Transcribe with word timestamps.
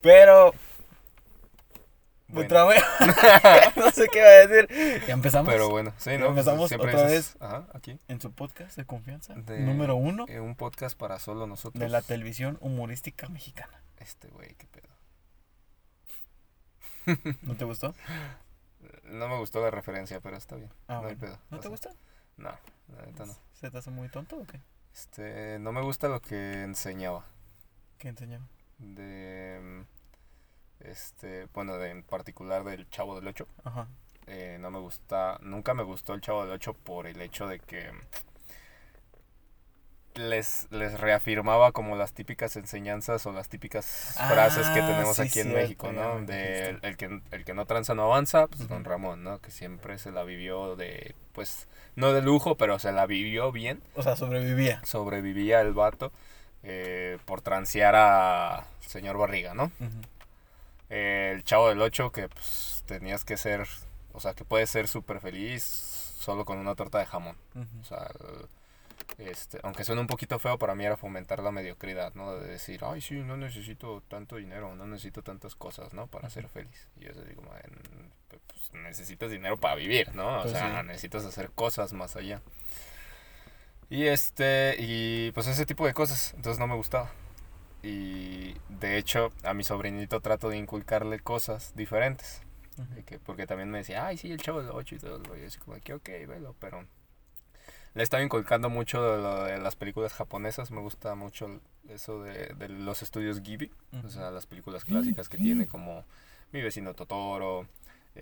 Pero. 0.00 0.52
Bueno. 2.28 2.46
Otra 2.46 2.64
vez. 2.64 2.82
no 3.76 3.90
sé 3.90 4.06
qué 4.12 4.20
va 4.20 4.28
a 4.28 4.46
decir. 4.46 5.02
Ya 5.06 5.14
empezamos. 5.14 5.52
Pero 5.52 5.70
bueno, 5.70 5.94
sí, 5.96 6.10
¿no? 6.18 6.26
Empezamos 6.26 6.68
Siempre 6.68 6.94
otra 6.94 7.08
dices, 7.08 7.36
Ajá, 7.40 7.66
aquí. 7.72 7.98
En 8.06 8.20
su 8.20 8.32
podcast 8.32 8.76
de 8.76 8.84
confianza. 8.84 9.34
De- 9.34 9.60
Número 9.60 9.96
uno 9.96 10.26
eh, 10.28 10.40
un 10.40 10.54
podcast 10.54 10.96
para 10.96 11.18
solo 11.18 11.46
nosotros. 11.46 11.80
de 11.80 11.88
la 11.88 12.02
televisión 12.02 12.58
humorística 12.60 13.28
mexicana. 13.28 13.82
Este 13.96 14.28
güey, 14.28 14.54
qué 14.56 14.66
pedo. 14.66 14.88
¿No 17.42 17.56
te 17.56 17.64
gustó? 17.64 17.94
No 19.04 19.28
me 19.28 19.38
gustó 19.38 19.62
la 19.62 19.70
referencia, 19.70 20.20
pero 20.20 20.36
está 20.36 20.56
bien. 20.56 20.70
Ah, 20.86 21.00
no 21.02 21.08
hay 21.08 21.16
pedo. 21.16 21.38
¿No 21.50 21.60
te 21.60 21.68
gustó? 21.68 21.88
No, 22.36 22.50
la 22.94 23.06
neta 23.06 23.24
no. 23.24 23.34
¿Se 23.54 23.70
te 23.70 23.78
hace 23.78 23.90
muy 23.90 24.08
tonto 24.10 24.36
o 24.36 24.44
qué? 24.46 24.60
Este, 24.94 25.58
no 25.58 25.72
me 25.72 25.80
gusta 25.80 26.08
lo 26.08 26.20
que 26.20 26.62
enseñaba. 26.62 27.24
¿Qué 27.96 28.08
enseñaba? 28.08 28.46
De. 28.78 29.84
Este, 30.80 31.46
bueno, 31.54 31.76
de, 31.78 31.90
en 31.90 32.02
particular 32.02 32.64
del 32.64 32.88
Chavo 32.90 33.16
del 33.16 33.28
8. 33.28 33.46
Ajá. 33.64 33.88
Eh, 34.26 34.58
no 34.60 34.70
me 34.70 34.78
gusta, 34.78 35.38
nunca 35.42 35.74
me 35.74 35.82
gustó 35.82 36.14
el 36.14 36.20
Chavo 36.20 36.42
del 36.44 36.52
8 36.52 36.74
por 36.74 37.06
el 37.06 37.20
hecho 37.20 37.46
de 37.46 37.58
que 37.58 37.90
les, 40.14 40.66
les 40.70 40.98
reafirmaba 41.00 41.70
como 41.70 41.94
las 41.96 42.12
típicas 42.12 42.56
enseñanzas 42.56 43.24
o 43.26 43.32
las 43.32 43.48
típicas 43.48 44.16
Ah, 44.18 44.28
frases 44.32 44.66
que 44.68 44.80
tenemos 44.80 45.14
sí, 45.16 45.22
aquí 45.22 45.40
en 45.40 45.52
México, 45.54 45.92
¿no? 45.92 46.20
De 46.22 46.70
el, 46.70 46.78
el 46.82 46.96
que, 46.96 47.20
el 47.30 47.44
que 47.44 47.54
no 47.54 47.66
tranza 47.66 47.94
no 47.94 48.04
avanza, 48.04 48.48
pues 48.48 48.68
Don. 48.68 48.84
Ramón, 48.84 49.22
¿no? 49.22 49.40
Que 49.40 49.50
siempre 49.52 49.96
se 49.98 50.10
la 50.10 50.24
vivió 50.24 50.74
de, 50.74 51.14
pues, 51.32 51.68
no 51.94 52.12
de 52.12 52.20
lujo, 52.22 52.56
pero 52.56 52.78
se 52.80 52.90
la 52.90 53.06
vivió 53.06 53.52
bien, 53.52 53.80
O 53.94 54.02
sea, 54.02 54.16
sobrevivía. 54.16 54.80
sobrevivía 54.84 55.60
el 55.60 55.72
vato 55.72 56.12
eh, 56.62 57.18
por 57.24 57.40
transear 57.42 57.94
a 57.96 58.66
señor 58.80 59.16
Barriga, 59.18 59.54
¿no? 59.54 59.70
Eh, 60.90 61.32
el 61.34 61.44
Chavo 61.44 61.68
del 61.68 61.80
8 61.82 62.10
que 62.12 62.28
pues 62.28 62.82
tenías 62.86 63.24
que 63.24 63.36
ser, 63.36 63.66
o 64.12 64.20
sea, 64.20 64.34
que 64.34 64.44
puedes 64.44 64.70
ser 64.70 64.88
súper 64.88 65.20
feliz 65.20 65.62
solo 65.62 66.44
con 66.44 66.58
una 66.58 66.74
torta 66.74 66.98
de 66.98 67.06
jamón. 67.06 67.36
O 67.80 67.84
sea, 67.84 68.08
este, 69.18 69.58
aunque 69.62 69.84
suene 69.84 70.00
un 70.00 70.06
poquito 70.06 70.38
feo, 70.38 70.58
para 70.58 70.74
mí 70.74 70.84
era 70.84 70.96
fomentar 70.96 71.40
la 71.42 71.50
mediocridad, 71.50 72.14
¿no? 72.14 72.34
De 72.36 72.46
decir, 72.48 72.80
ay, 72.84 73.00
sí, 73.00 73.14
no 73.14 73.36
necesito 73.36 74.02
tanto 74.08 74.36
dinero, 74.36 74.74
no 74.76 74.86
necesito 74.86 75.22
tantas 75.22 75.54
cosas, 75.54 75.92
¿no? 75.94 76.06
Para 76.06 76.28
ser 76.30 76.48
feliz. 76.48 76.88
Y 76.96 77.04
yo 77.04 77.12
digo, 77.24 77.42
"Man, 77.42 77.60
pues 78.46 78.72
necesitas 78.82 79.30
dinero 79.30 79.56
para 79.58 79.74
vivir, 79.76 80.14
¿no? 80.14 80.38
O 80.38 80.42
Pues 80.42 80.52
sea, 80.52 80.80
sí. 80.80 80.86
necesitas 80.86 81.24
hacer 81.24 81.50
cosas 81.50 81.92
más 81.92 82.16
allá. 82.16 82.42
Y 83.90 84.04
este, 84.06 84.76
y 84.78 85.32
pues 85.32 85.46
ese 85.46 85.64
tipo 85.66 85.86
de 85.86 85.94
cosas, 85.94 86.34
entonces 86.34 86.58
no 86.58 86.66
me 86.66 86.74
gustaba. 86.74 87.10
Y 87.82 88.54
de 88.68 88.98
hecho, 88.98 89.32
a 89.44 89.54
mi 89.54 89.64
sobrinito 89.64 90.20
trato 90.20 90.48
de 90.50 90.58
inculcarle 90.58 91.20
cosas 91.20 91.74
diferentes. 91.74 92.42
Que- 93.06 93.18
porque 93.18 93.46
también 93.46 93.70
me 93.70 93.78
decía, 93.78 94.06
ay, 94.06 94.16
sí, 94.18 94.30
el 94.30 94.40
chavo 94.40 94.60
del 94.62 94.70
8 94.72 94.94
y 94.94 94.98
todo. 94.98 95.16
el 95.16 95.24
rollo", 95.24 95.42
Y 95.42 95.46
así 95.46 95.58
como 95.58 95.78
que, 95.80 95.94
ok, 95.94 96.08
velo, 96.28 96.54
pero 96.60 96.84
le 97.94 98.02
estaba 98.02 98.22
inculcando 98.22 98.68
mucho 98.68 99.02
de, 99.02 99.22
lo 99.22 99.44
de 99.44 99.58
las 99.58 99.74
películas 99.74 100.12
japonesas. 100.12 100.70
Me 100.70 100.80
gusta 100.80 101.14
mucho 101.14 101.60
eso 101.88 102.22
de, 102.22 102.54
de 102.56 102.68
los 102.68 103.02
estudios 103.02 103.42
Ghibli. 103.42 103.70
O 104.04 104.08
sea, 104.10 104.30
las 104.30 104.46
películas 104.46 104.84
clásicas 104.84 105.28
que 105.28 105.38
tiene 105.38 105.66
como 105.66 106.04
Mi 106.52 106.60
vecino 106.62 106.94
Totoro, 106.94 107.66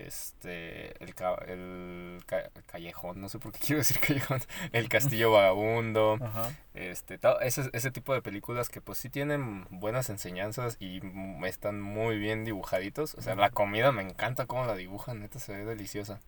este, 0.05 1.01
el, 1.03 1.15
ca- 1.15 1.43
el 1.47 2.19
ca- 2.25 2.49
callejón, 2.67 3.21
no 3.21 3.29
sé 3.29 3.39
por 3.39 3.51
qué 3.51 3.59
quiero 3.65 3.77
decir 3.79 3.99
callejón, 3.99 4.41
el 4.73 4.89
castillo 4.89 5.31
vagabundo, 5.31 6.19
este, 6.73 7.17
todo 7.17 7.39
ese, 7.41 7.69
ese 7.73 7.91
tipo 7.91 8.13
de 8.13 8.21
películas 8.21 8.69
que 8.69 8.81
pues 8.81 8.97
sí 8.99 9.09
tienen 9.09 9.65
buenas 9.69 10.09
enseñanzas 10.09 10.77
y 10.79 11.01
están 11.45 11.81
muy 11.81 12.17
bien 12.19 12.45
dibujaditos. 12.45 13.15
O 13.15 13.21
sea, 13.21 13.35
la 13.35 13.49
comida 13.49 13.91
me 13.91 14.03
encanta 14.03 14.45
cómo 14.45 14.65
la 14.65 14.75
dibujan, 14.75 15.19
neta 15.21 15.39
se 15.39 15.53
ve 15.55 15.65
deliciosa. 15.65 16.19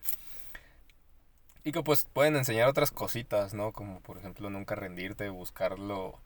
Y 1.64 1.72
que 1.72 1.84
pues 1.84 2.06
pueden 2.06 2.36
enseñar 2.36 2.68
otras 2.70 2.92
cositas, 2.92 3.54
¿no? 3.54 3.74
Como 3.74 4.00
por 4.02 4.18
ejemplo 4.18 4.50
nunca 4.50 4.76
rendirte, 4.76 5.30
buscarlo 5.30 6.20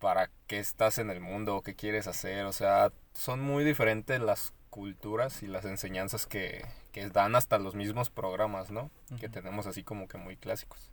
para 0.00 0.30
qué 0.46 0.58
estás 0.58 0.98
en 0.98 1.10
el 1.10 1.20
mundo 1.20 1.62
qué 1.62 1.74
quieres 1.74 2.06
hacer. 2.06 2.44
O 2.46 2.52
sea, 2.52 2.92
son 3.14 3.40
muy 3.40 3.64
diferentes 3.64 4.20
las 4.20 4.52
culturas 4.68 5.42
y 5.42 5.46
las 5.46 5.64
enseñanzas 5.64 6.26
que, 6.26 6.64
que 6.92 7.08
dan 7.10 7.34
hasta 7.34 7.58
los 7.58 7.74
mismos 7.74 8.10
programas, 8.10 8.70
¿no? 8.70 8.90
Que 9.20 9.28
tenemos 9.28 9.66
así 9.66 9.82
como 9.82 10.06
que 10.08 10.18
muy 10.18 10.36
clásicos. 10.36 10.90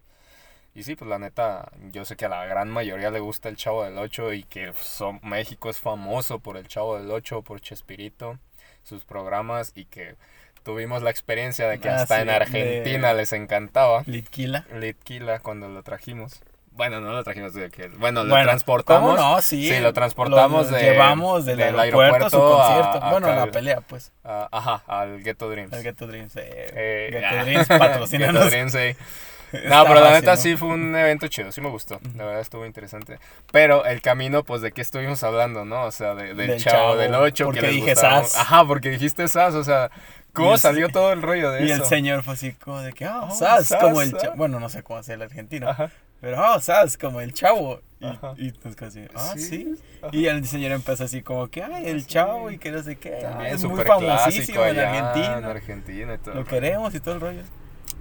Y 0.73 0.83
sí, 0.83 0.95
pues 0.95 1.07
la 1.09 1.19
neta, 1.19 1.71
yo 1.91 2.03
sé 2.03 2.15
que 2.17 2.25
a 2.25 2.29
la 2.29 2.45
gran 2.45 2.69
mayoría 2.69 3.09
le 3.11 3.19
gusta 3.21 3.47
el 3.47 3.55
Chavo 3.55 3.83
del 3.85 3.97
8 3.97 4.33
y 4.33 4.43
que 4.43 4.73
son, 4.73 5.19
México 5.23 5.69
es 5.69 5.79
famoso 5.79 6.39
por 6.39 6.57
el 6.57 6.67
Chavo 6.67 6.97
del 6.97 7.09
8, 7.11 7.43
por 7.43 7.61
Chespirito, 7.61 8.39
sus 8.83 9.05
programas 9.05 9.71
y 9.75 9.85
que 9.85 10.15
tuvimos 10.63 11.01
la 11.01 11.11
experiencia 11.11 11.69
de 11.69 11.79
que 11.79 11.87
Ah, 11.89 12.01
hasta 12.01 12.15
sí, 12.15 12.21
en 12.21 12.27
de- 12.27 12.33
Argentina 12.33 13.13
les 13.13 13.31
encantaba. 13.31 14.03
Litquila. 14.05 14.65
Litquila 14.73 15.39
cuando 15.39 15.69
lo 15.69 15.81
trajimos. 15.83 16.41
Bueno, 16.75 16.99
no 16.99 17.13
lo 17.13 17.23
trajimos 17.23 17.53
de 17.53 17.69
que, 17.69 17.87
bueno, 17.87 18.23
lo 18.23 18.31
Bueno, 18.31 18.45
transportamos. 18.47 19.15
¿Cómo 19.17 19.35
no? 19.35 19.41
Sí. 19.41 19.69
Sí, 19.69 19.79
lo 19.79 19.93
transportamos 19.93 20.69
lo 20.69 20.77
de- 20.77 20.83
llevamos 20.83 21.45
del, 21.45 21.57
del 21.57 21.79
aeropuerto, 21.79 22.25
a 22.25 22.29
su 22.29 22.35
aeropuerto 22.35 22.61
a- 22.61 22.67
concierto. 22.67 23.05
a 23.07 23.11
bueno, 23.11 23.27
la 23.27 23.43
al- 23.43 23.51
pelea, 23.51 23.81
pues. 23.81 24.11
a- 24.25 24.49
ajá, 24.51 24.83
al 24.87 25.23
Ghetto 25.23 25.49
Dreams. 25.49 25.71
El 25.73 25.83
Ghetto 25.83 26.05
Dreams. 26.07 26.35
Eh, 26.35 26.41
Eh, 26.75 27.09
Ghetto 27.13 27.27
ah, 27.31 27.43
Dreams, 27.43 27.67
Ghetto 27.69 27.79
patrocínanos. 27.79 28.45
Dreams. 28.49 28.75
Está 29.53 29.69
No, 29.69 29.85
pero 29.85 30.01
la 30.01 30.11
neta 30.11 30.35
sí 30.35 30.57
fue 30.57 30.67
un 30.69 30.93
evento 30.97 31.27
chido, 31.29 31.49
sí 31.53 31.61
me 31.61 31.69
gustó. 31.69 31.99
La 32.17 32.25
verdad 32.25 32.41
estuvo 32.41 32.65
interesante. 32.65 33.19
Pero 33.53 33.85
el 33.85 34.01
camino, 34.01 34.43
pues, 34.43 34.61
¿de 34.61 34.73
qué 34.73 34.81
estuvimos 34.81 35.23
hablando, 35.23 35.63
no? 35.63 35.83
O 35.83 35.91
sea, 35.91 36.13
de- 36.13 36.33
del, 36.33 36.47
Del 36.47 36.61
chavo, 36.61 36.75
Chavo, 36.77 36.95
del 36.97 37.15
8. 37.15 37.45
porque 37.45 37.61
que 37.61 37.67
les 37.67 37.75
dije 37.75 37.91
gustaba. 37.93 38.23
sas. 38.23 38.35
Ajá, 38.35 38.65
porque 38.65 38.89
dijiste 38.89 39.25
sas, 39.29 39.53
o 39.53 39.63
sea, 39.63 39.91
¿cómo 40.33 40.55
Y 40.55 40.57
salió 40.57 40.89
todo 40.89 41.13
el 41.13 41.21
rollo 41.21 41.51
de 41.51 41.63
Y 41.65 41.71
eso? 41.71 41.83
el 41.83 41.87
señor 41.87 42.23
fue 42.23 42.33
así 42.33 42.51
como 42.53 42.81
de 42.81 42.91
que, 42.91 43.05
ah, 43.05 43.21
Oh, 43.29 43.31
sas, 43.31 43.67
sas, 43.67 43.79
como 43.81 44.01
el 44.01 44.17
chavo. 44.17 44.35
Bueno, 44.35 44.59
no 44.59 44.67
sé 44.67 44.83
cómo 44.83 44.99
hace 44.99 45.13
el 45.13 45.21
argentino. 45.21 45.69
Ajá. 45.69 45.89
Pero, 46.25 46.43
ah, 46.43 46.59
sas, 46.59 46.97
como 46.97 47.21
el 47.21 47.33
chavo. 47.35 47.81
Y, 47.99 48.47
y 48.47 48.53
nos 48.63 48.75
quedamos 48.75 48.95
así, 48.95 49.05
ah, 49.13 49.33
Sí, 49.37 49.41
sí. 49.43 49.75
Y 50.11 50.25
el 50.25 50.43
señor 50.47 50.71
empezó 50.71 51.03
así 51.03 51.21
como 51.21 51.49
que, 51.49 51.61
ay, 51.61 51.85
el 51.85 52.07
chavo 52.07 52.49
y 52.49 52.57
que 52.57 52.71
no 52.71 52.81
sé 52.81 52.95
qué. 52.95 53.23
ah, 53.27 53.47
es 53.47 53.63
muy 53.63 53.83
famosísimo 53.83 54.63
clásico 54.63 54.65
en 54.65 54.69
allá 54.79 54.97
En 54.97 55.05
Argentina. 55.05 55.47
Argentina 55.51 56.13
y 56.15 56.17
todo. 56.17 56.33
Lo 56.33 56.43
queremos 56.45 56.95
y 56.95 56.99
todo 56.99 57.13
el 57.13 57.21
rollo. 57.21 57.41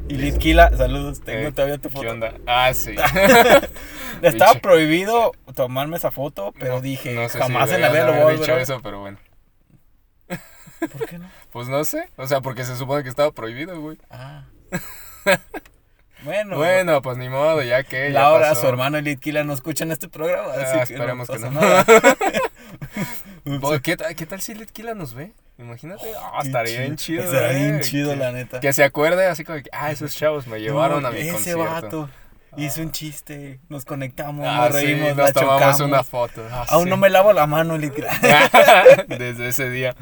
Y 0.08 0.14
Litquila, 0.14 0.74
saludos, 0.74 1.20
tengo 1.20 1.48
Eh, 1.48 1.52
todavía 1.52 1.76
tu 1.76 1.90
¿Qué 1.90 1.96
foto. 1.96 2.08
onda? 2.12 2.32
Ah, 2.46 2.72
sí. 2.72 2.94
Estaba 4.22 4.54
prohibido 4.54 5.32
tomarme 5.54 5.98
esa 5.98 6.10
foto, 6.10 6.54
pero 6.58 6.76
No, 6.76 6.80
dije, 6.80 7.12
no 7.14 7.28
sé 7.28 7.38
jamás 7.38 7.68
si 7.68 7.74
en 7.74 7.82
la 7.82 7.90
vida 7.90 8.06
lo 8.06 8.12
voy 8.12 8.20
a 8.20 8.24
volver 8.24 8.40
dicho 8.40 8.56
eso, 8.56 8.80
pero 8.82 9.00
bueno. 9.00 9.18
¿Por 10.28 11.06
qué 11.10 11.18
no? 11.18 11.28
Pues 11.50 11.68
no 11.68 11.84
sé. 11.84 12.08
O 12.16 12.26
sea, 12.26 12.40
porque 12.40 12.64
se 12.64 12.74
supone 12.74 13.02
que 13.02 13.10
estaba 13.10 13.32
prohibido, 13.32 13.78
güey. 13.82 13.98
Ah. 14.08 14.44
bueno, 16.44 16.56
Bueno, 16.56 17.02
pues 17.02 17.16
ni 17.18 17.28
modo, 17.28 17.62
ya 17.62 17.82
que. 17.84 18.12
ya 18.12 18.20
Laura, 18.20 18.50
pasó. 18.50 18.62
su 18.62 18.66
hermano 18.68 18.98
y 18.98 19.02
Litquila 19.02 19.44
no 19.44 19.52
escuchan 19.52 19.90
este 19.92 20.08
programa, 20.08 20.48
Ah, 20.56 20.60
así 20.62 20.76
que 20.76 20.82
esperemos 20.94 21.28
que 21.28 21.34
pasa 21.34 21.50
no. 21.50 21.60
nada. 21.60 21.84
¿Qué, 23.82 23.96
tal- 23.96 24.14
¿Qué 24.14 24.26
tal 24.26 24.40
si 24.40 24.54
Litquila 24.54 24.94
nos 24.94 25.14
ve? 25.14 25.32
Imagínate. 25.58 26.04
Ah, 26.18 26.38
Qué 26.40 26.46
estaría 26.48 26.80
bien 26.80 26.96
chido. 26.96 27.22
Estaría 27.24 27.52
eh, 27.52 27.70
bien 27.70 27.80
chido, 27.80 28.10
que, 28.10 28.16
la 28.16 28.32
neta. 28.32 28.60
Que 28.60 28.72
se 28.72 28.82
acuerde 28.84 29.26
así 29.26 29.44
como 29.44 29.62
que, 29.62 29.70
ah, 29.72 29.90
esos 29.90 30.14
chavos 30.16 30.46
me 30.46 30.58
llevaron 30.60 31.02
No, 31.02 31.08
a 31.08 31.10
mi 31.12 31.20
ese 31.20 31.32
concierto. 31.32 31.64
vato 31.64 32.10
hizo 32.56 32.82
un 32.82 32.92
chiste, 32.92 33.58
nos 33.68 33.84
conectamos, 33.84 34.46
Ah, 34.48 34.68
nos 34.70 34.80
sí, 34.80 34.86
reímos, 34.86 35.08
nos 35.08 35.16
la 35.16 35.32
tomamos 35.32 35.60
chocamos. 35.60 35.80
una 35.80 36.04
foto. 36.04 36.46
Ah, 36.52 36.64
Aún 36.68 36.84
sí. 36.84 36.90
no 36.90 36.96
me 36.96 37.10
lavo 37.10 37.32
la 37.32 37.46
mano, 37.48 37.76
Litquila. 37.76 38.10
Desde 39.08 39.48
ese 39.48 39.70
día. 39.70 39.94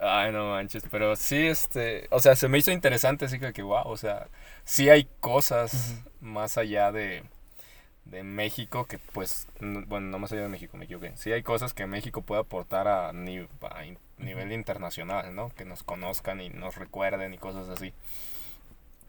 Ay, 0.00 0.30
no 0.32 0.50
manches, 0.50 0.84
pero 0.90 1.16
sí, 1.16 1.46
este, 1.48 2.06
o 2.10 2.20
sea, 2.20 2.36
se 2.36 2.48
me 2.48 2.58
hizo 2.58 2.70
interesante, 2.70 3.24
así 3.24 3.38
que, 3.40 3.62
wow, 3.62 3.82
o 3.84 3.96
sea, 3.96 4.28
sí 4.64 4.88
hay 4.90 5.08
cosas 5.18 5.96
más 6.20 6.56
allá 6.56 6.92
de, 6.92 7.24
de 8.06 8.22
México 8.24 8.86
que, 8.86 8.98
pues, 8.98 9.48
bueno, 9.60 10.08
no 10.08 10.18
más 10.20 10.32
allá 10.32 10.42
de 10.42 10.48
México, 10.48 10.76
me 10.78 10.86
equivoqué. 10.86 11.12
Sí 11.16 11.32
hay 11.32 11.42
cosas 11.42 11.74
que 11.74 11.86
México 11.86 12.22
puede 12.22 12.42
aportar 12.42 12.88
a, 12.88 13.12
ni- 13.12 13.48
a 13.70 13.84
in- 13.86 13.98
nivel 14.18 14.52
internacional, 14.52 15.34
¿no? 15.34 15.50
Que 15.50 15.64
nos 15.66 15.82
conozcan 15.84 16.40
y 16.42 16.50
nos 16.50 16.76
recuerden 16.76 17.34
y 17.34 17.38
cosas 17.38 17.68
así. 17.68 17.94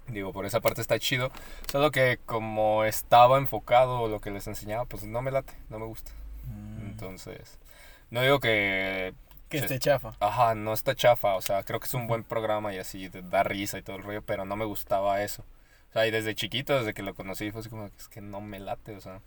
Digo, 0.08 0.32
por 0.34 0.46
esa 0.46 0.60
parte 0.60 0.82
está 0.82 0.98
chido. 0.98 1.32
Solo 1.72 1.92
que 1.92 2.18
como 2.26 2.84
estaba 2.84 3.38
enfocado 3.38 4.08
lo 4.08 4.20
que 4.20 4.32
les 4.32 4.48
enseñaba, 4.48 4.86
pues 4.86 5.04
no 5.04 5.22
me 5.22 5.30
late, 5.32 5.54
no 5.70 5.78
me 5.80 5.86
gusta. 5.86 6.12
Mm, 6.48 6.88
Entonces, 6.88 7.60
no 8.10 8.22
digo 8.22 8.40
que 8.40 9.14
que 9.50 9.58
sí. 9.60 9.66
esté 9.66 9.80
chafa. 9.80 10.16
Ajá, 10.20 10.56
no 10.56 10.74
está 10.74 10.96
chafa, 10.96 11.36
o 11.36 11.42
sea, 11.42 11.64
creo 11.64 11.80
que 11.80 11.88
es 11.88 11.94
un 11.94 12.08
buen 12.08 12.24
programa 12.24 12.74
y 12.74 12.78
así, 12.78 13.10
da 13.10 13.44
risa 13.44 13.78
y 13.78 13.82
todo 13.82 13.98
el 13.98 14.04
rollo, 14.04 14.22
pero 14.22 14.46
no 14.46 14.56
me 14.56 14.66
gustaba 14.66 15.22
eso. 15.24 15.44
O 15.90 15.94
sea, 15.94 16.06
y 16.08 16.12
desde 16.12 16.36
chiquito, 16.36 16.78
desde 16.78 16.94
que 16.94 17.02
lo 17.02 17.14
conocí, 17.16 17.52
fue 17.52 17.62
así 17.62 17.70
como, 17.70 17.88
es 17.88 18.08
que 18.08 18.22
no 18.22 18.42
me 18.42 18.60
late, 18.60 18.96
o 18.96 19.02
sea. 19.02 19.22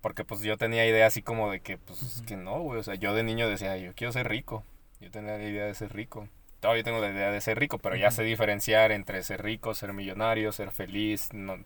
Porque 0.00 0.24
pues 0.24 0.40
yo 0.42 0.56
tenía 0.58 0.86
idea 0.86 1.06
así 1.06 1.22
como 1.22 1.50
de 1.50 1.60
que, 1.60 1.78
pues, 1.78 2.02
es 2.02 2.22
que 2.22 2.36
no, 2.36 2.60
güey, 2.60 2.80
o 2.80 2.82
sea, 2.82 2.94
yo 2.94 3.14
de 3.14 3.22
niño 3.22 3.48
decía, 3.48 3.76
yo 3.76 3.94
quiero 3.94 4.12
ser 4.12 4.28
rico. 4.28 4.64
Yo 5.00 5.10
tenía 5.10 5.36
la 5.36 5.44
idea 5.44 5.66
de 5.66 5.74
ser 5.74 5.92
rico. 5.94 6.28
Todavía 6.60 6.82
tengo 6.82 7.00
la 7.00 7.10
idea 7.10 7.30
de 7.30 7.40
ser 7.40 7.58
rico, 7.58 7.78
pero 7.78 7.96
ya 7.96 8.10
sé 8.10 8.22
diferenciar 8.22 8.92
entre 8.92 9.22
ser 9.22 9.42
rico, 9.42 9.74
ser 9.74 9.92
millonario, 9.92 10.52
ser 10.52 10.70
feliz, 10.70 11.28
no, 11.34 11.58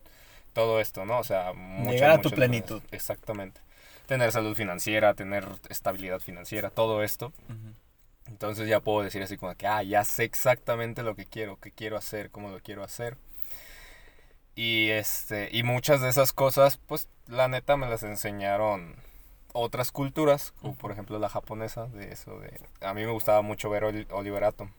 todo 0.52 0.80
esto, 0.80 1.04
¿no? 1.04 1.18
O 1.18 1.24
sea, 1.24 1.52
muchas, 1.52 1.92
Llegar 1.92 2.10
a 2.10 2.20
tu 2.20 2.30
plenitud. 2.30 2.76
cosas. 2.80 2.92
Exactamente. 2.92 3.60
Tener 4.08 4.32
salud 4.32 4.56
financiera, 4.56 5.14
tener 5.14 5.46
estabilidad 5.68 6.18
financiera, 6.18 6.70
todo 6.70 7.02
esto. 7.04 7.32
Entonces 8.26 8.68
ya 8.68 8.80
puedo 8.80 9.02
decir 9.04 9.22
así 9.22 9.36
como 9.36 9.54
que, 9.54 9.66
ah, 9.68 9.82
ya 9.82 10.02
sé 10.04 10.24
exactamente 10.24 11.02
lo 11.02 11.14
que 11.14 11.26
quiero, 11.26 11.58
qué 11.60 11.70
quiero 11.70 11.96
hacer, 11.96 12.30
cómo 12.30 12.50
lo 12.50 12.58
quiero 12.60 12.82
hacer. 12.82 13.16
Y 14.54 14.88
este, 14.88 15.50
y 15.52 15.62
muchas 15.62 16.00
de 16.00 16.08
esas 16.08 16.32
cosas, 16.32 16.78
pues 16.78 17.06
la 17.28 17.48
neta 17.48 17.76
me 17.76 17.88
las 17.88 18.02
enseñaron 18.02 18.96
otras 19.52 19.92
culturas, 19.92 20.52
como 20.60 20.74
por 20.74 20.90
ejemplo 20.90 21.18
la 21.18 21.28
japonesa, 21.28 21.86
de 21.86 22.12
eso 22.12 22.38
de 22.40 22.60
a 22.80 22.92
mí 22.94 23.04
me 23.04 23.12
gustaba 23.12 23.42
mucho 23.42 23.70
ver 23.70 23.84
Oli- 23.84 24.06
Oliver 24.10 24.44
Atom. 24.44 24.72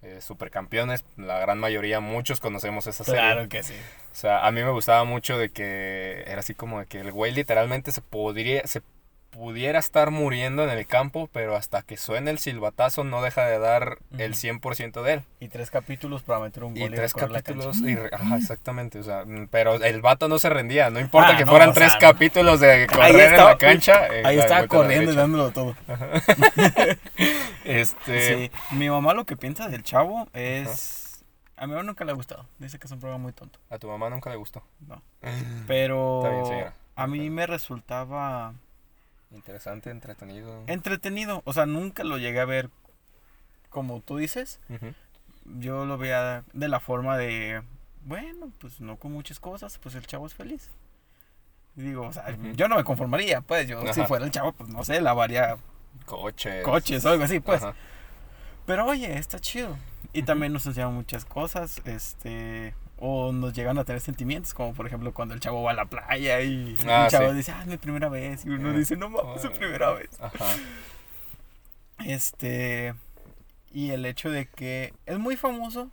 Eh, 0.00 0.20
supercampeones, 0.20 1.04
la 1.16 1.40
gran 1.40 1.58
mayoría, 1.58 1.98
muchos 1.98 2.38
conocemos 2.38 2.86
esa 2.86 3.02
serie. 3.02 3.20
Claro 3.20 3.48
que 3.48 3.64
sí. 3.64 3.74
O 4.12 4.14
sea, 4.14 4.46
a 4.46 4.52
mí 4.52 4.62
me 4.62 4.70
gustaba 4.70 5.02
mucho 5.02 5.36
de 5.36 5.48
que 5.50 6.22
era 6.26 6.38
así 6.38 6.54
como 6.54 6.78
de 6.78 6.86
que 6.86 7.00
el 7.00 7.10
güey 7.10 7.32
literalmente 7.32 7.90
se 7.90 8.00
podría, 8.00 8.64
se 8.66 8.82
pudiera 9.30 9.78
estar 9.78 10.10
muriendo 10.10 10.64
en 10.64 10.70
el 10.70 10.86
campo, 10.86 11.28
pero 11.32 11.54
hasta 11.54 11.82
que 11.82 11.96
suene 11.96 12.30
el 12.30 12.38
silbatazo 12.38 13.04
no 13.04 13.22
deja 13.22 13.44
de 13.44 13.58
dar 13.58 13.98
el 14.18 14.30
Ujú. 14.32 14.40
100% 14.40 15.02
de 15.02 15.12
él. 15.12 15.22
Y 15.38 15.48
tres 15.48 15.70
capítulos 15.70 16.22
para 16.22 16.40
meter 16.40 16.64
un 16.64 16.76
Y 16.76 16.80
gol 16.80 16.90
tres 16.94 17.12
correr 17.12 17.30
la 17.30 17.42
capítulos, 17.42 17.76
y 17.82 17.94
re- 17.94 18.10
ajá, 18.12 18.36
exactamente, 18.36 18.98
o 18.98 19.02
sea, 19.02 19.24
mm, 19.24 19.48
pero 19.50 19.74
el 19.74 20.00
vato 20.00 20.28
no 20.28 20.38
se 20.38 20.48
rendía, 20.48 20.90
no 20.90 20.98
importa 20.98 21.30
Ah, 21.34 21.36
que 21.36 21.44
no, 21.44 21.50
fueran 21.52 21.68
o 21.70 21.72
tres 21.72 21.92
capítulos 22.00 22.58
de 22.60 22.86
correr 22.86 23.32
en 23.34 23.36
la 23.44 23.56
cancha. 23.58 24.06
eh, 24.08 24.22
Ahí 24.24 24.38
estaba 24.38 24.66
corriendo 24.66 25.12
y 25.12 25.14
dándolo 25.16 25.50
todo. 25.52 25.76
Este, 27.64 28.48
Sí. 28.48 28.76
Mi 28.76 28.88
mamá 28.88 29.14
lo 29.14 29.24
que 29.26 29.36
piensa 29.36 29.68
del 29.68 29.82
chavo 29.82 30.28
es... 30.32 31.24
A 31.56 31.66
mi 31.66 31.72
mamá 31.72 31.82
nunca 31.82 32.04
le 32.04 32.12
ha 32.12 32.14
gustado. 32.14 32.46
Dice 32.58 32.78
que 32.78 32.86
es 32.86 32.92
un 32.92 33.00
programa 33.00 33.22
muy 33.22 33.32
tonto. 33.32 33.58
a 33.68 33.78
tu 33.78 33.88
mamá 33.88 34.08
nunca 34.10 34.30
le 34.30 34.36
gustó. 34.36 34.62
No. 34.86 35.02
Pero 35.66 36.18
Está 36.22 36.30
bien, 36.30 36.46
señora. 36.46 36.72
a 36.96 37.06
mí 37.06 37.30
me 37.30 37.46
resultaba 37.46 38.54
Interesante, 39.30 39.90
entretenido. 39.90 40.64
entretenido. 40.66 41.42
O 41.44 41.52
sea, 41.52 41.66
nunca 41.66 42.04
lo 42.04 42.18
llegué 42.18 42.40
a 42.40 42.44
ver 42.44 42.70
como 43.68 44.00
tú 44.00 44.16
dices. 44.16 44.60
Yo 45.44 45.84
lo 45.84 45.98
veía 45.98 46.44
de 46.52 46.68
la 46.68 46.80
forma 46.80 47.16
de... 47.16 47.62
Bueno, 48.04 48.50
pues 48.58 48.80
no 48.80 48.96
con 48.96 49.12
muchas 49.12 49.38
cosas, 49.40 49.78
pues 49.78 49.94
el 49.94 50.06
chavo 50.06 50.26
es 50.26 50.34
feliz. 50.34 50.70
Y 51.76 51.82
digo, 51.82 52.06
o 52.06 52.12
sea, 52.12 52.36
yo 52.54 52.68
no 52.68 52.76
me 52.76 52.84
conformaría, 52.84 53.40
pues 53.42 53.68
yo 53.68 53.80
si 53.92 54.02
fuera 54.04 54.24
el 54.24 54.30
chavo, 54.30 54.52
pues 54.52 54.68
no 54.68 54.82
sé, 54.84 55.00
lavaría 55.00 55.58
Coches. 56.06 56.64
coches 56.64 57.04
o 57.04 57.10
algo 57.10 57.24
así, 57.24 57.40
pues. 57.40 57.62
Ajá. 57.62 57.74
Pero 58.66 58.86
oye, 58.86 59.16
está 59.18 59.38
chido. 59.38 59.76
Y 60.12 60.22
también 60.22 60.52
nos 60.52 60.66
enseñan 60.66 60.92
muchas 60.92 61.24
cosas, 61.24 61.80
este, 61.84 62.74
o 63.00 63.32
nos 63.32 63.52
llegan 63.52 63.78
a 63.78 63.84
tener 63.84 64.00
sentimientos, 64.00 64.54
como 64.54 64.74
por 64.74 64.86
ejemplo 64.86 65.12
cuando 65.14 65.34
el 65.34 65.40
chavo 65.40 65.62
va 65.62 65.70
a 65.70 65.74
la 65.74 65.84
playa 65.86 66.40
y 66.40 66.76
Ah, 66.86 67.04
el 67.04 67.10
chavo 67.10 67.30
sí. 67.30 67.36
dice, 67.36 67.52
ah, 67.52 67.60
es 67.62 67.66
mi 67.68 67.76
primera 67.76 68.08
vez, 68.08 68.44
y 68.44 68.48
uno 68.50 68.70
Ah. 68.70 68.72
dice, 68.72 68.96
no 68.96 69.08
mames, 69.08 69.36
es 69.36 69.42
su 69.42 69.48
Ah. 69.48 69.52
primera 69.52 69.92
vez. 69.92 70.10
Ajá. 70.20 70.46
Este, 72.04 72.94
y 73.72 73.90
el 73.90 74.06
hecho 74.06 74.30
de 74.30 74.46
que 74.46 74.94
es 75.06 75.18
muy 75.18 75.36
famoso 75.36 75.90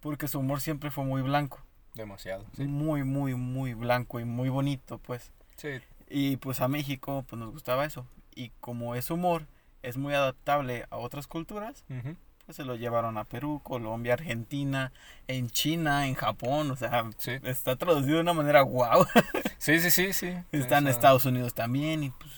porque 0.00 0.28
su 0.28 0.38
humor 0.38 0.60
siempre 0.60 0.90
fue 0.90 1.04
muy 1.04 1.22
blanco, 1.22 1.60
Demasiado. 1.94 2.44
Sí. 2.56 2.64
muy, 2.64 3.02
muy, 3.04 3.34
muy 3.34 3.74
blanco 3.74 4.20
y 4.20 4.24
muy 4.24 4.48
bonito, 4.48 4.98
pues. 4.98 5.32
Sí. 5.56 5.80
Y 6.08 6.36
pues 6.36 6.60
a 6.60 6.68
México, 6.68 7.24
pues 7.28 7.40
nos 7.40 7.50
gustaba 7.50 7.84
eso. 7.84 8.06
Y 8.34 8.50
como 8.60 8.94
es 8.94 9.10
humor, 9.10 9.46
es 9.82 9.96
muy 9.96 10.14
adaptable 10.14 10.86
a 10.90 10.96
otras 10.96 11.26
culturas, 11.26 11.84
Ujú. 11.90 12.14
Pues 12.48 12.56
se 12.56 12.64
lo 12.64 12.76
llevaron 12.76 13.18
a 13.18 13.24
Perú, 13.24 13.60
Colombia, 13.62 14.14
Argentina, 14.14 14.90
en 15.26 15.50
China, 15.50 16.06
en 16.06 16.14
Japón, 16.14 16.70
o 16.70 16.76
sea, 16.76 17.04
Sí. 17.18 17.32
está 17.42 17.76
traducido 17.76 18.14
de 18.16 18.22
una 18.22 18.32
manera 18.32 18.62
guau. 18.62 19.04
Sí, 19.58 19.78
sí, 19.80 19.90
sí, 19.90 20.14
sí. 20.14 20.32
Está 20.50 20.78
en 20.78 20.86
Estados 20.88 21.26
Unidos 21.26 21.52
también 21.52 22.04
y 22.04 22.10
pues 22.10 22.32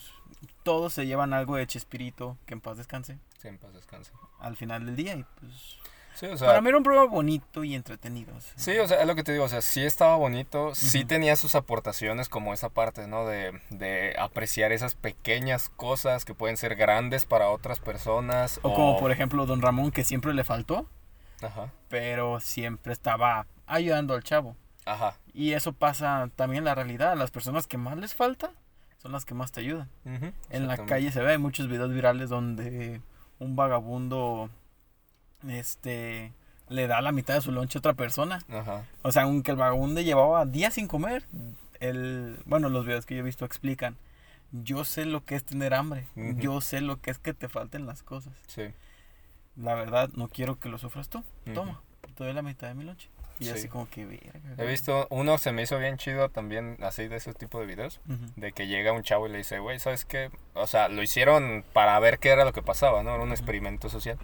todos 0.65 0.93
se 0.95 1.07
llevan 1.07 1.33
algo 1.33 1.55
de 1.55 1.65
Chespirito, 1.69 2.37
que 2.45 2.55
en 2.55 2.61
paz 2.61 2.77
descanse, 2.79 3.19
Sí, 3.39 3.47
en 3.47 3.59
paz 3.59 3.73
descanse. 3.73 4.11
al 4.41 4.57
final 4.57 4.85
del 4.85 4.97
día 4.97 5.15
y 5.15 5.25
pues... 5.39 5.79
Sí, 6.15 6.27
o 6.27 6.37
sea. 6.37 6.49
para 6.49 6.61
mí 6.61 6.69
era 6.69 6.77
un 6.79 6.85
programa 6.85 7.09
bonito 7.11 7.65
y 7.65 7.75
entretenido. 7.75 8.33
Sí, 8.57 8.79
o 8.79 8.87
sea, 8.87 9.01
es 9.01 9.07
lo 9.07 9.15
que 9.15 9.23
te 9.25 9.33
digo, 9.33 9.45
o 9.45 9.49
sea, 9.49 9.63
sí 9.63 9.83
estaba 9.85 10.17
bonito, 10.17 10.75
sí 10.75 11.05
tenía 11.05 11.35
sus 11.37 11.55
aportaciones 11.55 12.29
como 12.29 12.53
esa 12.53 12.69
parte, 12.69 13.07
¿no? 13.07 13.27
De, 13.27 13.59
de 13.71 14.15
apreciar 14.19 14.73
esas 14.73 14.95
pequeñas 14.95 15.69
cosas 15.71 16.25
que 16.25 16.35
pueden 16.35 16.57
ser 16.59 16.77
grandes 16.77 17.25
para 17.25 17.49
otras 17.49 17.81
personas. 17.81 18.59
O 18.63 18.75
como 18.75 18.99
por 18.99 19.13
ejemplo 19.13 19.47
Don 19.47 19.63
Ramón, 19.63 19.91
que 19.93 20.05
siempre 20.05 20.35
le 20.35 20.45
faltó, 20.45 20.87
Ajá, 21.43 21.73
pero 21.89 22.39
siempre 22.41 22.93
estaba 22.93 23.47
ayudando 23.67 24.15
al 24.15 24.23
chavo. 24.23 24.57
ajá. 24.85 25.15
Y 25.33 25.53
eso 25.53 25.73
pasa 25.73 26.29
también 26.37 26.59
en 26.59 26.65
la 26.67 26.75
realidad. 26.75 27.17
Las 27.17 27.31
personas 27.31 27.67
que 27.67 27.79
más 27.79 27.97
les 27.97 28.15
falta 28.15 28.51
son 28.99 29.13
las 29.13 29.25
que 29.25 29.33
más 29.33 29.53
te 29.53 29.61
ayudan. 29.61 29.89
ujú, 30.05 30.33
En 30.51 30.67
la 30.67 30.77
calle 30.77 31.13
se 31.13 31.23
ve 31.23 31.31
hay 31.33 31.39
muchos 31.39 31.69
videos 31.69 31.93
virales 31.95 32.29
donde 32.29 33.01
un 33.39 33.57
vagabundo 33.57 34.51
este 35.49 36.33
le 36.69 36.87
da 36.87 37.01
la 37.01 37.11
mitad 37.13 37.35
de 37.35 37.41
su 37.41 37.51
lonche 37.53 37.79
a 37.79 37.81
otra 37.81 37.95
persona. 37.95 38.39
Ajá, 38.49 38.85
O 39.03 39.11
sea, 39.13 39.23
aunque 39.23 39.51
el 39.51 39.57
vagabundo 39.57 40.01
llevaba 40.01 40.47
días 40.47 40.75
sin 40.75 40.87
comer, 40.87 41.25
el 41.81 42.39
bueno, 42.47 42.69
los 42.69 42.85
videos 42.87 43.07
que 43.07 43.15
yo 43.17 43.21
he 43.21 43.25
visto 43.25 43.45
explican, 43.45 43.97
yo 44.53 44.85
sé 44.85 45.05
lo 45.05 45.25
que 45.25 45.35
es 45.37 45.45
tener 45.45 45.75
hambre, 45.75 46.07
yo 46.17 46.61
sé 46.61 46.81
lo 46.81 47.01
que 47.01 47.11
es 47.11 47.19
que 47.19 47.35
te 47.35 47.49
falten 47.49 47.87
las 47.87 48.03
cosas. 48.03 48.33
sí. 48.47 48.73
La 49.57 49.75
verdad, 49.75 50.09
no 50.15 50.29
quiero 50.29 50.59
que 50.61 50.69
lo 50.69 50.79
sufras 50.79 51.09
tú. 51.09 51.19
Ujú. 51.45 51.55
Toma, 51.55 51.83
te 52.15 52.25
doy 52.25 52.33
la 52.33 52.41
mitad 52.41 52.69
de 52.69 52.75
mi 52.75 52.85
lonche. 52.85 53.11
Y 53.41 53.47
Sí. 53.47 53.51
así 53.51 53.69
como 53.69 53.91
que. 53.91 54.03
He 54.59 54.67
visto, 54.67 55.07
uno 55.11 55.39
se 55.39 55.51
me 55.53 55.63
hizo 55.63 55.77
bien 55.79 55.97
chido 55.99 56.29
también, 56.29 56.79
así 56.83 57.09
de 57.09 57.17
ese 57.17 57.35
tipo 57.35 57.59
de 57.59 57.67
videos, 57.67 58.01
de 58.37 58.53
que 58.53 58.69
llega 58.69 58.93
un 58.93 59.03
chavo 59.03 59.27
y 59.27 59.33
le 59.33 59.39
dice, 59.39 59.59
güey, 59.59 59.79
¿sabes 59.81 60.05
qué? 60.05 60.31
O 60.55 60.67
sea, 60.69 60.89
lo 60.89 61.03
hicieron 61.03 61.65
para 61.73 61.99
ver 61.99 62.19
qué 62.21 62.29
era 62.31 62.45
lo 62.45 62.53
que 62.53 62.63
pasaba, 62.63 63.03
¿no? 63.03 63.13
Era 63.15 63.23
un 63.25 63.33
experimento 63.33 63.89
social. 63.91 64.19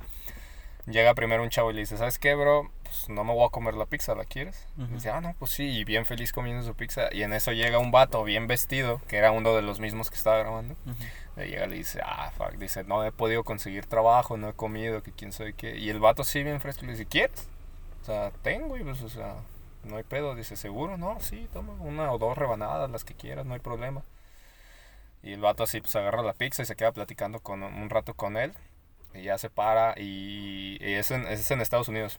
Llega 0.87 1.15
primero 1.15 1.43
un 1.43 1.51
chavo 1.51 1.73
y 1.73 1.75
le 1.75 1.81
dice, 1.81 1.97
¿sabes 1.97 2.19
qué, 2.19 2.35
bro? 2.35 2.71
Pues 2.85 3.09
no 3.09 3.25
me 3.25 3.35
voy 3.35 3.45
a 3.45 3.51
comer 3.51 3.75
la 3.75 3.87
pizza, 3.87 4.15
¿la 4.15 4.25
quieres? 4.25 4.69
Y 4.79 4.85
Ujú. 4.85 4.95
dice, 4.95 5.11
ah, 5.11 5.21
no, 5.21 5.35
pues 5.37 5.51
sí, 5.51 5.65
y 5.65 5.85
bien 5.85 6.07
feliz 6.07 6.33
comiendo 6.33 6.63
su 6.63 6.75
pizza. 6.77 7.13
Y 7.13 7.23
en 7.23 7.33
eso 7.33 7.51
llega 7.51 7.79
un 7.81 7.91
vato 7.91 8.23
bien 8.23 8.47
vestido, 8.47 9.01
que 9.09 9.17
era 9.17 9.33
uno 9.33 9.55
de 9.57 9.63
los 9.63 9.81
mismos 9.81 10.11
que 10.11 10.17
estaba 10.17 10.39
grabando. 10.39 10.77
Le 11.35 11.49
llega 11.49 11.67
y 11.67 11.71
le 11.71 11.77
dice, 11.77 12.01
ah, 12.05 12.31
fuck, 12.37 12.53
dice, 12.53 12.85
no 12.85 13.05
he 13.05 13.11
podido 13.11 13.43
conseguir 13.43 13.87
trabajo, 13.87 14.37
no 14.37 14.49
he 14.49 14.53
comido, 14.53 15.03
que 15.03 15.11
quién 15.11 15.33
sabe 15.33 15.55
qué. 15.55 15.77
Y 15.77 15.91
el 15.91 15.99
vato 15.99 16.23
sí, 16.23 16.45
bien 16.45 16.61
fresco, 16.61 16.87
le 16.87 16.93
dice, 16.93 17.07
¿quieres? 17.07 17.49
O 18.03 18.05
sea, 18.05 18.31
tengo, 18.43 18.77
y 18.77 18.85
pues, 18.85 19.03
o 19.03 19.09
sea, 19.09 19.35
no 19.83 19.97
hay 19.97 20.05
pedo. 20.05 20.37
Dice, 20.37 20.57
¿seguro? 20.57 20.97
No, 20.97 21.19
sí, 21.19 21.49
toma 21.53 21.73
una 21.81 22.13
o 22.13 22.19
dos 22.19 22.39
rebanadas, 22.39 22.89
las 22.89 23.03
que 23.03 23.15
quieras, 23.15 23.45
no 23.45 23.55
hay 23.55 23.61
problema. 23.61 24.03
Y 25.25 25.33
el 25.33 25.41
vato 25.41 25.65
así, 25.65 25.81
pues 25.81 25.97
agarra 25.97 26.23
la 26.23 26.35
pizza 26.35 26.63
y 26.63 26.67
se 26.67 26.77
queda 26.77 26.93
platicando 26.93 27.41
con 27.41 27.65
un 27.65 27.91
rato 27.91 28.15
con 28.15 28.37
él. 28.37 28.55
Y 29.15 29.23
ya 29.23 29.39
se 29.39 29.49
para 29.51 29.95
y, 29.97 30.77
y 30.81 30.93
es, 30.95 31.11
en, 31.11 31.27
es 31.27 31.51
en 31.51 31.61
Estados 31.61 31.89
Unidos. 31.89 32.19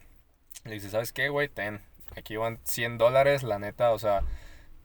Le 0.64 0.74
dice, 0.74 0.90
¿sabes 0.90 1.14
qué, 1.14 1.30
güey? 1.30 1.48
Ten, 1.50 1.82
aquí 2.16 2.36
van 2.36 2.60
100 2.64 2.98
dólares, 2.98 3.44
la 3.44 3.60
neta, 3.60 3.92
o 3.92 4.00
sea, 4.00 4.22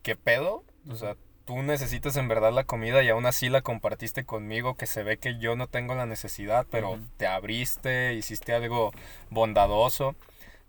¿qué 0.03 0.15
pedo? 0.15 0.63
O 0.89 0.95
sea, 0.95 1.15
tú 1.45 1.61
necesitas 1.63 2.15
en 2.17 2.27
verdad 2.27 2.53
la 2.53 2.65
comida 2.65 3.01
y 3.03 3.09
aún 3.09 3.25
así 3.25 3.49
la 3.49 3.61
compartiste 3.61 4.25
conmigo, 4.25 4.75
que 4.75 4.85
se 4.85 5.03
ve 5.03 5.17
que 5.17 5.39
yo 5.39 5.55
no 5.55 5.67
tengo 5.67 5.95
la 5.95 6.05
necesidad, 6.05 6.67
pero 6.69 6.91
Ujú. 6.91 7.01
te 7.17 7.25
abriste, 7.27 8.13
hiciste 8.13 8.53
algo 8.53 8.91
bondadoso. 9.29 10.15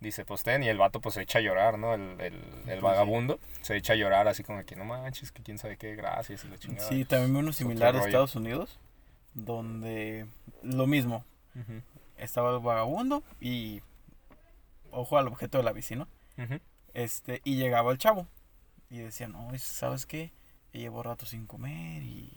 Dice, 0.00 0.24
pues 0.24 0.42
ten, 0.42 0.62
y 0.62 0.68
el 0.68 0.76
vato 0.76 1.00
pues 1.00 1.14
se 1.14 1.22
echa 1.22 1.38
a 1.38 1.42
llorar, 1.42 1.78
¿no? 1.78 1.94
El, 1.94 2.20
el, 2.20 2.34
el 2.34 2.40
Pues 2.64 2.76
sí. 2.76 2.80
vagabundo 2.82 3.38
se 3.62 3.76
echa 3.76 3.94
a 3.94 3.96
llorar 3.96 4.28
así 4.28 4.42
como 4.42 4.62
que 4.64 4.76
no 4.76 4.84
manches, 4.84 5.32
que 5.32 5.42
quién 5.42 5.56
sabe 5.58 5.76
qué, 5.78 5.94
gracias 5.94 6.44
y 6.44 6.48
la 6.48 6.58
chingada. 6.58 6.88
Sí, 6.88 7.04
también 7.04 7.36
uno 7.36 7.52
similar 7.52 7.94
a. 7.96 8.00
Estados 8.04 8.34
Unidos, 8.36 8.78
donde 9.32 10.26
lo 10.62 10.86
mismo, 10.86 11.24
Ujú, 11.56 11.82
estaba 12.16 12.54
el 12.56 12.60
vagabundo 12.62 13.22
y 13.40 13.80
ojo 14.90 15.18
al 15.18 15.28
objeto 15.28 15.58
de 15.58 15.64
la 15.64 15.72
bici, 15.72 15.96
¿no? 15.96 16.08
Este, 16.94 17.40
y 17.44 17.56
llegaba 17.56 17.90
el 17.92 17.98
chavo 17.98 18.26
y 18.90 18.98
decía, 18.98 19.26
no, 19.28 19.52
es- 19.54 19.62
¿sabes 19.62 20.06
qué? 20.06 20.32
Llevo 20.72 21.02
rato 21.02 21.26
sin 21.26 21.46
comer 21.46 22.02
y, 22.02 22.32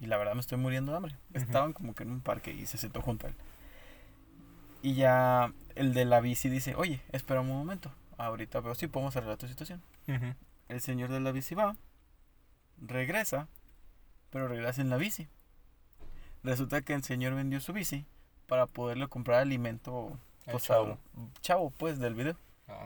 y 0.00 0.06
la 0.06 0.16
verdad 0.16 0.34
me 0.34 0.40
estoy 0.40 0.58
muriendo 0.58 0.92
de 0.92 0.96
hambre. 0.98 1.16
Estaban 1.34 1.72
como 1.72 1.94
que 1.94 2.02
en 2.04 2.10
un 2.10 2.20
parque 2.20 2.52
y 2.52 2.66
se 2.66 2.78
sentó 2.78 3.00
junto 3.02 3.26
a 3.26 3.30
él. 3.30 3.36
Y 4.82 4.94
ya 4.94 5.52
el 5.74 5.92
de 5.94 6.04
la 6.06 6.20
bici 6.20 6.48
dice, 6.48 6.74
oye, 6.74 7.00
espera 7.12 7.40
un 7.42 7.48
momento, 7.48 7.92
ahorita 8.16 8.60
veo 8.60 8.74
si 8.74 8.86
podemos 8.86 9.14
arreglar 9.16 9.36
tu 9.36 9.46
situación. 9.48 9.82
El 10.68 10.80
señor 10.80 11.10
de 11.10 11.20
la 11.20 11.32
bici 11.32 11.54
va, 11.54 11.76
regresa, 12.80 13.48
pero 14.30 14.48
regresa 14.48 14.80
en 14.80 14.88
la 14.90 14.96
bici. 14.96 15.28
Resulta 16.42 16.80
que 16.82 16.94
el 16.94 17.02
señor 17.02 17.34
vendió 17.34 17.60
su 17.60 17.72
bici 17.72 18.06
para 18.50 18.66
poderle 18.66 19.06
comprar 19.08 19.38
alimento 19.40 20.18
Al 20.46 20.52
pues, 20.52 20.64
chavo. 20.64 20.98
al 21.16 21.32
chavo, 21.40 21.70
pues, 21.70 21.98
del 22.00 22.14
video. 22.14 22.36
Ah. 22.68 22.84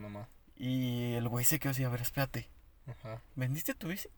Y 0.57 1.15
el 1.15 1.29
güey 1.29 1.45
se 1.45 1.59
quedó 1.59 1.73
así, 1.73 1.83
a 1.83 1.89
ver, 1.89 2.03
espérate, 2.03 2.49
Ajá. 2.87 3.21
¿vendiste 3.35 3.75
tu 3.75 3.89
bici? 3.89 4.09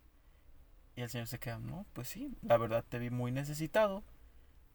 Y 0.96 1.02
el 1.02 1.08
señor 1.08 1.28
se 1.28 1.38
queda, 1.38 1.58
no, 1.58 1.86
pues 1.92 2.08
sí, 2.08 2.36
la 2.42 2.56
verdad 2.58 2.84
te 2.88 2.98
vi 2.98 3.10
muy 3.10 3.30
necesitado. 3.32 4.02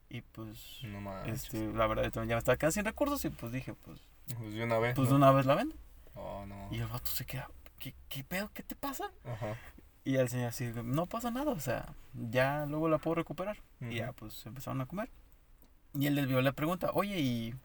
Y 0.09 0.21
pues, 0.21 0.79
No 0.83 1.23
este, 1.25 1.71
la 1.73 1.87
verdad 1.87 2.11
ya 2.13 2.21
me 2.25 2.37
estaba 2.37 2.57
quedando 2.57 2.71
sin 2.73 2.85
recursos 2.85 3.23
y 3.25 3.29
pues 3.29 3.51
dije, 3.51 3.73
pues, 3.73 3.99
Pues 4.37 4.53
de 4.53 4.63
una 4.63 4.79
vez. 4.79 4.95
pues 4.95 5.07
de 5.09 5.13
¿no? 5.13 5.17
una 5.17 5.31
vez 5.31 5.45
la 5.45 5.55
vendo. 5.55 5.75
Oh, 6.15 6.45
no. 6.45 6.67
Y 6.71 6.79
el 6.79 6.87
vato 6.87 7.11
se 7.11 7.25
queda, 7.25 7.49
¿qué, 7.79 7.93
qué 8.09 8.23
pedo? 8.23 8.49
¿Qué 8.53 8.63
te 8.63 8.75
pasa? 8.75 9.11
Ajá. 9.25 9.57
Y 10.03 10.15
el 10.15 10.29
señor 10.29 10.47
así, 10.47 10.71
no 10.83 11.05
pasa 11.05 11.31
nada, 11.31 11.51
o 11.51 11.59
sea, 11.59 11.93
ya 12.13 12.65
luego 12.65 12.89
la 12.89 12.97
puedo 12.97 13.15
recuperar. 13.15 13.57
Y 13.81 13.95
ya 13.95 14.13
pues 14.13 14.45
empezaron 14.45 14.81
a 14.81 14.85
comer. 14.85 15.09
Y 15.93 16.07
el 16.07 16.15
desvió 16.15 16.41
le 16.41 16.53
pregunta, 16.53 16.91
oye, 16.93 17.19
¿y 17.19 17.55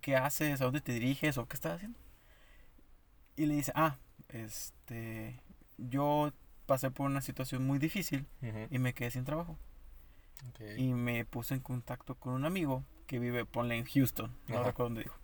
qué 0.00 0.16
haces? 0.16 0.60
¿A 0.60 0.64
dónde 0.64 0.80
te 0.80 0.92
diriges? 0.92 1.38
¿O 1.38 1.46
qué 1.46 1.54
estás 1.54 1.76
haciendo? 1.76 1.98
Y 3.36 3.46
le 3.46 3.54
dice, 3.54 3.72
ah, 3.74 3.96
este, 4.28 5.40
yo 5.78 6.32
pasé 6.66 6.90
por 6.90 7.06
una 7.06 7.20
situación 7.20 7.66
muy 7.66 7.78
difícil 7.78 8.26
Ujú, 8.42 8.66
y 8.70 8.78
me 8.78 8.94
quedé 8.94 9.10
sin 9.10 9.24
trabajo. 9.24 9.58
ok. 10.48 10.60
Y 10.76 10.92
me 10.94 11.24
puse 11.24 11.54
en 11.54 11.60
contacto 11.60 12.14
con 12.14 12.32
un 12.34 12.44
amigo 12.44 12.84
que 13.06 13.18
vive, 13.18 13.44
ponle 13.44 13.76
en 13.76 13.84
Houston, 13.84 14.32
no 14.48 14.64
recuerdo 14.64 14.86
dónde 14.90 15.02
dijo. 15.04 15.16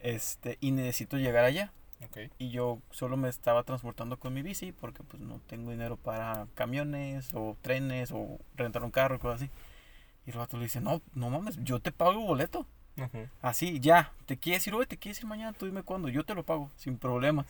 Este, 0.00 0.58
y 0.60 0.72
necesito 0.72 1.16
llegar 1.16 1.44
allá. 1.44 1.72
ok. 2.04 2.30
Y 2.38 2.50
yo 2.50 2.80
solo 2.90 3.16
me 3.16 3.28
estaba 3.28 3.62
transportando 3.62 4.18
con 4.18 4.34
mi 4.34 4.42
bici 4.42 4.72
porque 4.72 5.02
pues 5.04 5.22
no 5.22 5.40
tengo 5.46 5.70
dinero 5.70 5.96
para 5.96 6.46
camiones 6.54 7.30
o 7.34 7.56
trenes 7.62 8.10
o 8.12 8.38
rentar 8.56 8.82
un 8.84 8.90
carro, 8.90 9.18
cosas 9.18 9.42
así. 9.42 9.50
Y 10.26 10.30
el 10.30 10.38
vato 10.38 10.56
le 10.56 10.64
dice, 10.64 10.80
no, 10.80 11.00
no 11.14 11.30
mames, 11.30 11.58
yo 11.64 11.80
te 11.80 11.92
pago 11.92 12.12
el 12.12 12.18
boleto. 12.18 12.66
Así, 13.40 13.80
ya, 13.80 14.12
te 14.26 14.36
quieres 14.36 14.66
ir 14.66 14.74
hoy, 14.74 14.86
te 14.86 14.96
quieres 14.96 15.18
ir 15.20 15.26
mañana, 15.26 15.52
tú 15.52 15.66
dime 15.66 15.82
cuándo, 15.82 16.08
yo 16.08 16.24
te 16.24 16.34
lo 16.34 16.44
pago, 16.44 16.70
sin 16.76 16.98
problemas. 16.98 17.46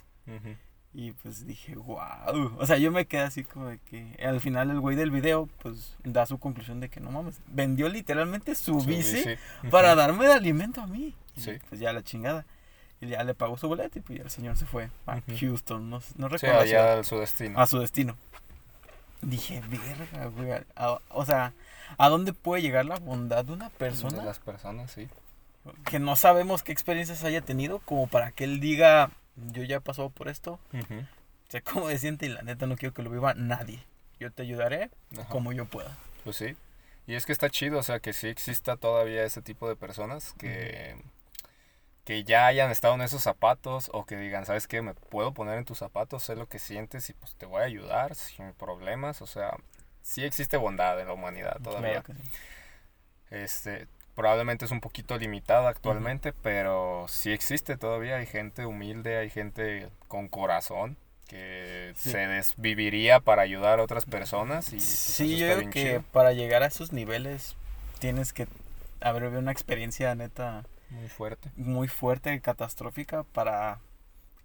Y 0.94 1.12
pues 1.12 1.46
dije, 1.46 1.74
wow. 1.74 2.54
O 2.58 2.66
sea, 2.66 2.76
yo 2.76 2.92
me 2.92 3.06
quedé 3.06 3.22
así 3.22 3.44
como 3.44 3.66
de 3.66 3.78
que 3.78 4.16
al 4.22 4.40
final 4.40 4.70
el 4.70 4.78
güey 4.78 4.94
del 4.94 5.10
video 5.10 5.48
pues 5.62 5.96
da 6.04 6.26
su 6.26 6.38
conclusión 6.38 6.80
de 6.80 6.90
que 6.90 7.00
no 7.00 7.10
mames, 7.10 7.40
vendió 7.46 7.88
literalmente 7.88 8.54
su, 8.54 8.78
Su 8.80 8.86
bici, 8.86 9.16
bici, 9.16 9.36
para 9.70 9.94
darme 9.94 10.26
de 10.26 10.34
alimento 10.34 10.80
a 10.82 10.86
mí. 10.86 11.14
Y, 11.34 11.40
Sí. 11.40 11.52
Pues 11.68 11.80
ya 11.80 11.92
la 11.94 12.02
chingada. 12.02 12.44
Y 13.00 13.08
ya 13.08 13.24
le 13.24 13.34
pagó 13.34 13.56
su 13.56 13.66
boleto 13.68 13.98
y 13.98 14.02
pues 14.02 14.18
ya 14.18 14.24
el 14.24 14.30
señor 14.30 14.56
se 14.56 14.66
fue 14.66 14.90
a. 15.06 15.20
Houston, 15.40 15.90
no, 15.90 15.96
no 16.16 16.28
Sí, 16.28 16.34
recuerdo. 16.36 16.38
ciudad 16.38 16.60
allá 16.60 16.92
al 16.98 17.04
su 17.04 17.18
destino. 17.18 17.58
a 17.58 17.66
su 17.66 17.78
destino. 17.80 18.16
Dije, 19.22 19.62
verga, 19.68 20.26
güey. 20.26 20.50
a- 20.76 20.98
o 21.10 21.24
sea, 21.24 21.52
¿a 21.96 22.08
dónde 22.08 22.32
puede 22.32 22.60
llegar 22.62 22.84
la 22.84 22.96
bondad 22.98 23.44
de 23.44 23.52
una 23.52 23.68
De 23.68 23.74
persona 23.76 24.22
las 24.24 24.38
personas, 24.40 24.90
sí. 24.90 25.08
que 25.84 25.98
no 26.00 26.16
sabemos 26.16 26.62
qué 26.62 26.72
experiencias 26.72 27.22
haya 27.24 27.40
tenido 27.40 27.78
como 27.80 28.08
para 28.08 28.32
que 28.32 28.44
él 28.44 28.58
diga, 28.60 29.10
yo 29.36 29.62
ya 29.62 29.76
he 29.76 29.80
pasado 29.80 30.10
por 30.10 30.28
esto, 30.28 30.58
Ujú, 30.72 31.06
sé 31.48 31.62
cómo 31.62 31.88
se 31.88 31.98
siente 31.98 32.26
y 32.26 32.30
la 32.30 32.42
neta 32.42 32.66
no 32.66 32.76
quiero 32.76 32.94
que 32.94 33.02
lo 33.02 33.10
viva 33.10 33.34
nadie. 33.34 33.84
Yo 34.18 34.30
te 34.32 34.42
ayudaré 34.42 34.90
ajá. 35.16 35.28
como 35.28 35.52
yo 35.52 35.66
pueda. 35.66 35.96
Pues 36.24 36.36
sí. 36.36 36.56
Y 37.06 37.14
es 37.14 37.26
que 37.26 37.32
está 37.32 37.48
chido, 37.50 37.78
o 37.78 37.82
sea, 37.82 37.98
que 38.00 38.12
sí 38.12 38.28
exista 38.28 38.76
todavía 38.76 39.24
ese 39.24 39.42
tipo 39.42 39.68
de 39.68 39.74
personas 39.76 40.34
que, 40.38 40.96
que 42.04 42.24
ya 42.24 42.46
hayan 42.46 42.70
estado 42.70 42.94
en 42.94 43.02
esos 43.02 43.22
zapatos 43.22 43.90
o 43.92 44.04
que 44.04 44.16
digan, 44.16 44.44
¿sabes 44.44 44.66
qué? 44.66 44.82
Me 44.82 44.94
puedo 44.94 45.32
poner 45.32 45.58
en 45.58 45.64
tus 45.64 45.78
zapatos, 45.78 46.24
sé 46.24 46.34
lo 46.36 46.48
que 46.48 46.58
sientes 46.58 47.08
y 47.10 47.12
pues 47.12 47.34
te 47.36 47.46
voy 47.46 47.62
a 47.62 47.64
ayudar 47.64 48.14
sin 48.16 48.52
problemas. 48.54 49.22
O 49.22 49.26
sea, 49.26 49.56
sí 50.02 50.24
existe 50.24 50.56
bondad 50.56 50.98
en 51.00 51.06
la 51.06 51.12
humanidad 51.14 51.58
todavía. 51.62 52.02
Claro 52.02 52.20
que 52.20 52.26
sí. 52.26 52.30
Este, 53.30 53.86
probablemente 54.14 54.64
es 54.64 54.70
un 54.70 54.80
poquito 54.80 55.16
limitada 55.16 55.68
actualmente, 55.68 56.32
pero 56.32 57.06
sí 57.08 57.32
existe 57.32 57.76
todavía. 57.76 58.16
Hay 58.16 58.26
gente 58.26 58.66
humilde, 58.66 59.16
hay 59.18 59.30
gente 59.30 59.88
con 60.08 60.28
corazón 60.28 60.96
que 61.28 61.92
Sí. 61.96 62.10
se 62.10 62.26
desviviría 62.26 63.20
para 63.20 63.42
ayudar 63.42 63.78
a 63.78 63.82
otras 63.84 64.04
personas. 64.04 64.68
Y 64.68 64.76
pues, 64.76 64.84
Sí, 64.84 65.38
yo 65.38 65.46
creo 65.46 65.70
que 65.70 65.82
chido. 65.82 66.04
para 66.12 66.32
llegar 66.32 66.62
a 66.62 66.66
esos 66.66 66.92
niveles 66.92 67.54
tienes 68.00 68.32
que 68.32 68.48
haber 69.00 69.22
vivido 69.22 69.38
una 69.40 69.52
experiencia 69.52 70.14
neta 70.14 70.64
Muy 70.92 71.08
fuerte. 71.08 71.50
muy 71.56 71.88
fuerte, 71.88 72.40
catastrófica, 72.40 73.24
para 73.24 73.80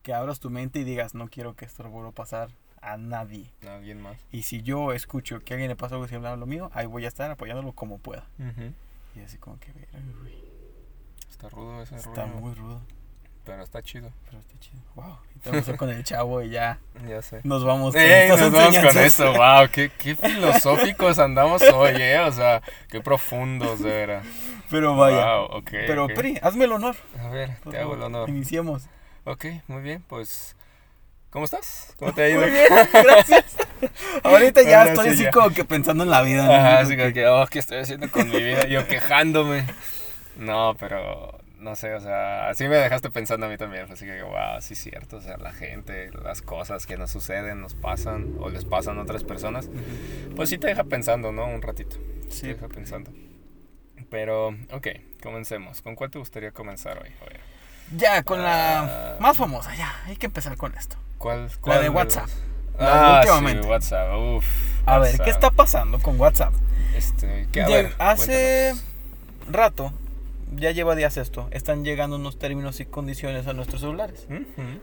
que 0.01 0.13
abras 0.13 0.39
tu 0.39 0.49
mente 0.49 0.79
y 0.79 0.83
digas, 0.83 1.13
no 1.13 1.27
quiero 1.27 1.55
que 1.55 1.65
esto 1.65 1.83
vuelva 1.89 2.09
a 2.09 2.13
pasar 2.13 2.49
a 2.81 2.97
nadie. 2.97 3.51
Alguien 3.67 4.01
más. 4.01 4.17
Y 4.31 4.43
si 4.43 4.61
yo 4.61 4.93
escucho 4.93 5.39
que 5.41 5.53
a 5.53 5.55
alguien 5.55 5.69
le 5.69 5.75
pasa 5.75 5.95
algo 5.95 6.07
similar 6.07 6.33
a 6.33 6.37
lo 6.37 6.45
mío, 6.45 6.69
ahí 6.73 6.85
voy 6.85 7.05
a 7.05 7.07
estar 7.07 7.29
apoyándolo 7.29 7.73
como 7.73 7.97
pueda. 7.97 8.25
Y 9.15 9.19
así 9.21 9.37
como 9.37 9.59
que, 9.59 9.71
güey, 9.73 10.47
Está 11.29 11.49
rudo 11.49 11.81
ese 11.83 11.95
está 11.97 12.25
rollo, 12.25 12.39
muy 12.39 12.53
rudo, 12.55 12.81
Pero 13.47 13.63
está 13.63 13.81
chido. 13.81 14.11
pero 14.25 14.39
está 14.39 14.59
chido. 14.59 14.81
Wow. 14.95 15.17
Y 15.35 15.39
te 15.39 15.49
vamos 15.49 15.69
con 15.77 15.89
el 15.89 16.03
chavo 16.03 16.41
y 16.41 16.49
ya 16.49 16.79
Ya 17.07 17.21
sé. 17.21 17.39
nos 17.43 17.63
vamos 17.63 17.93
con 17.93 18.01
¡Ey! 18.01 18.27
Nos 18.27 18.51
vamos 18.51 18.77
con 18.77 18.97
eso. 18.97 19.31
¡Wow! 19.33 19.69
Qué, 19.71 19.89
¡Qué 19.97 20.15
filosóficos 20.15 21.17
andamos 21.17 21.61
hoy, 21.61 21.93
eh! 21.95 22.19
O 22.19 22.31
sea, 22.33 22.61
qué 22.89 22.99
profundos, 22.99 23.81
de 23.81 23.89
veras. 23.89 24.25
Pero 24.69 24.97
vaya. 24.97 25.37
Wow, 25.37 25.45
ok. 25.59 25.69
pero. 25.87 26.07
Pri, 26.07 26.37
hazme 26.41 26.65
el 26.65 26.73
honor. 26.73 26.97
A 27.21 27.29
ver, 27.29 27.57
por 27.63 27.71
te 27.71 27.79
hago 27.79 27.95
el 27.95 28.03
honor. 28.03 28.29
Iniciemos. 28.29 28.83
Ok, 29.23 29.45
muy 29.67 29.81
bien, 29.81 30.03
pues. 30.07 30.55
¿Cómo 31.29 31.45
estás? 31.45 31.93
¿Cómo 31.99 32.13
te 32.13 32.23
ha 32.23 32.29
ido? 32.29 32.41
Muy 32.41 32.49
bien, 32.49 32.67
gracias. 32.91 33.55
Ahorita 34.23 34.61
ya 34.63 34.85
estoy 34.87 35.07
sí, 35.07 35.13
así 35.13 35.23
ya. 35.23 35.31
como 35.31 35.51
que 35.51 35.63
pensando 35.63 36.03
en 36.03 36.09
la 36.09 36.21
vida. 36.21 36.45
¿no? 36.45 36.51
Ajá, 36.53 36.79
así 36.79 36.97
como 36.97 37.13
que, 37.13 37.27
oh, 37.27 37.45
¿qué 37.47 37.59
estoy 37.59 37.77
haciendo 37.77 38.09
con 38.11 38.29
mi 38.29 38.41
vida? 38.43 38.65
Yo 38.67 38.85
quejándome. 38.87 39.65
No, 40.37 40.75
pero 40.79 41.37
no 41.67 41.75
sé, 41.75 41.93
o 41.93 41.99
sea, 41.99 42.49
así 42.49 42.67
me 42.67 42.77
dejaste 42.77 43.09
pensando 43.11 43.45
a 43.45 43.49
mí 43.49 43.57
también. 43.57 43.91
Así 43.91 44.05
que, 44.05 44.21
wow, 44.23 44.61
sí 44.61 44.73
es 44.73 44.79
cierto. 44.81 45.17
O 45.17 45.21
sea, 45.21 45.37
la 45.37 45.51
gente, 45.51 46.09
las 46.23 46.41
cosas 46.41 46.85
que 46.85 46.97
nos 46.97 47.11
suceden, 47.11 47.61
nos 47.61 47.75
pasan 47.75 48.35
o 48.39 48.49
les 48.49 48.65
pasan 48.65 48.97
a 48.97 49.01
otras 49.01 49.23
personas, 49.23 49.69
pues 50.35 50.49
sí 50.49 50.57
te 50.57 50.67
deja 50.67 50.85
pensando, 50.85 51.31
¿no? 51.31 51.45
Un 51.45 51.61
ratito. 51.61 51.97
Te 52.29 52.31
Sí. 52.31 52.47
deja 52.47 52.67
pensando. 52.67 53.11
Pero, 54.09 54.49
ok, 54.71 54.87
comencemos. 55.21 55.81
¿Con 55.81 55.95
cuál 55.95 56.09
te 56.09 56.19
gustaría 56.19 56.51
comenzar 56.51 56.97
hoy? 57.03 57.09
Ya, 57.95 58.23
con 58.23 58.41
la 58.43 58.79
Ah. 59.15 59.17
más 59.19 59.37
famosa, 59.37 59.75
ya. 59.75 59.93
Hay 60.05 60.15
que 60.15 60.25
empezar 60.27 60.55
con 60.57 60.73
esto. 60.75 60.97
¿Cuál, 61.17 61.47
La 61.47 61.51
cuál 61.61 61.79
de 61.81 61.85
los- 61.87 61.95
WhatsApp. 61.95 62.29
La 62.79 62.85
de 62.85 62.91
Ah, 62.91 63.17
últimamente. 63.19 63.63
sí, 63.63 63.69
WhatsApp. 63.69 64.09
Uf. 64.17 64.45
A 64.85 64.99
ver, 64.99 65.17
¿qué 65.19 65.29
está 65.29 65.49
pasando 65.51 65.99
con 65.99 66.19
WhatsApp? 66.19 66.53
Este, 66.95 67.47
¿qué? 67.51 67.63
A 67.63 67.67
ver, 67.67 67.93
hace 67.97 68.71
cuéntanos. 68.73 69.53
rato, 69.55 69.93
ya 70.55 70.71
lleva 70.71 70.95
días 70.95 71.17
esto, 71.17 71.47
están 71.51 71.83
llegando 71.83 72.15
unos 72.15 72.39
términos 72.39 72.79
y 72.79 72.85
condiciones 72.85 73.47
a 73.47 73.53
nuestros 73.53 73.81
celulares. 73.81 74.27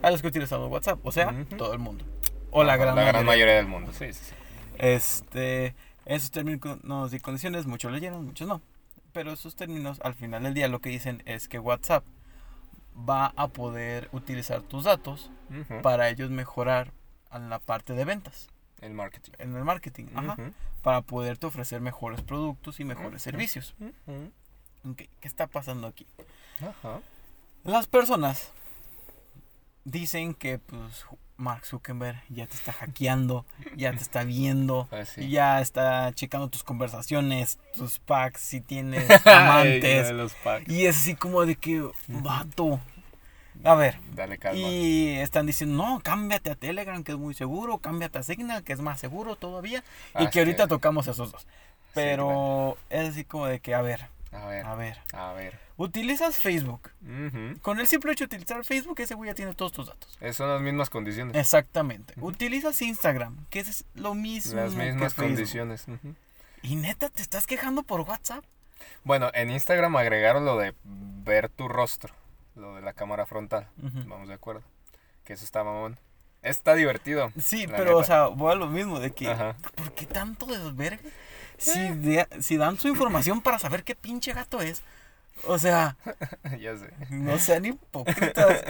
A 0.01 0.11
los 0.11 0.21
que 0.21 0.27
utilizamos 0.27 0.71
WhatsApp, 0.71 0.99
o 1.05 1.11
sea, 1.11 1.45
todo 1.57 1.73
el 1.73 1.79
mundo. 1.79 2.05
O 2.51 2.63
la 2.63 2.73
Ajá, 2.73 2.83
gran 2.83 2.95
la 2.95 3.01
mayoría. 3.01 3.11
gran 3.13 3.25
mayoría 3.25 3.53
del 3.55 3.67
mundo, 3.67 3.91
sí, 3.93 4.13
sí, 4.13 4.21
sí. 4.25 4.33
Este, 4.77 5.75
esos 6.05 6.31
términos 6.31 7.13
y 7.13 7.19
condiciones, 7.19 7.65
muchos 7.65 7.91
leyeron, 7.91 8.25
muchos 8.25 8.47
no. 8.47 8.61
Pero 9.13 9.31
esos 9.31 9.55
términos, 9.55 9.99
al 10.03 10.13
final 10.13 10.43
del 10.43 10.53
día, 10.53 10.67
lo 10.67 10.79
que 10.79 10.89
dicen 10.89 11.21
es 11.25 11.47
que 11.47 11.59
WhatsApp 11.59 12.03
va 12.97 13.33
a 13.35 13.47
poder 13.49 14.09
utilizar 14.11 14.61
tus 14.61 14.85
datos 14.85 15.29
para 15.81 16.09
ellos 16.09 16.29
mejorar 16.29 16.91
en 17.33 17.49
la 17.49 17.59
parte 17.59 17.93
de 17.93 18.05
ventas, 18.05 18.47
El 18.81 18.93
marketing. 18.93 19.31
en 19.39 19.55
el 19.55 19.63
marketing, 19.65 20.05
ajá, 20.15 20.37
para 20.81 21.01
poderte 21.01 21.45
ofrecer 21.47 21.81
mejores 21.81 22.21
productos 22.21 22.79
y 22.79 22.85
mejores 22.85 23.21
servicios. 23.21 23.75
¿Qué 24.93 25.09
está 25.27 25.47
pasando 25.47 25.87
aquí? 25.87 26.05
Ajá. 26.61 26.99
Las 27.63 27.87
personas 27.87 28.51
dicen 29.83 30.33
que 30.33 30.59
pues 30.59 31.05
Mark 31.37 31.65
Zuckerberg 31.65 32.21
ya 32.29 32.47
te 32.47 32.55
está 32.55 32.71
hackeando, 32.73 33.45
ya 33.75 33.91
te 33.91 33.97
está 34.01 34.23
viendo, 34.23 34.87
Ah, 34.91 35.05
sí. 35.05 35.29
ya 35.29 35.59
está 35.61 36.11
checando 36.13 36.47
tus 36.49 36.63
conversaciones, 36.63 37.59
tus 37.73 37.99
packs, 37.99 38.41
si 38.41 38.61
tienes 38.61 39.09
amantes. 39.27 40.13
y 40.67 40.85
es 40.85 40.97
así 40.97 41.15
como 41.15 41.45
de 41.45 41.55
que, 41.55 41.87
vato. 42.07 42.79
A 43.63 43.73
ver, 43.73 43.97
Dale 44.13 44.37
calma. 44.37 44.59
y 44.59 45.15
están 45.17 45.45
diciendo, 45.45 45.77
no, 45.83 45.99
cámbiate 46.01 46.51
a 46.51 46.55
Telegram, 46.55 47.03
que 47.03 47.13
es 47.13 47.17
muy 47.17 47.33
seguro, 47.33 47.77
cámbiate 47.79 48.19
a 48.19 48.23
Signal, 48.23 48.63
que 48.63 48.73
es 48.73 48.81
más 48.81 48.99
seguro 48.99 49.37
todavía. 49.37 49.83
Ah, 50.13 50.23
y 50.23 50.25
es 50.25 50.31
que 50.31 50.39
ahorita 50.39 50.67
tocamos 50.67 51.07
esos 51.07 51.31
dos. 51.31 51.47
Pero 51.93 52.75
claro. 52.89 53.03
es 53.05 53.09
así 53.11 53.23
como 53.23 53.47
de 53.47 53.59
que, 53.61 53.73
a 53.73 53.81
ver, 53.81 54.07
A 54.35 54.45
ver, 54.47 54.65
a 54.65 54.75
ver. 54.75 54.97
a 55.13 55.33
ver. 55.33 55.59
Utilizas 55.77 56.37
Facebook. 56.37 56.91
Con 57.61 57.79
el 57.79 57.87
simple 57.87 58.11
hecho 58.13 58.25
de 58.25 58.35
utilizar 58.35 58.63
Facebook, 58.63 58.99
ese 58.99 59.15
güey 59.15 59.29
ya 59.29 59.35
tiene 59.35 59.53
todos 59.53 59.71
tus 59.71 59.87
datos. 59.87 60.17
Es- 60.21 60.37
Son 60.37 60.49
las 60.49 60.61
mismas 60.61 60.89
condiciones. 60.89 61.35
Exactamente. 61.35 62.13
Utilizas 62.21 62.81
Instagram, 62.81 63.45
que 63.49 63.59
es 63.59 63.85
lo 63.95 64.13
mismo 64.13 64.55
Las 64.61 64.73
mismas 64.73 65.13
condiciones. 65.13 65.85
Y 66.61 66.75
neta, 66.75 67.09
¿te 67.09 67.21
estás 67.21 67.45
quejando 67.47 67.83
por 67.83 68.01
WhatsApp? 68.01 68.43
Bueno, 69.03 69.29
en 69.33 69.51
Instagram 69.51 69.95
agregaron 69.95 70.45
lo 70.45 70.57
de 70.57 70.73
ver 70.83 71.49
tu 71.49 71.67
rostro. 71.67 72.13
Lo 72.55 72.75
de 72.75 72.81
la 72.81 72.93
cámara 72.93 73.25
frontal. 73.25 73.67
Vamos 73.77 74.27
de 74.27 74.33
acuerdo. 74.33 74.63
Que 75.25 75.33
eso 75.33 75.43
está 75.43 75.63
mamón. 75.63 75.99
Está 76.41 76.75
divertido. 76.75 77.31
Sí, 77.39 77.65
pero, 77.67 77.97
o 77.97 78.03
sea, 78.03 78.27
voy 78.27 78.51
a 78.51 78.55
lo 78.55 78.67
mismo, 78.67 78.99
de 78.99 79.11
que, 79.11 79.27
Ajá. 79.29 79.55
¿por 79.75 79.91
qué 79.93 80.05
tanto 80.05 80.45
desvergue? 80.45 81.11
Si, 81.57 81.79
Eh. 81.79 81.93
de- 81.95 82.41
si 82.41 82.57
dan 82.57 82.77
su 82.77 82.87
información 82.87 83.41
para 83.41 83.59
saber 83.59 83.83
qué 83.83 83.95
pinche 83.95 84.33
gato 84.33 84.61
es. 84.61 84.83
O 85.47 85.59
sea, 85.59 85.97
ya 86.59 86.75
sé. 86.77 86.89
no 87.09 87.37
sean 87.39 87.65
hipócritas. 87.65 88.63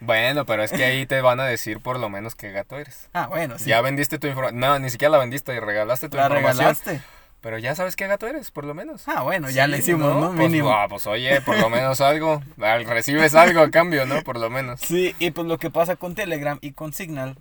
Bueno, 0.00 0.44
pero 0.44 0.62
es 0.62 0.70
que 0.72 0.84
ahí 0.84 1.06
te 1.06 1.20
van 1.22 1.40
a 1.40 1.44
decir 1.44 1.80
por 1.80 1.98
lo 1.98 2.08
menos 2.10 2.34
qué 2.34 2.50
gato 2.52 2.78
eres. 2.78 3.08
Ah, 3.14 3.26
bueno, 3.28 3.58
sí. 3.58 3.66
Ya 3.70 3.80
vendiste 3.80 4.18
tu 4.18 4.26
información. 4.26 4.60
No, 4.60 4.78
ni 4.78 4.90
siquiera 4.90 5.12
la 5.12 5.18
vendiste 5.18 5.54
y 5.54 5.60
regalaste 5.60 6.08
tu 6.08 6.16
la 6.16 6.24
información. 6.24 6.58
regalaste. 6.58 7.00
Pero 7.40 7.58
ya 7.58 7.74
sabes 7.74 7.94
qué 7.96 8.06
gato 8.06 8.26
eres, 8.26 8.50
por 8.50 8.64
lo 8.64 8.74
menos. 8.74 9.06
Ah, 9.06 9.22
bueno, 9.22 9.50
ya 9.50 9.64
Sí, 9.66 9.70
le 9.70 9.78
hicimos, 9.78 10.14
¿no? 10.14 10.28
Pues, 10.34 10.50
Mínimo. 10.50 10.72
ah, 10.72 10.86
pues 10.88 11.06
oye, 11.06 11.40
por 11.42 11.58
lo 11.58 11.68
menos 11.70 12.00
algo. 12.00 12.42
Al- 12.60 12.86
Recibes 12.86 13.34
algo 13.34 13.60
a 13.60 13.70
cambio, 13.70 14.06
¿no? 14.06 14.22
Por 14.22 14.38
lo 14.38 14.48
menos. 14.50 14.80
Sí, 14.80 15.14
y 15.18 15.30
pues 15.30 15.46
lo 15.46 15.58
que 15.58 15.70
pasa 15.70 15.96
con 15.96 16.14
Telegram 16.14 16.58
y 16.62 16.72
con 16.72 16.92
Signal 16.94 17.36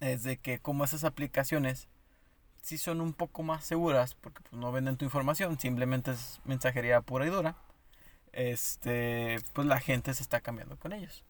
es 0.00 0.22
de 0.24 0.38
que 0.38 0.58
como 0.60 0.84
esas 0.84 1.04
aplicaciones 1.04 1.88
sí 2.60 2.78
son 2.78 3.00
un 3.00 3.12
poco 3.12 3.42
más 3.42 3.64
seguras 3.64 4.14
porque 4.14 4.42
pues, 4.42 4.60
no 4.60 4.72
venden 4.72 4.96
tu 4.96 5.04
información, 5.04 5.58
simplemente 5.58 6.12
es 6.12 6.40
mensajería 6.44 7.00
pura 7.00 7.26
y 7.26 7.30
dura. 7.30 7.56
Este, 8.32 9.38
pues 9.52 9.66
la 9.66 9.80
gente 9.80 10.14
se 10.14 10.22
está 10.22 10.40
cambiando 10.40 10.76
con 10.78 10.92
ellos. 10.92 11.24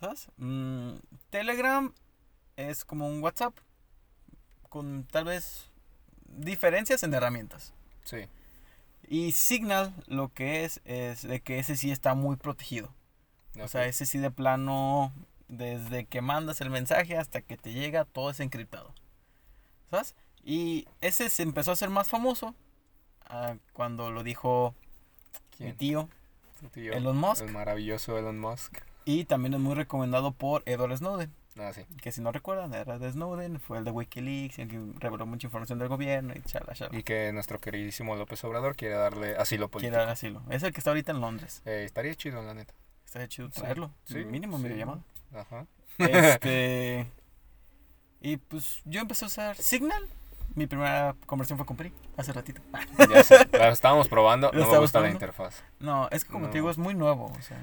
¿Sabes? 0.00 0.28
Mm, 0.36 0.94
Telegram 1.30 1.92
es 2.56 2.84
como 2.84 3.06
un 3.08 3.22
WhatsApp 3.22 3.56
con 4.68 5.04
tal 5.04 5.24
vez 5.24 5.70
diferencias 6.26 7.02
en 7.02 7.14
herramientas. 7.14 7.74
Sí. 8.04 8.28
Y 9.08 9.32
Signal 9.32 9.92
lo 10.06 10.32
que 10.32 10.64
es 10.64 10.80
es 10.84 11.22
de 11.22 11.40
que 11.40 11.58
ese 11.58 11.76
sí 11.76 11.90
está 11.90 12.14
muy 12.14 12.36
protegido. 12.36 12.92
O 13.60 13.68
sea, 13.68 13.86
ese 13.86 14.06
sí 14.06 14.18
de 14.18 14.30
plano, 14.30 15.12
desde 15.48 16.06
que 16.06 16.22
mandas 16.22 16.60
el 16.60 16.70
mensaje 16.70 17.16
hasta 17.16 17.40
que 17.40 17.56
te 17.56 17.72
llega, 17.72 18.04
todo 18.04 18.30
es 18.30 18.40
encriptado. 18.40 18.92
¿Sabes? 19.90 20.14
Y 20.42 20.86
ese 21.00 21.30
se 21.30 21.42
empezó 21.42 21.70
a 21.70 21.74
hacer 21.74 21.90
más 21.90 22.08
famoso 22.08 22.54
ah, 23.26 23.56
cuando 23.72 24.10
lo 24.10 24.22
dijo 24.22 24.74
mi 25.58 25.72
tío. 25.72 26.08
Elon 26.74 27.16
Musk. 27.16 27.42
El 27.42 27.52
maravilloso 27.52 28.18
Elon 28.18 28.38
Musk. 28.38 28.78
Y 29.04 29.24
también 29.24 29.54
es 29.54 29.60
muy 29.60 29.74
recomendado 29.74 30.32
por 30.32 30.62
Edward 30.66 30.96
Snowden. 30.96 31.32
Ah, 31.58 31.72
sí. 31.72 31.82
Que 32.02 32.10
si 32.10 32.20
no 32.20 32.32
recuerdan, 32.32 32.74
era 32.74 32.98
de 32.98 33.12
Snowden, 33.12 33.60
fue 33.60 33.78
el 33.78 33.84
de 33.84 33.92
Wikileaks, 33.92 34.58
el 34.58 34.68
que 34.68 34.80
reveló 34.98 35.24
mucha 35.24 35.46
información 35.46 35.78
del 35.78 35.88
gobierno 35.88 36.34
y 36.34 36.42
chala, 36.42 36.72
chala. 36.74 36.96
Y 36.98 37.04
que 37.04 37.32
nuestro 37.32 37.60
queridísimo 37.60 38.16
López 38.16 38.42
Obrador 38.44 38.74
quiere 38.74 38.94
darle 38.94 39.36
asilo 39.36 39.68
político. 39.68 39.90
Quiere 39.92 40.04
dar 40.04 40.12
asilo. 40.12 40.42
Es 40.50 40.62
el 40.62 40.72
que 40.72 40.80
está 40.80 40.90
ahorita 40.90 41.12
en 41.12 41.20
Londres. 41.20 41.62
Eh, 41.64 41.84
estaría 41.84 42.14
chido, 42.14 42.42
la 42.42 42.54
neta. 42.54 42.74
Está 43.04 43.28
chido 43.28 43.50
traerlo. 43.50 43.92
sí, 44.04 44.24
mínimo 44.24 44.56
sí. 44.56 44.64
medio 44.64 44.76
llamado. 44.76 45.04
Ajá. 45.32 45.66
Este. 45.98 47.06
y 48.24 48.36
pues 48.38 48.80
yo 48.84 49.00
empecé 49.00 49.24
a 49.24 49.28
usar 49.28 49.56
Signal. 49.56 50.08
Mi 50.54 50.66
primera 50.66 51.14
conversión 51.26 51.56
fue 51.58 51.66
con 51.66 51.76
Pri, 51.76 51.92
hace 52.16 52.32
ratito. 52.32 52.60
Ya 53.10 53.22
sé. 53.24 53.48
La 53.52 53.68
estábamos 53.68 54.08
probando. 54.08 54.50
¿Lo 54.52 54.64
No 54.64 54.70
me 54.72 54.78
gusta 54.78 55.00
la 55.00 55.10
interfaz. 55.10 55.62
No, 55.80 56.08
es 56.10 56.24
que 56.24 56.30
como 56.32 56.46
No. 56.46 56.50
te 56.52 56.58
digo, 56.58 56.70
es 56.70 56.78
muy 56.78 56.94
nuevo. 56.94 57.26
O 57.26 57.42
sea, 57.42 57.58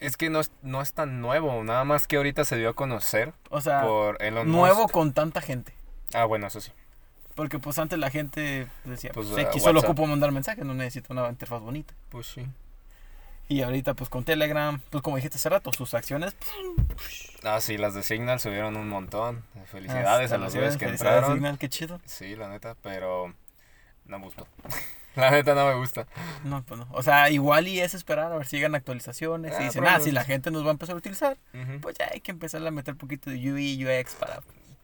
Es 0.00 0.16
que 0.16 0.28
no 0.28 0.40
es, 0.40 0.50
no 0.62 0.82
es 0.82 0.92
tan 0.92 1.20
nuevo. 1.20 1.62
Nada 1.64 1.84
más 1.84 2.06
que 2.06 2.16
ahorita 2.16 2.44
se 2.44 2.56
dio 2.56 2.68
a 2.70 2.74
conocer 2.74 3.32
o 3.50 3.60
sea 3.60 3.82
por 3.82 4.20
Elon 4.22 4.50
nuevo 4.50 4.82
Musk. 4.82 4.92
con 4.92 5.12
tanta 5.12 5.40
gente. 5.40 5.72
Ah, 6.14 6.24
bueno, 6.24 6.46
eso 6.48 6.60
sí. 6.60 6.72
Porque 7.36 7.58
pues 7.58 7.78
antes 7.78 7.98
la 7.98 8.10
gente 8.10 8.66
decía, 8.84 9.10
Pues, 9.14 9.28
X 9.36 9.62
solo 9.62 9.78
WhatsApp. 9.78 9.90
ocupo 9.90 10.06
mandar 10.06 10.32
mensajes, 10.32 10.64
no 10.64 10.74
necesito 10.74 11.12
una 11.12 11.28
interfaz 11.28 11.60
bonita. 11.60 11.94
Pues 12.08 12.26
sí. 12.26 12.46
Y 13.48 13.62
ahorita 13.62 13.94
pues 13.94 14.10
con 14.10 14.24
Telegram, 14.24 14.80
pues 14.90 15.02
como 15.02 15.16
dijiste 15.16 15.36
hace 15.36 15.48
rato, 15.48 15.72
sus 15.72 15.94
acciones... 15.94 16.34
Ah, 17.44 17.60
sí, 17.60 17.78
las 17.78 17.94
de 17.94 18.02
Signal 18.02 18.40
subieron 18.40 18.76
un 18.76 18.88
montón. 18.88 19.44
Felicidades 19.70 20.32
hasta 20.32 20.36
a 20.36 20.38
los 20.38 20.54
güeyes 20.54 20.76
que 20.76 20.86
entraron. 20.86 21.34
Signal, 21.34 21.58
qué 21.58 21.68
chido. 21.68 22.00
Sí, 22.04 22.34
la 22.34 22.48
neta, 22.48 22.76
pero 22.82 23.32
no 24.06 24.18
me 24.18 24.24
gustó. 24.24 24.48
la 25.14 25.30
neta 25.30 25.54
no 25.54 25.66
me 25.66 25.74
gusta. 25.74 26.08
No, 26.42 26.64
pues 26.64 26.80
no. 26.80 26.88
O 26.90 27.02
sea, 27.04 27.30
igual 27.30 27.68
y 27.68 27.78
es 27.78 27.94
esperar 27.94 28.32
a 28.32 28.36
ver 28.36 28.46
si 28.48 28.56
llegan 28.56 28.74
actualizaciones. 28.74 29.52
Ah, 29.54 29.62
y 29.62 29.64
dicen, 29.66 29.84
ah, 29.84 30.00
si 30.00 30.10
probablemente. 30.10 30.12
la 30.12 30.24
gente 30.24 30.50
nos 30.50 30.64
va 30.64 30.68
a 30.68 30.72
empezar 30.72 30.96
a 30.96 30.98
utilizar, 30.98 31.36
Ujú. 31.54 31.80
pues 31.80 31.96
ya 31.98 32.08
hay 32.12 32.20
que 32.20 32.32
empezar 32.32 32.66
a 32.66 32.70
meter 32.72 32.94
un 32.94 32.98
poquito 32.98 33.30
de 33.30 33.36
UI, 33.36 33.84
UX 33.84 34.14
para... 34.14 34.40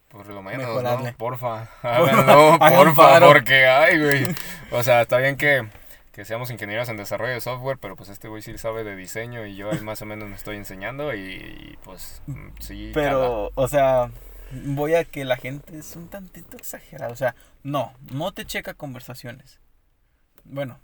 Por 0.09 0.27
lo 0.29 0.41
menos, 0.43 0.67
Mejorarle. 0.69 1.11
¿no? 1.13 1.17
Porfa. 1.19 1.69
Háganlo, 1.83 2.59
porfa, 2.61 3.19
porque, 3.27 3.67
ay, 3.67 3.99
güey. 3.99 4.37
O 4.71 4.85
sea, 4.85 5.03
está 5.03 5.19
bien 5.19 5.37
que, 5.37 5.67
que 6.13 6.27
seamos 6.27 6.51
ingenieros 6.51 6.89
en 6.91 6.99
desarrollo 6.99 7.33
de 7.33 7.41
software, 7.41 7.79
pero 7.79 7.97
pues 7.97 8.11
este 8.11 8.29
güey 8.29 8.43
sí 8.43 8.57
sabe 8.59 8.85
de 8.85 8.95
diseño 8.95 9.47
y 9.47 9.57
yo 9.57 9.71
ahí 9.73 9.81
más 9.81 10.03
o 10.03 10.07
menos 10.07 10.29
me 10.29 10.37
estoy 10.37 10.57
enseñando 10.57 11.15
y, 11.15 11.21
y, 11.21 11.79
pues 11.85 12.21
mm, 12.27 12.49
sí. 12.61 12.91
Pero, 12.93 13.51
o 13.55 13.69
sea, 13.69 14.11
voy 14.53 14.95
a 14.95 15.05
que 15.05 15.25
la 15.25 15.37
gente 15.37 15.79
es 15.79 15.97
un 15.97 16.09
tantito 16.09 16.57
exagerada. 16.57 17.11
O 17.13 17.17
sea, 17.17 17.35
no, 17.63 17.95
no 18.11 18.33
te 18.33 18.45
checa 18.45 18.75
conversaciones. 18.75 19.59
Bueno, 20.45 20.79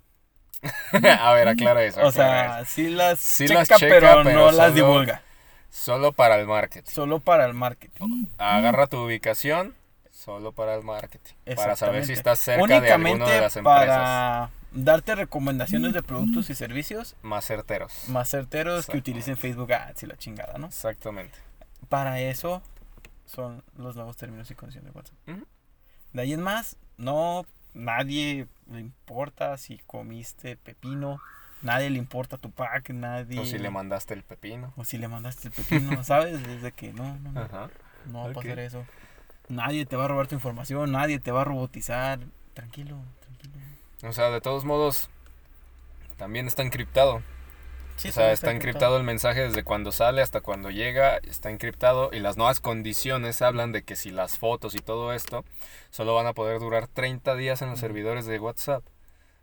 a 1.21 1.33
ver, 1.33 1.47
aclara 1.47 1.83
eso. 1.83 2.01
o 2.03 2.07
aclara 2.07 2.11
sea, 2.11 2.61
eso. 2.61 2.71
sí 2.71 2.89
las 2.89 3.19
Sí 3.19 3.45
checa, 3.45 3.59
las 3.59 3.67
checa, 3.67 3.79
pero, 3.79 4.23
pero 4.23 4.23
no 4.23 4.51
las 4.51 4.73
divulga. 4.73 5.21
Solo 5.69 6.11
para 6.11 6.37
el 6.39 6.47
marketing. 6.47 6.91
Solo 6.91 7.19
para 7.19 7.45
el 7.45 7.53
marketing. 7.53 8.25
Agarra 8.39 8.87
tu 8.87 8.97
ubicación 8.97 9.75
solo 10.11 10.51
para 10.51 10.73
el 10.73 10.83
marketing. 10.83 11.33
Para 11.55 11.75
saber 11.75 12.05
si 12.05 12.13
estás 12.13 12.39
cerca 12.39 12.81
de 12.81 12.91
alguna 12.91 13.29
de 13.29 13.41
las 13.41 13.55
empresas 13.55 13.87
para 13.87 14.49
darte 14.71 15.15
recomendaciones 15.15 15.93
de 15.93 16.03
productos 16.03 16.49
y 16.49 16.55
servicios 16.55 17.15
más 17.21 17.45
certeros. 17.45 18.07
más 18.09 18.29
certeros 18.29 18.85
que 18.85 18.97
utilicen 18.97 19.37
Facebook 19.37 19.73
Ads 19.73 20.03
y 20.03 20.05
la 20.07 20.17
chingada, 20.17 20.57
¿no? 20.57 20.67
Exactamente. 20.67 21.37
Para 21.87 22.19
eso 22.21 22.61
son 23.25 23.63
los 23.77 23.95
nuevos 23.95 24.17
términos 24.17 24.49
y 24.51 24.55
condiciones 24.55 24.91
de 24.91 24.97
WhatsApp. 24.97 25.17
De 26.13 26.21
ahí 26.21 26.33
en 26.33 26.41
más, 26.41 26.77
no, 26.97 27.45
nadie 27.73 28.47
le 28.71 28.79
importa 28.79 29.57
si 29.57 29.79
comiste 29.85 30.57
pepino, 30.57 31.19
nadie 31.61 31.89
le 31.89 31.97
importa 31.97 32.37
tu 32.37 32.51
pack, 32.51 32.89
nadie... 32.89 33.39
O 33.39 33.45
si 33.45 33.59
le 33.59 33.69
mandaste 33.69 34.13
el 34.13 34.23
pepino. 34.23 34.73
o 34.75 34.83
si 34.83 34.97
le 34.97 35.07
mandaste 35.07 35.49
el 35.49 35.53
pepino, 35.53 36.03
¿sabes? 36.03 36.41
Desde 36.45 36.71
que 36.71 36.93
no, 36.93 37.17
no, 37.19 37.31
no, 37.31 37.41
Ajá. 37.41 37.69
no 38.07 38.23
va 38.23 38.29
a 38.31 38.33
pasar 38.33 38.59
eso. 38.59 38.85
Nadie 39.47 39.85
te 39.85 39.95
va 39.95 40.05
a 40.05 40.07
robar 40.07 40.27
tu 40.27 40.35
información, 40.35 40.91
nadie 40.91 41.19
te 41.19 41.31
va 41.31 41.41
a 41.41 41.45
robotizar. 41.45 42.19
Tranquilo. 42.53 42.97
O 44.03 44.13
sea, 44.13 44.29
de 44.29 44.41
todos 44.41 44.65
modos, 44.65 45.09
también 46.17 46.47
está 46.47 46.63
encriptado. 46.63 47.21
Sí, 47.97 48.09
o 48.09 48.11
sea, 48.13 48.31
está 48.31 48.51
encriptado 48.51 48.95
el 48.95 49.03
mensaje 49.03 49.41
desde 49.41 49.65
cuando 49.65 49.91
sale 49.91 50.21
hasta 50.21 50.39
cuando 50.39 50.69
llega, 50.69 51.17
está 51.17 51.49
encriptado 51.49 52.11
y 52.13 52.19
las 52.19 52.37
nuevas 52.37 52.61
condiciones 52.61 53.41
hablan 53.41 53.73
de 53.73 53.83
que 53.83 53.97
si 53.97 54.09
las 54.09 54.37
fotos 54.37 54.73
y 54.73 54.79
todo 54.79 55.11
esto 55.11 55.43
solo 55.89 56.15
van 56.15 56.25
a 56.25 56.33
poder 56.33 56.59
durar 56.59 56.87
30 56.87 57.35
días 57.35 57.61
en 57.61 57.71
los 57.71 57.79
servidores 57.79 58.25
de 58.25 58.39
WhatsApp. 58.39 58.85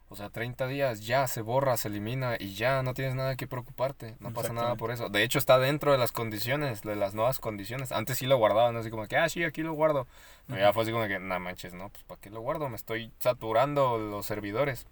O 0.09 0.15
sea, 0.15 0.31
30 0.31 0.69
días 0.69 1.05
ya 1.05 1.27
se 1.27 1.41
borra, 1.43 1.77
se 1.77 1.89
elimina 1.89 2.37
y 2.39 2.55
ya 2.55 2.83
no 2.85 2.95
tienes 2.95 3.17
nada 3.17 3.35
que 3.35 3.49
preocuparte. 3.49 4.15
No 4.21 4.33
pasa 4.33 4.53
nada 4.53 4.77
por 4.77 4.93
eso. 4.93 5.09
De 5.09 5.25
hecho, 5.25 5.39
está 5.39 5.59
dentro 5.59 5.91
de 5.91 5.99
las 5.99 6.13
condiciones, 6.13 6.83
de 6.83 6.95
las 6.95 7.15
nuevas 7.15 7.41
condiciones. 7.41 7.91
Antes 7.91 8.19
sí 8.19 8.27
lo 8.27 8.37
guardaban, 8.37 8.77
así 8.77 8.89
como 8.89 9.09
que, 9.09 9.17
ah, 9.17 9.29
sí, 9.29 9.43
aquí 9.43 9.63
lo 9.63 9.73
guardo. 9.73 10.07
Pero 10.47 10.61
ya 10.61 10.67
Ujú. 10.67 10.75
fue 10.75 10.83
así 10.85 10.93
como 10.93 11.07
que, 11.09 11.19
no 11.19 11.41
manches, 11.41 11.75
no, 11.75 11.89
pues 11.89 12.05
¿para 12.05 12.21
qué 12.21 12.31
lo 12.31 12.41
guardo? 12.41 12.69
Me 12.69 12.77
estoy 12.77 13.11
saturando 13.19 13.99
los 13.99 14.25
servidores. 14.27 14.87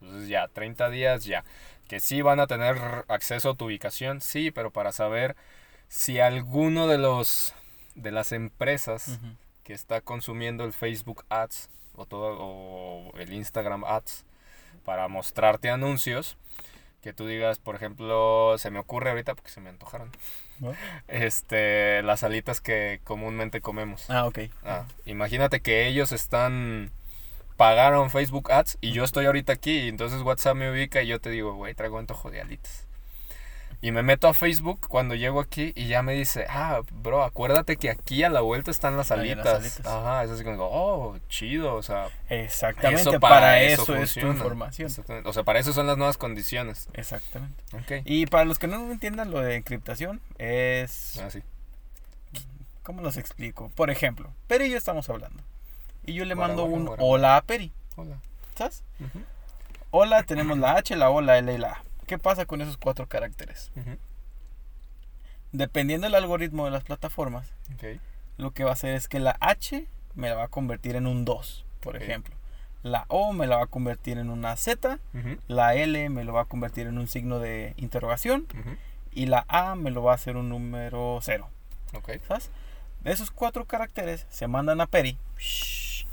Entonces 0.00 0.28
ya, 0.28 0.46
30 0.46 0.88
días 0.88 1.24
ya. 1.24 1.44
Que 1.88 1.98
sí 1.98 2.22
van 2.22 2.38
a 2.38 2.46
tener 2.46 3.04
acceso 3.08 3.50
a 3.50 3.54
tu 3.56 3.64
ubicación, 3.64 4.20
sí, 4.20 4.52
pero 4.52 4.70
para 4.70 4.92
saber 4.92 5.34
si 5.88 6.20
alguno 6.20 6.86
de 6.86 6.98
los 6.98 7.54
de 7.96 8.12
las 8.12 8.30
empresas 8.30 9.08
Ujú. 9.08 9.34
que 9.64 9.72
está 9.72 10.00
consumiendo 10.00 10.62
el 10.64 10.72
Facebook 10.72 11.24
Ads 11.28 11.68
o 11.96 12.06
todo 12.06 12.36
o 12.38 13.12
el 13.18 13.32
Instagram 13.32 13.82
Ads 13.84 14.24
para 14.90 15.06
mostrarte 15.06 15.70
anuncios 15.70 16.36
que 17.00 17.12
tú 17.12 17.24
digas, 17.24 17.60
por 17.60 17.76
ejemplo, 17.76 18.58
se 18.58 18.72
me 18.72 18.80
ocurre 18.80 19.10
ahorita 19.10 19.36
porque 19.36 19.48
se 19.48 19.60
me 19.60 19.68
antojaron. 19.68 20.10
¿No? 20.58 20.74
Este, 21.06 22.02
las 22.02 22.24
alitas 22.24 22.60
que 22.60 23.00
comúnmente 23.04 23.60
comemos. 23.60 24.10
Ah, 24.10 24.26
ok. 24.26 24.40
Ah, 24.64 24.86
imagínate 25.04 25.60
que 25.60 25.86
ellos 25.86 26.10
están 26.10 26.90
pagaron 27.56 28.10
Facebook 28.10 28.50
Ads 28.50 28.78
y 28.80 28.90
yo 28.90 29.04
estoy 29.04 29.26
ahorita 29.26 29.52
aquí 29.52 29.78
y 29.78 29.88
entonces 29.88 30.22
WhatsApp 30.22 30.56
me 30.56 30.72
ubica 30.72 31.00
y 31.02 31.06
yo 31.06 31.20
te 31.20 31.30
digo, 31.30 31.54
güey, 31.54 31.72
traigo 31.74 32.00
antojo 32.00 32.28
de 32.32 32.40
alitas. 32.40 32.88
Y 33.82 33.92
me 33.92 34.02
meto 34.02 34.28
a 34.28 34.34
Facebook 34.34 34.86
cuando 34.88 35.14
llego 35.14 35.40
aquí 35.40 35.72
y 35.74 35.86
ya 35.86 36.02
me 36.02 36.12
dice, 36.12 36.44
ah, 36.50 36.82
bro, 37.02 37.24
acuérdate 37.24 37.76
que 37.78 37.88
aquí 37.88 38.22
a 38.22 38.28
la 38.28 38.42
vuelta 38.42 38.70
están 38.70 38.96
las 38.98 39.10
Ahí 39.10 39.34
las 39.34 39.46
alitas. 39.46 39.60
alitas. 39.60 39.86
Ajá, 39.86 40.24
es 40.24 40.30
así 40.30 40.44
como, 40.44 40.64
oh, 40.64 41.18
chido, 41.30 41.74
o 41.76 41.82
sea, 41.82 42.08
Exactamente, 42.28 43.08
eso 43.08 43.18
para, 43.20 43.62
eso, 43.62 43.96
es 43.96 44.12
tu 44.12 44.26
información. 44.26 44.90
O 45.24 45.32
sea, 45.32 45.44
para 45.44 45.60
eso 45.60 45.72
son 45.72 45.86
las 45.86 45.96
nuevas 45.96 46.18
condiciones. 46.18 46.90
Exactamente. 46.92 47.64
Ok. 47.72 48.02
Y 48.04 48.26
para 48.26 48.44
los 48.44 48.58
que 48.58 48.66
no 48.66 48.90
entiendan 48.92 49.30
lo 49.30 49.40
de 49.40 49.54
encriptación, 49.56 50.20
es... 50.36 51.18
Ah, 51.18 51.30
sí. 51.30 51.42
¿Cómo 52.82 53.00
los 53.00 53.16
explico? 53.16 53.70
Por 53.74 53.90
ejemplo, 53.90 54.30
Peri 54.46 54.66
y 54.66 54.70
yo 54.70 54.76
estamos 54.76 55.08
hablando. 55.08 55.42
Y 56.04 56.12
yo 56.14 56.26
le 56.26 56.34
mando 56.34 56.64
un 56.64 56.90
hola 56.98 57.36
a 57.36 57.42
Peri, 57.42 57.72
Hola. 57.96 58.18
¿sabes? 58.56 58.82
Ujú, 58.98 59.22
Hola, 59.90 60.22
tenemos 60.22 60.58
la 60.58 60.76
H, 60.76 60.96
la 60.96 61.08
O, 61.08 61.20
la 61.20 61.38
L 61.38 61.52
y 61.52 61.58
la 61.58 61.72
A. 61.72 61.84
¿Qué 62.10 62.18
pasa 62.18 62.44
con 62.44 62.60
esos 62.60 62.76
cuatro 62.76 63.06
caracteres? 63.06 63.70
Dependiendo 65.52 66.08
del 66.08 66.16
algoritmo 66.16 66.64
de 66.64 66.72
las 66.72 66.82
plataformas, 66.82 67.54
lo 68.36 68.50
que 68.50 68.64
va 68.64 68.70
a 68.70 68.72
hacer 68.72 68.96
es 68.96 69.06
que 69.06 69.20
la 69.20 69.36
H 69.38 69.86
me 70.16 70.28
la 70.28 70.34
va 70.34 70.42
a 70.42 70.48
convertir 70.48 70.96
en 70.96 71.06
un 71.06 71.24
2, 71.24 71.64
por 71.80 71.96
ejemplo. 71.96 72.34
La 72.82 73.04
O 73.06 73.32
me 73.32 73.46
la 73.46 73.58
va 73.58 73.62
a 73.62 73.68
convertir 73.68 74.18
en 74.18 74.28
una 74.28 74.56
Z. 74.56 74.98
La 75.46 75.76
L 75.76 76.08
me 76.08 76.24
lo 76.24 76.32
va 76.32 76.40
a 76.40 76.46
convertir 76.46 76.88
en 76.88 76.98
un 76.98 77.06
signo 77.06 77.38
de 77.38 77.74
interrogación. 77.76 78.48
Y 79.12 79.26
la 79.26 79.44
A 79.46 79.76
me 79.76 79.92
lo 79.92 80.02
va 80.02 80.10
a 80.10 80.16
hacer 80.16 80.36
un 80.36 80.48
número 80.48 81.20
0. 81.22 81.48
Ok. 81.94 82.10
¿Sabes? 82.26 82.50
Esos 83.04 83.30
cuatro 83.30 83.66
caracteres 83.66 84.26
se 84.30 84.48
mandan 84.48 84.80
a 84.80 84.88
Peri. 84.88 85.16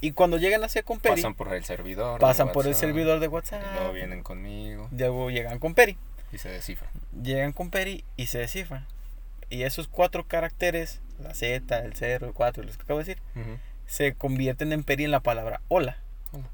Y 0.01 0.12
cuando 0.12 0.38
llegan 0.38 0.63
hacia 0.63 0.83
con 0.83 0.99
Peri, 0.99 1.15
Pasan 1.15 1.33
por 1.33 1.53
el 1.53 1.63
servidor. 1.65 2.19
pasan 2.19 2.51
por 2.51 2.67
el 2.67 2.75
servidor 2.75 3.19
de 3.19 3.25
Y 3.25 3.29
WhatsApp. 3.29 3.63
luego 3.73 3.93
vienen 3.93 4.21
conmigo 4.23 4.88
Luego 4.91 5.29
llegan 5.31 5.57
con 5.60 5.73
Peri. 5.73 5.97
y 6.31 6.38
se 6.38 6.49
descifran. 6.49 6.89
Llegan 7.23 7.51
con 7.53 7.69
Peri 7.71 8.03
y 8.15 8.27
se 8.27 8.39
descifran. 8.39 8.86
Y 9.49 9.63
esos 9.63 9.88
cuatro 9.88 10.25
caracteres, 10.27 11.01
la 11.19 11.33
Z, 11.33 11.79
el 11.79 11.93
0, 11.95 12.27
el 12.27 12.33
4, 12.33 12.63
los 12.63 12.77
que 12.77 12.83
acabo 12.83 12.99
de 12.99 13.05
decir, 13.05 13.23
se 13.86 14.13
convierten 14.13 14.71
en 14.73 14.83
Peri 14.83 15.05
en 15.05 15.12
la 15.12 15.21
palabra 15.21 15.62
hola. 15.69 15.97
Hola. 16.31 16.45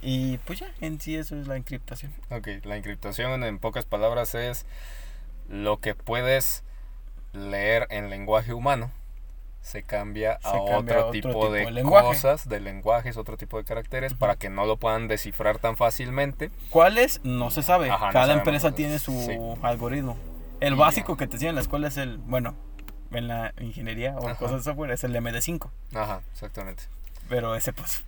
Y 0.00 0.38
pues 0.38 0.60
ya, 0.60 0.68
en 0.80 1.00
sí 1.00 1.16
eso 1.16 1.38
es 1.38 1.46
la 1.48 1.56
encriptación. 1.56 2.14
Ok, 2.30 2.48
la 2.64 2.76
encriptación 2.76 3.42
en 3.44 3.58
pocas 3.58 3.84
palabras 3.84 4.34
es 4.34 4.64
lo 5.48 5.78
que 5.80 5.94
puedes 5.94 6.62
leer 7.32 7.86
en 7.90 8.08
lenguaje 8.08 8.54
humano 8.54 8.90
se 9.66 9.82
cambia 9.82 10.38
Se 10.42 10.48
a 10.48 10.64
cambia 10.64 10.98
otro, 10.98 11.10
tipo, 11.10 11.28
tipo 11.28 11.50
de, 11.50 11.82
cosas, 11.82 12.48
de 12.48 12.60
lenguajes, 12.60 13.16
otro 13.16 13.36
tipo 13.36 13.58
de 13.58 13.64
caracteres, 13.64 14.14
para 14.14 14.36
que 14.36 14.48
no 14.48 14.64
lo 14.64 14.76
puedan 14.76 15.08
descifrar 15.08 15.58
tan 15.58 15.76
fácilmente. 15.76 16.52
¿Cuáles? 16.70 17.20
No 17.24 17.50
se 17.50 17.64
sabe. 17.64 17.90
Ajá, 17.90 18.10
Cada 18.12 18.32
empresa 18.34 18.70
tiene 18.72 19.00
su 19.00 19.10
sí. 19.10 19.36
algoritmo. 19.62 20.16
El 20.60 20.74
Y 20.74 20.76
básico 20.76 21.16
que 21.16 21.26
te 21.26 21.34
enseñan 21.34 21.50
en 21.50 21.54
la 21.56 21.60
escuela 21.62 21.88
es 21.88 21.96
el, 21.96 22.18
bueno, 22.18 22.54
en 23.10 23.26
la 23.26 23.52
ingeniería 23.60 24.14
o 24.16 24.28
Ajá. 24.28 24.36
cosas 24.36 24.58
de 24.58 24.62
software 24.70 24.92
es 24.92 25.02
el 25.02 25.12
MD5. 25.16 25.68
Ajá, 25.96 26.20
exactamente. 26.32 26.84
Pero 27.28 27.56
ese 27.56 27.72
pues, 27.72 28.04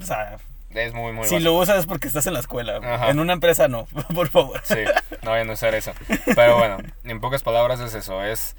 o 0.00 0.04
sea, 0.04 0.36
Es 0.70 0.94
muy, 0.94 1.12
muy 1.12 1.26
si 1.26 1.34
básico. 1.34 1.50
lo 1.50 1.58
usas 1.58 1.78
es 1.80 1.86
porque 1.86 2.06
estás 2.06 2.28
en 2.28 2.34
la 2.34 2.40
escuela. 2.40 2.76
Ajá. 2.76 3.10
En 3.10 3.18
una 3.18 3.32
empresa 3.32 3.66
no, 3.66 3.86
por 4.14 4.28
favor. 4.28 4.60
Sí, 4.62 4.76
no 5.24 5.32
vayan 5.32 5.50
a 5.50 5.54
usar 5.54 5.74
eso. 5.74 5.90
Pero 6.36 6.56
bueno, 6.56 6.78
en 7.02 7.20
pocas 7.20 7.42
palabras 7.42 7.80
es 7.80 7.94
eso, 7.94 8.22
es 8.22 8.54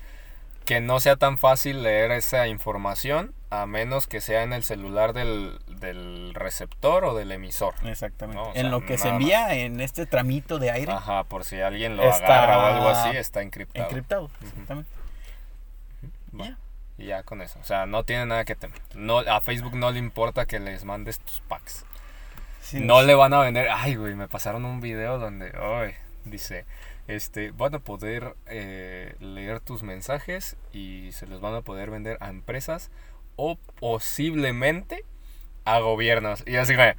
que 0.65 0.79
no 0.81 0.99
sea 0.99 1.15
tan 1.15 1.37
fácil 1.37 1.83
leer 1.83 2.11
esa 2.11 2.47
información 2.47 3.33
a 3.49 3.65
menos 3.65 4.07
que 4.07 4.21
sea 4.21 4.43
en 4.43 4.53
el 4.53 4.63
celular 4.63 5.11
del, 5.13 5.59
del 5.67 6.33
receptor 6.33 7.03
o 7.03 7.15
del 7.15 7.31
emisor. 7.33 7.73
Exactamente. 7.83 8.41
No, 8.41 8.49
o 8.49 8.53
sea, 8.53 8.61
en 8.61 8.71
lo 8.71 8.85
que 8.85 8.97
se 8.97 9.09
envía 9.09 9.53
en 9.55 9.81
este 9.81 10.05
tramito 10.05 10.57
de 10.59 10.71
aire, 10.71 10.91
Ajá, 10.93 11.25
por 11.25 11.43
si 11.43 11.59
alguien 11.59 11.97
lo 11.97 12.03
Está 12.03 12.43
agarra 12.43 12.57
o 12.59 12.65
algo 12.75 12.89
así, 12.89 13.17
está 13.17 13.41
encriptado. 13.41 13.85
encriptado. 13.87 14.29
Exactamente. 14.41 14.89
Ya. 16.33 16.57
Y 16.97 17.07
ya 17.07 17.23
con 17.23 17.41
eso. 17.41 17.59
O 17.59 17.63
sea, 17.65 17.85
no 17.85 18.03
tiene 18.03 18.25
nada 18.25 18.45
que 18.45 18.55
temer. 18.55 18.79
No, 18.93 19.19
a 19.19 19.41
Facebook 19.41 19.75
no 19.75 19.91
le 19.91 19.99
importa 19.99 20.45
que 20.45 20.59
les 20.59 20.85
mandes 20.85 21.19
tus 21.19 21.41
packs. 21.41 21.83
Sí, 22.61 22.79
No 22.79 23.01
le 23.01 23.15
van 23.15 23.33
a 23.33 23.41
vender. 23.41 23.67
Ay, 23.69 23.95
güey, 23.95 24.13
me 24.15 24.27
pasaron 24.27 24.63
un 24.65 24.79
video 24.79 25.17
donde. 25.17 25.51
Ay, 25.59 25.95
dice. 26.25 26.65
Este, 27.07 27.51
van 27.51 27.75
a 27.75 27.79
poder 27.79 28.35
eh, 28.45 29.15
leer 29.19 29.59
tus 29.59 29.83
mensajes 29.83 30.55
y 30.71 31.11
se 31.11 31.27
los 31.27 31.41
van 31.41 31.55
a 31.55 31.61
poder 31.61 31.89
vender 31.89 32.17
a 32.21 32.29
empresas 32.29 32.89
o 33.35 33.57
posiblemente 33.79 35.03
a 35.65 35.79
gobiernos. 35.79 36.43
Y 36.45 36.55
así, 36.57 36.75
güey. 36.75 36.93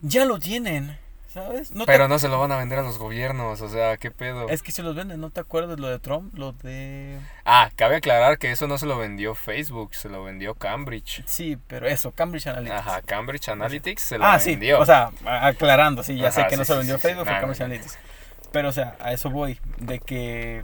Ya 0.00 0.24
lo 0.26 0.38
tienen, 0.38 0.96
¿sabes? 1.32 1.72
No 1.72 1.84
te- 1.86 1.92
Pero 1.92 2.06
no 2.06 2.18
se 2.20 2.28
lo 2.28 2.38
van 2.38 2.52
a 2.52 2.56
vender 2.56 2.78
a 2.78 2.82
los 2.82 2.98
gobiernos. 2.98 3.60
O 3.62 3.68
sea, 3.68 3.96
¿qué 3.96 4.10
pedo? 4.12 4.48
Es 4.48 4.62
que 4.62 4.70
se 4.70 4.82
los 4.84 4.94
venden, 4.94 5.20
¿no 5.20 5.30
te 5.30 5.40
acuerdas 5.40 5.80
lo 5.80 5.88
de 5.88 5.98
Trump? 5.98 6.32
Lo 6.38 6.52
de... 6.52 7.18
Ah, 7.44 7.70
cabe 7.74 7.96
aclarar 7.96 8.38
que 8.38 8.52
eso 8.52 8.68
no 8.68 8.78
se 8.78 8.86
lo 8.86 8.96
vendió 8.96 9.34
Facebook, 9.34 9.94
se 9.94 10.08
lo 10.08 10.22
vendió 10.22 10.54
Cambridge. 10.54 11.24
Sí, 11.26 11.58
pero 11.66 11.88
eso, 11.88 12.12
Cambridge 12.12 12.46
Analytics. 12.46 12.78
Ajá, 12.78 13.02
Cambridge 13.02 13.48
Analytics 13.48 14.02
se 14.02 14.18
lo 14.18 14.24
Ah, 14.26 14.38
sí, 14.38 14.50
vendió. 14.50 14.78
o 14.78 14.86
sea, 14.86 15.10
aclarando, 15.24 16.02
sí, 16.04 16.16
ya 16.16 16.30
sé 16.30 16.46
que 16.48 16.56
no 16.56 16.64
se 16.64 16.72
lo 16.74 16.78
vendió 16.78 16.96
sí. 16.96 17.02
Facebook, 17.02 17.24
Cambridge 17.26 17.60
Analytics. 17.62 17.98
Pero, 18.52 18.68
o 18.68 18.72
sea, 18.72 18.96
a 19.00 19.12
eso 19.12 19.30
voy, 19.30 19.58
de 19.78 19.98
que 20.00 20.62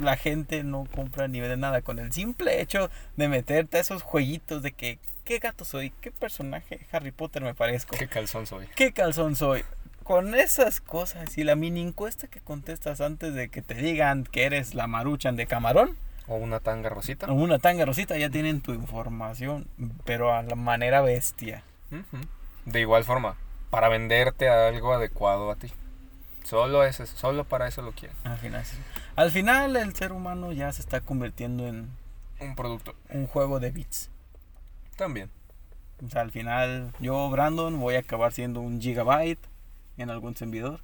la 0.00 0.16
gente 0.16 0.62
no 0.64 0.86
compra 0.94 1.28
ni 1.28 1.40
vende 1.40 1.56
nada 1.56 1.82
con 1.82 1.98
el 1.98 2.12
simple 2.12 2.60
hecho 2.60 2.90
de 3.16 3.28
meterte 3.28 3.78
a 3.78 3.80
esos 3.80 4.02
jueguitos 4.02 4.62
de 4.62 4.72
que, 4.72 4.98
¿qué 5.24 5.38
gato 5.38 5.64
soy? 5.64 5.90
¿Qué 6.00 6.10
personaje 6.10 6.86
Harry 6.92 7.12
Potter 7.12 7.42
me 7.42 7.54
parezco? 7.54 7.96
¿Qué 7.96 8.08
calzón 8.08 8.46
soy? 8.46 8.66
¿Qué 8.76 8.92
calzón 8.92 9.36
soy? 9.36 9.64
Con 10.02 10.34
esas 10.34 10.80
cosas 10.80 11.36
y 11.36 11.44
la 11.44 11.56
mini 11.56 11.80
encuesta 11.82 12.28
que 12.28 12.40
contestas 12.40 13.00
antes 13.00 13.34
de 13.34 13.48
que 13.48 13.62
te 13.62 13.74
digan 13.74 14.24
que 14.24 14.44
eres 14.44 14.74
la 14.74 14.86
maruchan 14.86 15.34
de 15.36 15.46
camarón 15.46 15.96
¿O 16.28 16.36
una 16.36 16.60
tanga 16.60 16.88
rosita? 16.88 17.26
o 17.26 17.34
una 17.34 17.58
tanga 17.58 17.84
rosita, 17.84 18.16
ya 18.16 18.30
tienen 18.30 18.60
tu 18.60 18.72
información, 18.72 19.66
pero 20.04 20.34
a 20.34 20.42
la 20.42 20.54
manera 20.54 21.00
bestia. 21.00 21.62
De 22.64 22.80
igual 22.80 23.04
forma, 23.04 23.36
para 23.70 23.88
venderte 23.88 24.48
algo 24.48 24.92
adecuado 24.92 25.50
a 25.50 25.56
ti. 25.56 25.72
Solo 26.46 26.84
es 26.84 27.00
eso, 27.00 27.16
solo 27.16 27.42
para 27.44 27.66
eso 27.66 27.82
lo 27.82 27.90
quieren. 27.92 28.16
Al 28.24 28.38
final, 28.38 28.64
sí. 28.64 28.76
Al 29.16 29.30
final 29.32 29.74
el 29.76 29.94
ser 29.96 30.12
humano 30.12 30.52
ya 30.52 30.72
se 30.72 30.80
está 30.80 31.00
convirtiendo 31.00 31.66
en 31.66 31.90
Un 32.40 32.54
producto. 32.54 32.94
un 33.10 33.26
juego 33.26 33.58
de 33.58 33.70
bits. 33.72 34.10
También. 34.96 35.28
O 36.06 36.08
sea, 36.08 36.20
al 36.22 36.30
final 36.30 36.92
yo, 37.00 37.28
Brandon, 37.30 37.80
voy 37.80 37.96
a 37.96 38.00
acabar 38.00 38.32
siendo 38.32 38.60
un 38.60 38.80
gigabyte 38.80 39.40
en 39.96 40.10
algún 40.10 40.36
servidor. 40.36 40.80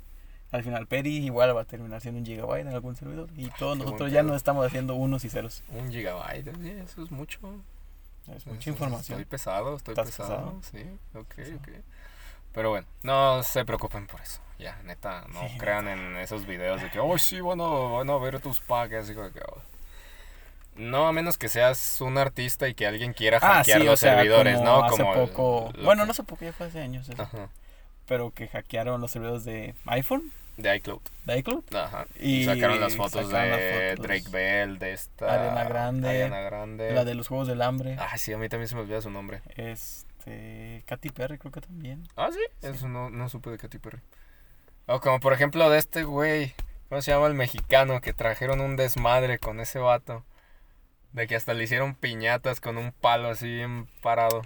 Al 0.50 0.64
final 0.64 0.86
Peri 0.86 1.16
igual 1.18 1.56
va 1.56 1.62
a 1.62 1.64
terminar 1.64 2.00
siendo 2.00 2.18
un 2.18 2.26
gigabyte 2.26 2.66
en 2.66 2.74
algún 2.74 2.96
servidor. 2.96 3.28
Y 3.36 3.48
todos 3.50 3.78
nosotros 3.78 4.10
ya 4.10 4.20
pedo. 4.20 4.30
no 4.32 4.36
estamos 4.36 4.66
haciendo 4.66 4.94
unos 4.96 5.24
y 5.24 5.30
ceros. 5.30 5.62
Un 5.68 5.90
gigabyte, 5.92 6.48
eso 6.82 7.04
es 7.04 7.10
mucho. 7.10 7.38
Es 8.28 8.36
Eso- 8.38 8.50
mucha 8.50 8.68
información. 8.70 9.20
Estoy 9.20 9.30
pesado, 9.30 9.76
estoy 9.76 9.92
¿Estás 9.92 10.06
pesado. 10.06 10.60
pesado? 10.60 10.62
Sí, 10.62 10.98
ok, 11.18 11.34
Pesado. 11.36 11.56
ok. 11.56 11.68
Pero 12.52 12.70
bueno, 12.70 12.86
no 13.02 13.42
se 13.42 13.64
preocupen 13.64 14.06
por 14.06 14.20
eso. 14.20 14.40
Ya, 14.58 14.76
neta, 14.84 15.24
no 15.28 15.48
Sí, 15.48 15.58
crean 15.58 15.88
en 15.88 16.16
esos 16.18 16.46
videos 16.46 16.80
de 16.82 16.90
que, 16.90 17.00
oh, 17.00 17.18
sí, 17.18 17.38
a, 17.38 17.42
van 17.42 18.10
a 18.10 18.16
ver 18.18 18.40
tus 18.40 18.60
packs. 18.60 19.10
Como 19.12 19.32
que, 19.32 19.40
oh. 19.40 19.60
No, 20.76 21.06
a 21.08 21.12
menos 21.12 21.36
que 21.36 21.48
seas 21.48 22.00
un 22.00 22.16
artista 22.16 22.68
y 22.68 22.74
que 22.74 22.86
alguien 22.86 23.12
quiera 23.12 23.40
hackear 23.40 23.80
los 23.82 23.94
Ah, 24.02 24.06
sea, 24.06 24.14
servidores, 24.16 24.56
como 24.58 24.64
¿no? 24.70 24.84
Hace 24.84 25.02
Como 25.02 25.14
poco. 25.14 25.72
Bueno, 25.82 26.02
que- 26.02 26.06
no 26.06 26.10
hace 26.12 26.22
poco, 26.22 26.44
ya 26.44 26.52
fue 26.52 26.66
hace 26.68 26.80
años. 26.80 27.08
eso, 27.08 27.20
Ajá, 27.20 27.48
Pero 28.06 28.30
que 28.30 28.48
hackearon 28.48 29.00
los 29.00 29.10
servidores 29.10 29.44
de 29.44 29.74
iPhone, 29.86 30.30
de 30.56 30.76
iCloud. 30.76 31.00
de 31.24 31.38
iCloud. 31.38 31.64
Ajá. 31.74 32.06
Y, 32.20 32.40
Y 32.40 32.44
sacaron 32.44 32.80
las 32.80 32.94
fotos 32.96 33.26
sacaron 33.26 33.50
las 33.50 33.60
de 33.60 33.90
fotos. 33.96 34.06
Drake 34.06 34.28
Bell, 34.30 34.78
de 34.78 34.92
esta. 34.92 35.34
Ariana 35.34 35.64
Grande, 35.64 36.08
Ariana 36.08 36.40
Grande. 36.40 36.92
La 36.92 37.04
de 37.04 37.14
los 37.16 37.28
Juegos 37.28 37.48
del 37.48 37.60
Hambre. 37.62 37.96
Ah, 37.98 38.16
sí, 38.16 38.32
a 38.32 38.38
mí 38.38 38.48
también 38.48 38.68
se 38.68 38.74
me 38.74 38.82
olvida 38.82 39.00
su 39.02 39.10
nombre. 39.10 39.40
Este. 40.26 40.84
Katy 40.86 41.10
Perry, 41.10 41.38
creo 41.38 41.52
que 41.52 41.60
también. 41.60 42.06
Ah, 42.16 42.30
sí, 42.32 42.38
eso 42.62 42.88
no, 42.88 43.10
no 43.10 43.28
supe 43.28 43.50
de 43.50 43.58
Katy 43.58 43.78
Perry. 43.78 44.00
O 44.86 45.00
como 45.00 45.20
por 45.20 45.32
ejemplo 45.32 45.68
de 45.70 45.78
este 45.78 46.04
güey, 46.04 46.54
¿cómo 46.88 47.02
se 47.02 47.10
llama 47.12 47.26
el 47.26 47.34
mexicano? 47.34 48.00
Que 48.00 48.12
trajeron 48.12 48.60
un 48.60 48.76
desmadre 48.76 49.38
con 49.38 49.60
ese 49.60 49.78
vato. 49.78 50.24
De 51.12 51.26
que 51.26 51.36
hasta 51.36 51.54
le 51.54 51.64
hicieron 51.64 51.94
piñatas 51.94 52.60
con 52.60 52.78
un 52.78 52.92
palo 52.92 53.28
así 53.28 53.46
bien 53.46 53.86
parado. 54.00 54.42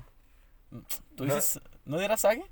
¿Tú 1.15 1.25
No. 1.25 1.35
dices. 1.35 1.61
¿No 1.85 1.99
dirás 1.99 2.23
Sage? 2.23 2.45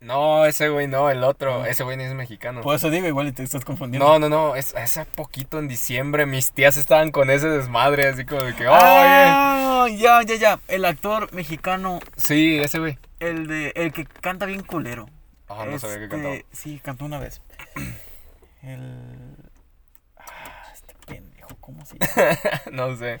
No, 0.00 0.44
ese 0.46 0.68
güey 0.68 0.86
no, 0.86 1.10
el 1.10 1.24
otro. 1.24 1.58
No. 1.60 1.66
Ese 1.66 1.82
güey 1.82 1.96
ni 1.96 2.04
es 2.04 2.14
mexicano. 2.14 2.60
Por 2.60 2.76
eso 2.76 2.88
digo, 2.88 3.06
igual 3.08 3.26
y 3.28 3.32
te 3.32 3.42
estás 3.42 3.64
confundiendo. 3.64 4.06
No, 4.06 4.18
no, 4.18 4.28
no, 4.28 4.54
es, 4.54 4.74
hace 4.76 5.04
poquito 5.04 5.58
en 5.58 5.66
diciembre 5.66 6.24
mis 6.24 6.52
tías 6.52 6.76
estaban 6.76 7.10
con 7.10 7.30
ese 7.30 7.48
desmadre, 7.48 8.06
así 8.06 8.24
como 8.24 8.42
de 8.42 8.54
que, 8.54 8.68
oye. 8.68 8.76
Ah, 8.80 9.86
ya, 9.90 10.22
ya, 10.22 10.34
ya. 10.36 10.60
El 10.68 10.84
actor 10.84 11.32
mexicano, 11.34 11.98
Sí, 12.16 12.58
ese 12.58 12.78
güey. 12.78 12.98
el 13.18 13.48
de 13.48 13.72
el 13.74 13.92
que 13.92 14.04
canta 14.06 14.46
bien 14.46 14.62
culero. 14.62 15.06
Ah, 15.48 15.64
no 15.68 15.78
sabía 15.78 15.96
que 15.98 16.04
Este, 16.04 16.08
cantaba. 16.16 16.36
Sí, 16.52 16.80
cantó 16.84 17.04
una 17.06 17.18
vez. 17.18 17.42
El. 18.62 19.34
Ah, 20.16 20.62
este 20.74 20.94
pendejo, 21.06 21.56
¿cómo 21.60 21.84
se 21.86 21.96
llama? 21.98 22.38
no 22.72 22.96
sé. 22.96 23.20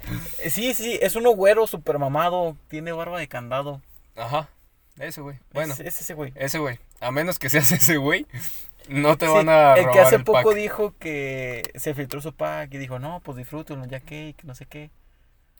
Sí, 0.50 0.74
sí, 0.74 0.98
es 1.00 1.16
uno 1.16 1.30
güero, 1.30 1.66
super 1.66 1.98
mamado. 1.98 2.56
Tiene 2.68 2.92
barba 2.92 3.18
de 3.18 3.28
candado. 3.28 3.80
Ajá, 4.16 4.48
ese 5.00 5.20
güey. 5.20 5.38
Bueno, 5.52 5.74
Es, 5.74 5.80
es 5.80 6.00
ese 6.00 6.14
güey. 6.14 6.32
ese 6.34 6.58
güey. 6.58 6.78
A 7.00 7.10
menos 7.10 7.38
que 7.38 7.50
seas 7.50 7.70
ese 7.72 7.96
güey, 7.96 8.26
no 8.88 9.16
te 9.18 9.26
Sí, 9.26 9.32
van 9.32 9.48
a 9.48 9.74
el 9.74 9.90
que 9.90 10.00
robar 10.00 10.00
hace 10.00 10.16
el 10.16 10.24
poco 10.24 10.50
pack. 10.50 10.54
dijo 10.54 10.94
que 10.98 11.70
se 11.76 11.94
filtró 11.94 12.20
su 12.20 12.34
pack 12.34 12.72
y 12.74 12.78
dijo, 12.78 12.98
no, 12.98 13.20
pues 13.20 13.36
disfrútenlo, 13.38 13.86
ya 13.86 14.00
que, 14.00 14.34
no 14.44 14.54
sé 14.54 14.66
qué. 14.66 14.90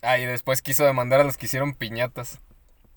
Ah, 0.02 0.18
y 0.18 0.26
después 0.26 0.62
quiso 0.62 0.84
demandar 0.84 1.20
a 1.20 1.24
los 1.24 1.36
que 1.36 1.46
hicieron 1.46 1.74
piñatas. 1.74 2.40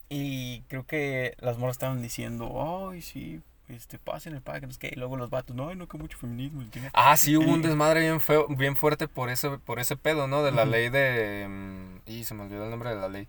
Y 0.10 0.62
creo 0.68 0.86
que 0.86 1.36
las 1.40 1.58
morras 1.58 1.76
estaban 1.76 2.02
diciendo, 2.02 2.90
ay, 2.92 3.02
sí, 3.02 3.42
este, 3.70 3.98
pasen 3.98 4.34
el 4.36 4.42
pack, 4.42 4.64
no 4.64 4.72
sé 4.74 4.80
qué. 4.80 4.90
Y 4.94 5.00
luego 5.00 5.16
los 5.18 5.30
vatos, 5.30 5.56
no, 5.56 5.74
no, 5.74 5.88
que 5.88 5.98
mucho 5.98 6.18
feminismo. 6.18 6.64
Ah, 6.94 7.16
sí, 7.18 7.38
hubo 7.38 7.50
un 7.52 7.62
desmadre 7.64 8.02
bien 8.02 8.20
feo, 8.20 8.48
bien 8.50 8.76
fuerte 8.76 9.08
por 9.08 9.30
ese, 9.30 9.52
por 9.60 9.80
ese 9.80 9.96
pedo, 9.96 10.28
¿no? 10.28 10.44
De 10.44 10.52
la 10.52 10.66
ley 10.66 10.90
de... 10.90 11.48
mm, 11.50 12.10
Y 12.10 12.26
se 12.26 12.34
me 12.34 12.44
olvidó 12.44 12.66
el 12.66 12.70
nombre 12.72 12.90
de 12.90 12.96
la 12.98 13.08
ley. 13.10 13.28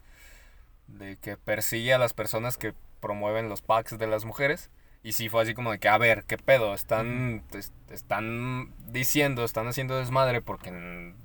De 0.99 1.17
que 1.17 1.37
persigue 1.37 1.93
a 1.95 1.99
las 1.99 2.13
personas 2.13 2.57
que 2.59 2.75
promueven 3.01 3.49
los 3.49 3.63
packs 3.63 3.99
de 3.99 4.07
las 4.07 4.25
mujeres. 4.25 4.71
Y 5.03 5.15
sí 5.15 5.29
fue 5.29 5.43
así 5.43 5.53
como 5.55 5.73
de 5.73 5.81
que, 5.81 5.89
a 5.89 5.99
ver, 5.99 6.23
¿qué 6.25 6.39
pedo? 6.39 6.75
Están, 6.75 7.43
es- 7.55 7.73
están 7.91 8.73
diciendo, 8.93 9.43
están 9.45 9.67
haciendo 9.67 9.97
desmadre 9.99 10.41
porque 10.43 10.71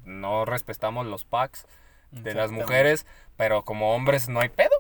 no 0.03 0.45
respetamos 0.45 1.06
los 1.06 1.25
packs 1.25 1.67
de 2.12 2.34
las 2.34 2.51
mujeres, 2.51 3.06
pero 3.36 3.62
como 3.63 3.93
hombres 3.93 4.30
no 4.30 4.39
hay 4.39 4.49
pedo. 4.49 4.71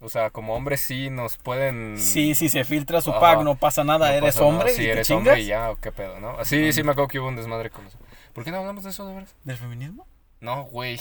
O 0.00 0.08
sea, 0.08 0.30
como 0.30 0.54
hombres 0.56 0.80
sí 0.80 1.08
nos 1.10 1.38
pueden... 1.38 1.96
Sí, 1.96 2.34
si 2.34 2.48
se 2.48 2.64
filtra 2.64 3.00
su 3.00 3.12
pack, 3.12 3.40
no 3.42 3.54
pasa 3.54 3.84
nada, 3.84 4.08
no 4.08 4.14
eres 4.14 4.34
pasa 4.34 4.40
nada, 4.40 4.52
hombre 4.58 4.72
Sí, 4.74 4.82
y 4.82 4.84
te 4.86 4.90
eres 4.92 5.06
chingas. 5.06 5.18
hombre 5.28 5.40
y 5.40 5.46
ya, 5.46 5.70
¿o 5.70 5.76
qué 5.76 5.92
pedo, 5.92 6.18
no? 6.20 6.44
Sí, 6.44 6.72
sí 6.72 6.82
me 6.82 6.90
acuerdo 6.90 7.06
que 7.08 7.20
hubo 7.20 7.28
un 7.28 7.36
desmadre 7.36 7.70
con 7.70 7.86
eso. 7.86 7.96
¿Por 8.34 8.42
qué 8.44 8.50
no 8.50 8.56
hablamos 8.58 8.82
de 8.82 8.90
eso 8.90 9.06
de? 9.06 9.24
¿Del 9.44 9.56
feminismo? 9.56 10.06
No, 10.40 10.64
güey. 10.64 10.98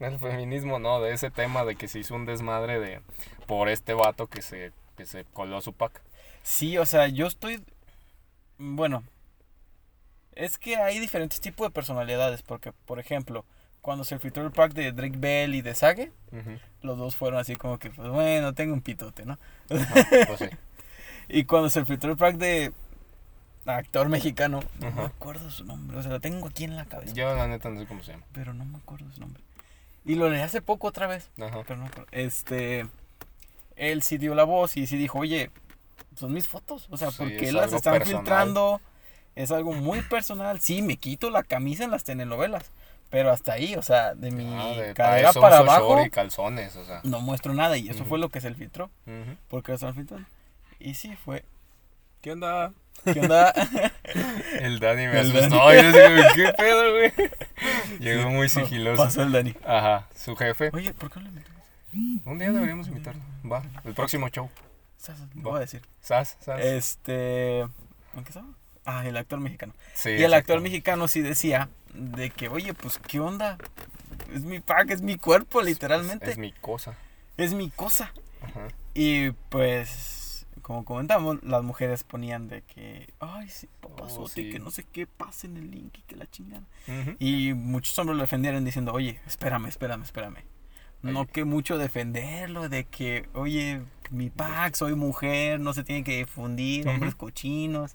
El 0.00 0.18
feminismo 0.18 0.78
no, 0.78 1.00
de 1.00 1.12
ese 1.12 1.30
tema 1.30 1.64
de 1.64 1.76
que 1.76 1.88
se 1.88 2.00
hizo 2.00 2.14
un 2.14 2.26
desmadre 2.26 2.80
de 2.80 3.00
por 3.46 3.68
este 3.68 3.94
vato 3.94 4.26
que 4.26 4.42
se, 4.42 4.72
que 4.96 5.06
se 5.06 5.24
coló 5.24 5.60
su 5.60 5.72
pack. 5.72 6.02
Sí, 6.42 6.76
o 6.78 6.86
sea, 6.86 7.08
yo 7.08 7.26
estoy. 7.26 7.62
Bueno, 8.58 9.02
es 10.34 10.58
que 10.58 10.76
hay 10.76 10.98
diferentes 10.98 11.40
tipos 11.40 11.66
de 11.66 11.70
personalidades. 11.70 12.42
Porque, 12.42 12.72
por 12.72 12.98
ejemplo, 12.98 13.44
cuando 13.80 14.04
se 14.04 14.18
filtró 14.18 14.44
el 14.44 14.50
pack 14.52 14.72
de 14.72 14.92
Drake 14.92 15.16
Bell 15.16 15.54
y 15.54 15.62
de 15.62 15.74
Sage, 15.74 16.12
los 16.82 16.98
dos 16.98 17.16
fueron 17.16 17.38
así 17.38 17.54
como 17.54 17.78
que, 17.78 17.90
pues 17.90 18.08
bueno, 18.08 18.52
tengo 18.52 18.74
un 18.74 18.82
pitote, 18.82 19.24
¿no? 19.24 19.38
Pues 19.68 19.86
sí. 20.38 20.48
Y 21.26 21.44
cuando 21.44 21.70
se 21.70 21.84
filtró 21.86 22.10
el 22.10 22.18
pack 22.18 22.36
de 22.36 22.72
actor 23.64 24.10
mexicano, 24.10 24.60
no 24.78 24.90
me 24.90 25.02
acuerdo 25.04 25.50
su 25.50 25.64
nombre, 25.64 25.96
o 25.96 26.02
sea, 26.02 26.12
lo 26.12 26.20
tengo 26.20 26.46
aquí 26.46 26.64
en 26.64 26.76
la 26.76 26.84
cabeza, 26.84 27.14
Yo 27.14 27.34
la 27.34 27.48
neta 27.48 27.70
no 27.70 27.80
sé 27.80 27.86
cómo 27.86 28.02
se 28.02 28.12
llama. 28.12 28.24
pero 28.32 28.52
no 28.52 28.66
me 28.66 28.76
acuerdo 28.76 29.10
su 29.10 29.20
nombre. 29.20 29.42
Y 30.04 30.16
lo 30.16 30.28
leí 30.28 30.40
hace 30.42 30.60
poco 30.60 30.88
otra 30.88 31.06
vez, 31.06 31.30
Ajá. 31.40 31.62
pero 31.66 31.78
no. 31.80 31.88
Este, 32.12 32.86
él 33.76 34.02
sí 34.02 34.18
dio 34.18 34.34
la 34.34 34.44
voz 34.44 34.76
y 34.76 34.86
sí 34.86 34.96
dijo, 34.96 35.18
oye, 35.20 35.50
son 36.14 36.32
mis 36.32 36.46
fotos, 36.46 36.86
o 36.90 36.96
sea, 36.96 37.10
Sí, 37.10 37.16
porque 37.18 37.46
es 37.46 37.52
las 37.52 37.72
están 37.72 37.94
personal. 37.98 38.20
filtrando? 38.22 38.80
Es 39.34 39.50
algo 39.50 39.72
muy 39.72 40.00
personal. 40.02 40.60
Sí, 40.60 40.82
me 40.82 40.96
quito 40.96 41.30
la 41.30 41.42
camisa 41.42 41.84
en 41.84 41.90
las 41.90 42.04
telenovelas, 42.04 42.70
pero 43.10 43.30
hasta 43.30 43.54
ahí, 43.54 43.74
o 43.76 43.82
sea, 43.82 44.14
de 44.14 44.30
mi 44.30 44.46
Ah, 44.54 44.68
de- 44.80 44.94
cadera 44.94 45.30
eso 45.30 45.40
para 45.40 45.58
abajo 45.58 46.04
y 46.04 46.10
calzones, 46.10 46.76
o 46.76 46.84
sea. 46.84 47.00
no 47.04 47.20
muestro 47.20 47.52
nada 47.54 47.76
y 47.76 47.88
eso 47.88 48.04
fue 48.04 48.18
lo 48.18 48.28
que 48.28 48.40
se 48.40 48.52
filtró, 48.54 48.90
Ujú. 49.06 49.36
porque 49.48 49.72
lo 49.72 49.76
están 49.76 49.94
filtrando. 49.94 50.28
Y 50.78 50.94
sí, 50.94 51.16
fue. 51.16 51.44
¿Qué 52.24 52.32
onda? 52.32 52.72
¿Qué 53.04 53.20
onda? 53.20 53.52
El 54.58 54.78
Dani 54.78 55.08
me 55.08 55.20
El 55.20 55.36
asustó. 55.36 55.56
Dani. 55.68 55.82
Yo 55.82 55.92
como, 55.92 56.34
¿qué 56.34 56.52
pedo, 56.56 56.90
güey? 56.92 57.12
Llegó 58.00 58.30
muy 58.30 58.48
sigiloso. 58.48 59.04
Pasó 59.04 59.24
el 59.24 59.32
Dani. 59.32 59.54
Ajá, 59.62 60.08
su 60.16 60.34
jefe. 60.34 60.70
Oye, 60.72 60.94
¿por 60.94 61.10
qué 61.10 61.20
no 61.20 61.30
le? 61.30 61.42
Un 62.24 62.38
día 62.38 62.50
deberíamos 62.50 62.88
invitarlo. 62.88 63.20
Va, 63.44 63.62
el 63.84 63.92
próximo 63.92 64.30
show. 64.30 64.48
Sas, 64.96 65.20
Va. 65.20 65.26
Voy 65.34 65.56
a 65.58 65.60
decir. 65.60 65.82
¿Sas? 66.00 66.38
¿Sas? 66.40 66.62
Este. 66.62 67.60
¿En 67.60 68.24
qué 68.24 68.28
estaba? 68.28 68.48
Ah, 68.86 69.06
el 69.06 69.18
actor 69.18 69.38
mexicano. 69.38 69.74
sí, 69.92 70.12
y 70.12 70.22
el 70.22 70.32
actor 70.32 70.62
mexicano 70.62 71.08
sí 71.08 71.20
decía 71.20 71.68
de 71.92 72.30
que, 72.30 72.48
oye, 72.48 72.72
pues, 72.72 72.98
¿qué 73.06 73.20
onda? 73.20 73.58
Es 74.32 74.44
mi 74.44 74.60
pack, 74.60 74.92
es 74.92 75.02
mi 75.02 75.16
cuerpo, 75.18 75.60
literalmente. 75.60 76.30
Es 76.30 76.38
mi 76.38 76.52
cosa. 76.52 76.94
Es 77.36 77.52
mi 77.52 77.68
cosa. 77.68 78.14
Ajá. 78.40 78.68
Y 78.94 79.32
pues, 79.50 80.13
como 80.64 80.82
comentamos, 80.86 81.42
las 81.42 81.62
mujeres 81.62 82.04
ponían 82.04 82.48
de 82.48 82.62
que, 82.62 83.12
ay, 83.20 83.50
sí, 83.50 83.68
papazote, 83.82 84.22
Oh, 84.22 84.28
sí. 84.28 84.50
que 84.50 84.58
no 84.58 84.70
sé 84.70 84.84
qué, 84.90 85.06
pasen 85.06 85.58
el 85.58 85.70
link 85.70 85.98
y 85.98 86.02
que 86.02 86.16
la 86.16 86.26
chingada. 86.26 86.64
Ujú. 86.88 87.16
Y 87.18 87.52
muchos 87.52 87.98
hombres 87.98 88.16
lo 88.16 88.22
defendieron 88.22 88.64
diciendo, 88.64 88.94
oye, 88.94 89.20
espérame, 89.26 89.66
espérame, 89.66 90.02
espérame. 90.02 90.38
No 91.02 91.20
Oye. 91.20 91.30
que 91.30 91.44
mucho 91.44 91.76
defenderlo, 91.76 92.70
de 92.70 92.84
que, 92.84 93.28
oye, 93.34 93.82
mi 94.10 94.30
pack, 94.30 94.74
soy 94.74 94.94
mujer, 94.94 95.60
no 95.60 95.74
se 95.74 95.84
tiene 95.84 96.02
que 96.02 96.16
difundir, 96.16 96.88
hombres 96.88 97.12
Ujú. 97.12 97.26
cochinos. 97.26 97.94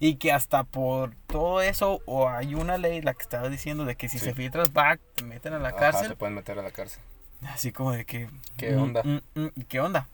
Y 0.00 0.14
que 0.16 0.32
hasta 0.32 0.64
por 0.64 1.14
todo 1.26 1.60
eso, 1.60 2.00
o 2.06 2.30
hay 2.30 2.54
una 2.54 2.78
ley, 2.78 3.02
la 3.02 3.12
que 3.12 3.20
estaba 3.20 3.50
diciendo, 3.50 3.84
de 3.84 3.94
que 3.96 4.08
si 4.08 4.18
Sí. 4.18 4.24
se 4.24 4.34
filtra 4.34 4.62
el 4.62 4.72
pack, 4.72 5.00
te 5.16 5.24
meten 5.24 5.52
a 5.52 5.58
la 5.58 5.68
Ajá, 5.68 5.78
cárcel. 5.78 6.08
te 6.08 6.16
pueden 6.16 6.34
meter 6.34 6.58
a 6.58 6.62
la 6.62 6.70
cárcel. 6.70 7.02
Así 7.46 7.72
como 7.72 7.92
de 7.92 8.06
que... 8.06 8.30
¿Qué 8.56 8.74
mm, 8.74 8.82
onda? 8.82 9.02
mm, 9.04 9.18
mm, 9.40 9.48
¿Qué 9.68 9.80
onda? 9.80 10.08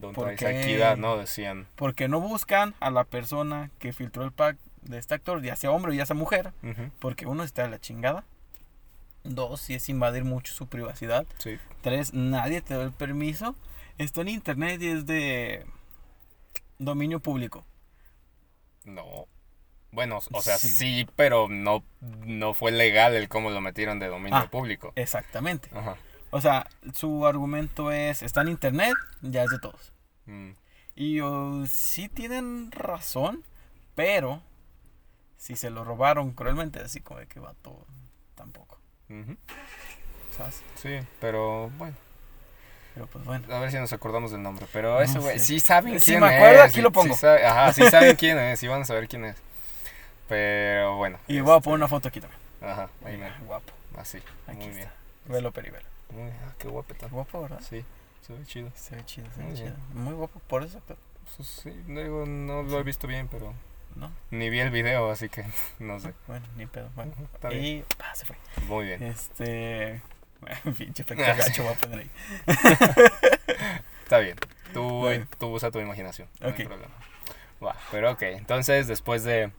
Donde 0.00 0.14
¿Por 0.14 0.28
hay 0.28 0.36
qué? 0.36 0.62
equidad, 0.62 0.96
¿no? 0.96 1.16
Decían. 1.16 1.66
Porque 1.76 2.08
no 2.08 2.20
buscan 2.20 2.74
a 2.80 2.90
la 2.90 3.04
persona 3.04 3.70
que 3.78 3.92
filtró 3.92 4.24
el 4.24 4.32
pack 4.32 4.56
de 4.82 4.98
este 4.98 5.14
actor, 5.14 5.42
ya 5.42 5.56
sea 5.56 5.70
hombre 5.70 5.92
o 5.92 5.94
ya 5.94 6.06
sea 6.06 6.14
mujer. 6.16 6.52
Porque 7.00 7.26
uno 7.26 7.42
está 7.42 7.62
de 7.62 7.70
la 7.70 7.80
chingada. 7.80 8.24
Dos, 9.24 9.60
si 9.60 9.74
es 9.74 9.88
invadir 9.88 10.24
mucho 10.24 10.54
su 10.54 10.66
privacidad. 10.68 11.26
Sí. 11.38 11.58
Tres, 11.82 12.14
nadie 12.14 12.60
te 12.62 12.74
da 12.76 12.84
el 12.84 12.92
permiso. 12.92 13.56
Esto 13.98 14.20
en 14.20 14.28
internet 14.28 14.80
y 14.82 14.88
es 14.88 15.06
de 15.06 15.66
dominio 16.78 17.18
público. 17.20 17.64
No. 18.84 19.26
Bueno, 19.90 20.18
o 20.32 20.42
sea, 20.42 20.58
Sí. 20.58 20.68
sí, 20.68 21.08
pero 21.16 21.48
no, 21.48 21.82
no 22.00 22.54
fue 22.54 22.70
legal 22.70 23.14
el 23.14 23.28
cómo 23.28 23.50
lo 23.50 23.60
metieron 23.60 23.98
de 23.98 24.08
dominio 24.08 24.36
Ah. 24.38 24.48
público. 24.50 24.92
Exactamente. 24.94 25.70
Ajá. 25.74 25.96
O 26.30 26.40
sea, 26.40 26.66
su 26.92 27.26
argumento 27.26 27.92
es, 27.92 28.22
está 28.22 28.42
en 28.42 28.48
internet, 28.48 28.94
ya 29.22 29.44
es 29.44 29.50
de 29.50 29.58
todos. 29.58 29.92
Mm. 30.26 30.50
Y 30.96 31.20
sí 31.68 32.08
tienen 32.08 32.70
razón, 32.72 33.44
pero 33.94 34.42
si 35.36 35.56
se 35.56 35.70
lo 35.70 35.84
robaron 35.84 36.32
cruelmente, 36.32 36.80
así 36.80 37.00
como 37.00 37.20
de 37.20 37.26
que 37.26 37.38
va 37.40 37.54
todo, 37.62 37.86
tampoco. 38.34 38.78
¿Sabes? 40.36 40.62
Sí, 40.74 40.98
pero 41.20 41.70
bueno, 41.78 41.94
Pero 42.94 43.06
pues 43.06 43.24
bueno. 43.24 43.54
a 43.54 43.60
ver 43.60 43.70
si 43.70 43.78
nos 43.78 43.92
acordamos 43.92 44.32
del 44.32 44.42
nombre. 44.42 44.66
Pero 44.72 44.94
No 44.94 45.00
eso, 45.00 45.20
güey, 45.20 45.38
sí 45.38 45.60
saben 45.60 46.00
Si 46.00 46.10
quién 46.12 46.20
me 46.22 46.34
acuerdo, 46.34 46.64
es, 46.64 46.70
aquí 46.70 46.80
lo 46.80 46.90
pongo. 46.92 47.14
sí 47.14 47.20
sabe- 47.20 47.46
ajá, 47.46 47.72
sí 47.72 47.82
saben 47.90 48.16
quién 48.16 48.38
es, 48.38 48.58
sí 48.58 48.66
van 48.66 48.82
a 48.82 48.84
saber 48.84 49.06
quién 49.08 49.24
es. 49.26 49.36
Pero 50.28 50.96
bueno. 50.96 51.18
Y 51.28 51.40
voy 51.40 51.52
a 51.52 51.56
este, 51.56 51.64
poner 51.64 51.76
una 51.76 51.88
foto 51.88 52.08
aquí 52.08 52.20
también. 52.20 52.40
Ajá, 52.62 52.88
ahí 53.04 53.16
mero, 53.16 53.34
Guapo. 53.46 53.72
así. 53.96 54.18
Aquí 54.46 54.56
Muy 54.56 54.64
está. 54.66 54.76
bien. 54.76 54.90
Velo 55.26 55.52
perivelo. 55.52 55.86
Muy, 56.10 56.30
ah, 56.30 56.54
qué 56.58 56.68
guapetón. 56.68 57.10
Guapo, 57.10 57.42
¿verdad? 57.42 57.60
Sí, 57.60 57.84
se 58.22 58.32
ve 58.32 58.44
chido. 58.46 58.70
Se 58.74 58.96
ve 58.96 59.04
chido, 59.04 59.28
se 59.34 59.42
ve 59.42 59.54
chido. 59.54 59.64
bien. 59.64 59.76
Muy 60.04 60.14
guapo 60.14 60.38
por 60.40 60.62
eso, 60.62 60.80
pero 60.86 60.98
Pues 61.36 61.48
sí, 61.48 61.70
digo, 61.86 62.24
no 62.26 62.62
lo 62.62 62.78
he 62.78 62.82
visto 62.82 63.06
bien, 63.06 63.28
pero 63.28 63.52
no. 63.96 64.10
ni 64.30 64.48
vi 64.50 64.60
el 64.60 64.70
video, 64.70 65.10
así 65.10 65.28
que 65.28 65.44
no 65.78 65.98
sé. 66.00 66.12
Bueno, 66.26 66.46
ni 66.56 66.66
pedo. 66.66 66.88
Bueno. 66.94 67.12
Está 67.34 67.48
bien. 67.48 67.64
Y 67.64 67.82
pa, 67.96 68.14
se 68.14 68.24
fue. 68.26 68.36
Muy 68.68 68.86
bien. 68.86 69.02
Este. 69.02 70.00
Pinche 70.78 71.02
gacho 71.14 71.62
voy 71.64 71.72
a 71.72 71.76
poner 71.76 71.98
ahí. 72.00 72.10
Está 74.02 74.18
bien. 74.18 74.36
Tú, 74.72 74.82
Bueno. 75.00 75.26
tú 75.38 75.48
usa 75.48 75.70
tu 75.70 75.80
imaginación. 75.80 76.28
No 76.40 76.48
Ok. 76.48 76.60
hay 76.60 76.66
problema. 76.66 76.94
Va, 77.64 77.74
pero 77.90 78.12
ok. 78.12 78.22
Entonces, 78.22 78.86
después 78.86 79.24
de 79.24 79.50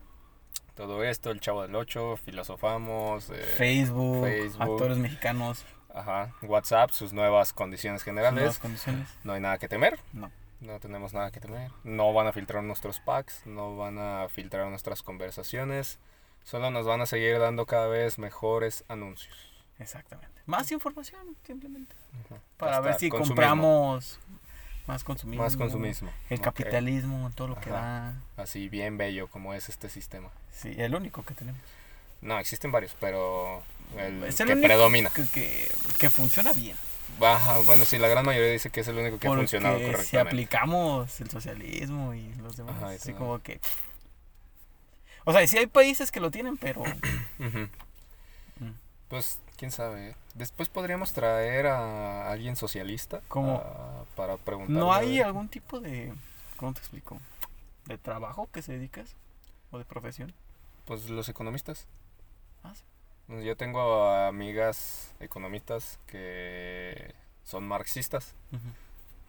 todo 0.75 1.03
esto, 1.03 1.31
el 1.31 1.39
Chavo 1.39 1.63
del 1.63 1.75
8, 1.75 2.17
filosofamos. 2.23 3.29
eh, 3.31 3.35
Facebook, 3.57 4.23
Facebook. 4.23 4.61
actores 4.61 4.97
mexicanos, 4.97 5.65
Ajá. 5.93 6.33
WhatsApp, 6.41 6.91
sus 6.91 7.13
nuevas 7.13 7.53
condiciones 7.53 8.03
generales. 8.03 8.35
nuevas 8.35 8.59
condiciones. 8.59 9.07
No 9.23 9.33
hay 9.33 9.41
nada 9.41 9.57
que 9.57 9.67
temer. 9.67 9.99
No. 10.13 10.31
No 10.59 10.79
tenemos 10.79 11.13
nada 11.13 11.31
que 11.31 11.39
temer. 11.39 11.71
No 11.83 12.13
van 12.13 12.27
a 12.27 12.33
filtrar 12.33 12.63
nuestros 12.63 12.99
packs. 12.99 13.45
No 13.45 13.75
van 13.77 13.97
a 13.99 14.27
filtrar 14.29 14.67
nuestras 14.67 15.03
conversaciones. 15.03 15.99
Solo 16.43 16.71
nos 16.71 16.85
van 16.85 17.01
a 17.01 17.05
seguir 17.05 17.37
dando 17.39 17.65
cada 17.65 17.87
vez 17.87 18.17
mejores 18.17 18.83
anuncios. 18.87 19.51
Exactamente. 19.79 20.41
Más 20.45 20.71
información, 20.71 21.35
simplemente. 21.45 21.95
Ajá. 22.25 22.41
Para 22.57 22.71
Hasta 22.77 22.81
ver 22.81 22.95
si 22.99 23.09
consumismo. 23.09 23.35
compramos 23.35 24.19
más 24.87 25.03
consumismo. 25.03 25.43
Más 25.43 25.57
consumismo. 25.57 26.09
El 26.29 26.39
Ok. 26.39 26.45
capitalismo, 26.45 27.29
todo 27.35 27.49
lo 27.49 27.55
que 27.59 27.69
Ajá. 27.69 28.13
da. 28.35 28.41
Así 28.43 28.69
bien 28.69 28.97
bello 28.97 29.27
como 29.27 29.53
es 29.53 29.67
este 29.69 29.89
sistema. 29.89 30.29
Sí, 30.49 30.73
el 30.77 30.95
único 30.95 31.23
que 31.23 31.33
tenemos. 31.33 31.61
No, 32.21 32.39
existen 32.39 32.71
varios, 32.71 32.95
pero 32.99 33.63
el 33.97 34.23
Es 34.23 34.39
el 34.39 34.47
que 34.47 34.53
único 34.53 34.67
predomina. 34.67 35.09
Que, 35.11 35.25
que, 35.27 35.71
que 35.99 36.09
funciona 36.09 36.53
bien. 36.53 36.75
Ajá, 37.21 37.59
bueno, 37.59 37.85
sí, 37.85 37.97
la 37.97 38.07
gran 38.07 38.25
mayoría 38.25 38.51
dice 38.51 38.69
que 38.69 38.81
es 38.81 38.87
el 38.87 38.97
único 38.97 39.17
que 39.17 39.27
ha 39.27 39.31
funcionado 39.33 39.77
si 39.79 39.85
correctamente. 39.85 40.19
aplicamos 40.19 41.19
el 41.19 41.29
socialismo 41.29 42.13
y 42.13 42.33
los 42.35 42.57
demás, 42.57 42.75
Ajá, 42.77 42.89
así 42.89 43.13
como 43.13 43.39
que... 43.39 43.59
O 45.25 45.33
sea, 45.33 45.45
sí 45.47 45.57
hay 45.57 45.67
países 45.67 46.11
que 46.11 46.19
lo 46.19 46.31
tienen, 46.31 46.57
pero... 46.57 46.83
Mm. 48.59 48.71
Pues, 49.07 49.39
quién 49.55 49.69
sabe. 49.71 50.15
Después 50.33 50.67
podríamos 50.67 51.13
traer 51.13 51.67
a 51.67 52.31
alguien 52.31 52.55
socialista 52.55 53.21
¿Cómo? 53.27 53.61
ah, 53.63 54.03
para 54.15 54.37
preguntar. 54.37 54.75
¿No 54.75 54.91
hay 54.91 55.19
algún 55.19 55.47
tipo 55.47 55.79
de... 55.79 56.11
¿Cómo 56.55 56.73
te 56.73 56.79
explico? 56.79 57.19
¿De 57.85 57.99
trabajo 57.99 58.49
que 58.51 58.63
se 58.63 58.73
dedicas? 58.73 59.15
¿O 59.69 59.77
de 59.77 59.85
profesión? 59.85 60.33
Pues 60.85 61.07
los 61.09 61.29
economistas. 61.29 61.85
Ah, 62.67 62.75
sí. 62.75 62.83
Pues, 63.27 63.43
Yo 63.43 63.55
tengo 63.57 64.09
amigas 64.11 65.13
economistas 65.19 65.99
que 66.07 67.13
son 67.43 67.67
marxistas. 67.67 68.35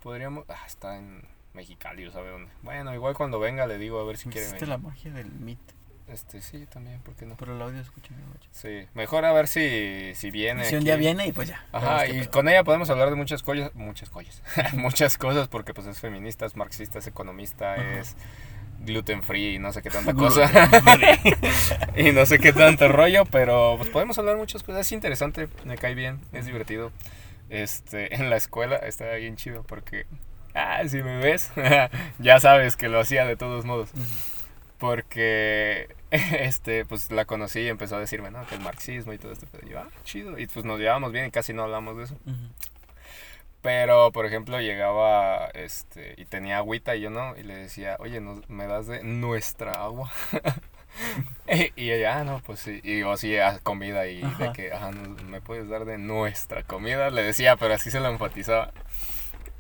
Podríamos. 0.03 0.45
Ah, 0.49 0.65
está 0.67 0.97
en 0.97 1.23
Mexicali, 1.55 2.07
o 2.07 2.13
sabe 2.13 2.31
dónde. 2.31 2.51
Bueno, 2.63 2.95
igual 2.95 3.15
cuando 3.15 3.41
venga 3.41 3.67
le 3.67 3.79
digo 3.79 4.01
a 4.01 4.05
ver 4.05 4.17
si 4.17 4.29
quiere 4.29 4.47
venir. 4.47 4.69
la 4.69 4.79
magia 4.79 5.13
del 5.13 5.31
Meet. 5.31 5.59
Este, 6.07 6.41
sí, 6.41 6.65
también, 6.67 7.01
¿por 7.01 7.15
qué 7.17 7.27
no? 7.27 7.37
Pero 7.37 7.55
el 7.55 7.61
audio 7.61 7.81
escucha 7.81 8.15
bien. 8.15 8.27
Sí, 8.51 8.89
mejor 8.95 9.27
a 9.27 9.33
ver 9.33 9.47
si, 9.47 10.15
si 10.15 10.31
viene. 10.31 10.65
Si 10.65 10.75
un 10.75 10.79
aquí. 10.79 10.85
día 10.87 10.97
viene 10.97 11.27
y 11.27 11.33
pues 11.33 11.49
ya. 11.49 11.67
Ajá, 11.71 12.07
y 12.07 12.27
con 12.29 12.49
ella 12.49 12.65
podemos 12.65 12.89
hablar 12.89 13.11
de 13.11 13.17
muchas 13.17 13.43
cosas, 13.43 13.75
muchas 13.75 14.09
cosas, 14.09 14.43
muchas 14.75 15.19
cosas, 15.19 15.49
porque 15.49 15.75
pues 15.75 15.87
es 15.87 16.01
feminista, 16.01 16.47
es 16.47 16.57
marxista, 16.57 16.99
es 16.99 17.07
economista, 17.09 17.75
Ajá. 17.75 17.99
es 17.99 18.17
gluten 18.81 19.23
free 19.23 19.55
y 19.55 19.59
no 19.59 19.73
sé 19.73 19.83
qué 19.83 19.91
tanta 19.91 20.15
cosa. 20.15 20.51
y 21.97 22.13
no 22.13 22.27
sé 22.27 22.39
qué 22.39 22.53
tanto 22.53 22.89
rollo, 22.89 23.25
pero 23.27 23.77
pues 23.79 23.91
podemos 23.91 24.19
hablar 24.19 24.37
muchas 24.37 24.63
cosas, 24.63 24.83
es 24.83 24.93
interesante, 24.93 25.49
me 25.65 25.77
cae 25.77 25.95
bien, 25.95 26.21
es 26.33 26.47
divertido. 26.47 26.93
Este, 27.51 28.15
en 28.15 28.29
la 28.29 28.37
escuela 28.37 28.77
está 28.77 29.11
bien 29.15 29.37
chido 29.37 29.63
porque, 29.63 30.07
ah, 30.55 30.83
si 30.87 31.03
me 31.03 31.19
ves, 31.19 31.51
ya 32.19 32.41
sabes 32.41 32.77
que 32.77 32.89
lo 32.89 33.01
hacía 33.01 33.25
de 33.25 33.37
todos 33.37 33.65
modos. 33.65 33.91
Porque, 34.79 35.89
este, 36.11 36.85
pues 36.85 37.11
la 37.11 37.25
conocí 37.25 37.61
y 37.61 37.69
empezó 37.69 37.97
a 37.97 38.01
decirme, 38.01 38.31
¿no? 38.31 38.47
Que 38.47 38.55
el 38.55 38.61
marxismo 38.61 39.13
y 39.13 39.19
todo 39.19 39.33
esto. 39.33 39.47
Pero 39.51 39.67
yo, 39.67 39.81
ah, 39.81 39.89
chido. 40.05 40.39
Y 40.39 40.47
pues 40.47 40.65
nos 40.65 40.79
llevamos 40.79 41.11
bien 41.11 41.27
y 41.27 41.31
casi 41.31 41.53
no 41.53 41.65
hablamos 41.65 41.97
de 41.97 42.05
eso. 42.05 42.17
Pero, 43.63 44.13
por 44.13 44.25
ejemplo, 44.25 44.61
llegaba, 44.61 45.47
este, 45.49 46.15
y 46.17 46.25
tenía 46.27 46.59
agüita 46.59 46.95
y 46.95 47.01
yo 47.01 47.11
no. 47.11 47.37
Y 47.37 47.43
le 47.43 47.57
decía, 47.57 47.97
oye, 47.99 48.21
¿nos- 48.21 48.49
¿me 48.49 48.67
das 48.67 48.87
de 48.87 49.03
nuestra 49.03 49.73
agua? 49.73 50.11
y 51.77 51.91
ella, 51.91 52.19
ah, 52.21 52.25
no, 52.25 52.41
pues 52.41 52.61
sí. 52.61 52.81
Y 52.85 53.01
yo 53.01 53.17
sí, 53.17 53.37
a 53.39 53.59
comida 53.61 54.07
y 54.07 54.21
de 54.23 54.53
que, 54.53 54.73
ajá, 54.73 54.93
no- 54.93 55.23
me 55.25 55.41
puedes 55.41 55.69
dar 55.69 55.85
de 55.87 55.99
nuestra 55.99 56.63
comida. 56.63 57.11
Le 57.11 57.23
decía, 57.23 57.57
pero 57.57 57.75
así 57.75 57.91
se 57.91 58.01
lo 58.01 58.09
enfatizaba. 58.09 58.73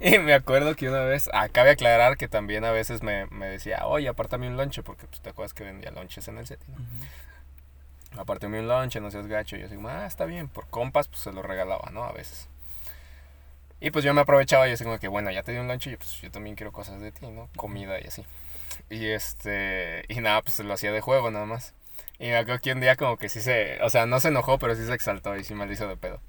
Y 0.01 0.19
me 0.21 0.33
acuerdo 0.33 0.77
que 0.77 0.89
una 0.89 1.01
vez, 1.01 1.29
ah, 1.33 1.49
cabe 1.49 1.71
aclarar 1.71 2.17
que 2.17 2.29
también 2.29 2.65
a 2.65 2.71
veces 2.71 3.03
me, 3.03 3.27
me 3.27 3.47
decía, 3.47 3.85
oye, 3.87 4.09
apártame 4.09 4.47
un 4.47 4.57
lonche, 4.57 4.85
porque 4.85 5.07
pues 5.09 5.21
te 5.21 5.31
acuerdas 5.31 5.55
que 5.55 5.65
vendía 5.65 5.91
lonches 5.91 6.29
en 6.29 6.39
el 6.39 6.47
set, 6.47 6.61
¿no? 6.69 6.75
Ujú. 6.75 8.21
Apártame 8.21 8.61
un 8.61 8.69
lonche, 8.69 9.01
no 9.01 9.11
seas 9.11 9.27
gacho. 9.27 9.57
Y 9.57 9.61
yo 9.61 9.67
así, 9.67 9.77
ah, 9.89 10.07
está 10.07 10.25
bien, 10.25 10.49
por 10.49 10.69
compas, 10.69 11.09
pues 11.09 11.21
se 11.23 11.33
lo 11.33 11.43
regalaba, 11.43 11.91
¿no? 11.93 12.05
A 12.05 12.13
veces. 12.13 12.49
Y 13.81 13.91
pues 13.91 14.05
yo 14.05 14.13
me 14.15 14.21
aprovechaba 14.23 14.69
y 14.69 14.73
así 14.73 14.85
como 14.85 14.99
que, 14.99 15.09
bueno, 15.09 15.31
ya 15.31 15.43
te 15.43 15.53
di 15.53 15.59
un 15.59 15.69
lonche 15.69 15.93
y 15.93 15.97
pues 15.97 16.21
yo 16.21 16.31
también 16.31 16.57
quiero 16.57 16.73
cosas 16.73 17.01
de 17.01 17.13
ti, 17.13 17.27
¿no? 17.29 17.49
Comida 17.57 18.01
y 18.03 18.07
así. 18.09 18.25
Y 18.91 19.07
este, 19.09 20.05
y 20.09 20.21
nada, 20.21 20.43
pues 20.43 20.59
lo 20.61 20.73
hacía 20.75 20.93
de 20.93 21.01
juego 21.01 21.31
nada 21.31 21.47
más. 21.47 21.75
Y 22.21 22.27
me 22.27 22.37
acuerdo 22.37 22.61
que 22.61 22.73
un 22.73 22.81
día 22.81 22.97
como 22.97 23.17
que 23.17 23.29
sí 23.29 23.41
se, 23.41 23.81
o 23.83 23.91
sea, 23.91 24.05
no 24.07 24.19
se 24.19 24.29
enojó, 24.29 24.59
pero 24.59 24.75
sí 24.75 24.85
se 24.85 24.93
exaltó 24.93 25.37
y 25.37 25.45
sí 25.45 25.55
me 25.55 25.67
lo 25.67 25.73
hizo 25.73 25.87
de 25.87 25.97
pedo. 25.97 26.21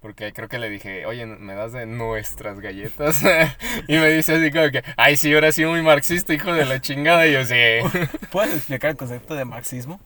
Porque 0.00 0.32
creo 0.32 0.48
que 0.48 0.58
le 0.58 0.70
dije, 0.70 1.04
oye, 1.04 1.26
¿me 1.26 1.54
das 1.54 1.72
de 1.72 1.84
nuestras 1.84 2.60
galletas? 2.60 3.22
y 3.88 3.92
me 3.98 4.08
dice 4.08 4.36
así 4.36 4.50
como 4.50 4.70
que, 4.70 4.82
ay, 4.96 5.18
sí, 5.18 5.34
ahora 5.34 5.52
sí 5.52 5.66
muy 5.66 5.82
marxista, 5.82 6.32
hijo 6.32 6.54
de 6.54 6.64
la 6.64 6.80
chingada. 6.80 7.26
Y 7.26 7.32
yo, 7.34 7.44
sí. 7.44 7.54
¿Puedes 8.32 8.54
explicar 8.56 8.92
el 8.92 8.96
concepto 8.96 9.34
de 9.34 9.44
marxismo 9.44 10.00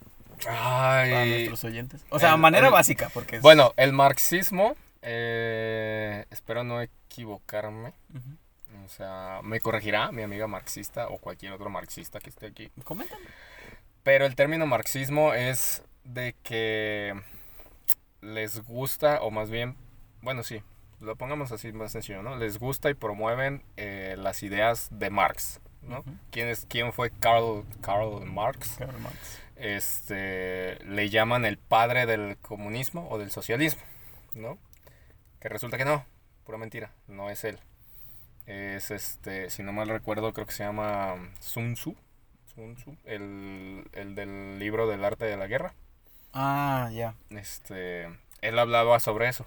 para 0.44 1.02
Ay, 1.02 1.30
nuestros 1.30 1.62
oyentes? 1.64 2.00
O 2.10 2.18
sea, 2.18 2.32
de 2.32 2.36
manera 2.38 2.66
el- 2.66 2.72
básica, 2.72 3.08
porque 3.14 3.36
es... 3.36 3.42
Bueno, 3.42 3.72
el 3.76 3.92
marxismo, 3.92 4.76
eh, 5.02 6.24
espero 6.30 6.64
no 6.64 6.80
equivocarme. 6.80 7.92
O 8.84 8.88
sea, 8.88 9.40
me 9.42 9.60
corregirá 9.60 10.12
mi 10.12 10.22
amiga 10.22 10.46
marxista 10.46 11.08
o 11.08 11.18
cualquier 11.18 11.52
otro 11.52 11.70
marxista 11.70 12.20
que 12.20 12.30
esté 12.30 12.46
aquí. 12.46 12.70
Coméntame. 12.84 13.26
Pero 14.02 14.24
el 14.26 14.34
término 14.34 14.66
marxismo 14.66 15.34
es 15.34 15.82
de 16.04 16.34
que 16.42 17.14
les 18.20 18.62
gusta, 18.64 19.20
o 19.22 19.30
más 19.30 19.50
bien, 19.50 19.76
bueno, 20.22 20.42
sí, 20.42 20.62
lo 21.00 21.16
pongamos 21.16 21.52
así 21.52 21.72
más 21.72 21.92
sencillo, 21.92 22.22
¿no? 22.22 22.36
Les 22.36 22.58
gusta 22.58 22.90
y 22.90 22.94
promueven 22.94 23.62
eh, 23.76 24.16
las 24.18 24.42
ideas 24.42 24.88
de 24.90 25.10
Marx, 25.10 25.60
¿no? 25.82 26.04
¿Quién, 26.30 26.48
es, 26.48 26.66
¿Quién 26.68 26.92
fue 26.92 27.10
Karl, 27.10 27.64
Karl 27.80 28.24
Marx? 28.26 28.76
Karl 28.78 28.98
Marx. 28.98 29.40
este, 29.56 30.82
le 30.84 31.08
llaman 31.10 31.44
el 31.44 31.58
padre 31.58 32.06
del 32.06 32.36
comunismo 32.38 33.08
o 33.10 33.18
del 33.18 33.30
socialismo, 33.30 33.82
¿no? 34.34 34.58
Que 35.40 35.48
resulta 35.48 35.76
que 35.78 35.84
no, 35.84 36.04
pura 36.44 36.58
mentira, 36.58 36.90
no 37.06 37.30
es 37.30 37.44
él. 37.44 37.58
Es 38.46 38.90
este, 38.90 39.50
si 39.50 39.62
no 39.62 39.72
mal 39.72 39.88
recuerdo, 39.88 40.32
creo 40.32 40.46
que 40.46 40.52
se 40.52 40.64
llama 40.64 41.14
Sun 41.40 41.74
Tzu, 41.74 41.94
Sun 42.54 42.76
Tzu, 42.76 42.96
el, 43.04 43.84
el 43.92 44.14
del 44.14 44.58
libro 44.58 44.88
del 44.88 45.04
arte 45.04 45.26
de 45.26 45.36
la 45.36 45.46
guerra. 45.46 45.74
Ah, 46.32 46.88
ya. 46.92 47.14
Este, 47.30 48.08
él 48.40 48.58
hablaba 48.58 48.98
sobre 49.00 49.28
eso. 49.28 49.46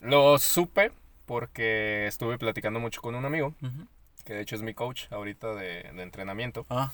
Lo 0.00 0.38
supe 0.38 0.92
porque 1.26 2.06
estuve 2.06 2.36
platicando 2.38 2.78
mucho 2.80 3.00
con 3.00 3.14
un 3.14 3.24
amigo, 3.24 3.54
que 4.24 4.34
de 4.34 4.42
hecho 4.42 4.54
es 4.56 4.62
mi 4.62 4.74
coach 4.74 5.04
ahorita 5.10 5.54
de, 5.54 5.84
de 5.94 6.02
entrenamiento. 6.02 6.66
Ah, 6.68 6.92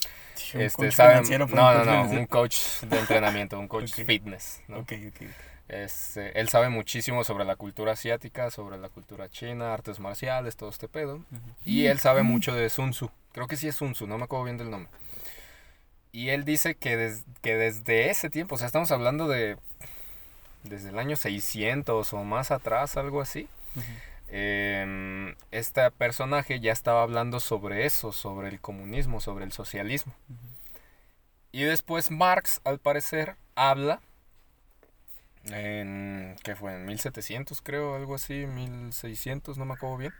un 0.54 0.60
Este, 0.60 0.84
coach 0.84 0.92
sabe- 0.94 1.10
financiero, 1.10 1.46
pero 1.48 1.60
no, 1.62 1.68
un 1.70 1.76
no, 1.76 1.84
coach 1.84 2.12
no, 2.12 2.20
un 2.20 2.26
coach 2.26 2.56
de 2.82 2.98
entrenamiento, 2.98 3.58
un 3.58 3.68
coach 3.68 3.92
fitness, 3.92 4.62
¿no? 4.68 4.78
Ok, 4.78 4.92
ok. 5.08 5.22
Este, 5.68 6.40
él 6.40 6.48
sabe 6.48 6.70
muchísimo 6.70 7.24
sobre 7.24 7.44
la 7.44 7.56
cultura 7.56 7.92
asiática, 7.92 8.50
sobre 8.50 8.78
la 8.78 8.88
cultura 8.88 9.28
china, 9.28 9.74
artes 9.74 10.00
marciales, 10.00 10.56
todo 10.56 10.70
este 10.70 10.88
pedo. 10.88 11.22
Y 11.64 11.86
él 11.86 11.98
sabe 11.98 12.22
mucho 12.22 12.54
de 12.54 12.70
Sun 12.70 12.90
Tzu. 12.92 13.10
Creo 13.32 13.46
que 13.48 13.56
sí 13.56 13.68
es 13.68 13.76
Sun 13.76 13.92
Tzu, 13.92 14.06
no 14.06 14.16
me 14.18 14.24
acuerdo 14.24 14.44
bien 14.46 14.56
del 14.56 14.70
nombre. 14.70 14.90
Y 16.10 16.30
él 16.30 16.44
dice 16.46 16.74
que, 16.74 16.96
des- 16.96 17.24
que 17.42 17.54
desde 17.56 18.08
ese 18.10 18.30
tiempo, 18.30 18.54
o 18.54 18.58
sea, 18.58 18.66
estamos 18.66 18.90
hablando 18.90 19.28
de 19.28 19.58
desde 20.64 20.88
el 20.88 20.98
año 20.98 21.16
600 21.16 22.12
o 22.14 22.24
más 22.24 22.50
atrás, 22.50 22.96
algo 22.96 23.20
así. 23.20 23.46
Em, 24.30 25.34
este 25.50 25.90
personaje 25.92 26.60
ya 26.60 26.72
estaba 26.72 27.02
hablando 27.02 27.40
sobre 27.40 27.86
eso, 27.86 28.12
sobre 28.12 28.48
el 28.48 28.60
comunismo, 28.60 29.20
sobre 29.20 29.44
el 29.44 29.52
socialismo. 29.52 30.14
Y 31.52 31.62
después 31.62 32.10
Marx, 32.10 32.60
al 32.64 32.78
parecer, 32.78 33.36
habla 33.54 34.00
en, 35.44 36.36
¿qué 36.42 36.56
fue? 36.56 36.74
En 36.74 36.86
1700 36.86 37.62
creo, 37.62 37.94
algo 37.94 38.14
así, 38.14 38.46
1600, 38.46 39.58
no 39.58 39.64
me 39.64 39.74
acuerdo 39.74 39.96
bien. 39.96 40.12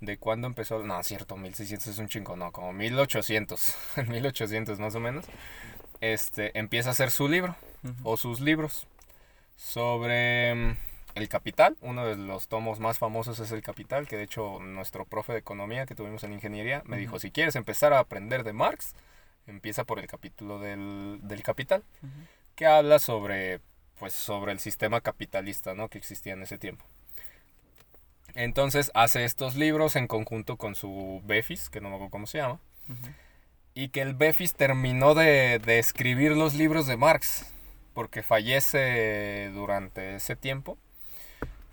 De 0.00 0.16
cuándo 0.16 0.46
empezó, 0.46 0.82
no, 0.82 1.02
cierto, 1.02 1.36
1600 1.36 1.86
es 1.88 1.98
un 1.98 2.08
chingo, 2.08 2.36
no, 2.36 2.52
como 2.52 2.72
1800, 2.72 3.74
en 3.96 4.08
1800 4.08 4.78
más 4.78 4.94
o 4.94 5.00
menos. 5.00 5.26
Este, 6.00 6.58
empieza 6.58 6.88
a 6.88 6.92
hacer 6.92 7.10
su 7.10 7.28
libro, 7.28 7.54
o 8.02 8.16
sus 8.16 8.40
libros, 8.40 8.86
sobre 9.56 10.54
mm, 10.54 10.76
el 11.16 11.28
capital. 11.28 11.76
Uno 11.82 12.06
de 12.06 12.16
los 12.16 12.48
tomos 12.48 12.80
más 12.80 12.98
famosos 12.98 13.38
es 13.40 13.52
el 13.52 13.62
capital, 13.62 14.08
que 14.08 14.16
de 14.16 14.22
hecho 14.22 14.58
nuestro 14.60 15.04
profe 15.04 15.34
de 15.34 15.40
economía 15.40 15.84
que 15.84 15.94
tuvimos 15.94 16.24
en 16.24 16.32
ingeniería 16.32 16.82
me 16.86 16.96
dijo, 16.96 17.18
si 17.18 17.30
quieres 17.30 17.56
empezar 17.56 17.92
a 17.92 17.98
aprender 17.98 18.42
de 18.42 18.54
Marx, 18.54 18.94
empieza 19.46 19.84
por 19.84 19.98
el 19.98 20.06
capítulo 20.06 20.58
del, 20.58 21.18
del 21.22 21.42
capital 21.42 21.84
que 22.54 22.66
habla 22.66 22.98
sobre 22.98 23.60
pues 24.00 24.14
sobre 24.14 24.52
el 24.52 24.58
sistema 24.58 25.02
capitalista 25.02 25.74
¿no? 25.74 25.88
que 25.88 25.98
existía 25.98 26.32
en 26.32 26.42
ese 26.42 26.58
tiempo. 26.58 26.84
Entonces 28.34 28.90
hace 28.94 29.24
estos 29.24 29.54
libros 29.56 29.94
en 29.94 30.06
conjunto 30.06 30.56
con 30.56 30.74
su 30.74 31.20
Befis, 31.24 31.68
que 31.68 31.80
no 31.80 31.90
me 31.90 31.96
acuerdo 31.96 32.10
cómo 32.10 32.26
se 32.26 32.38
llama, 32.38 32.58
y 33.74 33.90
que 33.90 34.00
el 34.00 34.14
Befis 34.14 34.54
terminó 34.54 35.14
de, 35.14 35.58
de 35.58 35.78
escribir 35.78 36.32
los 36.32 36.54
libros 36.54 36.86
de 36.86 36.96
Marx, 36.96 37.46
porque 37.92 38.22
fallece 38.22 39.50
durante 39.52 40.14
ese 40.14 40.34
tiempo, 40.34 40.78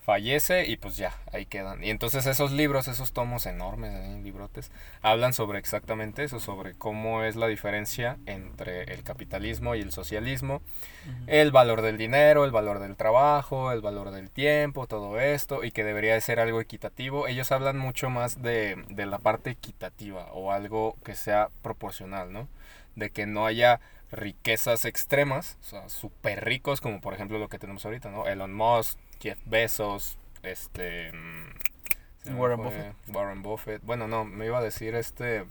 fallece 0.07 0.65
y 0.67 0.77
pues 0.77 0.95
ya, 0.95 1.13
ahí 1.33 1.45
quedan. 1.45 1.83
Y 1.83 1.89
entonces 1.89 2.25
esos 2.27 2.53
libros, 2.53 2.87
esos 2.87 3.11
tomos 3.11 3.45
enormes, 3.45 3.93
ahí, 3.93 4.21
librotes, 4.23 4.71
hablan 5.01 5.33
sobre 5.33 5.59
exactamente 5.59 6.23
eso, 6.23 6.39
sobre 6.39 6.75
cómo 6.75 7.23
es 7.23 7.35
la 7.35 7.47
diferencia 7.47 8.17
entre 8.25 8.83
el 8.85 9.03
capitalismo 9.03 9.75
y 9.75 9.81
el 9.81 9.91
socialismo, 9.91 10.61
Ujú. 11.05 11.25
el 11.27 11.51
valor 11.51 11.81
del 11.81 11.97
dinero, 11.97 12.45
el 12.45 12.51
valor 12.51 12.79
del 12.79 12.95
trabajo, 12.95 13.73
el 13.73 13.81
valor 13.81 14.11
del 14.11 14.29
tiempo, 14.29 14.87
todo 14.87 15.19
esto, 15.19 15.65
y 15.65 15.71
que 15.71 15.83
debería 15.83 16.13
de 16.13 16.21
ser 16.21 16.39
algo 16.39 16.61
equitativo. 16.61 17.27
Ellos 17.27 17.51
hablan 17.51 17.77
mucho 17.77 18.09
más 18.09 18.41
de, 18.41 18.81
de 18.87 19.05
la 19.07 19.19
parte 19.19 19.49
equitativa 19.49 20.31
o 20.31 20.53
algo 20.53 20.95
que 21.03 21.15
sea 21.15 21.49
proporcional, 21.61 22.31
¿no? 22.31 22.47
De 22.95 23.09
que 23.09 23.25
no 23.25 23.45
haya 23.45 23.81
riquezas 24.09 24.85
extremas, 24.85 25.57
o 25.59 25.65
sea, 25.65 25.89
súper 25.89 26.45
ricos, 26.45 26.79
como 26.79 27.01
por 27.01 27.13
ejemplo 27.13 27.39
lo 27.39 27.49
que 27.49 27.59
tenemos 27.59 27.85
ahorita, 27.85 28.09
¿no? 28.09 28.25
Elon 28.25 28.53
Musk, 28.53 28.97
Jeff 29.19 29.37
Bezos, 29.45 30.17
este... 30.43 31.11
mm, 31.11 32.37
Warren 32.37 32.57
Buffett. 32.61 32.93
Warren 33.07 33.41
Buffett. 33.41 33.81
Bueno, 33.83 34.07
no, 34.07 34.25
me 34.25 34.45
iba 34.45 34.57
a 34.57 34.61
decir 34.63 34.95
este... 34.95 35.45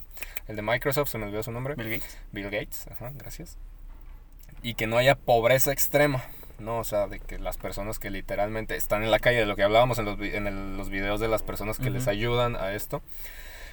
El 0.47 0.57
de 0.57 0.63
Microsoft, 0.63 1.09
se 1.11 1.19
me 1.19 1.25
olvidó 1.25 1.43
su 1.43 1.51
nombre. 1.53 1.75
Bill 1.75 1.91
Gates. 1.99 2.19
Bill 2.33 2.51
Gates, 2.51 2.87
ajá, 2.89 3.11
gracias. 3.15 3.57
Y 4.63 4.75
que 4.75 4.87
no 4.87 4.97
haya 4.99 5.15
pobreza 5.15 5.73
extrema, 5.73 6.23
¿no? 6.59 6.79
O 6.79 6.85
sea, 6.85 7.07
de 7.09 7.19
que 7.21 7.39
las 7.39 7.57
personas 7.57 7.99
que 7.99 8.11
literalmente 8.11 8.77
están 8.77 9.03
en 9.03 9.11
la 9.11 9.19
calle, 9.19 9.39
de 9.39 9.47
lo 9.47 9.57
que 9.57 9.63
hablábamos 9.63 9.99
en 9.99 10.05
los, 10.05 10.21
en 10.21 10.47
el- 10.47 10.77
los 10.77 10.89
videos 10.91 11.19
de 11.21 11.29
las 11.29 11.43
personas 11.43 11.79
que 11.79 11.91
les 11.91 12.09
ayudan 12.09 12.57
a 12.57 12.73
esto, 12.73 13.03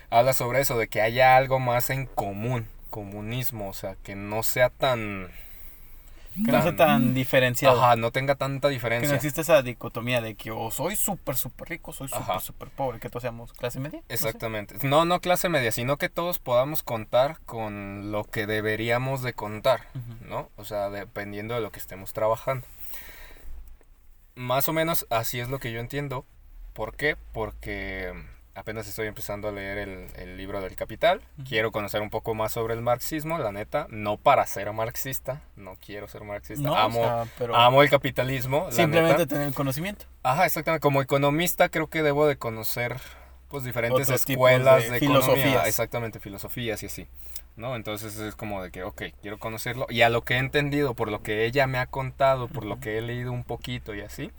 habla 0.09 0.33
sobre 0.33 0.61
eso, 0.61 0.77
de 0.77 0.87
que 0.87 1.01
haya 1.01 1.35
algo 1.37 1.59
más 1.59 1.89
en 1.89 2.05
común, 2.05 2.67
comunismo, 2.89 3.69
o 3.69 3.73
sea, 3.73 3.95
que 4.03 4.15
no 4.15 4.43
sea 4.43 4.69
tan... 4.69 5.29
Que 6.33 6.51
no 6.51 6.61
sea 6.61 6.75
tan 6.75 7.13
diferenciado. 7.13 7.83
Ajá, 7.83 7.95
no 7.95 8.11
tenga 8.11 8.35
tanta 8.35 8.67
Que 8.67 8.71
no 8.71 8.73
diferencia. 8.73 9.15
existe 9.15 9.41
esa 9.41 9.61
dicotomía 9.61 10.21
de 10.21 10.35
que 10.35 10.51
o 10.51 10.71
soy 10.71 10.95
súper, 10.95 11.35
súper 11.35 11.69
rico, 11.69 11.93
soy 11.93 12.07
súper, 12.07 12.39
súper 12.41 12.69
pobre, 12.69 12.99
que 12.99 13.09
todos 13.09 13.21
seamos 13.21 13.53
clase 13.53 13.79
media. 13.79 13.99
no 13.99 14.07
sé. 14.07 14.13
Exactamente. 14.13 14.75
No, 14.87 15.05
no 15.05 15.19
clase 15.21 15.49
media, 15.49 15.71
sino 15.71 15.97
que 15.97 16.09
todos 16.09 16.39
podamos 16.39 16.81
contar 16.83 17.39
con 17.45 18.11
lo 18.11 18.23
que 18.23 18.47
deberíamos 18.47 19.21
de 19.21 19.33
contar. 19.33 19.87
¿no? 20.21 20.49
O 20.55 20.65
sea, 20.65 20.89
dependiendo 20.89 21.53
de 21.55 21.61
lo 21.61 21.71
que 21.71 21.79
estemos 21.79 22.13
trabajando. 22.13 22.65
Más 24.35 24.67
o 24.67 24.73
menos 24.73 25.05
así 25.09 25.39
es 25.39 25.49
lo 25.49 25.59
que 25.59 25.71
yo 25.71 25.79
entiendo. 25.79 26.25
¿Por 26.73 26.95
qué? 26.95 27.15
Porque 27.33 28.11
apenas 28.55 28.87
estoy 28.87 29.07
empezando 29.07 29.47
a 29.47 29.51
leer 29.51 29.77
el, 29.77 30.07
el 30.15 30.37
libro 30.37 30.61
del 30.61 30.75
Capital. 30.75 31.21
Quiero 31.47 31.71
conocer 31.71 32.01
un 32.01 32.09
poco 32.09 32.35
más 32.35 32.51
sobre 32.53 32.73
el 32.73 32.81
marxismo, 32.81 33.37
la 33.37 33.51
neta. 33.51 33.87
No 33.89 34.17
para 34.17 34.45
ser 34.45 34.71
marxista, 34.73 35.41
no 35.55 35.77
quiero 35.83 36.07
ser 36.07 36.23
marxista. 36.23 36.63
No, 36.63 36.75
amo, 36.75 37.01
o 37.01 37.03
sea, 37.03 37.25
pero 37.37 37.55
amo 37.55 37.81
el 37.83 37.89
capitalismo. 37.89 38.65
la 38.65 38.71
simplemente 38.71 39.19
neta. 39.19 39.35
tener 39.35 39.47
el 39.47 39.53
conocimiento. 39.53 40.05
Ajá, 40.23 40.45
exactamente. 40.45 40.81
Como 40.81 41.01
economista 41.01 41.69
creo 41.69 41.87
que 41.87 42.03
debo 42.03 42.27
de 42.27 42.37
conocer 42.37 42.97
pues 43.49 43.63
diferentes 43.63 44.07
Otros 44.07 44.21
escuelas 44.27 44.83
de 44.83 44.91
de, 44.91 44.97
economía. 44.97 45.21
filosofías. 45.27 45.67
Exactamente, 45.67 46.19
filosofías 46.19 46.81
y 46.83 46.85
así. 46.87 47.07
¿No? 47.55 47.75
Entonces 47.75 48.17
es 48.17 48.33
como 48.35 48.63
de 48.63 48.71
que, 48.71 48.83
ok, 48.83 49.03
quiero 49.21 49.37
conocerlo. 49.37 49.85
Y 49.89 50.01
a 50.01 50.09
lo 50.09 50.23
que 50.23 50.33
he 50.35 50.37
entendido, 50.39 50.95
por 50.95 51.11
lo 51.11 51.21
que 51.21 51.45
ella 51.45 51.67
me 51.67 51.77
ha 51.77 51.85
contado, 51.85 52.47
por 52.47 52.65
lo 52.65 52.79
que 52.79 52.97
he 52.97 53.01
leído 53.01 53.31
un 53.31 53.43
poquito 53.43 53.93
y 53.93 54.01
así, 54.01 54.31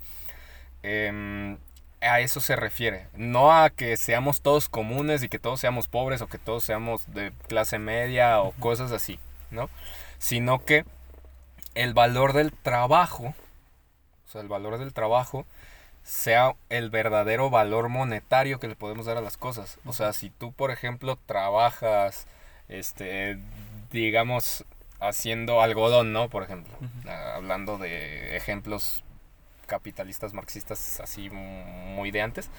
em, 0.83 1.57
a 2.01 2.19
eso 2.19 2.39
se 2.39 2.55
refiere. 2.55 3.07
No 3.15 3.51
a 3.51 3.69
que 3.69 3.97
seamos 3.97 4.41
todos 4.41 4.69
comunes 4.69 5.23
y 5.23 5.29
que 5.29 5.39
todos 5.39 5.59
seamos 5.59 5.87
pobres 5.87 6.21
o 6.21 6.27
que 6.27 6.37
todos 6.37 6.63
seamos 6.63 7.11
de 7.13 7.31
clase 7.47 7.79
media 7.79 8.41
o 8.41 8.51
cosas 8.53 8.91
así, 8.91 9.19
¿no? 9.51 9.69
Sino 10.17 10.63
que 10.63 10.85
el 11.73 11.93
valor 11.93 12.33
del 12.33 12.51
trabajo, 12.51 13.33
o 14.27 14.31
sea, 14.31 14.41
el 14.41 14.47
valor 14.47 14.77
del 14.77 14.93
trabajo 14.93 15.45
sea 16.03 16.55
el 16.69 16.89
verdadero 16.89 17.49
valor 17.49 17.89
monetario 17.89 18.59
que 18.59 18.67
le 18.67 18.75
podemos 18.75 19.07
dar 19.07 19.17
a 19.17 19.21
las 19.21 19.37
cosas. 19.37 19.79
O 19.85 19.93
sea, 19.93 20.13
si 20.13 20.29
tú, 20.29 20.53
por 20.53 20.71
ejemplo, 20.71 21.17
trabajas, 21.25 22.27
este, 22.69 23.39
digamos, 23.91 24.65
haciendo 24.99 25.61
algodón, 25.61 26.13
¿no? 26.13 26.29
Por 26.29 26.43
ejemplo, 26.43 26.77
hablando 27.35 27.77
de 27.77 28.37
ejemplos 28.37 29.03
capitalistas 29.65 30.33
marxistas 30.33 30.99
así 30.99 31.29
muy 31.29 32.11
de 32.11 32.21
antes. 32.21 32.49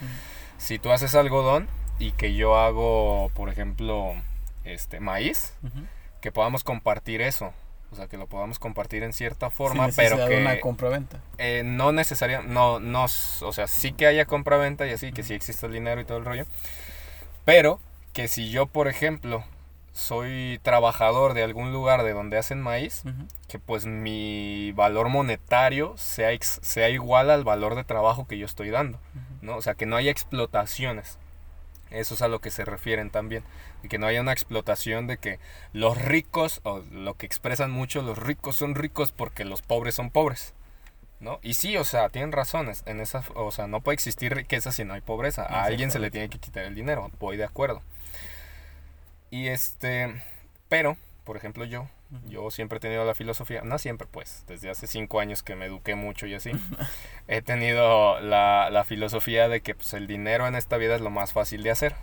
Si 0.59 0.79
tú 0.79 0.91
haces 0.91 1.15
algodón 1.15 1.69
y 1.99 2.13
que 2.13 2.35
yo 2.35 2.57
hago, 2.57 3.31
por 3.35 3.49
ejemplo, 3.49 4.15
este 4.65 5.01
maíz, 5.01 5.55
que 6.21 6.33
podamos 6.33 6.65
compartir 6.65 7.21
eso. 7.21 7.53
O 7.93 7.95
sea, 7.95 8.09
que 8.09 8.19
lo 8.19 8.27
podamos 8.27 8.59
compartir 8.59 9.05
en 9.05 9.13
cierta 9.13 9.49
forma, 9.49 9.89
pero 9.95 10.17
que... 10.27 10.39
una 10.39 10.59
compraventa. 10.61 11.21
Eh, 11.39 11.63
no 11.65 11.93
necesariamente, 11.93 12.53
no, 12.53 12.81
no, 12.81 13.05
o 13.05 13.53
sea, 13.53 13.69
sí 13.69 13.93
que 13.93 14.07
haya 14.07 14.25
compraventa 14.25 14.87
y 14.87 14.91
así, 14.91 15.13
que 15.13 15.23
sí 15.23 15.35
existe 15.35 15.67
el 15.67 15.73
dinero 15.73 16.01
y 16.01 16.05
todo 16.05 16.19
el 16.19 16.25
rollo. 16.25 16.47
Pero 17.45 17.81
que 18.13 18.27
si 18.27 18.51
yo, 18.51 18.67
por 18.67 18.89
ejemplo, 18.89 19.45
soy 19.97 20.61
trabajador 20.63 21.33
de 21.33 21.43
algún 21.43 21.73
lugar 21.73 22.03
de 22.03 22.13
donde 22.13 22.37
hacen 22.37 22.61
maíz, 22.61 23.03
que 23.49 23.59
pues 23.59 23.87
mi 23.87 24.73
valor 24.73 25.09
monetario 25.09 25.95
sea, 25.97 26.29
sea 26.41 26.91
igual 26.91 27.31
al 27.31 27.45
valor 27.45 27.75
de 27.77 27.83
trabajo 27.83 28.27
que 28.27 28.37
yo 28.37 28.45
estoy 28.45 28.69
dando, 28.69 29.01
¿no? 29.41 29.57
O 29.57 29.63
sea, 29.63 29.75
que 29.75 29.87
no 29.87 29.97
haya 29.97 30.11
explotaciones. 30.11 31.19
Eso 31.91 32.15
es 32.15 32.21
a 32.21 32.29
lo 32.29 32.41
que 32.41 32.51
se 32.51 32.67
refieren 32.67 33.09
también. 33.09 33.43
Y 33.83 33.89
que 33.89 33.99
no 33.99 34.07
haya 34.07 34.21
una 34.21 34.33
explotación 34.33 35.07
de 35.07 35.17
que 35.17 35.39
los 35.73 35.97
ricos, 35.97 36.61
o 36.65 36.81
lo 36.91 37.15
que 37.15 37.25
expresan 37.25 37.71
mucho, 37.71 38.03
los 38.03 38.19
ricos 38.19 38.57
son 38.57 38.75
ricos 38.75 39.13
porque 39.13 39.47
los 39.47 39.63
pobres 39.63 39.95
son 39.95 40.11
pobres. 40.11 40.53
¿No? 41.21 41.39
Y 41.43 41.55
sí, 41.55 41.79
o 41.79 41.85
sea, 41.85 42.11
tienen 42.11 42.33
razones. 42.33 42.83
En 42.85 43.01
esa, 43.01 43.25
o 43.35 43.51
sea, 43.51 43.67
no 43.67 43.81
puede 43.81 43.95
existir 43.95 44.35
riqueza 44.35 44.73
si 44.73 44.85
no 44.85 44.93
hay 44.93 45.01
pobreza. 45.01 45.47
A 45.47 45.65
alguien 45.65 45.91
se 45.91 46.01
le 46.01 46.11
tiene 46.11 46.29
que 46.29 46.39
quitar 46.39 46.65
el 46.65 46.75
dinero. 46.75 47.11
Voy 47.19 47.39
de 47.39 47.45
acuerdo. 47.45 47.83
Y 49.31 49.49
este, 49.49 50.23
pero, 50.69 50.97
por 51.25 51.37
ejemplo, 51.37 51.65
yo, 51.65 51.89
yo 52.29 52.51
siempre 52.51 52.79
he 52.79 52.81
tenido 52.81 53.05
la 53.05 53.15
filosofía, 53.15 53.63
no 53.63 53.79
siempre 53.79 54.07
pues, 54.11 54.45
desde 54.47 54.71
hace 54.71 54.87
cinco 54.87 55.21
años 55.21 55.43
que 55.43 55.57
me 55.57 55.67
eduqué 55.67 55.95
mucho 55.95 56.27
y 56.27 56.35
así, 56.35 56.53
he 57.29 57.43
tenido 57.43 58.21
la, 58.21 58.71
la, 58.71 58.85
filosofía 58.85 59.49
de 59.49 59.61
que 59.61 59.75
pues, 59.75 59.93
el 59.95 60.07
dinero 60.07 60.47
en 60.47 60.55
esta 60.55 60.77
vida 60.77 60.95
es 60.95 61.01
lo 61.01 61.11
más 61.11 61.33
fácil 61.33 61.63
de 61.63 61.71
hacer. 61.71 61.95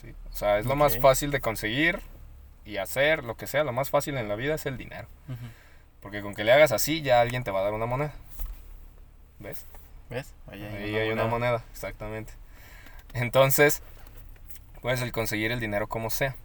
¿sí? 0.00 0.14
O 0.30 0.36
sea, 0.36 0.58
es 0.58 0.66
lo 0.66 0.76
más 0.76 0.98
fácil 0.98 1.30
de 1.30 1.40
conseguir 1.40 2.00
y 2.64 2.78
hacer, 2.78 3.24
lo 3.24 3.36
que 3.36 3.46
sea, 3.46 3.64
lo 3.64 3.72
más 3.72 3.90
fácil 3.90 4.16
en 4.16 4.28
la 4.28 4.36
vida 4.36 4.54
es 4.54 4.66
el 4.66 4.76
dinero. 4.76 5.08
Porque 6.00 6.20
con 6.20 6.34
que 6.34 6.44
le 6.44 6.52
hagas 6.52 6.72
así, 6.72 7.02
ya 7.02 7.20
alguien 7.20 7.44
te 7.44 7.50
va 7.50 7.60
a 7.60 7.64
dar 7.64 7.72
una 7.72 7.86
moneda. 7.86 8.12
¿Ves? 9.38 9.66
¿Ves? 10.10 10.34
Ahí 10.46 10.62
hay, 10.62 11.10
una, 11.10 11.26
moneda. 11.26 11.64
exactamente. 11.72 12.32
Entonces, 13.14 13.82
pues 14.84 15.00
el 15.00 15.12
conseguir 15.12 15.50
el 15.50 15.60
dinero 15.60 15.86
como 15.86 16.10
sea 16.10 16.36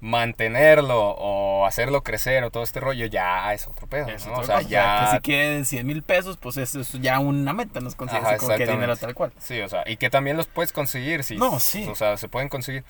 mantenerlo 0.00 0.98
o 0.98 1.64
hacerlo 1.64 2.02
crecer 2.02 2.42
o 2.42 2.50
todo 2.50 2.64
este 2.64 2.80
rollo 2.80 3.06
ya 3.06 3.54
es 3.54 3.68
otro 3.68 3.86
pedo, 3.86 4.08
¿no? 4.26 4.34
O 4.34 4.42
sea, 4.42 4.62
ya... 4.62 5.04
Que 5.04 5.16
si 5.16 5.22
quieren 5.22 5.64
100 5.64 5.86
mil 5.86 6.02
pesos, 6.02 6.38
pues 6.38 6.56
eso 6.56 6.80
es 6.80 6.90
ya 6.94 7.20
una 7.20 7.52
meta, 7.52 7.78
nos 7.78 7.94
consigues 7.94 8.40
con 8.40 8.58
dinero 8.58 8.96
tal 8.96 9.14
cual. 9.14 9.32
Sí, 9.38 9.60
o 9.60 9.68
sea, 9.68 9.84
y 9.86 9.96
que 9.96 10.10
también 10.10 10.36
los 10.36 10.48
puedes 10.48 10.72
conseguir, 10.72 11.22
sí. 11.22 11.36
No, 11.36 11.60
sí. 11.60 11.86
O 11.88 11.94
sea, 11.94 12.16
se 12.16 12.28
pueden 12.28 12.48
conseguir. 12.48 12.82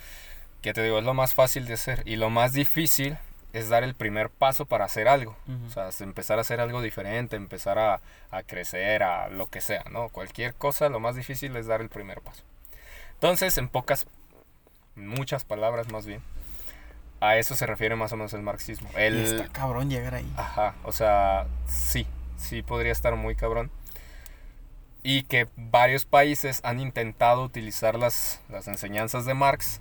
Que 0.62 0.72
te 0.72 0.82
digo, 0.82 0.99
es 0.99 1.05
lo 1.05 1.12
más 1.12 1.34
fácil 1.34 1.66
de 1.66 1.74
hacer. 1.74 2.03
Y 2.07 2.16
lo 2.16 2.30
más 2.30 2.55
difícil 2.55 3.18
es 3.53 3.68
dar 3.68 3.84
el 3.84 3.95
primer 3.95 4.30
paso 4.30 4.64
para 4.64 4.86
hacer 4.86 5.07
algo. 5.07 5.36
O 5.66 5.70
sea, 5.70 5.91
empezar 6.01 6.39
a 6.39 6.41
hacer 6.41 6.61
algo 6.61 6.80
diferente, 6.80 7.36
empezar 7.36 7.78
a, 7.78 8.01
a 8.30 8.43
crecer, 8.43 9.03
a 9.03 9.28
lo 9.28 9.49
que 9.49 9.61
sea, 9.61 9.84
¿no? 9.91 10.09
Cualquier 10.09 10.55
cosa, 10.55 10.89
lo 10.89 10.99
más 10.99 11.14
difícil 11.14 11.55
es 11.57 11.66
dar 11.66 11.82
el 11.82 11.91
primer 11.91 12.22
paso. 12.22 12.43
Entonces, 13.18 13.59
en 13.59 13.68
pocas, 13.68 14.07
muchas 14.99 15.44
palabras 15.44 15.90
más 15.90 16.07
bien, 16.07 16.20
a 17.20 17.36
eso 17.36 17.57
se 17.57 17.66
refiere 17.66 17.96
más 17.96 18.12
o 18.12 18.16
menos 18.16 18.32
el 18.34 18.42
marxismo. 18.42 18.88
El, 18.96 19.16
está 19.18 19.49
cabrón 19.49 19.90
llegar 19.90 20.14
ahí. 20.14 20.32
Ajá, 20.36 20.74
o 20.84 20.92
sea, 20.92 21.46
sí, 21.66 22.07
sí 22.36 22.62
podría 22.62 22.92
estar 22.92 23.16
muy 23.16 23.34
cabrón. 23.34 23.70
Y 25.03 25.22
que 25.22 25.46
varios 25.57 26.05
países 26.05 26.61
han 26.64 26.80
intentado 26.80 27.44
utilizar 27.44 27.99
las, 27.99 28.40
las 28.49 28.68
enseñanzas 28.68 29.24
de 29.24 29.34
Marx 29.34 29.80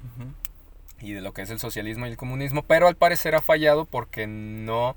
y 1.01 1.13
de 1.13 1.21
lo 1.21 1.33
que 1.33 1.41
es 1.41 1.49
el 1.49 1.59
socialismo 1.59 2.05
y 2.05 2.11
el 2.11 2.17
comunismo, 2.17 2.63
pero 2.63 2.87
al 2.87 2.95
parecer 2.95 3.35
ha 3.35 3.41
fallado 3.41 3.85
porque 3.85 4.25
no 4.27 4.95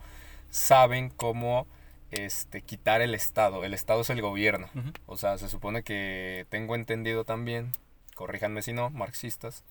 saben 0.50 1.10
cómo 1.10 1.66
este, 2.10 2.62
quitar 2.62 3.02
el 3.02 3.14
Estado. 3.14 3.64
El 3.64 3.74
Estado 3.74 4.02
es 4.02 4.10
el 4.10 4.22
gobierno. 4.22 4.68
O 5.06 5.16
sea, 5.16 5.38
se 5.38 5.48
supone 5.48 5.82
que 5.82 6.46
tengo 6.48 6.74
entendido 6.74 7.24
también, 7.24 7.72
corríjanme 8.14 8.62
si 8.62 8.72
no, 8.72 8.90
marxistas, 8.90 9.64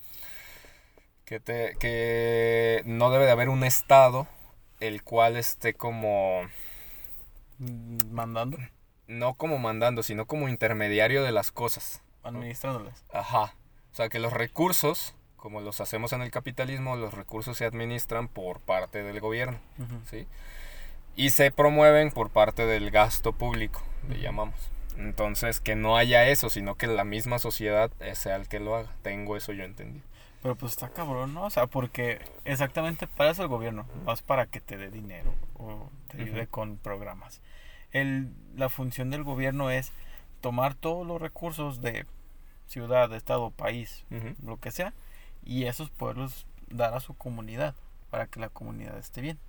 que, 1.30 1.40
te, 1.40 1.76
que 1.80 2.82
no 2.86 3.12
debe 3.12 3.26
de 3.26 3.32
haber 3.32 3.50
un 3.50 3.64
Estado 3.64 4.28
el 4.80 5.04
cual 5.04 5.38
esté 5.38 5.76
como... 5.76 6.42
Mandando. 7.60 8.58
No 9.06 9.36
como 9.36 9.60
mandando, 9.60 10.02
sino 10.02 10.26
como 10.26 10.50
intermediario 10.50 11.22
de 11.22 11.32
las 11.32 11.52
cosas. 11.52 12.02
Administrándolas. 12.24 13.06
Ajá. 13.14 13.54
O 13.92 13.96
sea, 13.96 14.10
que 14.10 14.18
los 14.18 14.34
recursos, 14.34 15.14
como 15.36 15.62
los 15.62 15.82
hacemos 15.82 16.14
en 16.14 16.24
el 16.24 16.32
capitalismo, 16.32 16.96
los 16.96 17.14
recursos 17.14 17.60
se 17.60 17.66
administran 17.66 18.28
por 18.28 18.60
parte 18.60 19.04
del 19.04 19.20
gobierno. 19.20 19.60
¿sí? 20.10 20.26
Y 21.16 21.30
se 21.30 21.52
promueven 21.52 22.10
por 22.10 22.32
parte 22.32 22.66
del 22.66 22.90
gasto 22.90 23.34
público, 23.34 23.84
le 24.10 24.20
llamamos. 24.20 24.72
Entonces, 24.98 25.60
que 25.60 25.76
no 25.76 25.96
haya 25.96 26.28
eso, 26.28 26.50
sino 26.50 26.74
que 26.74 26.88
la 26.88 27.04
misma 27.04 27.38
sociedad 27.38 27.92
sea 28.14 28.36
el 28.36 28.48
que 28.48 28.60
lo 28.60 28.76
haga. 28.76 28.96
Tengo 29.04 29.38
eso 29.38 29.54
yo 29.54 29.64
entendido. 29.64 30.10
Pero 30.42 30.56
pues 30.56 30.72
está 30.74 30.90
cabrón, 30.90 31.34
¿no? 31.34 31.44
O 31.44 31.50
sea, 31.50 31.68
porque 31.68 32.20
exactamente 32.46 33.08
para 33.08 33.32
eso 33.32 33.42
el 33.42 33.50
gobierno, 33.50 33.86
no 34.06 34.14
es 34.14 34.22
para 34.22 34.46
que 34.46 34.62
te 34.62 34.78
dé 34.78 34.90
dinero 34.90 35.34
o 35.56 35.90
te 36.08 36.22
ayude 36.22 36.48
con 36.48 36.78
programas. 36.78 37.42
El, 37.92 38.32
la 38.56 38.70
función 38.70 39.10
del 39.10 39.24
gobierno 39.24 39.70
es 39.70 39.92
tomar 40.42 40.76
todos 40.76 41.06
los 41.06 41.22
recursos 41.22 41.82
de 41.82 42.06
ciudad, 42.68 43.14
estado, 43.14 43.52
país, 43.52 44.06
lo 44.44 44.58
que 44.58 44.72
sea, 44.72 44.94
y 45.44 45.66
esos 45.66 45.90
poderlos 45.90 46.46
dar 46.70 46.94
a 46.94 47.00
su 47.00 47.16
comunidad 47.16 47.76
para 48.10 48.28
que 48.28 48.40
la 48.40 48.50
comunidad 48.50 48.98
esté 48.98 49.22
bien. 49.22 49.40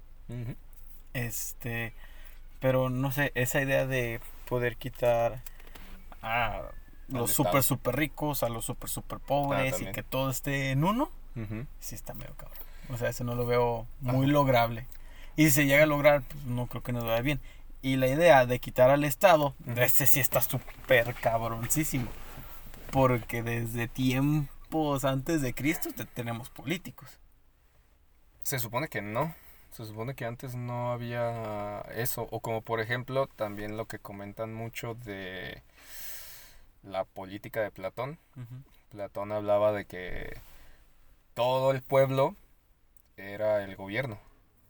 Este, 1.12 1.93
pero 2.61 2.91
no 2.91 3.12
sé, 3.12 3.32
esa 3.34 3.61
idea 3.61 3.86
de 3.86 4.20
poder 4.49 4.76
quitar 4.76 5.41
a 6.22 6.62
los 7.11 7.33
súper, 7.33 7.63
súper 7.63 7.97
ricos 7.97 8.43
a 8.43 8.49
los 8.49 8.65
súper, 8.65 8.91
súper 8.91 9.19
pobres 9.19 9.81
y 9.81 9.87
que 9.93 10.03
todo 10.03 10.31
esté 10.31 10.71
en 10.71 10.85
uno, 10.85 11.11
sí 11.79 11.95
está 11.95 12.15
medio 12.15 12.35
cabrón. 12.37 12.59
O 12.89 12.97
sea, 12.97 13.09
eso 13.09 13.25
no 13.25 13.35
lo 13.35 13.47
veo 13.47 13.87
muy 14.01 14.27
lograble. 14.27 14.87
Y 15.37 15.45
si 15.45 15.51
se 15.53 15.67
llega 15.67 15.85
a 15.85 15.87
lograr, 15.87 16.23
pues 16.23 16.45
no 16.45 16.67
creo 16.67 16.83
que 16.83 16.93
nos 16.93 17.05
vaya 17.05 17.23
bien. 17.23 17.41
Y 17.83 17.97
la 17.97 18.09
idea 18.09 18.45
de 18.47 18.59
quitar 18.59 18.91
al 18.91 19.05
Estado, 19.05 19.55
ese 19.77 20.07
sí 20.07 20.21
está 20.21 20.43
súper 20.43 21.15
cabroncísimo. 21.15 22.11
Porque 22.91 23.43
desde 23.43 23.89
tiempos 23.89 25.05
antes 25.05 25.41
de 25.41 25.55
Cristo 25.55 25.91
tenemos 26.15 26.51
políticos. 26.51 27.21
Se 28.43 28.59
supone 28.59 28.89
que 28.89 29.01
no. 29.01 29.35
Se 29.71 29.85
supone 29.85 30.15
que 30.15 30.25
antes 30.25 30.57
no 30.57 30.91
había 30.91 31.83
eso. 31.95 32.27
O 32.31 32.41
como 32.41 32.61
por 32.63 32.81
ejemplo, 32.81 33.29
también 33.29 33.77
lo 33.77 33.87
que 33.87 34.01
comentan 34.01 34.53
mucho 34.53 34.95
de 34.95 35.63
la 36.83 37.05
política 37.05 37.62
de 37.62 37.70
Platón. 37.70 38.18
Platón 38.91 39.33
hablaba 39.33 39.72
de 39.72 39.85
que 39.85 40.41
todo 41.35 41.70
el 41.70 41.83
pueblo 41.83 42.37
era 43.16 43.62
el 43.62 43.76
gobierno, 43.76 44.18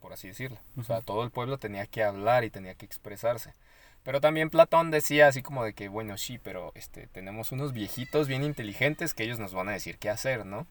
por 0.00 0.12
así 0.12 0.28
decirlo. 0.28 0.58
O 0.76 0.82
sea, 0.82 1.00
todo 1.00 1.24
el 1.24 1.30
pueblo 1.30 1.58
tenía 1.58 1.86
que 1.86 2.02
hablar 2.02 2.44
y 2.44 2.50
tenía 2.50 2.74
que 2.74 2.86
expresarse. 2.86 3.54
Pero 4.02 4.20
también 4.20 4.50
Platón 4.50 4.90
decía 4.90 5.28
así 5.28 5.42
como 5.42 5.64
de 5.64 5.74
que, 5.74 5.88
bueno, 5.88 6.16
sí, 6.16 6.38
pero 6.38 6.72
este, 6.74 7.06
tenemos 7.08 7.52
unos 7.52 7.72
viejitos 7.72 8.28
bien 8.28 8.44
inteligentes 8.44 9.12
que 9.14 9.24
ellos 9.24 9.38
nos 9.38 9.52
van 9.52 9.68
a 9.68 9.72
decir 9.72 9.98
qué 9.98 10.08
hacer, 10.08 10.46
¿no? 10.46 10.66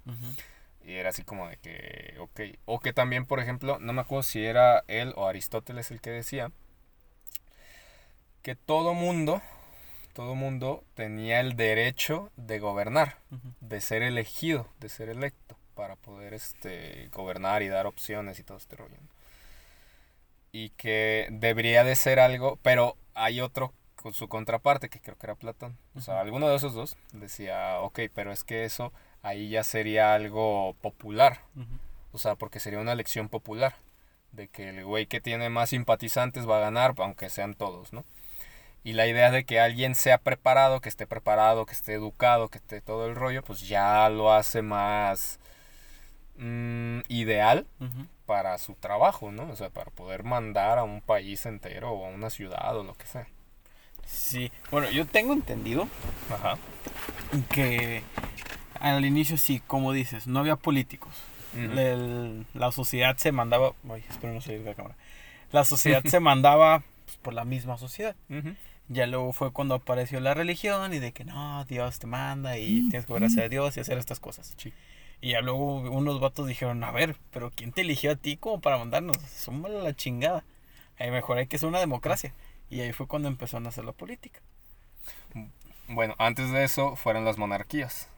Y 0.84 0.94
era 0.94 1.10
así 1.10 1.24
como 1.24 1.48
de 1.48 1.58
que, 1.58 2.16
ok. 2.20 2.42
O 2.66 2.80
que 2.80 2.92
también, 2.92 3.26
por 3.26 3.40
ejemplo, 3.40 3.78
no 3.80 3.94
me 3.94 4.02
acuerdo 4.02 4.24
si 4.24 4.44
era 4.44 4.84
él 4.88 5.14
o 5.16 5.28
Aristóteles 5.28 5.92
el 5.92 6.02
que 6.02 6.10
decía 6.10 6.52
que 8.42 8.56
todo 8.56 8.94
mundo 8.94 9.42
todo 10.20 10.36
mundo 10.36 10.84
tenía 10.96 11.40
el 11.40 11.56
derecho 11.56 12.30
de 12.36 12.60
gobernar, 12.60 13.20
de 13.62 13.80
ser 13.80 14.04
elegido, 14.04 14.68
de 14.82 14.90
ser 14.90 15.08
electo, 15.08 15.56
para 15.76 15.96
poder 15.96 16.34
este, 16.34 17.08
gobernar 17.14 17.64
y 17.64 17.70
dar 17.70 17.88
opciones 17.88 18.38
y 18.38 18.44
todo 18.44 18.58
este 18.58 18.76
rollo. 18.76 18.98
Y 20.52 20.72
que 20.72 21.30
debería 21.32 21.86
de 21.86 21.96
ser 21.96 22.20
algo, 22.20 22.60
pero 22.64 22.98
hay 23.14 23.40
otro 23.40 23.74
con 23.96 24.12
su 24.14 24.28
contraparte, 24.28 24.90
que 24.90 25.00
creo 25.00 25.18
que 25.18 25.26
era 25.26 25.36
Platón. 25.36 25.78
O 25.96 26.02
sea, 26.02 26.20
alguno 26.20 26.50
de 26.50 26.58
esos 26.58 26.74
dos 26.74 26.98
decía, 27.14 27.80
ok, 27.80 28.02
pero 28.14 28.34
es 28.34 28.44
que 28.44 28.66
eso 28.66 28.92
ahí 29.22 29.48
ya 29.48 29.64
sería 29.64 30.14
algo 30.14 30.76
popular. 30.82 31.44
O 32.12 32.18
sea, 32.18 32.36
porque 32.36 32.60
sería 32.60 32.82
una 32.82 32.92
elección 32.92 33.30
popular. 33.30 33.78
de 34.34 34.50
que 34.50 34.68
el 34.68 34.84
güey 34.84 35.08
que 35.08 35.22
tiene 35.22 35.50
más 35.50 35.70
simpatizantes 35.70 36.48
va 36.48 36.58
a 36.58 36.62
ganar, 36.62 36.94
aunque 36.98 37.30
sean 37.30 37.54
todos, 37.54 37.94
¿no? 37.94 38.04
Y 38.84 38.94
la 38.94 39.08
idea 39.08 39.30
de 39.32 39.44
que 39.44 39.60
alguien 39.60 39.94
sea 39.94 40.18
preparado, 40.20 40.80
que 40.82 40.90
esté 40.90 41.06
preparado, 41.06 41.66
que 41.66 41.74
esté 41.74 41.94
educado, 41.94 42.48
que 42.50 42.58
esté 42.60 42.82
todo 42.82 43.08
el 43.08 43.16
rollo, 43.16 43.44
pues 43.44 43.68
ya 43.68 44.08
lo 44.10 44.32
hace 44.34 44.62
más 44.62 45.40
mm, 46.38 47.00
ideal 47.10 47.68
para 48.26 48.58
su 48.58 48.76
trabajo, 48.76 49.32
¿no? 49.32 49.50
O 49.52 49.56
sea, 49.56 49.70
para 49.70 49.92
poder 49.92 50.24
mandar 50.24 50.78
a 50.80 50.84
un 50.84 51.02
país 51.02 51.46
entero 51.46 51.92
o 51.92 52.06
a 52.06 52.10
una 52.10 52.30
ciudad 52.30 52.78
o 52.78 52.84
lo 52.84 52.94
que 52.94 53.06
sea. 53.06 53.28
Sí, 54.06 54.52
bueno, 54.72 54.90
yo 54.90 55.06
tengo 55.06 55.34
entendido 55.34 55.88
Ajá. 56.34 56.58
que 57.52 58.02
al 58.80 59.06
inicio 59.06 59.38
sí, 59.38 59.62
como 59.68 59.92
dices, 59.92 60.26
no 60.28 60.40
había 60.40 60.56
políticos. 60.56 61.14
El- 61.56 62.46
la 62.54 62.72
sociedad 62.72 63.18
se 63.18 63.32
mandaba. 63.32 63.74
Ay, 63.92 64.04
espero 64.10 64.34
no 64.34 64.42
salir 64.42 64.60
de 64.64 64.70
la 64.70 64.76
cámara. 64.76 64.96
La 65.52 65.66
sociedad 65.66 66.04
se 66.06 66.20
mandaba 66.20 66.84
pues, 67.06 67.18
por 67.18 67.34
la 67.34 67.44
misma 67.46 67.78
sociedad. 67.78 68.16
Ya 68.90 69.06
luego 69.06 69.32
fue 69.34 69.52
cuando 69.52 69.76
apareció 69.76 70.20
la 70.20 70.34
religión 70.34 70.94
y 70.94 71.00
de 71.00 71.12
que 71.12 71.24
no, 71.24 71.64
Dios 71.66 72.00
te 72.00 72.08
manda 72.08 72.58
y 72.58 72.90
tienes 72.90 73.06
que 73.06 73.14
obedecer 73.14 73.44
a 73.44 73.50
Dios 73.50 73.78
y 73.78 73.80
hacer 73.80 74.00
estas 74.00 74.20
cosas. 74.20 74.56
Sí. 74.58 74.74
Y 75.22 75.32
ya 75.32 75.42
luego 75.42 75.82
unos 75.82 76.20
vatos 76.20 76.48
dijeron, 76.48 76.84
a 76.84 76.92
ver, 76.92 77.16
pero 77.32 77.52
¿quién 77.52 77.72
te 77.72 77.82
eligió 77.82 78.12
a 78.12 78.16
ti 78.16 78.38
como 78.38 78.62
para 78.62 78.78
mandarnos? 78.78 79.18
Somos 79.18 79.70
la 79.70 79.96
chingada. 79.96 80.44
Ahí 80.98 81.12
mejor 81.12 81.38
hay 81.38 81.46
que 81.48 81.58
hacer 81.58 81.70
una 81.70 81.80
democracia. 81.80 82.34
Y 82.70 82.82
ahí 82.82 82.92
fue 82.92 83.08
cuando 83.08 83.28
empezó 83.28 83.58
a 83.58 83.60
nacer 83.60 83.86
la 83.86 83.92
política. 83.92 84.42
Bueno, 85.88 86.16
antes 86.18 86.52
de 86.52 86.64
eso 86.64 86.96
fueron 86.96 87.26
las 87.26 87.38
monarquías. 87.38 88.10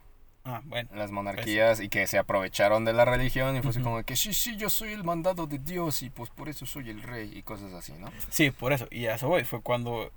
Ah, 0.43 0.61
bueno. 0.65 0.89
Las 0.95 1.11
monarquías 1.11 1.79
y 1.81 1.89
que 1.89 2.07
se 2.07 2.17
aprovecharon 2.17 2.83
de 2.83 2.93
la 2.93 3.05
religión 3.05 3.55
y 3.55 3.61
fue 3.61 3.69
así 3.69 3.79
Ujú. 3.79 3.89
como 3.89 4.03
que 4.03 4.15
sí, 4.15 4.33
sí, 4.33 4.57
yo 4.57 4.69
soy 4.69 4.91
el 4.91 5.03
mandado 5.03 5.45
de 5.47 5.59
Dios 5.59 6.01
y 6.01 6.09
pues 6.09 6.29
por 6.29 6.49
eso 6.49 6.65
soy 6.65 6.89
el 6.89 7.03
rey 7.03 7.31
y 7.35 7.43
cosas 7.43 7.73
así, 7.73 7.93
¿no? 7.93 8.11
Sí, 8.29 8.51
por 8.51 8.73
eso. 8.73 8.87
Y 8.89 9.05
a 9.05 9.15
eso, 9.15 9.31
fue 9.45 9.61
cuando 9.61 10.11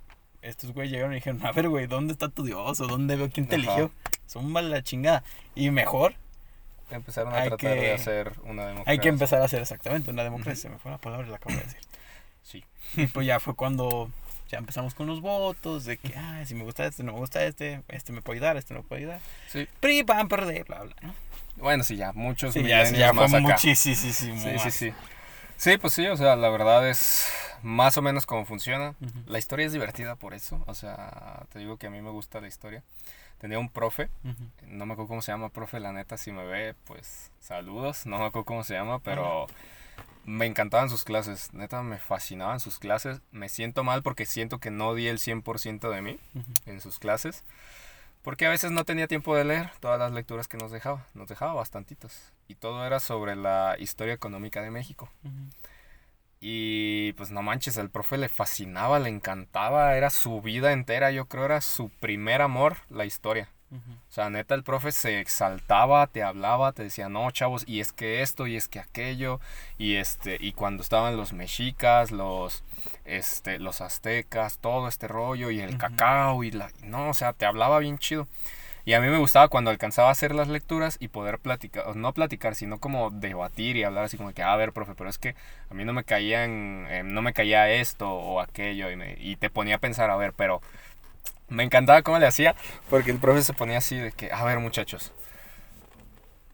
estos 0.47 0.71
güeyes 0.73 0.91
llegaron 0.91 1.13
y 1.13 1.15
dijeron, 1.15 1.45
a 1.45 1.51
ver, 1.51 1.69
güey, 1.69 1.87
¿dónde 1.87 2.13
está 2.13 2.29
tu 2.29 2.43
Dios? 2.43 2.79
¿O 2.81 2.87
dónde 2.87 3.15
veo 3.15 3.29
quién 3.29 3.47
te 3.47 3.55
Ajá. 3.55 3.63
eligió? 3.65 3.91
Son 4.25 4.51
mal 4.51 4.69
la 4.71 4.83
chingada. 4.83 5.23
Y 5.55 5.69
mejor, 5.71 6.15
Empezaron 6.91 7.33
a 7.33 7.43
tratar 7.45 7.71
de 7.73 7.79
que- 7.79 7.93
hacer 7.93 8.33
una 8.43 8.63
democracia. 8.67 8.91
hay 8.91 8.99
que 8.99 9.09
empezar 9.09 9.41
a 9.41 9.45
hacer 9.45 9.59
exactamente 9.61 10.11
una 10.11 10.23
democracia. 10.23 10.63
Se 10.63 10.69
me 10.69 10.77
fue 10.77 10.91
la 10.91 10.99
palabra 10.99 11.25
y 11.27 11.29
la 11.31 11.37
acabo 11.37 11.55
de 11.55 11.61
decir. 11.63 11.79
Sí. 12.43 12.63
Y 12.95 13.07
pues 13.07 13.25
ya 13.25 13.39
fue 13.39 13.55
cuando 13.55 14.11
ya 14.49 14.59
empezamos 14.59 14.93
con 14.93 15.07
los 15.07 15.19
votos, 15.19 15.83
de 15.85 15.97
que, 15.97 16.13
ah, 16.15 16.43
si 16.45 16.53
me 16.53 16.63
gusta 16.63 16.85
este, 16.85 17.01
no 17.01 17.13
me 17.13 17.17
gusta 17.17 17.43
este, 17.43 17.81
este 17.87 18.13
me 18.13 18.21
puede 18.21 18.37
ayudar, 18.37 18.55
este 18.57 18.75
no 18.75 18.81
me 18.81 18.87
puede 18.87 19.01
ayudar. 19.01 19.19
Sí. 19.47 19.67
PRI, 19.79 20.03
PAN, 20.03 20.27
PRD, 20.27 20.61
bla, 20.63 20.83
bla, 20.83 20.95
¿no? 21.01 21.15
Bueno, 21.57 21.83
sí, 21.83 21.95
ya, 21.97 22.13
muchos 22.13 22.53
Sí, 22.53 22.59
ya, 22.59 22.83
milenios 22.83 22.99
ya 22.99 23.13
fue 23.15 23.27
muchísimo. 23.41 23.95
Sí, 23.95 24.13
sí, 24.59 24.71
sí. 24.71 24.93
Sí, 25.57 25.77
pues 25.79 25.93
sí, 25.93 26.05
o 26.05 26.15
sea, 26.17 26.35
la 26.35 26.49
verdad 26.49 26.87
es 26.87 27.27
más 27.65 27.97
o 27.97 28.01
menos 28.03 28.27
cómo 28.27 28.45
funciona. 28.45 28.93
Ujú. 29.01 29.23
La 29.25 29.39
historia 29.39 29.65
es 29.65 29.73
divertida 29.73 30.15
por 30.15 30.35
eso, 30.35 30.63
o 30.67 30.75
sea, 30.75 31.47
te 31.51 31.57
digo 31.57 31.77
que 31.77 31.87
a 31.87 31.89
mí 31.89 31.99
me 31.99 32.11
gusta 32.11 32.39
la 32.39 32.47
historia. 32.47 32.83
Tenía 33.39 33.57
un 33.57 33.69
profe, 33.69 34.09
Ujú. 34.23 34.43
no 34.67 34.85
me 34.85 34.93
acuerdo 34.93 35.07
cómo 35.09 35.21
se 35.23 35.31
llama, 35.31 35.49
profe, 35.49 35.79
la 35.79 35.91
neta, 35.91 36.15
si 36.17 36.31
me 36.31 36.45
ve, 36.45 36.75
pues 36.85 37.31
saludos, 37.39 38.05
no 38.05 38.19
me 38.19 38.25
acuerdo 38.25 38.45
cómo 38.45 38.63
se 38.63 38.75
llama, 38.75 38.99
pero 38.99 39.47
me 40.25 40.45
encantaban 40.45 40.89
sus 40.91 41.03
clases, 41.03 41.53
neta, 41.53 41.81
me 41.81 41.97
fascinaban 41.97 42.59
sus 42.59 42.77
clases. 42.77 43.19
Me 43.31 43.49
siento 43.49 43.83
mal 43.83 44.03
porque 44.03 44.25
siento 44.27 44.59
que 44.59 44.69
no 44.69 44.93
di 44.93 45.07
el 45.07 45.17
100% 45.17 45.89
de 45.89 46.01
mí 46.03 46.19
Ujú. 46.35 46.51
en 46.67 46.81
sus 46.81 46.99
clases, 46.99 47.43
porque 48.21 48.45
a 48.45 48.49
veces 48.51 48.69
no 48.71 48.85
tenía 48.85 49.07
tiempo 49.07 49.35
de 49.35 49.43
leer 49.43 49.71
todas 49.79 49.99
las 49.99 50.11
lecturas 50.11 50.47
que 50.47 50.57
nos 50.57 50.71
dejaba, 50.71 51.07
nos 51.15 51.27
dejaba 51.27 51.53
bastantitos, 51.53 52.31
y 52.47 52.53
todo 52.55 52.85
era 52.85 52.99
sobre 52.99 53.35
la 53.35 53.75
historia 53.79 54.13
económica 54.13 54.61
de 54.61 54.69
México. 54.69 55.09
Ujú. 55.23 55.33
Y 56.47 57.13
pues 57.13 57.31
no 57.31 57.41
manches, 57.41 57.79
al 57.79 57.89
profe 57.89 58.19
le 58.19 58.29
fascinaba, 58.29 58.99
le 58.99 59.09
encantaba, 59.09 59.97
era 59.97 60.11
su 60.11 60.43
vida 60.43 60.73
entera, 60.73 61.09
yo 61.09 61.25
creo 61.25 61.45
era 61.45 61.59
su 61.59 61.89
primer 61.89 62.43
amor, 62.43 62.77
la 62.91 63.05
historia. 63.05 63.49
O 63.71 64.11
sea, 64.11 64.29
neta, 64.29 64.53
el 64.53 64.61
profe 64.63 64.91
se 64.91 65.19
exaltaba, 65.19 66.05
te 66.05 66.21
hablaba, 66.21 66.71
te 66.71 66.83
decía, 66.83 67.09
no, 67.09 67.31
chavos, 67.31 67.63
y 67.67 67.79
es 67.79 67.91
que 67.91 68.21
esto, 68.21 68.45
y 68.45 68.57
es 68.57 68.67
que 68.67 68.79
aquello, 68.79 69.39
y 69.79 69.95
este, 69.95 70.37
y 70.39 70.53
cuando 70.53 70.83
estaban 70.83 71.17
los 71.17 71.33
mexicas, 71.33 72.11
los, 72.11 72.63
este, 73.05 73.57
los 73.57 73.81
aztecas, 73.81 74.59
todo 74.59 74.87
este 74.87 75.07
rollo, 75.07 75.49
y 75.49 75.61
el 75.61 75.79
cacao, 75.79 76.43
y 76.43 76.51
la, 76.51 76.69
no, 76.83 77.09
o 77.09 77.13
sea, 77.15 77.33
te 77.33 77.47
hablaba 77.47 77.79
bien 77.79 77.97
chido. 77.97 78.27
Y 78.85 78.93
a 78.93 79.01
mí 79.01 79.07
me 79.07 79.17
gustaba 79.17 79.47
cuando 79.47 79.71
alcanzaba 79.71 80.09
a 80.09 80.11
hacer 80.11 80.35
las 80.35 80.47
lecturas 80.47 80.97
y 80.99 81.07
poder 81.07 81.39
platicar, 81.39 81.87
o 81.87 81.95
no 81.95 82.13
platicar, 82.13 82.53
sino 82.55 82.79
como 82.79 83.09
debatir 83.09 83.77
y 83.77 83.83
hablar 83.83 84.05
así 84.05 84.15
como 84.15 84.31
que, 84.33 84.43
"Ah, 84.43 84.53
a 84.53 84.57
ver, 84.57 84.73
profe, 84.73 84.93
pero 84.95 85.09
es 85.09 85.17
que 85.17 85.35
a 85.69 85.73
mí 85.73 85.83
no 85.85 85.91
me 85.93 86.03
caían, 86.03 86.85
eh, 86.89 87.01
no 87.03 87.21
me 87.23 87.33
caía 87.33 87.69
esto 87.71 88.09
o 88.11 88.39
aquello, 88.41 88.91
y, 88.91 88.95
me- 88.95 89.15
y 89.19 89.37
te 89.37 89.49
ponía 89.49 89.75
a 89.75 89.79
pensar, 89.79 90.11
a 90.11 90.15
ver, 90.17 90.33
pero 90.33 90.61
me 91.49 91.63
encantaba 91.63 92.03
cómo 92.03 92.19
le 92.19 92.27
hacía, 92.27 92.55
porque 92.89 93.09
el 93.11 93.17
profe 93.17 93.41
se 93.41 93.53
ponía 93.53 93.79
así 93.79 93.97
de 93.97 94.11
que, 94.11 94.31
a 94.31 94.43
ver, 94.43 94.59
muchachos. 94.59 95.11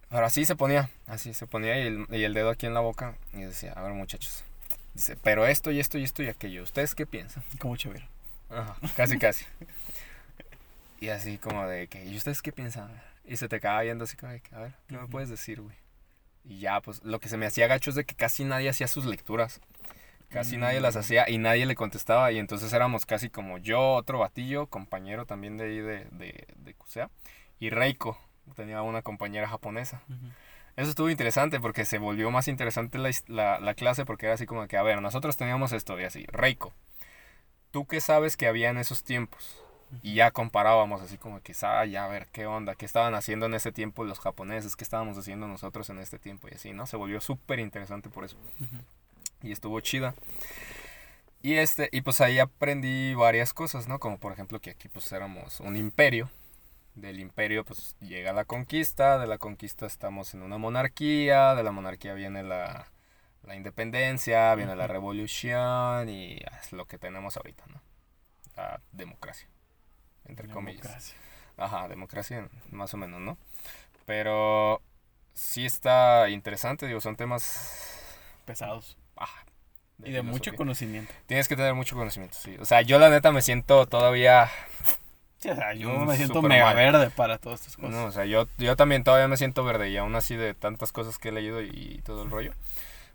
Pero 0.09 0.25
así 0.25 0.45
se 0.45 0.55
ponía, 0.55 0.89
así 1.07 1.33
se 1.33 1.47
ponía 1.47 1.77
y 1.81 1.87
el, 1.87 2.07
y 2.11 2.23
el 2.23 2.33
dedo 2.33 2.49
aquí 2.49 2.65
en 2.65 2.73
la 2.73 2.81
boca 2.81 3.15
y 3.33 3.41
decía, 3.41 3.73
a 3.73 3.81
ver, 3.81 3.93
muchachos. 3.93 4.43
Dice, 4.93 5.15
pero 5.21 5.45
esto 5.47 5.71
y 5.71 5.79
esto 5.79 5.97
y 5.97 6.03
esto 6.03 6.21
y 6.23 6.27
aquello, 6.27 6.63
¿ustedes 6.63 6.95
qué 6.95 7.05
piensan? 7.05 7.43
Como 7.59 7.77
chévere. 7.77 8.07
Ajá, 8.49 8.75
casi, 8.95 9.17
casi. 9.17 9.45
Y 11.01 11.09
así 11.09 11.37
como 11.37 11.67
de 11.67 11.87
que, 11.87 12.05
¿y 12.05 12.15
ustedes 12.15 12.41
qué 12.41 12.51
piensan? 12.53 12.89
Y 13.25 13.35
se 13.35 13.49
te 13.49 13.57
acaba 13.57 13.83
yendo 13.83 14.05
así 14.05 14.15
como 14.15 14.31
de 14.31 14.39
que, 14.39 14.55
a 14.55 14.59
ver, 14.59 14.73
¿qué 14.87 14.97
me 14.97 15.07
puedes 15.07 15.29
decir, 15.29 15.59
güey? 15.59 15.75
Y 16.45 16.59
ya, 16.59 16.79
pues 16.79 17.03
lo 17.03 17.19
que 17.19 17.27
se 17.27 17.37
me 17.37 17.45
hacía 17.45 17.67
gacho 17.67 17.89
es 17.89 17.95
de 17.95 18.05
que 18.05 18.15
casi 18.15 18.45
nadie 18.45 18.69
hacía 18.69 18.87
sus 18.87 19.05
lecturas. 19.05 19.59
Casi 20.29 20.55
nadie 20.57 20.79
las 20.79 20.95
Mm. 20.95 20.99
hacía 20.99 21.29
y 21.29 21.37
nadie 21.39 21.65
le 21.65 21.75
contestaba. 21.75 22.31
Y 22.31 22.39
entonces 22.39 22.71
éramos 22.71 23.05
casi 23.05 23.29
como 23.29 23.57
yo, 23.57 23.93
otro 23.95 24.19
batillo, 24.19 24.67
compañero 24.67 25.25
también 25.25 25.57
de 25.57 25.65
ahí 25.65 25.79
de, 25.79 26.05
de, 26.11 26.47
de 26.55 26.75
y 27.59 27.69
Reiko. 27.69 28.17
Tenía 28.55 28.81
una 28.81 29.01
compañera 29.01 29.47
japonesa. 29.47 30.03
Eso 30.75 30.89
estuvo 30.89 31.09
interesante 31.09 31.59
porque 31.59 31.83
se 31.83 31.97
volvió 31.97 32.31
más 32.31 32.47
interesante 32.47 32.97
la, 32.97 33.59
la 33.59 33.73
clase 33.73 34.05
porque 34.05 34.27
era 34.27 34.35
así 34.35 34.45
como 34.45 34.67
que, 34.67 34.77
a 34.77 34.83
ver, 34.83 35.01
nosotros 35.01 35.35
teníamos 35.35 35.73
esto 35.73 35.99
y 35.99 36.05
así, 36.05 36.25
Reiko, 36.31 36.73
¿tú 37.71 37.85
qué 37.85 38.01
sabes 38.01 38.37
que 38.37 38.47
había 38.47 38.69
en 38.69 38.77
esos 38.77 39.03
tiempos? 39.03 39.61
Y 40.01 40.15
ya 40.15 40.31
comparábamos 40.31 41.01
así 41.01 41.17
como 41.17 41.41
que, 41.41 41.53
ah, 41.63 41.85
ya 41.85 42.05
a 42.05 42.07
ver, 42.07 42.27
¿qué 42.31 42.45
onda? 42.45 42.75
¿Qué 42.75 42.85
estaban 42.85 43.13
haciendo 43.15 43.45
en 43.45 43.53
ese 43.53 43.71
tiempo 43.71 44.03
los 44.03 44.19
japoneses? 44.19 44.75
¿Qué 44.75 44.83
estábamos 44.83 45.17
haciendo 45.17 45.47
nosotros 45.47 45.89
en 45.89 45.99
este 45.99 46.19
tiempo? 46.19 46.47
Y 46.49 46.55
así, 46.55 46.73
¿no? 46.73 46.87
Se 46.87 46.97
volvió 46.97 47.19
súper 47.21 47.59
interesante 47.59 48.09
por 48.09 48.23
eso. 48.23 48.37
Y 49.43 49.51
estuvo 49.51 49.79
chida. 49.79 50.13
Y 51.41 51.55
este, 51.55 51.89
y 51.91 52.01
pues 52.01 52.21
ahí 52.21 52.39
aprendí 52.39 53.15
varias 53.15 53.53
cosas, 53.53 53.87
¿no? 53.87 53.99
Como 53.99 54.19
por 54.19 54.31
ejemplo 54.31 54.59
que 54.59 54.71
aquí 54.71 54.87
pues 54.87 55.11
éramos 55.11 55.59
un 55.59 55.75
imperio. 55.75 56.29
Del 56.95 57.19
imperio 57.19 57.63
pues 57.63 57.95
llega 58.01 58.33
la 58.33 58.45
conquista, 58.45 59.17
de 59.17 59.25
la 59.25 59.37
conquista 59.37 59.85
estamos 59.85 60.33
en 60.33 60.41
una 60.43 60.57
monarquía, 60.57 61.55
de 61.55 61.63
la 61.63 61.71
monarquía 61.71 62.13
viene 62.13 62.43
la, 62.43 62.91
la 63.43 63.55
independencia, 63.55 64.53
viene 64.55 64.75
la 64.75 64.87
revolución 64.87 66.09
y 66.09 66.37
es 66.61 66.73
lo 66.73 66.85
que 66.85 66.97
tenemos 66.97 67.37
ahorita, 67.37 67.63
¿no? 67.67 67.81
La 68.55 68.81
democracia, 68.91 69.47
entre 70.31 70.47
comillas. 70.49 70.81
Democracia. 70.81 71.15
Ajá, 71.57 71.87
democracia 71.87 72.47
más 72.71 72.93
o 72.93 72.97
menos, 72.97 73.21
¿no? 73.21 73.37
Pero 74.05 74.81
sí 75.33 75.65
está 75.65 76.29
interesante, 76.29 76.87
digo, 76.87 77.01
son 77.01 77.15
temas... 77.15 77.99
Pesados. 78.45 78.97
ah, 79.17 79.27
Y 80.03 80.11
de 80.11 80.23
mucho 80.23 80.55
conocimiento. 80.55 81.13
Tienes 81.27 81.47
que 81.47 81.55
tener 81.55 81.75
mucho 81.75 81.95
conocimiento, 81.95 82.35
sí. 82.37 82.57
O 82.59 82.65
sea, 82.65 82.81
yo 82.81 82.97
la 82.97 83.09
neta 83.09 83.31
me 83.31 83.41
siento 83.41 83.85
todavía... 83.85 84.49
Sí, 85.37 85.49
o 85.49 85.55
sea, 85.55 85.73
yo 85.73 85.89
me 86.05 86.15
siento 86.17 86.41
mega 86.41 86.65
mal. 86.65 86.75
verde 86.75 87.09
para 87.09 87.37
todas 87.39 87.61
estas 87.61 87.75
cosas. 87.75 87.91
No, 87.91 88.05
o 88.05 88.11
sea, 88.11 88.25
yo, 88.25 88.47
yo 88.57 88.75
también 88.75 89.03
todavía 89.03 89.27
me 89.27 89.37
siento 89.37 89.63
verde 89.63 89.89
y 89.89 89.97
aún 89.97 90.15
así 90.15 90.35
de 90.35 90.53
tantas 90.53 90.91
cosas 90.91 91.17
que 91.17 91.29
he 91.29 91.31
leído 91.31 91.61
y, 91.61 91.69
y 91.73 92.01
todo 92.03 92.23
el 92.23 92.29
rollo. 92.29 92.53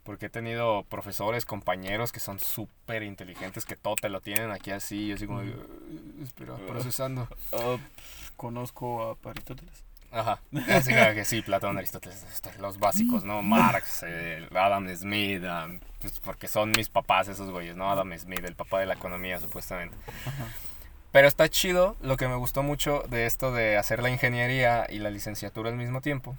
Porque 0.07 0.27
he 0.27 0.31
tenido 0.31 0.85
profesores, 0.85 1.45
compañeros 1.45 2.13
que 2.13 2.21
son 2.21 2.39
súper 2.41 3.03
inteligentes, 3.03 3.67
que 3.67 3.77
todo 3.77 3.97
te 3.97 4.09
lo 4.09 4.21
tienen 4.23 4.51
aquí 4.53 4.71
así, 4.71 5.07
y 5.09 5.13
así 5.13 5.27
como, 5.27 5.41
"Uh, 5.41 6.23
espera, 6.23 6.55
Uh. 6.55 6.67
procesando. 6.69 7.29
Ah, 7.53 7.77
conozco 8.37 9.19
a 9.25 9.29
Aristóteles. 9.31 9.85
Ajá, 10.13 10.41
así 10.71 10.93
que 10.93 11.25
sí, 11.25 11.43
Platón, 11.43 11.77
Aristóteles, 11.77 12.25
este, 12.33 12.57
los 12.59 12.79
básicos, 12.79 13.25
¿no? 13.25 13.43
Marx, 13.43 14.05
eh, 14.07 14.49
Adam 14.55 14.89
Smith, 14.97 15.43
pues 16.01 16.21
porque 16.21 16.47
son 16.49 16.71
mis 16.77 16.89
papás 16.89 17.29
esos 17.29 17.51
güeyes, 17.51 17.77
¿no? 17.77 17.91
Adam 17.91 18.17
Smith, 18.17 18.45
el 18.45 18.55
papá 18.55 18.79
de 18.81 18.87
la 18.87 18.95
economía, 18.95 19.41
supuestamente. 19.41 19.97
Ajá. 20.25 20.47
Pero 21.13 21.29
está 21.29 21.49
chido, 21.49 21.97
lo 22.01 22.17
que 22.17 22.29
me 22.29 22.37
gustó 22.37 22.63
mucho 22.63 23.03
de 23.09 23.27
esto 23.27 23.51
de 23.53 23.77
hacer 23.77 24.03
la 24.03 24.11
ingeniería 24.11 24.87
y 24.89 24.99
la 25.01 25.11
licenciatura 25.11 25.71
al 25.71 25.77
mismo 25.77 26.01
tiempo, 26.01 26.37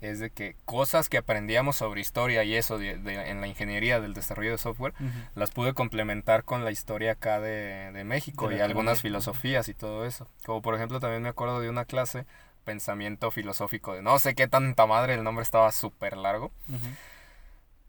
es 0.00 0.18
de 0.18 0.30
que 0.30 0.56
cosas 0.64 1.08
que 1.08 1.18
aprendíamos 1.18 1.76
sobre 1.76 2.00
historia 2.00 2.44
y 2.44 2.54
eso 2.54 2.78
de- 2.78 2.98
de- 2.98 3.30
en 3.30 3.40
la 3.40 3.46
ingeniería 3.46 4.00
del 4.00 4.12
desarrollo 4.14 4.50
de 4.52 4.58
software, 4.58 4.92
Ujú. 5.00 5.08
las 5.34 5.50
pude 5.50 5.72
complementar 5.74 6.44
con 6.44 6.64
la 6.64 6.70
historia 6.70 7.12
acá 7.12 7.40
de, 7.40 7.90
de 7.92 8.04
México 8.04 8.52
y 8.52 8.60
algunas 8.60 9.00
filosofías 9.02 9.68
y 9.68 9.74
todo 9.74 10.04
eso. 10.04 10.28
Como 10.44 10.60
por 10.62 10.74
ejemplo 10.74 11.00
también 11.00 11.22
me 11.22 11.28
acuerdo 11.30 11.60
de 11.60 11.70
una 11.70 11.84
clase, 11.86 12.26
pensamiento 12.64 13.30
filosófico 13.30 13.94
de 13.94 14.02
no 14.02 14.18
sé 14.18 14.34
qué 14.34 14.48
tanta 14.48 14.86
madre, 14.86 15.14
el 15.14 15.22
nombre 15.24 15.42
estaba 15.42 15.70
súper 15.72 16.16
largo. 16.16 16.46
Ujú. 16.68 16.86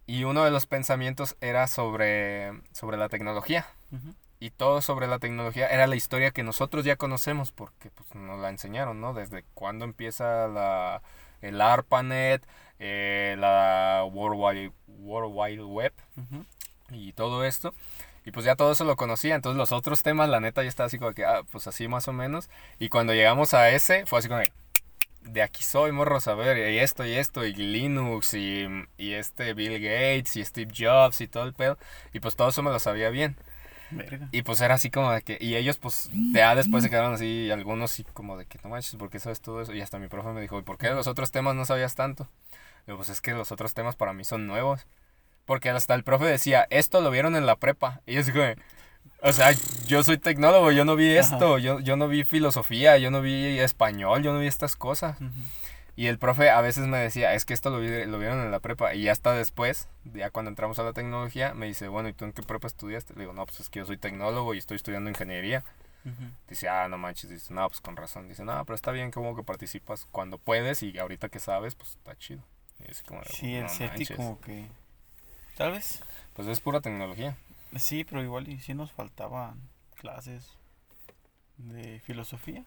Y 0.05 0.23
uno 0.23 0.45
de 0.45 0.51
los 0.51 0.65
pensamientos 0.65 1.35
era 1.41 1.67
sobre, 1.67 2.53
sobre 2.71 2.95
la 2.97 3.09
tecnología. 3.09 3.65
Ujú. 3.91 4.13
Y 4.39 4.51
todo 4.51 4.81
sobre 4.81 5.07
la 5.07 5.19
tecnología 5.19 5.67
era 5.67 5.87
la 5.87 5.95
historia 5.95 6.31
que 6.31 6.43
nosotros 6.43 6.85
ya 6.85 6.95
conocemos 6.95 7.51
porque 7.51 7.89
pues, 7.89 8.13
nos 8.15 8.39
la 8.39 8.49
enseñaron, 8.49 9.01
¿no? 9.01 9.13
Desde 9.13 9.43
cuándo 9.53 9.83
empieza 9.83 10.47
la, 10.47 11.01
el 11.41 11.61
ARPANET, 11.61 12.45
eh, 12.79 13.35
la 13.39 14.03
World 14.11 14.39
Wide, 14.39 14.71
World 14.87 15.33
Wide 15.33 15.63
Web 15.63 15.93
y 16.91 17.13
todo 17.13 17.43
esto. 17.45 17.73
Y 18.25 18.31
pues 18.31 18.45
ya 18.45 18.55
todo 18.55 18.73
eso 18.73 18.83
lo 18.83 18.97
conocía. 18.97 19.35
Entonces 19.35 19.57
los 19.57 19.71
otros 19.71 20.03
temas, 20.03 20.29
la 20.29 20.39
neta, 20.39 20.61
ya 20.61 20.69
estaba 20.69 20.87
así 20.87 20.99
como 20.99 21.13
que, 21.13 21.23
ah, 21.23 21.43
pues 21.51 21.65
así 21.67 21.87
más 21.87 22.07
o 22.09 22.13
menos. 22.13 22.49
Y 22.77 22.89
cuando 22.89 23.13
llegamos 23.13 23.53
a 23.53 23.69
ese, 23.69 24.05
fue 24.05 24.19
así 24.19 24.27
como 24.27 24.41
que, 24.41 24.51
de 25.21 25.41
aquí 25.41 25.63
soy, 25.63 25.91
morros, 25.91 26.27
a 26.27 26.35
ver, 26.35 26.57
y 26.71 26.79
esto 26.79 27.05
y 27.05 27.13
esto, 27.13 27.45
y 27.45 27.53
Linux, 27.53 28.33
y, 28.33 28.65
y 28.97 29.13
este 29.13 29.53
Bill 29.53 29.79
Gates, 29.79 30.35
y 30.35 30.45
Steve 30.45 30.71
Jobs, 30.77 31.21
y 31.21 31.27
todo 31.27 31.45
el 31.45 31.53
pedo. 31.53 31.77
Y 32.13 32.19
pues 32.19 32.35
todo 32.35 32.49
eso 32.49 32.61
me 32.63 32.71
lo 32.71 32.79
sabía 32.79 33.09
bien. 33.09 33.37
Verga. 33.91 34.27
Y 34.31 34.41
pues 34.41 34.61
era 34.61 34.75
así 34.75 34.89
como 34.89 35.11
de 35.11 35.21
que, 35.21 35.37
y 35.39 35.55
ellos 35.55 35.77
pues 35.77 36.09
ya 36.33 36.55
después 36.55 36.83
se 36.83 36.89
quedaron 36.89 37.13
así, 37.13 37.49
algunos 37.51 37.91
sí 37.91 38.03
como 38.13 38.37
de 38.37 38.45
que 38.45 38.59
no 38.63 38.69
manches, 38.69 38.95
¿por 38.95 39.09
qué 39.09 39.19
sabes 39.19 39.41
todo 39.41 39.61
eso? 39.61 39.73
Y 39.73 39.81
hasta 39.81 39.99
mi 39.99 40.07
profe 40.07 40.29
me 40.29 40.41
dijo, 40.41 40.59
¿y 40.59 40.63
por 40.63 40.77
qué 40.77 40.87
de 40.87 40.95
los 40.95 41.07
otros 41.07 41.31
temas 41.31 41.55
no 41.55 41.65
sabías 41.65 41.95
tanto? 41.95 42.27
Digo, 42.85 42.97
pues 42.97 43.09
es 43.09 43.21
que 43.21 43.33
los 43.33 43.51
otros 43.51 43.73
temas 43.73 43.95
para 43.95 44.13
mí 44.13 44.23
son 44.23 44.47
nuevos. 44.47 44.85
Porque 45.45 45.69
hasta 45.69 45.93
el 45.95 46.03
profe 46.03 46.25
decía, 46.25 46.67
esto 46.69 46.99
lo 47.01 47.09
vieron 47.09 47.35
en 47.35 47.45
la 47.45 47.55
prepa. 47.55 48.01
Y 48.05 48.15
yo 48.15 48.21
así 48.21 48.31
como, 48.33 48.45
o 49.21 49.33
sea, 49.33 49.51
yo 49.87 50.03
soy 50.03 50.17
tecnólogo, 50.17 50.71
yo 50.71 50.85
no 50.85 50.95
vi 50.95 51.15
esto, 51.15 51.57
yo, 51.57 51.79
yo 51.79 51.95
no 51.95 52.07
vi 52.07 52.23
filosofía, 52.23 52.97
yo 52.97 53.11
no 53.11 53.21
vi 53.21 53.59
español, 53.59 54.23
yo 54.23 54.33
no 54.33 54.39
vi 54.39 54.47
estas 54.47 54.75
cosas. 54.75 55.19
Ujú. 55.21 55.31
Y 55.97 56.07
el 56.07 56.19
profe 56.19 56.49
a 56.51 56.61
veces 56.61 56.85
me 56.87 56.97
decía, 56.99 57.33
es 57.33 57.43
que 57.43 57.53
esto 57.55 57.69
lo, 57.71 57.79
vi- 57.79 58.05
lo 58.05 58.19
vieron 58.19 58.39
en 58.39 58.51
la 58.51 58.59
prepa. 58.59 58.93
Y 58.93 59.09
hasta 59.09 59.33
después, 59.33 59.89
ya 60.05 60.29
cuando 60.29 60.49
entramos 60.49 60.77
a 60.79 60.83
la 60.83 60.93
tecnología, 60.93 61.53
me 61.55 61.65
dice, 61.65 61.87
bueno, 61.89 62.07
¿y 62.07 62.13
tú 62.13 62.23
en 62.25 62.33
qué 62.33 62.43
prepa 62.43 62.67
estudiaste? 62.67 63.15
Le 63.15 63.21
digo, 63.21 63.33
no, 63.33 63.45
pues 63.45 63.59
es 63.61 63.69
que 63.69 63.79
yo 63.79 63.85
soy 63.85 63.97
tecnólogo 63.97 64.53
y 64.53 64.59
estoy 64.59 64.75
estudiando 64.77 65.09
ingeniería. 65.09 65.63
Dice, 66.47 66.69
ah, 66.69 66.87
no 66.87 66.97
manches. 66.97 67.29
Dice, 67.31 67.53
no, 67.53 67.67
pues 67.67 67.81
con 67.81 67.97
razón. 67.97 68.29
Dice, 68.29 68.45
no, 68.45 68.63
pero 68.63 68.75
está 68.75 68.91
bien 68.91 69.11
como 69.11 69.35
que 69.35 69.43
participas 69.43 70.07
cuando 70.11 70.37
puedes 70.37 70.81
y 70.83 70.97
ahorita 70.97 71.27
que 71.29 71.39
sabes, 71.39 71.75
pues 71.75 71.89
está 71.97 72.15
chido. 72.15 72.41
Y 72.79 72.89
es 72.91 73.01
como, 73.03 73.21
Sí, 73.25 73.55
el 73.55 73.63
"No 73.63 73.69
SETI 73.69 73.87
manches". 73.89 74.15
como 74.17 74.39
que... 74.39 74.67
Tal 75.57 75.71
vez. 75.71 76.01
Pues 76.35 76.47
es 76.47 76.59
pura 76.61 76.79
tecnología. 76.79 77.35
Sí, 77.75 78.03
pero 78.05 78.21
igual 78.23 78.47
y 78.47 78.59
sí 78.59 78.73
nos 78.75 78.91
faltaban 78.91 79.59
clases 79.99 80.53
de 81.57 81.99
filosofía. 82.01 82.63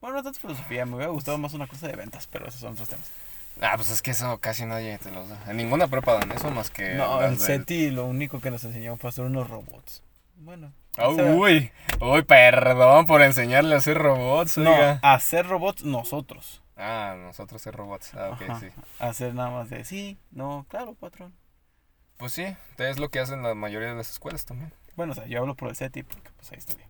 Bueno, 0.00 0.16
no 0.16 0.22
tanto 0.22 0.40
filosofía, 0.40 0.86
me 0.86 0.96
hubiera 0.96 1.10
gustado 1.12 1.36
más 1.38 1.52
una 1.52 1.66
cosa 1.66 1.86
de 1.88 1.94
ventas, 1.96 2.26
pero 2.26 2.46
esos 2.48 2.60
son 2.60 2.72
otros 2.72 2.88
temas. 2.88 3.10
Ah, 3.60 3.72
pues 3.76 3.90
es 3.90 4.00
que 4.00 4.12
eso 4.12 4.38
casi 4.38 4.64
nadie 4.64 4.96
te 4.98 5.10
lo 5.10 5.26
da. 5.26 5.38
En 5.50 5.56
ninguna 5.58 5.88
prepa 5.88 6.14
dan 6.14 6.32
eso 6.32 6.50
más 6.50 6.70
que... 6.70 6.94
no, 6.94 7.20
el 7.22 7.30
del- 7.36 7.38
SETI 7.38 7.90
lo 7.90 8.06
único 8.06 8.40
que 8.40 8.50
nos 8.50 8.64
enseñó 8.64 8.96
fue 8.96 9.10
hacer 9.10 9.24
unos 9.24 9.50
robots. 9.50 10.02
Bueno. 10.36 10.72
Uy, 11.36 11.70
uy, 12.00 12.22
perdón 12.22 13.06
por 13.06 13.20
enseñarle 13.22 13.74
a 13.74 13.78
hacer 13.78 13.98
robots, 13.98 14.56
no, 14.58 14.70
oiga. 14.72 14.98
hacer 15.02 15.46
robots 15.46 15.84
nosotros. 15.84 16.62
Ah, 16.76 17.14
nosotros 17.18 17.60
ser 17.60 17.74
robots. 17.76 18.14
Ah, 18.14 18.30
ok, 18.32 18.42
Ajá. 18.48 18.60
sí. 18.60 18.68
Hacer 18.98 19.34
nada 19.34 19.50
más 19.50 19.68
de 19.70 19.84
sí, 19.84 20.18
no, 20.30 20.64
claro, 20.68 20.94
patrón. 20.94 21.34
Pues 22.16 22.32
sí, 22.32 22.44
es 22.78 22.98
lo 22.98 23.10
que 23.10 23.20
hacen 23.20 23.42
la 23.42 23.54
mayoría 23.54 23.88
de 23.90 23.94
las 23.94 24.10
escuelas 24.10 24.44
también. 24.46 24.72
Bueno, 24.96 25.12
o 25.12 25.14
sea, 25.14 25.26
yo 25.26 25.40
hablo 25.40 25.54
por 25.54 25.68
el 25.68 25.76
SETI 25.76 26.02
porque 26.02 26.30
pues 26.36 26.50
ahí 26.52 26.58
estudié. 26.58 26.86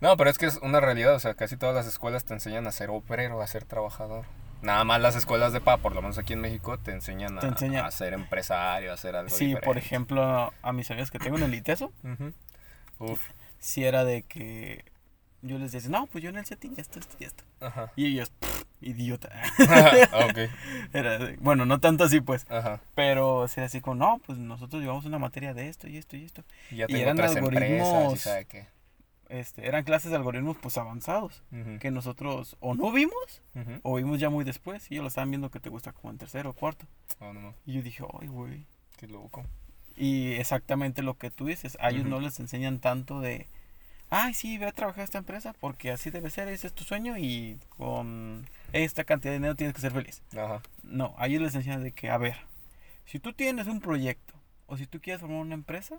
No, 0.00 0.16
pero 0.16 0.28
es 0.30 0.38
que 0.38 0.46
es 0.46 0.56
una 0.62 0.80
realidad, 0.80 1.14
o 1.14 1.18
sea, 1.20 1.34
casi 1.34 1.56
todas 1.56 1.74
las 1.74 1.86
escuelas 1.86 2.24
te 2.24 2.34
enseñan 2.34 2.66
a 2.66 2.72
ser 2.72 2.90
obrero, 2.90 3.40
a 3.40 3.46
ser 3.46 3.64
trabajador. 3.64 4.24
Nada 4.62 4.84
más 4.84 5.00
las 5.00 5.16
escuelas 5.16 5.52
de 5.52 5.60
PA, 5.60 5.76
por 5.78 5.94
lo 5.94 6.02
menos 6.02 6.18
aquí 6.18 6.32
en 6.32 6.40
México, 6.40 6.78
te 6.78 6.90
enseñan 6.92 7.36
a, 7.38 7.40
Te 7.40 7.46
enseñan- 7.48 7.84
a 7.84 7.90
ser 7.90 8.12
empresario, 8.14 8.92
a 8.92 8.96
ser 8.96 9.14
algo 9.16 9.30
Sí, 9.30 9.50
por 9.52 9.60
diferente. 9.60 9.78
ejemplo, 9.80 10.52
a 10.62 10.72
mis 10.72 10.90
amigos 10.90 11.10
que 11.10 11.18
tengo 11.18 11.36
en 11.36 11.44
el 11.44 11.54
ITESO, 11.54 11.92
Ujú. 12.04 12.32
Uf, 12.98 13.20
si 13.58 13.84
era 13.84 14.04
de 14.04 14.22
que 14.22 14.84
yo 15.42 15.58
les 15.58 15.72
decía, 15.72 15.90
no, 15.90 16.06
pues 16.06 16.24
yo 16.24 16.30
en 16.30 16.36
el 16.38 16.46
SETI 16.46 16.70
ya 16.74 16.82
esto, 16.82 16.98
esto 16.98 17.16
y 17.20 17.24
esto. 17.24 17.44
ajá. 17.60 17.92
Y 17.96 18.06
ellos, 18.06 18.30
"Pff, 18.40 18.62
idiota. 18.80 19.30
ok, 20.12 20.38
Era 20.94 21.18
de- 21.18 21.36
bueno, 21.36 21.66
no 21.66 21.78
tanto 21.78 22.04
así 22.04 22.20
pues, 22.20 22.46
ajá. 22.50 22.80
pero 22.94 23.46
era 23.56 23.66
así 23.66 23.80
como, 23.80 23.96
no, 23.96 24.20
pues 24.26 24.38
nosotros 24.38 24.80
llevamos 24.82 25.04
una 25.04 25.18
materia 25.18 25.52
de 25.54 25.68
esto 25.68 25.86
y 25.88 25.96
esto 25.98 26.16
y 26.16 26.24
esto. 26.24 26.42
Y 26.70 26.76
ya 26.76 26.84
Y 26.84 26.88
tengo 26.88 27.02
eran 27.02 27.16
tres 27.16 27.36
empresas, 27.36 27.62
y 27.70 27.74
algoritmos 27.82 28.20
sabe 28.20 28.44
qué. 28.46 28.66
Este, 29.28 29.66
eran 29.66 29.82
clases 29.82 30.10
de 30.12 30.16
algoritmos 30.16 30.56
pues 30.58 30.78
avanzados, 30.78 31.42
que 31.80 31.90
nosotros 31.90 32.56
o 32.60 32.74
no 32.76 32.92
vimos 32.92 33.42
ujú. 33.56 33.80
o 33.82 33.96
vimos 33.96 34.20
ya 34.20 34.30
muy 34.30 34.44
después 34.44 34.88
y 34.90 34.94
ellos 34.94 35.02
lo 35.02 35.08
estaban 35.08 35.30
viendo 35.30 35.50
que 35.50 35.58
te 35.58 35.68
gusta 35.68 35.92
como 35.92 36.10
en 36.12 36.18
tercero 36.18 36.50
o 36.50 36.52
cuarto. 36.52 36.86
Oh, 37.20 37.32
no, 37.32 37.54
Y 37.66 37.72
yo 37.74 37.82
dije, 37.82 38.04
ay, 38.20 38.28
güey. 38.28 38.66
qué 38.96 39.08
loco. 39.08 39.44
Y 39.96 40.32
exactamente 40.34 41.02
lo 41.02 41.14
que 41.18 41.30
tú 41.30 41.46
dices, 41.46 41.76
a 41.80 41.90
ellos 41.90 42.04
no 42.04 42.20
les 42.20 42.38
enseñan 42.38 42.78
tanto 42.80 43.20
de, 43.20 43.48
ay, 44.10 44.32
sí, 44.34 44.58
ve 44.58 44.66
a 44.66 44.72
trabajar 44.72 45.00
a 45.00 45.04
esta 45.04 45.18
empresa 45.18 45.54
porque 45.58 45.90
así 45.90 46.10
debe 46.10 46.30
ser, 46.30 46.46
ese 46.48 46.68
es 46.68 46.72
tu 46.74 46.84
sueño 46.84 47.18
y 47.18 47.58
con 47.70 48.48
esta 48.72 49.02
cantidad 49.04 49.32
de 49.32 49.38
dinero 49.38 49.56
tienes 49.56 49.74
que 49.74 49.80
ser 49.80 49.92
feliz. 49.92 50.22
Ajá, 50.36 50.62
No, 50.84 51.14
a 51.18 51.26
ellos 51.26 51.42
les 51.42 51.54
enseñan 51.56 51.82
de 51.82 51.90
que, 51.92 52.10
a 52.10 52.18
ver, 52.18 52.36
si 53.06 53.18
tú 53.18 53.32
tienes 53.32 53.66
un 53.66 53.80
proyecto 53.80 54.34
o 54.66 54.76
si 54.76 54.86
tú 54.86 55.00
quieres 55.00 55.20
formar 55.20 55.40
una 55.40 55.54
empresa, 55.54 55.98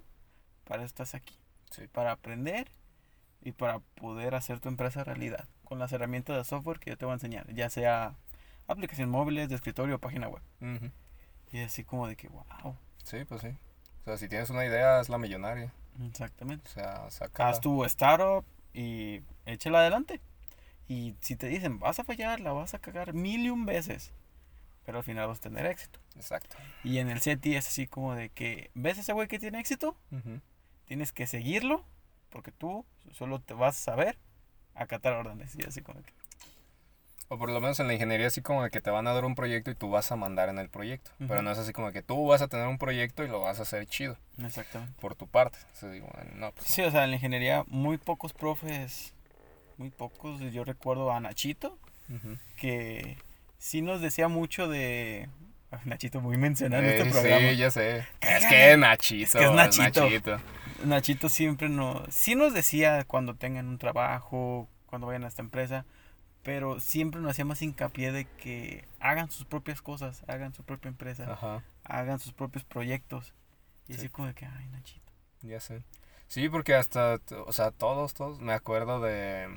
para 0.64 0.84
eso 0.84 0.88
estás 0.88 1.14
aquí, 1.16 1.36
sí. 1.72 1.88
para 1.92 2.12
aprender 2.12 2.68
y 3.42 3.52
para 3.52 3.80
poder 3.80 4.36
hacer 4.36 4.60
tu 4.60 4.70
empresa 4.70 5.04
realidad 5.04 5.48
con 5.64 5.80
las 5.80 5.92
herramientas 5.92 6.36
de 6.38 6.44
software 6.44 6.80
que 6.80 6.92
yo 6.92 6.98
te 6.98 7.06
voy 7.06 7.12
a 7.12 7.16
enseñar, 7.16 7.52
ya 7.54 7.70
sea 7.70 8.16
aplicaciones 8.68 9.12
móviles, 9.12 9.50
de 9.50 9.56
escritorio 9.56 9.96
o 9.96 10.00
página 10.00 10.28
web. 10.28 10.42
Ujú. 10.62 10.92
Y 11.52 11.62
así 11.62 11.84
como 11.84 12.08
de 12.08 12.16
que, 12.16 12.28
wow, 12.28 12.76
Sí, 13.04 13.24
pues 13.26 13.42
sí. 13.42 13.48
O 14.02 14.04
sea, 14.06 14.18
si 14.18 14.28
tienes 14.28 14.50
una 14.50 14.66
idea, 14.66 15.00
es 15.00 15.10
la 15.10 15.18
millonaria. 15.18 15.74
exactamente. 16.08 16.68
O 16.70 16.72
sea, 16.74 17.10
saca. 17.10 17.48
haz 17.50 17.62
tu 17.62 17.84
startup 17.86 18.46
y 18.74 19.22
échala 19.46 19.80
adelante. 19.80 20.20
Y 20.90 21.16
si 21.22 21.36
te 21.36 21.48
dicen, 21.48 21.80
vas 21.80 22.00
a 22.00 22.04
fallar, 22.04 22.40
la 22.40 22.54
vas 22.54 22.74
a 22.74 22.80
cagar 22.80 23.14
mil 23.14 23.46
y 23.46 23.50
un 23.50 23.66
veces, 23.66 24.14
pero 24.86 25.00
al 25.00 25.04
final 25.04 25.28
vas 25.28 25.40
a 25.40 25.42
tener 25.42 25.66
éxito. 25.66 26.00
Exacto. 26.16 26.56
Y 26.84 27.00
en 27.00 27.10
el 27.10 27.20
SETI 27.22 27.56
es 27.56 27.68
así 27.68 27.88
como 27.88 28.16
de 28.16 28.30
que, 28.30 28.72
¿ves 28.74 28.98
ese 28.98 29.12
güey 29.14 29.28
que 29.28 29.40
tiene 29.40 29.60
éxito? 29.60 29.98
Ujú. 30.12 30.40
Tienes 30.86 31.12
que 31.12 31.28
seguirlo, 31.28 31.84
porque 32.30 32.52
tú 32.52 32.86
solo 33.12 33.40
te 33.40 33.54
vas 33.54 33.78
a 33.78 33.80
saber 33.92 34.18
acatar 34.76 35.14
órdenes. 35.14 35.56
Y 35.58 35.64
así 35.66 35.82
como 35.82 36.02
que, 36.02 36.14
O 37.30 37.38
por 37.38 37.50
lo 37.50 37.60
menos 37.60 37.80
en 37.80 37.88
la 37.88 37.94
ingeniería 37.94 38.28
así 38.28 38.42
como 38.42 38.68
que 38.70 38.80
te 38.82 38.90
van 38.90 39.08
a 39.08 39.14
dar 39.14 39.26
un 39.26 39.36
proyecto 39.36 39.72
y 39.72 39.76
tú 39.76 39.90
vas 39.90 40.12
a 40.12 40.16
mandar 40.16 40.50
en 40.50 40.60
el 40.60 40.70
proyecto. 40.70 41.12
Pero 41.20 41.42
no 41.42 41.52
es 41.52 41.58
así 41.58 41.74
como 41.74 41.92
que 41.92 42.02
tú 42.02 42.28
vas 42.28 42.42
a 42.42 42.48
tener 42.48 42.68
un 42.68 42.78
proyecto 42.78 43.24
y 43.24 43.28
lo 43.28 43.42
vas 43.42 43.60
a 43.60 43.64
hacer 43.64 43.86
chido 43.88 44.18
exactamente. 44.44 44.94
por 45.02 45.16
tu 45.16 45.28
parte. 45.28 45.58
O 45.74 45.76
sea, 45.76 45.90
digo, 45.90 46.08
no, 46.36 46.52
pues 46.52 46.68
Sí, 46.68 46.82
o 46.84 46.92
sea, 46.92 47.04
en 47.04 47.10
la 47.12 47.16
ingeniería 47.18 47.64
muy 47.68 47.98
pocos 47.98 48.34
profes, 48.34 49.14
muy 49.78 49.90
pocos, 49.90 50.40
yo 50.52 50.64
recuerdo 50.64 51.12
a 51.12 51.20
Nachito. 51.20 51.78
Ujú. 52.10 52.38
que 52.56 53.18
sí 53.58 53.82
nos 53.82 54.00
decía 54.00 54.30
mucho 54.30 54.70
de... 54.70 55.28
Nachito, 55.86 56.22
muy 56.22 56.38
mencionado 56.38 56.84
en 56.84 56.90
Eh, 56.90 56.98
este 56.98 57.10
programa. 57.12 57.50
Sí, 57.50 57.58
ya 57.58 57.72
sé. 57.72 58.06
Es 58.22 58.46
que 58.46 58.78
Nachito. 58.78 59.24
Es 59.26 59.36
que 59.36 59.44
es 59.46 59.52
Nachito. 59.52 60.02
Nachito. 60.04 60.38
Nachito 60.86 61.30
siempre 61.30 61.70
nos, 61.70 62.14
sí 62.14 62.36
nos 62.36 62.54
decía 62.54 63.04
cuando 63.06 63.36
tengan 63.36 63.68
un 63.68 63.78
trabajo, 63.78 64.68
cuando 64.86 65.08
vayan 65.08 65.24
a 65.26 65.28
esta 65.28 65.42
empresa, 65.42 65.86
pero 66.44 66.80
siempre 66.80 67.20
nos 67.20 67.32
hacía 67.32 67.44
más 67.46 67.62
hincapié 67.62 68.12
de 68.12 68.26
que 68.26 68.88
hagan 69.00 69.30
sus 69.30 69.46
propias 69.46 69.82
cosas, 69.82 70.24
hagan 70.28 70.54
su 70.54 70.64
propia 70.64 70.88
empresa, 70.90 71.34
Ajá, 71.34 71.64
hagan 71.84 72.20
sus 72.20 72.32
propios 72.34 72.64
proyectos. 72.64 73.34
Y 73.88 73.94
Sí. 73.94 74.00
así 74.00 74.10
como 74.10 74.28
de 74.28 74.34
que, 74.36 74.46
ay, 74.46 74.68
Nachito. 74.68 75.12
ya 75.42 75.60
sé. 75.60 75.84
Sí, 76.30 76.48
porque 76.50 76.76
hasta, 76.76 77.20
o 77.46 77.52
sea, 77.54 77.72
todos, 77.72 78.14
todos, 78.14 78.40
me 78.40 78.54
acuerdo 78.54 79.02
de, 79.02 79.48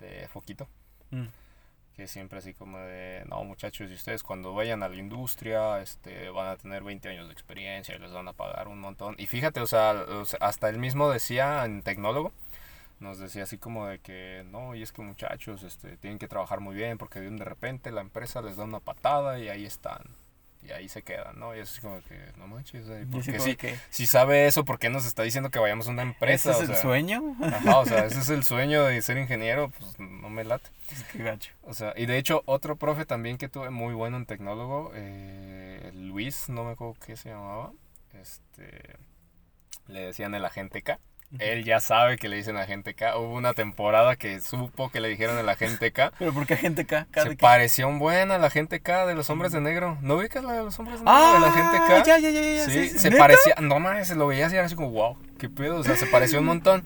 de 0.00 0.28
Foquito. 0.28 0.68
Mm. 1.10 1.26
Que 2.00 2.08
siempre 2.08 2.38
así 2.38 2.54
como 2.54 2.78
de, 2.78 3.24
no 3.28 3.44
muchachos, 3.44 3.90
y 3.90 3.94
ustedes 3.94 4.22
cuando 4.22 4.54
vayan 4.54 4.82
a 4.82 4.88
la 4.88 4.96
industria, 4.96 5.82
este, 5.82 6.30
van 6.30 6.48
a 6.48 6.56
tener 6.56 6.82
20 6.82 7.10
años 7.10 7.26
de 7.26 7.34
experiencia 7.34 7.94
y 7.94 7.98
les 7.98 8.10
van 8.10 8.26
a 8.26 8.32
pagar 8.32 8.68
un 8.68 8.80
montón. 8.80 9.16
Y 9.18 9.26
fíjate, 9.26 9.60
o 9.60 9.66
sea, 9.66 10.06
hasta 10.40 10.70
él 10.70 10.78
mismo 10.78 11.10
decía 11.10 11.62
en 11.66 11.82
tecnólogo, 11.82 12.32
nos 13.00 13.18
decía 13.18 13.42
así 13.42 13.58
como 13.58 13.86
de 13.86 13.98
que, 13.98 14.46
no, 14.50 14.74
y 14.74 14.82
es 14.82 14.92
que 14.92 15.02
muchachos, 15.02 15.62
este, 15.62 15.98
tienen 15.98 16.18
que 16.18 16.26
trabajar 16.26 16.60
muy 16.60 16.74
bien 16.74 16.96
porque 16.96 17.20
de 17.20 17.44
repente 17.44 17.90
la 17.90 18.00
empresa 18.00 18.40
les 18.40 18.56
da 18.56 18.64
una 18.64 18.80
patada 18.80 19.38
y 19.38 19.50
ahí 19.50 19.66
están. 19.66 20.00
Y 20.62 20.72
ahí 20.72 20.88
se 20.90 21.02
quedan, 21.02 21.38
¿no? 21.38 21.56
Y 21.56 21.60
es 21.60 21.70
así 21.70 21.80
como 21.80 22.02
que, 22.02 22.20
no 22.36 22.46
manches, 22.46 22.86
porque 23.10 23.40
si, 23.40 23.56
que, 23.56 23.78
si 23.88 24.06
sabe 24.06 24.46
eso, 24.46 24.64
¿por 24.64 24.78
qué 24.78 24.90
nos 24.90 25.06
está 25.06 25.22
diciendo 25.22 25.50
que 25.50 25.58
vayamos 25.58 25.88
a 25.88 25.90
una 25.90 26.02
empresa? 26.02 26.50
¿Ese 26.50 26.64
es 26.64 26.68
O 26.68 26.72
el 26.72 26.76
sea, 26.76 26.82
sueño? 26.82 27.36
Ajá, 27.42 27.78
o 27.78 27.86
sea, 27.86 28.04
ese 28.04 28.20
es 28.20 28.28
el 28.28 28.44
sueño 28.44 28.84
de 28.84 29.00
ser 29.00 29.16
ingeniero, 29.16 29.70
pues 29.70 29.98
no 29.98 30.28
me 30.28 30.44
late. 30.44 30.68
Es 30.92 31.02
que 31.04 31.22
gacho. 31.22 31.52
O 31.62 31.72
sea, 31.72 31.94
y 31.96 32.04
de 32.04 32.18
hecho, 32.18 32.42
otro 32.44 32.76
profe 32.76 33.06
también 33.06 33.38
que 33.38 33.48
tuve 33.48 33.70
muy 33.70 33.94
bueno 33.94 34.18
en 34.18 34.26
tecnólogo, 34.26 34.92
eh, 34.94 35.90
Luis, 35.94 36.50
no 36.50 36.64
me 36.64 36.72
acuerdo 36.72 36.94
qué 37.06 37.16
se 37.16 37.30
llamaba, 37.30 37.72
este, 38.12 38.96
le 39.86 40.00
decían 40.00 40.34
el 40.34 40.44
agente 40.44 40.82
K. 40.82 41.00
él 41.38 41.64
ya 41.64 41.80
sabe 41.80 42.16
que 42.16 42.28
le 42.28 42.36
dicen 42.36 42.56
agente 42.56 42.94
K. 42.94 43.16
Hubo 43.16 43.34
una 43.34 43.54
temporada 43.54 44.16
que 44.16 44.40
supo 44.40 44.90
que 44.90 45.00
le 45.00 45.08
dijeron 45.08 45.38
el 45.38 45.48
agente 45.48 45.92
K. 45.92 46.12
¿Pero 46.18 46.32
por 46.32 46.46
qué 46.46 46.54
agente 46.54 46.86
K? 46.86 47.06
¿K 47.10 47.22
Se 47.22 47.28
de 47.30 47.36
pareció 47.36 47.86
un 47.88 47.98
buen 47.98 48.30
al 48.32 48.44
agente 48.44 48.80
K 48.80 49.06
de 49.06 49.14
los 49.14 49.30
hombres 49.30 49.52
de 49.52 49.60
negro. 49.60 49.96
¿No 50.00 50.16
ubicas 50.16 50.42
la 50.42 50.54
de 50.54 50.64
los 50.64 50.78
hombres 50.78 50.98
de 50.98 51.04
negro? 51.04 51.14
Ah, 51.16 51.34
el 51.38 51.44
agente 51.44 51.78
K. 51.86 52.04
ya, 52.04 52.18
ya, 52.18 52.30
ya, 52.30 52.42
ya. 52.42 52.64
Sí, 52.66 52.88
se 52.98 53.10
¿Neta? 53.10 53.22
parecía. 53.22 53.54
No 53.60 53.78
mames, 53.78 54.10
lo 54.16 54.26
veías 54.26 54.52
y 54.52 54.56
era 54.56 54.66
así 54.66 54.74
como, 54.74 54.90
wow, 54.90 55.16
qué 55.38 55.48
pedo. 55.48 55.76
O 55.76 55.84
sea, 55.84 55.96
se 55.96 56.06
pareció 56.06 56.40
un 56.40 56.46
montón. 56.46 56.84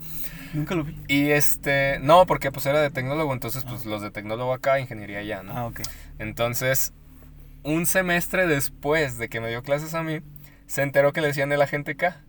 Nunca 0.52 0.74
lo 0.74 0.84
vi. 0.84 0.96
Y 1.08 1.30
este, 1.30 1.98
no, 2.00 2.26
porque 2.26 2.52
pues 2.52 2.66
era 2.66 2.80
de 2.80 2.90
tecnólogo, 2.90 3.32
entonces 3.32 3.64
pues 3.64 3.86
los 3.86 4.02
de 4.02 4.10
tecnólogo 4.10 4.52
acá, 4.52 4.78
ingeniería 4.78 5.22
ya, 5.22 5.42
¿no? 5.42 5.52
Ah, 5.56 5.66
ok. 5.66 5.80
Entonces, 6.20 6.92
un 7.64 7.86
semestre 7.86 8.46
después 8.46 9.18
de 9.18 9.28
que 9.28 9.40
me 9.40 9.48
dio 9.48 9.62
clases 9.62 9.94
a 9.94 10.02
mí, 10.02 10.20
se 10.66 10.82
enteró 10.82 11.12
que 11.12 11.22
le 11.22 11.28
decían 11.28 11.50
el 11.50 11.60
agente 11.62 11.96
K. 11.96 12.22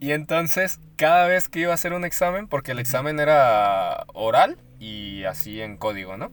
Y 0.00 0.12
entonces, 0.12 0.78
cada 0.96 1.26
vez 1.26 1.48
que 1.48 1.60
iba 1.60 1.72
a 1.72 1.74
hacer 1.74 1.92
un 1.92 2.04
examen, 2.04 2.46
porque 2.48 2.72
el 2.72 2.78
examen 2.78 3.18
era 3.20 4.04
oral 4.14 4.56
y 4.78 5.24
así 5.24 5.60
en 5.60 5.76
código, 5.76 6.16
¿no? 6.16 6.30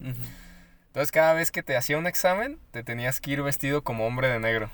Entonces, 0.88 1.10
cada 1.12 1.34
vez 1.34 1.50
que 1.50 1.62
te 1.62 1.76
hacía 1.76 1.98
un 1.98 2.06
examen, 2.06 2.58
te 2.70 2.82
tenías 2.82 3.20
que 3.20 3.32
ir 3.32 3.42
vestido 3.42 3.82
como 3.82 4.06
hombre 4.06 4.28
de 4.28 4.38
negro. 4.38 4.70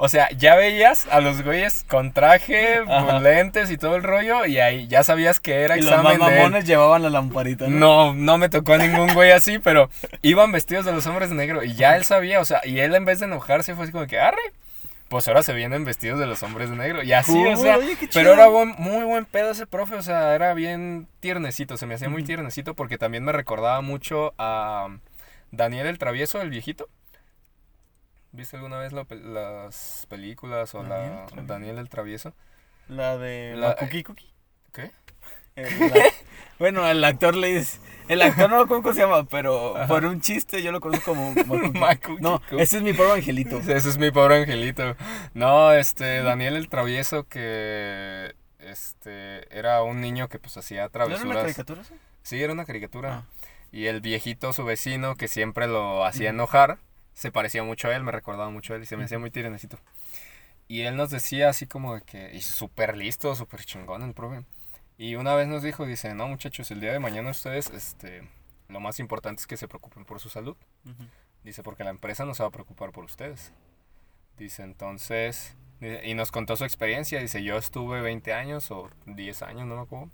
O 0.00 0.08
sea, 0.08 0.28
ya 0.30 0.54
veías 0.54 1.08
a 1.10 1.20
los 1.20 1.42
güeyes 1.42 1.84
con 1.88 2.12
traje, 2.12 2.78
Ajá. 2.88 3.06
con 3.06 3.22
lentes 3.24 3.68
y 3.70 3.76
todo 3.78 3.96
el 3.96 4.04
rollo, 4.04 4.46
y 4.46 4.58
ahí 4.58 4.86
ya 4.86 5.02
sabías 5.02 5.40
que 5.40 5.62
era 5.62 5.76
Y 5.76 5.80
los 5.82 5.90
más 5.90 6.00
examen 6.14 6.18
de 6.20 6.34
él. 6.36 6.42
mamones 6.42 6.64
llevaban 6.66 7.02
la 7.02 7.10
lamparita, 7.10 7.66
¿no? 7.66 8.12
No, 8.12 8.14
no 8.14 8.38
me 8.38 8.48
tocó 8.48 8.74
a 8.74 8.78
ningún 8.78 9.12
güey 9.14 9.32
así, 9.32 9.58
pero 9.58 9.90
iban 10.22 10.52
vestidos 10.52 10.84
de 10.84 10.92
los 10.92 11.04
hombres 11.08 11.30
de 11.30 11.36
negro 11.36 11.64
y 11.64 11.74
ya 11.74 11.96
él 11.96 12.04
sabía, 12.04 12.40
o 12.40 12.44
sea, 12.44 12.60
y 12.64 12.78
él 12.78 12.94
en 12.94 13.04
vez 13.06 13.18
de 13.18 13.26
enojarse 13.26 13.74
fue 13.74 13.84
así 13.84 13.92
como 13.92 14.06
que, 14.06 14.20
arre, 14.20 14.38
pues 15.08 15.26
ahora 15.28 15.42
se 15.42 15.52
vienen 15.54 15.84
vestidos 15.84 16.18
de 16.18 16.26
los 16.26 16.42
hombres 16.42 16.70
de 16.70 16.76
negro. 16.76 17.02
Y 17.02 17.12
así, 17.12 17.36
o 17.46 17.56
sea, 17.56 17.78
oye, 17.78 17.96
pero 18.12 18.32
era 18.34 18.46
buen- 18.48 18.74
muy 18.78 19.04
buen 19.04 19.24
pedo 19.24 19.50
ese 19.50 19.66
profe, 19.66 19.94
o 19.96 20.02
sea, 20.02 20.34
era 20.34 20.52
bien 20.54 21.08
tiernecito, 21.20 21.76
se 21.76 21.86
me 21.86 21.94
hacía 21.94 22.08
muy 22.08 22.24
tiernecito 22.24 22.74
porque 22.74 22.98
también 22.98 23.24
me 23.24 23.32
recordaba 23.32 23.80
mucho 23.80 24.34
a 24.38 24.88
Daniel 25.50 25.86
el 25.86 25.98
Travieso, 25.98 26.40
el 26.42 26.50
viejito. 26.50 26.88
¿Viste 28.32 28.56
alguna 28.56 28.78
vez 28.78 28.92
la 28.92 29.06
las 29.10 30.06
películas 30.10 30.74
o 30.74 30.82
Daniel 30.82 31.12
la 31.34 31.40
el. 31.40 31.46
Daniel 31.46 31.78
el 31.78 31.88
Travieso? 31.88 32.34
La 32.88 33.16
de 33.16 33.54
La- 33.56 33.68
la 33.68 33.76
Cookie 33.76 34.02
Cookie. 34.02 34.30
¿Qué? 34.72 34.90
La- 35.56 36.04
bueno, 36.58 36.86
el 36.86 37.02
actor 37.04 37.34
le 37.34 37.58
dice. 37.58 37.78
El 38.08 38.22
actor 38.22 38.48
no 38.48 38.56
lo 38.56 38.66
cómo 38.66 38.94
se 38.94 39.00
llama, 39.00 39.24
pero 39.24 39.76
Ajá. 39.76 39.86
por 39.86 40.06
un 40.06 40.20
chiste 40.22 40.62
yo 40.62 40.72
lo 40.72 40.80
conozco 40.80 41.14
como. 41.14 41.32
Macuki 41.74 42.22
No, 42.22 42.40
ese 42.52 42.78
es 42.78 42.82
mi 42.82 42.94
pobre 42.94 43.12
angelito. 43.12 43.58
Ese 43.60 43.88
es 43.88 43.98
mi 43.98 44.10
pobre 44.10 44.36
angelito. 44.42 44.96
No, 45.34 45.72
este, 45.72 46.22
Daniel 46.22 46.56
el 46.56 46.68
travieso 46.68 47.24
que 47.24 48.34
este 48.58 49.56
era 49.56 49.82
un 49.82 50.00
niño 50.00 50.28
que 50.28 50.38
pues 50.38 50.56
hacía 50.56 50.78
¿No 50.78 50.84
era 50.84 50.90
travesuras. 50.92 51.30
una 51.30 51.40
caricatura 51.42 51.82
eso? 51.82 51.94
Sí, 52.22 52.42
era 52.42 52.52
una 52.52 52.64
caricatura. 52.64 53.14
Ah. 53.14 53.24
Y 53.70 53.86
el 53.86 54.00
viejito, 54.00 54.54
su 54.54 54.64
vecino, 54.64 55.14
que 55.16 55.28
siempre 55.28 55.66
lo 55.66 56.04
hacía 56.06 56.30
enojar, 56.30 56.78
se 57.12 57.30
parecía 57.30 57.62
mucho 57.62 57.88
a 57.88 57.96
él, 57.96 58.02
me 58.02 58.12
recordaba 58.12 58.48
mucho 58.50 58.72
a 58.72 58.76
él 58.76 58.82
y 58.82 58.86
se 58.86 58.96
me 58.96 59.04
hacía 59.04 59.18
muy 59.18 59.30
tirenecito. 59.30 59.78
Y 60.68 60.82
él 60.82 60.96
nos 60.96 61.10
decía 61.10 61.50
así 61.50 61.66
como 61.66 61.94
de 61.94 62.00
que, 62.02 62.30
y 62.34 62.40
súper 62.40 62.96
listo, 62.96 63.34
súper 63.34 63.64
chingón 63.64 64.02
el 64.02 64.14
profe. 64.14 64.44
Y 64.98 65.14
una 65.14 65.34
vez 65.36 65.46
nos 65.46 65.62
dijo, 65.62 65.86
dice, 65.86 66.12
no 66.14 66.26
muchachos, 66.26 66.72
el 66.72 66.80
día 66.80 66.92
de 66.92 66.98
mañana 66.98 67.30
ustedes, 67.30 67.70
este, 67.70 68.28
lo 68.68 68.80
más 68.80 68.98
importante 68.98 69.40
es 69.40 69.46
que 69.46 69.56
se 69.56 69.68
preocupen 69.68 70.04
por 70.04 70.18
su 70.18 70.28
salud. 70.28 70.56
Dice, 71.44 71.62
porque 71.62 71.84
la 71.84 71.90
empresa 71.90 72.24
no 72.24 72.34
se 72.34 72.42
va 72.42 72.48
a 72.48 72.52
preocupar 72.52 72.90
por 72.90 73.04
ustedes. 73.04 73.52
Dice, 74.36 74.64
entonces, 74.64 75.56
y 75.80 76.14
nos 76.14 76.32
contó 76.32 76.56
su 76.56 76.64
experiencia. 76.64 77.20
Dice, 77.20 77.44
yo 77.44 77.56
estuve 77.56 78.00
20 78.00 78.34
años 78.34 78.72
o 78.72 78.90
10 79.06 79.42
años, 79.42 79.68
no 79.68 79.76
me 79.76 79.82
acuerdo, 79.82 80.10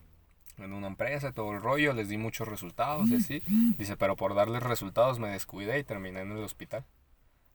en 0.59 0.75
una 0.75 0.87
empresa, 0.87 1.33
todo 1.33 1.53
el 1.53 1.63
rollo, 1.63 1.95
les 1.95 2.11
di 2.11 2.19
muchos 2.19 2.47
resultados 2.47 3.09
y 3.09 3.17
así. 3.17 3.43
Dice, 3.79 3.97
pero 3.97 4.17
por 4.17 4.35
darles 4.35 4.63
resultados 4.63 5.19
me 5.19 5.29
descuidé 5.29 5.79
y 5.79 5.85
terminé 5.85 6.21
en 6.21 6.33
el 6.33 6.45
hospital. 6.45 6.85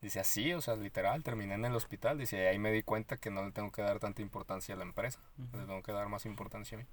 Dice, 0.01 0.19
así, 0.19 0.51
o 0.53 0.61
sea, 0.61 0.75
literal, 0.75 1.23
terminé 1.23 1.53
en 1.53 1.65
el 1.65 1.75
hospital. 1.75 2.17
Dice, 2.17 2.47
ahí 2.47 2.57
me 2.57 2.71
di 2.71 2.81
cuenta 2.81 3.17
que 3.17 3.29
no 3.29 3.45
le 3.45 3.51
tengo 3.51 3.71
que 3.71 3.83
dar 3.83 3.99
tanta 3.99 4.23
importancia 4.23 4.73
a 4.73 4.77
la 4.79 4.83
empresa, 4.83 5.19
le 5.37 5.59
tengo 5.59 5.83
que 5.83 5.91
dar 5.91 6.09
más 6.09 6.25
importancia 6.25 6.77
a 6.77 6.81
mí. 6.81 6.87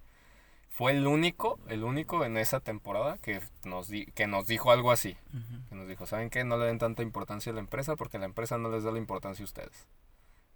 Fue 0.76 0.92
el 0.92 1.06
único, 1.06 1.58
el 1.68 1.84
único 1.84 2.22
en 2.26 2.36
esa 2.36 2.60
temporada 2.60 3.16
que 3.16 3.40
nos, 3.64 3.88
di- 3.88 4.04
que 4.14 4.26
nos 4.26 4.46
dijo 4.46 4.70
algo 4.72 4.90
así 4.92 5.16
Ujú. 5.32 5.68
que 5.70 5.74
nos 5.74 5.88
dijo, 5.88 6.04
¿saben 6.04 6.28
qué? 6.28 6.44
No 6.44 6.58
le 6.58 6.66
den 6.66 6.76
tanta 6.78 7.02
importancia 7.02 7.50
a 7.50 7.54
la 7.54 7.60
empresa 7.60 7.96
porque 7.96 8.18
la 8.18 8.26
empresa 8.26 8.58
no 8.58 8.70
les 8.70 8.84
da 8.84 8.90
la 8.92 8.98
importancia 8.98 9.42
a 9.42 9.46
ustedes. 9.46 9.86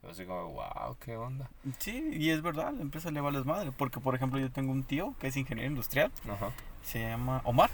Yo 0.02 0.10
así 0.10 0.26
como, 0.26 0.52
wow, 0.52 0.96
¿qué 1.00 1.16
onda? 1.16 1.50
Sí, 1.78 2.10
y 2.12 2.28
es 2.28 2.42
verdad, 2.42 2.70
la 2.74 2.82
empresa 2.82 3.10
le 3.10 3.22
vale 3.22 3.42
madre. 3.44 3.72
Porque, 3.72 3.98
por 3.98 4.14
ejemplo, 4.14 4.38
yo 4.38 4.50
tengo 4.52 4.72
un 4.72 4.84
tío 4.84 5.14
que 5.18 5.28
es 5.28 5.36
ingeniero 5.38 5.70
industrial, 5.70 6.12
Ajá. 6.28 6.50
se 6.82 7.00
llama 7.00 7.40
Omar. 7.44 7.70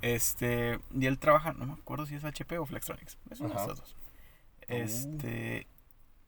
Este, 0.00 0.80
y 0.94 1.06
él 1.06 1.18
trabaja, 1.18 1.52
no 1.52 1.66
me 1.66 1.72
acuerdo 1.74 2.06
si 2.06 2.14
es 2.14 2.24
HP 2.24 2.58
o 2.58 2.64
Flextronics, 2.66 3.18
es 3.30 3.40
una 3.40 3.50
de 3.50 3.54
Ajá. 3.56 3.64
esas 3.64 3.78
dos. 3.80 3.96
Este, 4.68 5.66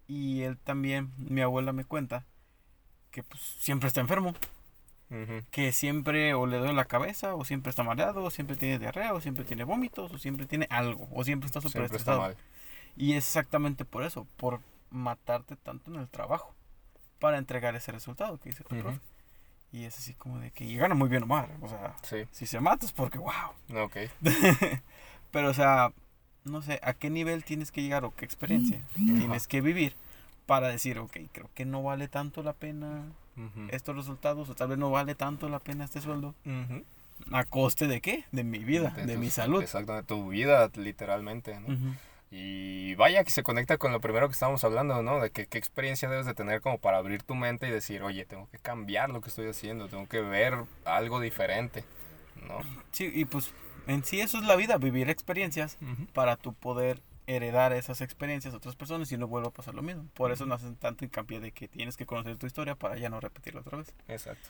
y 0.07 0.43
él 0.43 0.59
también, 0.59 1.13
mi 1.17 1.41
abuela 1.43 1.73
me 1.73 1.85
cuenta 1.85 2.27
que 3.11 3.23
pues 3.23 3.41
siempre 3.43 3.89
está 3.89 4.01
enfermo, 4.01 4.35
Ujú. 5.11 5.45
que 5.53 5.71
siempre 5.73 6.35
o 6.35 6.47
le 6.47 6.59
duele 6.59 6.75
la 6.75 6.85
cabeza, 6.87 7.35
o 7.35 7.45
siempre 7.45 7.71
está 7.71 7.83
mareado, 7.85 8.25
o 8.25 8.31
siempre 8.31 8.57
tiene 8.57 8.79
diarrea, 8.79 9.15
o 9.15 9.21
siempre 9.21 9.45
tiene 9.45 9.65
vómitos, 9.65 10.13
o 10.13 10.19
siempre 10.19 10.47
tiene 10.47 10.67
algo, 10.71 11.09
o 11.13 11.23
siempre 11.25 11.47
está 11.47 11.61
súper 11.61 11.83
está 11.83 11.97
estresado. 11.97 12.21
mal. 12.23 12.37
Y 12.97 13.13
es 13.13 13.27
exactamente 13.27 13.85
por 13.85 14.03
eso, 14.03 14.27
por 14.37 14.61
matarte 14.91 15.57
tanto 15.57 15.91
en 15.93 16.01
el 16.01 16.09
trabajo, 16.09 16.55
para 17.19 17.39
entregar 17.39 17.77
ese 17.77 17.93
resultado 17.93 18.39
que 18.39 18.51
dice 18.51 18.65
tu 18.65 18.75
Ujú. 18.75 18.83
profe. 18.85 19.01
Y 19.73 19.85
es 19.85 19.99
así 19.99 20.15
como 20.15 20.39
de 20.39 20.51
que, 20.53 20.65
y 20.65 20.77
gana 20.77 20.95
muy 20.95 21.09
bien 21.09 21.25
Omar, 21.25 21.51
o 21.61 21.69
sea, 21.69 21.95
Sí, 22.03 22.25
si 22.33 22.47
se 22.47 22.61
mata 22.61 22.87
es 22.87 22.93
porque, 22.93 23.19
wow. 23.19 23.85
ok. 23.85 23.97
Pero, 25.31 25.51
o 25.51 25.55
sea, 25.55 25.93
no 26.45 26.63
sé, 26.63 26.81
¿a 26.83 26.95
qué 26.95 27.11
nivel 27.11 27.45
tienes 27.45 27.71
que 27.73 27.83
llegar 27.83 28.05
o 28.05 28.15
qué 28.15 28.25
experiencia 28.25 28.81
tienes 28.95 29.47
que 29.49 29.61
vivir 29.61 29.95
para 30.47 30.69
decir, 30.69 30.99
ok, 30.99 31.17
creo 31.33 31.51
que 31.55 31.65
no 31.65 31.83
vale 31.83 32.09
tanto 32.09 32.43
la 32.43 32.53
pena 32.53 33.05
Estos 33.71 33.95
resultados, 33.97 34.49
o 34.49 34.55
tal 34.55 34.69
vez 34.69 34.79
no 34.79 34.91
vale 34.91 35.15
tanto 35.15 35.49
la 35.49 35.59
pena 35.59 35.85
este 35.85 36.01
sueldo? 36.01 36.35
¿A 37.33 37.45
coste 37.45 37.87
de 37.87 38.01
qué? 38.01 38.25
De 38.33 38.45
mi 38.45 38.59
vida, 38.59 38.91
de, 38.91 39.15
tu- 39.15 39.21
mi 39.21 39.31
salud. 39.31 39.63
Exactamente, 39.63 40.07
tu 40.09 40.29
vida, 40.29 40.71
literalmente. 40.77 41.59
Y 42.31 42.95
vaya 42.97 43.23
que 43.25 43.31
se 43.31 43.43
conecta 43.45 43.79
con 43.79 43.93
lo 43.93 44.01
primero 44.01 44.29
que 44.29 44.33
estábamos 44.33 44.65
hablando, 44.65 45.01
¿no? 45.03 45.21
De 45.21 45.31
que 45.31 45.47
qué 45.47 45.59
experiencia 45.59 46.09
debes 46.09 46.27
de 46.27 46.35
tener 46.35 46.61
como 46.61 46.79
para 46.79 46.99
abrir 46.99 47.23
tu 47.23 47.35
mente 47.35 47.69
y 47.69 47.71
decir, 47.71 48.03
oye, 48.03 48.25
tengo 48.25 48.49
que 48.51 48.59
cambiar 48.59 49.11
lo 49.11 49.21
que 49.21 49.29
estoy 49.29 49.47
haciendo, 49.49 49.89
tengo 49.89 50.07
que 50.09 50.21
ver 50.21 50.55
algo 50.85 51.21
diferente, 51.21 51.85
¿no? 52.49 52.59
Sí, 52.91 53.11
y 53.15 53.25
pues 53.27 53.53
en 53.87 54.03
sí 54.05 54.21
eso 54.21 54.39
es 54.39 54.45
la 54.45 54.57
vida, 54.57 54.77
vivir 54.77 55.09
experiencias 55.09 55.79
para 56.13 56.37
tu 56.37 56.53
poder 56.53 57.01
heredar 57.27 57.73
esas 57.73 58.01
experiencias 58.01 58.55
a 58.55 58.59
otras 58.59 58.77
personas 58.77 59.11
y 59.13 59.17
no 59.19 59.27
vuelva 59.27 59.49
a 59.49 59.53
pasar 59.53 59.75
lo 59.75 59.83
mismo. 59.83 60.07
Por 60.15 60.31
eso 60.33 60.47
no 60.47 60.55
hacen 60.55 60.77
tanto 60.77 61.05
hincapié 61.05 61.41
de 61.41 61.53
que 61.53 61.69
tienes 61.69 61.97
que 61.97 62.07
conocer 62.07 62.37
tu 62.39 62.47
historia 62.47 62.75
para 62.77 62.97
ya 62.97 63.09
no 63.09 63.21
repetirla 63.21 63.61
otra 63.61 63.79
vez. 63.79 63.93
Exacto. 64.09 64.49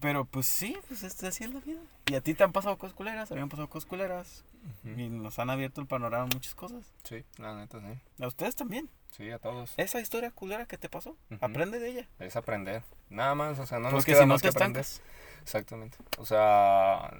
Pero 0.00 0.24
pues 0.24 0.46
sí, 0.46 0.78
pues 0.88 1.02
es- 1.02 1.22
así 1.24 1.44
es 1.44 1.52
la 1.52 1.60
vida. 1.60 1.80
Y 2.06 2.14
a 2.14 2.22
ti 2.22 2.32
te 2.32 2.42
han 2.42 2.52
pasado 2.52 2.78
cosas 2.78 2.94
culeras, 2.96 3.30
habían 3.30 3.50
pasado 3.50 3.68
cosas 3.68 3.86
culeras 3.86 4.42
Ujú. 4.82 4.98
y 4.98 5.10
nos 5.10 5.38
han 5.38 5.50
abierto 5.50 5.82
el 5.82 5.86
panorama 5.86 6.24
a 6.24 6.34
muchas 6.34 6.54
cosas. 6.54 6.90
Sí, 7.02 7.22
la 7.36 7.54
neta, 7.54 7.80
sí. 7.80 8.22
A 8.22 8.26
ustedes 8.26 8.56
también. 8.56 8.88
Sí, 9.12 9.30
a 9.30 9.38
todos. 9.38 9.74
Esa 9.76 10.00
historia 10.00 10.30
culera 10.30 10.64
que 10.66 10.78
te 10.78 10.88
pasó, 10.88 11.10
Ujú. 11.30 11.38
aprende 11.44 11.78
de 11.80 11.88
ella. 11.90 12.08
Es 12.18 12.34
aprender. 12.34 12.82
Nada 13.10 13.34
más, 13.34 13.58
o 13.58 13.66
sea, 13.66 13.78
no 13.78 13.84
nos 13.84 13.92
Porque 13.92 14.12
queda 14.12 14.22
si 14.22 14.26
no 14.26 14.34
más 14.34 14.40
te 14.40 14.46
que 14.46 14.50
estancas. 14.50 15.02
Exactamente. 15.42 15.98
O 16.16 16.24
sea, 16.24 17.10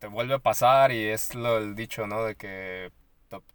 te 0.00 0.08
vuelve 0.08 0.34
a 0.34 0.38
pasar 0.40 0.90
y 0.90 0.98
es 1.04 1.34
lo 1.36 1.58
el 1.58 1.76
dicho, 1.76 2.08
¿no? 2.08 2.24
De 2.24 2.34
que 2.34 2.90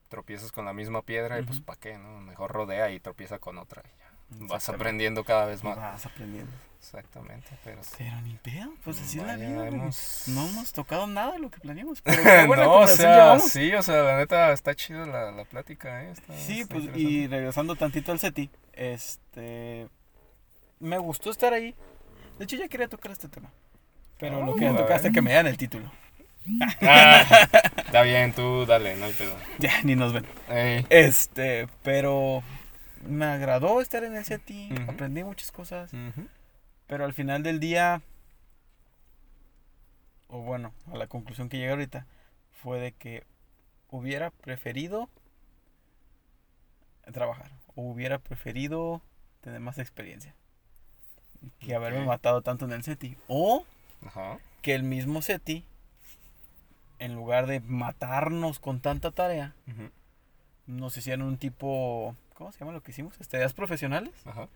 tropiezas 0.10 0.52
con 0.52 0.66
la 0.66 0.74
misma 0.74 1.02
piedra 1.04 1.40
y 1.40 1.44
pues. 1.44 1.62
¿para 1.62 1.80
qué, 1.80 1.98
no? 1.98 2.20
Mejor 2.20 2.52
rodea 2.52 2.92
y 2.92 3.00
tropieza 3.00 3.40
con 3.40 3.58
otra 3.58 3.82
y 3.86 4.00
ya. 4.00 4.10
Vas 4.48 4.68
aprendiendo 4.70 5.24
cada 5.24 5.46
vez 5.46 5.64
más. 5.64 5.78
Vas 5.78 6.06
aprendiendo. 6.06 6.52
Exactamente, 6.80 7.50
pero. 7.64 7.82
Pero 7.98 8.22
ni 8.22 8.36
pedo, 8.36 8.72
pues 8.84 9.02
así 9.02 9.20
es 9.20 9.26
la 9.26 9.36
vida. 9.36 9.68
hemos- 9.68 10.24
No 10.28 10.48
hemos 10.48 10.72
tocado 10.72 11.08
nada 11.08 11.34
de 11.34 11.40
lo 11.40 11.50
que 11.50 11.60
planeamos. 11.60 12.02
Pero 12.02 12.24
qué 12.24 12.46
buena 12.48 12.64
no, 12.64 12.74
o 12.80 12.88
sea, 12.88 13.14
llevamos. 13.16 13.50
sí, 13.52 13.74
o 13.74 13.84
sea, 13.84 14.04
la 14.04 14.18
neta 14.18 14.52
está 14.54 14.74
chido 14.76 15.06
la, 15.06 15.32
la 15.32 15.46
plática, 15.46 16.04
¿eh? 16.04 16.12
Está- 16.12 16.38
Sí, 16.38 16.62
está 16.62 16.76
pues 16.76 16.86
y 16.96 17.28
regresando 17.28 17.76
tantito 17.76 18.12
al 18.12 18.20
SETI, 18.20 18.50
este 18.74 19.88
me 20.80 20.98
gustó 20.98 21.30
estar 21.32 21.54
ahí. 21.54 21.76
De 22.38 22.46
hecho 22.46 22.56
ya 22.56 22.68
quería 22.70 22.88
tocar 22.88 23.12
este 23.12 23.28
tema. 23.28 23.50
Pero 24.18 24.46
lo 24.46 24.56
que 24.56 24.68
a 24.68 24.76
tocaste 24.76 25.08
ver. 25.10 25.14
que 25.14 25.22
me 25.22 25.34
dan 25.34 25.48
el 25.48 25.58
título. 25.58 25.92
Ah, 26.82 27.26
está 27.78 28.02
bien, 28.04 28.34
tú 28.34 28.66
dale, 28.66 28.96
no 28.98 29.06
hay 29.06 29.14
pedo. 29.14 29.36
Ya 29.60 29.82
ni 29.84 29.96
nos 29.96 30.14
ven. 30.14 30.26
Ey, 30.50 30.86
Este, 30.90 31.68
pero 31.84 32.44
me 33.08 33.26
agradó 33.26 33.82
estar 33.82 34.04
en 34.04 34.16
el 34.16 34.26
SETI, 34.26 34.70
aprendí 34.88 35.24
muchas 35.24 35.52
cosas, 35.52 35.92
pero 36.88 37.06
al 37.06 37.14
final 37.14 37.44
del 37.44 37.60
día 37.60 38.02
o 40.28 40.40
bueno, 40.42 40.74
a 40.92 40.98
la 40.98 41.08
conclusión 41.08 41.50
que 41.50 41.58
llegué 41.58 41.72
ahorita 41.72 42.06
fue 42.62 42.80
de 42.80 42.92
que 42.92 43.24
hubiera 43.90 44.30
preferido 44.30 45.10
trabajar 47.12 47.50
o 47.76 47.82
hubiera 47.82 48.20
preferido 48.20 49.02
tener 49.42 49.60
más 49.60 49.80
experiencia. 49.80 50.36
que 51.60 51.74
haberme 51.74 52.06
matado 52.06 52.42
tanto 52.42 52.66
en 52.66 52.74
el 52.74 52.84
SETI. 52.84 53.18
O 53.28 53.66
Ajá. 54.06 54.38
que 54.62 54.76
el 54.76 54.84
mismo 54.84 55.22
SETI, 55.22 55.64
en 57.00 57.16
lugar 57.16 57.48
de 57.48 57.60
matarnos 57.62 58.60
con 58.60 58.80
tanta 58.82 59.12
tarea, 59.12 59.56
ujú, 59.68 59.90
nos 60.68 60.96
hicieron 60.98 61.28
un 61.28 61.38
tipo, 61.38 62.16
¿cómo 62.36 62.52
se 62.52 62.60
llama 62.60 62.72
lo 62.74 62.82
que 62.84 62.92
hicimos? 62.92 63.18
Tareas 63.28 63.54
profesionales, 63.54 64.14
Ajá. 64.26 64.48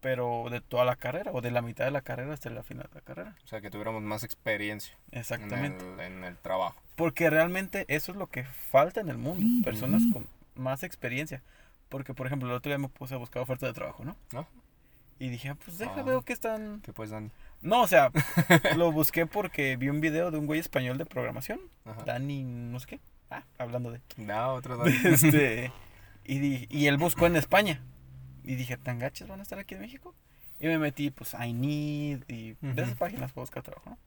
pero 0.00 0.46
de 0.50 0.60
toda 0.60 0.84
la 0.84 0.96
carrera, 0.96 1.30
o 1.32 1.40
de 1.40 1.50
la 1.50 1.62
mitad 1.62 1.84
de 1.84 1.90
la 1.92 2.02
carrera 2.02 2.34
hasta 2.34 2.50
la 2.50 2.62
final 2.62 2.88
de 2.88 2.94
la 2.96 3.00
carrera. 3.00 3.36
O 3.44 3.46
sea, 3.46 3.60
que 3.60 3.70
tuviéramos 3.70 4.02
más 4.02 4.24
experiencia 4.24 4.94
Exactamente. 5.12 5.84
En, 5.84 6.00
el, 6.00 6.12
en 6.18 6.24
el 6.24 6.36
trabajo. 6.36 6.76
Porque 6.96 7.30
realmente 7.30 7.84
eso 7.88 8.12
es 8.12 8.18
lo 8.18 8.26
que 8.28 8.44
falta 8.44 9.00
en 9.00 9.08
el 9.08 9.16
mundo, 9.18 9.64
personas 9.64 10.02
con 10.12 10.26
más 10.56 10.82
experiencia. 10.82 11.42
Porque, 11.88 12.14
por 12.14 12.26
ejemplo, 12.26 12.48
el 12.48 12.54
otro 12.54 12.70
día 12.70 12.78
me 12.78 12.88
puse 12.88 13.14
a 13.14 13.18
buscar 13.18 13.42
oferta 13.42 13.66
de 13.66 13.72
trabajo, 13.74 14.04
¿no? 14.04 14.16
¿No? 14.32 14.46
Y 15.18 15.28
dije, 15.28 15.50
ah, 15.50 15.56
pues 15.62 15.78
deja, 15.78 16.00
Ah. 16.00 16.02
veo 16.02 16.22
que 16.22 16.32
están... 16.32 16.80
¿Qué 16.80 16.92
pues, 16.92 17.10
Dani? 17.10 17.30
No, 17.62 17.82
o 17.82 17.86
sea, 17.86 18.10
lo 18.76 18.92
busqué 18.92 19.26
porque 19.26 19.76
vi 19.76 19.88
un 19.88 20.00
video 20.00 20.30
de 20.30 20.38
un 20.38 20.46
güey 20.46 20.60
español 20.60 20.98
de 20.98 21.06
programación, 21.06 21.60
Ajá. 21.84 22.02
Dani, 22.04 22.42
no 22.44 22.78
sé 22.80 22.86
qué. 22.86 23.00
Ah, 23.30 23.44
hablando 23.58 23.90
de... 23.92 24.00
No, 24.16 24.54
otro 24.54 24.76
Dani. 24.76 24.94
este, 25.04 25.72
y, 26.24 26.38
di- 26.38 26.66
y 26.70 26.86
él 26.88 26.96
buscó 26.98 27.26
en 27.26 27.36
España. 27.36 27.80
Y 28.44 28.56
dije, 28.56 28.76
¿tan 28.76 28.98
gachas 28.98 29.28
van 29.28 29.38
a 29.40 29.42
estar 29.44 29.58
aquí 29.58 29.74
en 29.74 29.80
México? 29.82 30.14
Y 30.58 30.66
me 30.66 30.78
metí, 30.78 31.10
pues, 31.10 31.34
I 31.34 31.52
Need 31.52 32.24
y 32.28 32.54
de 32.60 32.82
esas 32.82 32.96
páginas 32.96 33.32
para 33.32 33.42
buscar 33.42 33.62
trabajo, 33.62 33.90
¿no? 33.90 33.98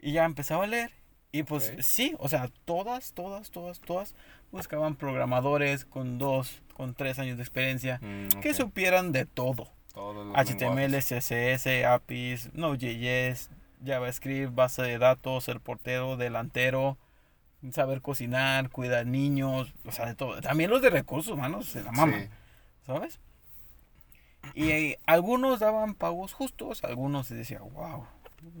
Y 0.00 0.12
ya 0.12 0.24
empezaba 0.24 0.64
a 0.64 0.66
leer. 0.68 0.90
Y 1.34 1.44
pues 1.44 1.72
sí, 1.80 2.14
o 2.18 2.28
sea, 2.28 2.50
todas, 2.66 3.14
todas, 3.14 3.50
todas, 3.50 3.80
todas 3.80 4.14
buscaban 4.50 4.96
programadores 4.96 5.84
con 5.86 6.18
dos, 6.18 6.60
con 6.74 6.94
tres 6.94 7.18
años 7.18 7.38
de 7.38 7.42
experiencia 7.42 7.98
Mm, 8.02 8.40
que 8.42 8.52
supieran 8.52 9.12
de 9.12 9.24
todo. 9.24 9.70
HTML. 9.94 10.94
CSS, 11.00 11.84
APIs, 11.84 12.52
Node.js, 12.54 13.50
JavaScript, 13.84 14.54
base 14.54 14.82
de 14.82 14.98
datos, 14.98 15.44
ser 15.44 15.60
portero, 15.60 16.16
delantero, 16.16 16.98
saber 17.70 18.00
cocinar, 18.00 18.70
cuidar 18.70 19.06
niños, 19.06 19.74
o 19.84 19.92
sea, 19.92 20.06
de 20.06 20.14
todo. 20.14 20.40
También 20.40 20.70
los 20.70 20.82
de 20.82 20.90
recursos 20.90 21.32
humanos 21.34 21.66
se 21.66 21.82
la 21.82 21.92
maman, 21.92 22.22
Sí. 22.22 22.28
¿sabes? 22.86 23.20
Y 24.54 24.70
eh, 24.70 24.98
algunos 25.06 25.60
daban 25.60 25.94
pagos 25.94 26.32
justos, 26.32 26.82
algunos 26.84 27.28
se 27.28 27.34
decía, 27.36 27.60
wow, 27.60 28.06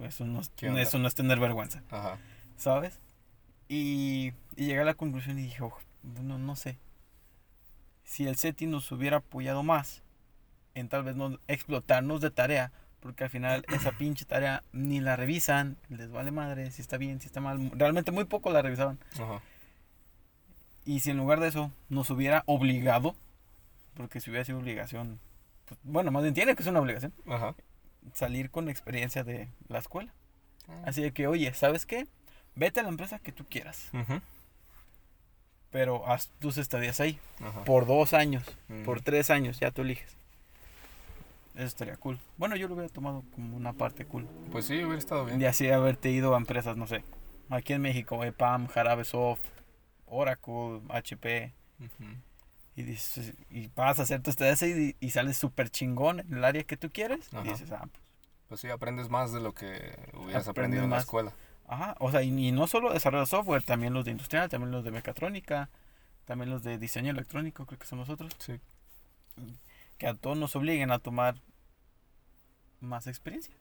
eso 0.02 0.24
no, 0.24 0.40
es, 0.40 0.50
eso 0.60 0.98
no 0.98 1.08
es 1.08 1.14
tener 1.14 1.40
vergüenza, 1.40 1.82
Ajá. 1.90 2.18
¿sabes? 2.56 3.00
Y, 3.68 4.32
y 4.56 4.66
llegué 4.66 4.80
a 4.80 4.84
la 4.84 4.94
conclusión 4.94 5.38
y 5.38 5.42
dije, 5.42 5.62
"Oh, 5.64 5.76
no, 6.02 6.38
no 6.38 6.56
sé. 6.56 6.78
Si 8.04 8.26
el 8.26 8.36
SETI 8.36 8.66
nos 8.66 8.90
hubiera 8.92 9.18
apoyado 9.18 9.62
más 9.62 10.01
en 10.74 10.88
tal 10.88 11.04
vez 11.04 11.16
no 11.16 11.38
explotarnos 11.48 12.20
de 12.20 12.30
tarea, 12.30 12.72
porque 13.00 13.24
al 13.24 13.30
final 13.30 13.64
esa 13.72 13.92
pinche 13.92 14.24
tarea 14.24 14.62
ni 14.72 15.00
la 15.00 15.16
revisan, 15.16 15.76
les 15.88 16.10
vale 16.10 16.30
madre 16.30 16.70
si 16.70 16.82
está 16.82 16.96
bien, 16.96 17.20
si 17.20 17.26
está 17.26 17.40
mal. 17.40 17.70
Realmente 17.74 18.10
muy 18.12 18.24
poco 18.24 18.50
la 18.50 18.62
revisaban. 18.62 18.98
Ajá. 19.14 19.40
Y 20.84 21.00
si 21.00 21.10
en 21.10 21.16
lugar 21.16 21.38
de 21.40 21.48
eso 21.48 21.70
nos 21.88 22.10
hubiera 22.10 22.42
obligado, 22.46 23.14
porque 23.94 24.20
si 24.20 24.30
hubiera 24.30 24.44
sido 24.44 24.58
obligación, 24.58 25.20
pues, 25.66 25.78
bueno, 25.84 26.10
más 26.10 26.22
bien 26.22 26.34
tiene 26.34 26.56
que 26.56 26.62
ser 26.62 26.72
una 26.72 26.80
obligación, 26.80 27.12
Ajá. 27.28 27.54
salir 28.14 28.50
con 28.50 28.68
experiencia 28.68 29.22
de 29.22 29.48
la 29.68 29.78
escuela. 29.78 30.12
Ah. 30.68 30.82
Así 30.86 31.02
de 31.02 31.12
que, 31.12 31.26
oye, 31.28 31.52
¿sabes 31.54 31.86
qué? 31.86 32.08
Vete 32.56 32.80
a 32.80 32.82
la 32.82 32.88
empresa 32.88 33.18
que 33.18 33.32
tú 33.32 33.44
quieras, 33.48 33.90
pero 35.70 36.06
haz 36.06 36.30
tus 36.38 36.58
estadías 36.58 37.00
ahí. 37.00 37.18
Ajá. 37.40 37.64
Por 37.64 37.86
dos 37.86 38.12
años, 38.12 38.44
por 38.84 39.00
tres 39.00 39.30
años, 39.30 39.58
ya 39.60 39.70
tú 39.70 39.82
eliges. 39.82 40.16
Eso 41.54 41.66
estaría 41.66 41.96
cool. 41.96 42.18
Bueno, 42.38 42.56
yo 42.56 42.66
lo 42.68 42.74
hubiera 42.74 42.88
tomado 42.88 43.24
como 43.34 43.56
una 43.56 43.72
parte 43.74 44.06
cool. 44.06 44.26
Pues 44.50 44.66
sí, 44.66 44.76
hubiera 44.76 44.98
estado 44.98 45.26
bien. 45.26 45.38
De 45.38 45.46
así 45.46 45.68
haberte 45.68 46.10
ido 46.10 46.34
a 46.34 46.38
empresas, 46.38 46.76
no 46.76 46.86
sé, 46.86 47.04
aquí 47.50 47.74
en 47.74 47.82
México, 47.82 48.24
EPAM, 48.24 48.68
Jarabe 48.68 49.04
Soft, 49.04 49.40
Oracle, 50.06 50.80
HP, 50.88 51.52
y, 52.74 52.82
dices, 52.84 53.34
y 53.50 53.68
vas 53.74 53.98
a 53.98 54.02
hacer 54.02 54.22
tu 54.22 54.30
estadías 54.30 54.62
y, 54.62 54.96
y 54.98 55.10
sales 55.10 55.36
súper 55.36 55.68
chingón 55.68 56.20
en 56.20 56.34
el 56.34 56.44
área 56.44 56.64
que 56.64 56.76
tú 56.76 56.90
quieres. 56.90 57.28
Ajá. 57.34 57.44
Y 57.44 57.50
dices, 57.50 57.70
ah, 57.72 57.80
pues, 57.80 58.02
Pues 58.48 58.60
sí, 58.60 58.70
aprendes 58.70 59.10
más 59.10 59.32
de 59.32 59.40
lo 59.40 59.52
que 59.52 59.98
hubieras 60.14 60.48
aprendido 60.48 60.84
en 60.84 60.90
la 60.90 60.98
escuela. 60.98 61.32
Ajá, 61.66 61.96
o 62.00 62.10
sea, 62.10 62.22
y, 62.22 62.28
y 62.28 62.52
no 62.52 62.66
solo 62.66 62.92
desarrollo 62.92 63.24
de 63.24 63.26
software, 63.26 63.62
también 63.62 63.92
los 63.92 64.04
de 64.04 64.10
industrial, 64.10 64.48
también 64.48 64.70
los 64.70 64.84
de 64.84 64.90
mecatrónica, 64.90 65.70
también 66.24 66.50
los 66.50 66.62
de 66.62 66.78
diseño 66.78 67.10
electrónico, 67.10 67.66
creo 67.66 67.78
que 67.78 67.86
son 67.86 67.98
nosotros, 67.98 68.34
Sí. 68.38 68.58
Que 70.02 70.08
a 70.08 70.14
todos 70.14 70.36
nos 70.36 70.56
obliguen 70.56 70.90
a 70.90 70.98
tomar 70.98 71.36
más 72.80 73.06
experiencia 73.06 73.54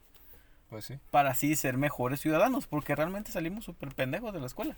Pues 0.69 0.85
sí. 0.85 0.97
para 1.11 1.29
así 1.29 1.55
ser 1.55 1.77
mejores 1.77 2.19
ciudadanos, 2.19 2.65
porque 2.65 2.95
realmente 2.95 3.31
salimos 3.31 3.63
súper 3.65 3.93
pendejos 3.93 4.33
de 4.33 4.39
la 4.39 4.47
escuela. 4.47 4.75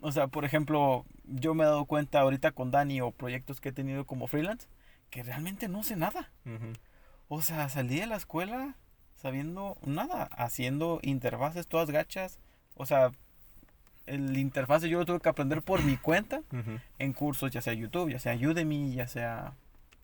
O 0.00 0.12
sea, 0.12 0.28
por 0.28 0.44
ejemplo, 0.44 1.04
yo 1.24 1.54
me 1.54 1.64
he 1.64 1.66
dado 1.66 1.84
cuenta 1.86 2.20
ahorita 2.20 2.52
con 2.52 2.70
Dani 2.70 3.00
o 3.00 3.10
proyectos 3.10 3.60
que 3.60 3.70
he 3.70 3.72
tenido 3.72 4.06
como 4.06 4.28
freelance, 4.28 4.68
que 5.10 5.24
realmente 5.24 5.66
no 5.66 5.82
sé 5.82 5.96
nada. 5.96 6.30
O 7.26 7.42
sea, 7.42 7.68
salí 7.68 7.98
de 7.98 8.06
la 8.06 8.14
escuela 8.14 8.76
sabiendo 9.16 9.78
nada, 9.84 10.26
haciendo 10.36 11.00
interfaces 11.02 11.66
todas 11.66 11.90
gachas. 11.90 12.38
O 12.76 12.86
sea, 12.86 13.10
el 14.06 14.38
interfaz 14.38 14.82
yo 14.84 15.00
lo 15.00 15.06
tuve 15.06 15.18
que 15.18 15.28
aprender 15.28 15.60
por 15.62 15.82
mi 15.82 15.96
cuenta 15.96 16.42
en 17.00 17.12
cursos, 17.14 17.50
ya 17.50 17.62
sea 17.62 17.72
YouTube, 17.72 18.10
ya 18.12 18.20
sea 18.20 18.36
Udemy, 18.36 18.94
ya 18.94 19.08
sea, 19.08 19.56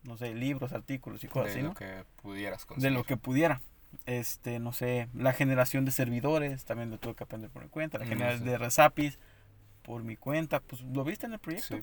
no 0.09 0.17
sé, 0.17 0.35
libros, 0.35 0.73
artículos 0.73 1.23
y 1.23 1.29
cosas 1.29 1.47
de 1.47 1.51
así, 1.53 1.61
lo 1.63 1.69
¿no? 1.69 1.75
que 1.75 2.05
pudieras 2.23 2.63
De 2.63 2.67
conseguir. 2.67 2.93
lo 2.97 3.05
que 3.05 3.17
pudiera. 3.17 3.61
Este, 4.07 4.59
no 4.59 4.73
sé, 4.73 5.09
la 5.15 5.33
generación 5.33 5.85
de 5.85 5.91
servidores 5.93 6.65
también 6.65 6.91
lo 6.91 6.99
tuve 6.99 7.15
que 7.15 7.25
aprender 7.25 7.51
por 7.51 7.63
mi 7.63 7.69
cuenta. 7.69 7.99
La 7.99 8.05
Mm, 8.05 8.09
generación 8.09 8.41
sí. 8.45 8.49
de 8.49 8.59
resapis 8.59 9.19
por 9.83 10.03
mi 10.03 10.17
cuenta. 10.17 10.61
Pues 10.61 10.83
lo 10.83 11.05
viste 11.05 11.27
en 11.27 11.35
el 11.35 11.39
proyecto. 11.39 11.77
Sí. 11.79 11.83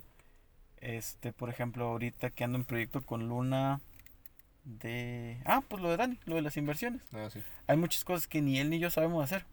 Este, 0.82 1.32
por 1.34 1.50
ejemplo, 1.50 1.86
ahorita 1.86 2.30
que 2.30 2.44
ando 2.44 2.58
en 2.58 2.66
proyecto 2.66 3.02
con 3.02 3.28
Luna 3.30 3.80
de... 4.66 5.40
Ah, 5.46 5.62
pues 5.68 5.82
lo 5.82 5.90
de 5.90 5.98
Dani, 5.98 6.20
lo 6.26 6.36
de 6.36 6.42
las 6.42 6.58
inversiones. 6.58 7.02
Ah, 7.14 7.30
sí. 7.32 7.42
Hay 7.68 7.78
muchas 7.78 8.04
cosas 8.04 8.28
que 8.28 8.42
ni 8.42 8.60
él 8.60 8.70
ni 8.70 8.80
yo 8.80 8.90
sabemos 8.90 9.24
hacer, 9.24 9.46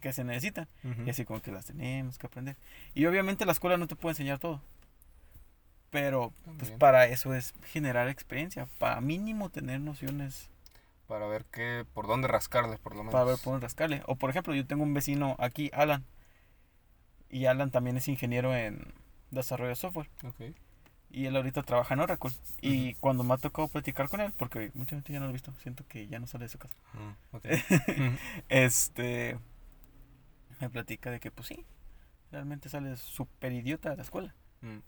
que 0.00 0.12
se 0.12 0.24
necesitan. 0.24 0.68
Y 1.04 1.10
así 1.10 1.24
como 1.24 1.40
que 1.42 1.52
las 1.52 1.66
tenemos 1.66 2.18
que 2.18 2.26
aprender. 2.26 2.56
Y 2.94 3.04
obviamente 3.06 3.44
la 3.46 3.52
escuela 3.52 3.76
no 3.76 3.86
te 3.86 3.96
puede 3.96 4.12
enseñar 4.12 4.38
todo. 4.38 4.62
Pero 5.90 6.32
pues 6.58 6.70
para 6.72 7.06
eso 7.06 7.34
es 7.34 7.54
generar 7.64 8.08
experiencia, 8.08 8.66
para 8.78 9.00
mínimo 9.00 9.48
tener 9.48 9.80
nociones 9.80 10.50
Para 11.06 11.26
ver 11.26 11.46
qué, 11.46 11.86
por 11.94 12.06
dónde 12.06 12.28
rascarle, 12.28 12.76
por 12.78 12.92
lo 12.92 12.98
menos. 12.98 13.12
para 13.12 13.24
ver 13.24 13.36
por 13.36 13.52
dónde 13.54 13.64
rascarle. 13.64 14.02
O 14.06 14.16
por 14.16 14.28
ejemplo, 14.28 14.54
yo 14.54 14.66
tengo 14.66 14.82
un 14.82 14.92
vecino 14.92 15.36
aquí, 15.38 15.70
Alan. 15.72 16.04
Y 17.30 17.46
Alan 17.46 17.70
también 17.70 17.96
es 17.96 18.08
ingeniero 18.08 18.54
en 18.54 18.92
desarrollo 19.30 19.70
de 19.70 19.76
software. 19.76 20.10
Ok. 20.24 20.54
Y 21.10 21.24
él 21.24 21.36
ahorita 21.36 21.62
trabaja 21.62 21.94
en 21.94 22.00
Oracle. 22.00 22.30
Y 22.60 22.92
cuando 22.96 23.24
me 23.24 23.32
ha 23.32 23.38
tocado 23.38 23.68
platicar 23.68 24.10
con 24.10 24.20
él, 24.20 24.32
porque 24.36 24.70
mucha 24.74 24.96
gente 24.96 25.12
ya 25.12 25.20
no 25.20 25.24
lo 25.26 25.30
he 25.30 25.32
visto, 25.32 25.54
siento 25.62 25.86
que 25.88 26.06
ya 26.06 26.18
no 26.18 26.26
sale 26.26 26.44
de 26.44 26.48
su 26.50 26.58
casa. 26.58 26.74
Ok. 27.32 27.46
Este. 28.50 29.38
Me 30.60 30.68
platica 30.68 31.10
de 31.10 31.20
que, 31.20 31.30
pues 31.30 31.48
sí, 31.48 31.64
realmente 32.30 32.68
sale 32.68 32.96
súper 32.96 33.52
idiota 33.52 33.90
de 33.90 33.96
la 33.96 34.02
escuela. 34.02 34.34
Mm, 34.60 34.78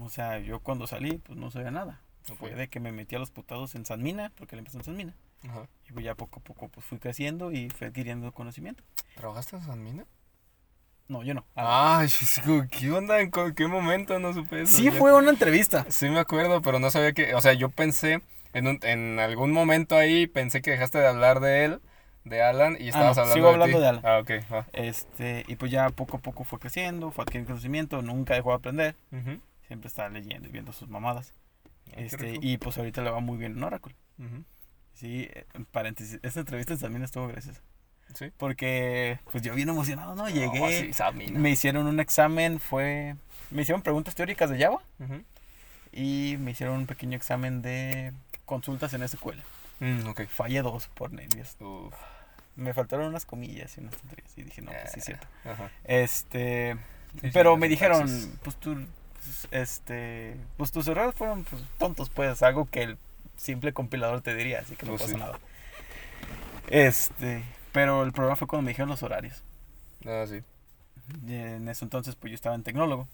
O 0.00 0.08
sea, 0.08 0.38
yo 0.38 0.60
cuando 0.60 0.86
salí, 0.86 1.18
pues 1.18 1.38
no 1.38 1.50
sabía 1.50 1.70
nada. 1.70 2.00
Fue 2.38 2.54
de 2.54 2.68
que 2.68 2.80
me 2.80 2.90
metí 2.90 3.14
a 3.14 3.18
los 3.20 3.30
putados 3.30 3.74
en 3.76 3.84
San 3.86 4.02
Mina, 4.02 4.32
porque 4.36 4.56
él 4.56 4.58
empezó 4.60 4.78
en 4.78 4.84
San 4.84 4.96
Mina. 4.96 5.14
Ajá. 5.48 5.68
Y 5.88 5.92
pues 5.92 6.04
ya 6.04 6.14
poco 6.16 6.40
a 6.40 6.42
poco 6.42 6.68
pues 6.68 6.84
fui 6.84 6.98
creciendo 6.98 7.52
y 7.52 7.70
fui 7.70 7.86
adquiriendo 7.86 8.32
conocimiento. 8.32 8.82
¿Trabajaste 9.14 9.56
en 9.56 9.62
San 9.62 9.82
Mina? 9.82 10.04
No, 11.08 11.22
yo 11.22 11.34
no. 11.34 11.44
Digo, 12.44 12.66
¿qué 12.70 12.90
onda? 12.90 13.20
¿En 13.20 13.30
qué 13.30 13.66
momento 13.68 14.18
no 14.18 14.32
supe 14.32 14.62
eso? 14.62 14.76
sí 14.76 14.90
fue 14.90 15.14
una 15.16 15.30
entrevista. 15.30 15.86
Sí 15.88 16.08
me 16.08 16.18
acuerdo, 16.18 16.60
pero 16.62 16.80
no 16.80 16.90
sabía 16.90 17.12
que, 17.12 17.34
o 17.34 17.40
sea, 17.40 17.52
yo 17.52 17.68
pensé, 17.68 18.22
en, 18.52 18.66
un- 18.66 18.80
en 18.82 19.20
algún 19.20 19.52
momento 19.52 19.96
ahí, 19.96 20.26
pensé 20.26 20.62
que 20.62 20.72
dejaste 20.72 20.98
de 20.98 21.06
hablar 21.06 21.38
de 21.38 21.64
él, 21.64 21.80
de 22.24 22.42
Alan, 22.42 22.76
y 22.80 22.88
estabas 22.88 23.16
no, 23.16 23.22
hablando 23.22 23.34
sigo 23.34 23.46
de 23.46 23.52
hablando 23.52 23.76
ti. 23.76 23.82
de 23.82 23.88
Alan. 23.88 24.02
Ah, 24.04 24.18
ok. 24.18 24.64
Este, 24.72 25.44
y 25.46 25.54
pues 25.54 25.70
ya 25.70 25.90
poco 25.90 26.16
a 26.16 26.20
poco 26.20 26.42
fue 26.42 26.58
creciendo, 26.58 27.12
fue 27.12 27.22
adquiriendo 27.22 27.50
conocimiento, 27.50 28.02
nunca 28.02 28.34
dejó 28.34 28.50
de 28.50 28.56
aprender. 28.56 28.96
Ujú. 29.12 29.40
Siempre 29.66 29.88
estaba 29.88 30.08
leyendo 30.08 30.48
y 30.48 30.52
viendo 30.52 30.72
sus 30.72 30.88
mamadas. 30.88 31.32
Qué 31.92 32.04
Este, 32.04 32.38
y 32.40 32.58
pues 32.58 32.78
ahorita 32.78 33.02
le 33.02 33.10
va 33.10 33.20
muy 33.20 33.36
bien 33.36 33.52
en 33.56 33.64
Oracle. 33.64 33.94
Ujú. 34.18 34.44
Sí, 34.94 35.28
eh, 35.32 35.46
en 35.54 35.64
paréntesis, 35.66 36.18
esta 36.22 36.40
entrevista 36.40 36.76
también 36.76 37.02
estuvo 37.04 37.28
graciosa. 37.28 37.60
Sí. 38.14 38.30
Porque 38.36 39.18
pues 39.30 39.42
yo 39.42 39.54
bien 39.54 39.68
emocionado, 39.68 40.14
¿no? 40.14 40.28
Llegué, 40.28 40.92
Mina. 41.14 41.38
me 41.38 41.50
hicieron 41.50 41.86
un 41.86 42.00
examen, 42.00 42.60
fue... 42.60 43.16
Me 43.50 43.62
hicieron 43.62 43.82
preguntas 43.82 44.14
teóricas 44.14 44.50
de 44.50 44.58
Java 44.58 44.80
Ujú. 44.98 45.22
y 45.92 46.36
me 46.40 46.52
hicieron 46.52 46.76
un 46.78 46.86
pequeño 46.86 47.16
examen 47.16 47.62
de 47.62 48.12
consultas 48.44 48.92
en 48.94 49.06
SQL. 49.06 49.38
Mm, 49.80 50.06
ok. 50.08 50.26
Fallé 50.28 50.62
dos 50.62 50.88
por 50.88 51.12
nervios. 51.12 51.56
Uf. 51.60 51.94
Me 52.56 52.72
faltaron 52.72 53.06
unas 53.08 53.26
comillas 53.26 53.76
y 53.76 53.80
unas 53.80 53.96
tonterías 53.96 54.38
y 54.38 54.42
dije, 54.44 54.62
no, 54.62 54.70
pues 54.72 54.92
sí 54.92 55.00
es 55.00 55.04
cierto. 55.04 55.26
Ajá. 55.44 55.70
Este... 55.84 56.76
Sí, 57.20 57.30
pero 57.32 57.54
sí, 57.54 57.60
me 57.60 57.68
dijeron, 57.68 58.08
pues 58.42 58.56
tú, 58.56 58.86
este... 59.50 60.36
Pues 60.56 60.70
tus 60.72 60.86
errores 60.88 61.14
fueron 61.14 61.44
pues, 61.44 61.62
tontos, 61.78 62.10
pues, 62.10 62.42
algo 62.42 62.68
que 62.70 62.82
el 62.82 62.98
simple 63.36 63.72
compilador 63.72 64.20
te 64.20 64.34
diría, 64.34 64.60
así 64.60 64.76
que 64.76 64.86
no 64.86 64.92
Pues 64.92 65.02
pasa 65.02 65.14
sí. 65.14 65.18
nada. 65.20 65.38
Este, 66.68 67.44
pero 67.72 68.02
el 68.02 68.12
problema 68.12 68.36
fue 68.36 68.48
cuando 68.48 68.64
me 68.64 68.70
dijeron 68.70 68.88
los 68.88 69.02
horarios. 69.02 69.42
Ah, 70.04 70.24
sí. 70.28 70.42
Y 71.26 71.34
en 71.34 71.68
ese 71.68 71.84
entonces, 71.84 72.16
pues 72.16 72.30
yo 72.30 72.34
estaba 72.34 72.54
en 72.54 72.62
tecnólogo. 72.62 73.08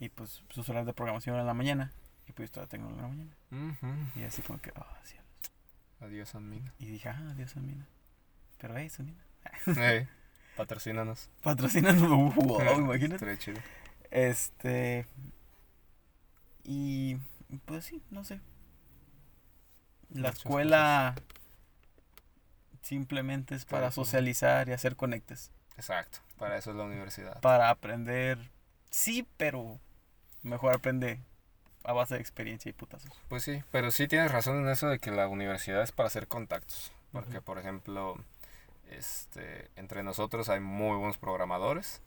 Y 0.00 0.08
pues 0.08 0.42
sus 0.50 0.68
horarios 0.68 0.86
de 0.86 0.94
programación 0.94 1.34
eran 1.34 1.42
en 1.44 1.46
la 1.48 1.54
mañana. 1.54 1.92
Y 2.26 2.32
pues 2.32 2.38
yo 2.38 2.44
estaba 2.44 2.64
en 2.64 2.68
tecnólogo 2.70 2.98
en 3.00 3.02
la 3.02 3.08
mañana. 3.08 4.10
Y 4.16 4.22
así 4.24 4.42
como 4.42 4.60
que, 4.60 4.72
sí. 5.04 5.16
Adiós, 6.00 6.34
Amina. 6.34 6.72
Y 6.78 6.86
dije, 6.86 7.08
ah, 7.10 7.34
Dios 7.36 7.50
Samina. 7.50 7.86
Pero 8.58 8.76
hey, 8.76 8.88
Samina. 8.88 9.22
Ey, 9.76 10.08
patrocínanos. 10.56 11.28
Patrocinan, 11.42 12.00
wow, 12.08 12.78
imagínate. 12.78 13.38
Este. 14.10 15.06
Y. 16.64 17.16
Pues 17.64 17.84
sí, 17.84 18.02
no 18.10 18.24
sé. 18.24 18.40
La 20.10 20.30
escuela 20.30 21.14
simplemente 22.82 23.54
es 23.54 23.64
para 23.64 23.90
socializar 23.90 24.68
y 24.68 24.72
hacer 24.72 24.96
conectes. 24.96 25.50
Exacto. 25.76 26.18
Para 26.38 26.56
eso 26.56 26.70
es 26.70 26.76
la 26.76 26.84
universidad. 26.84 27.40
Para 27.40 27.70
aprender. 27.70 28.50
Sí, 28.90 29.26
pero 29.36 29.78
mejor 30.42 30.74
aprende 30.74 31.20
a 31.84 31.92
base 31.92 32.14
de 32.14 32.20
experiencia 32.20 32.68
y 32.68 32.72
putazos. 32.72 33.10
Pues 33.28 33.44
sí, 33.44 33.62
pero 33.70 33.90
sí 33.90 34.08
tienes 34.08 34.32
razón 34.32 34.58
en 34.58 34.68
eso 34.68 34.88
de 34.88 34.98
que 34.98 35.10
la 35.10 35.28
universidad 35.28 35.82
es 35.82 35.92
para 35.92 36.08
hacer 36.08 36.26
contactos. 36.28 36.92
Porque, 37.12 37.40
por 37.40 37.58
ejemplo, 37.58 38.16
este, 38.90 39.70
entre 39.76 40.02
nosotros 40.02 40.48
hay 40.48 40.60
muy 40.60 40.96
buenos 40.96 41.18
programadores. 41.18 42.02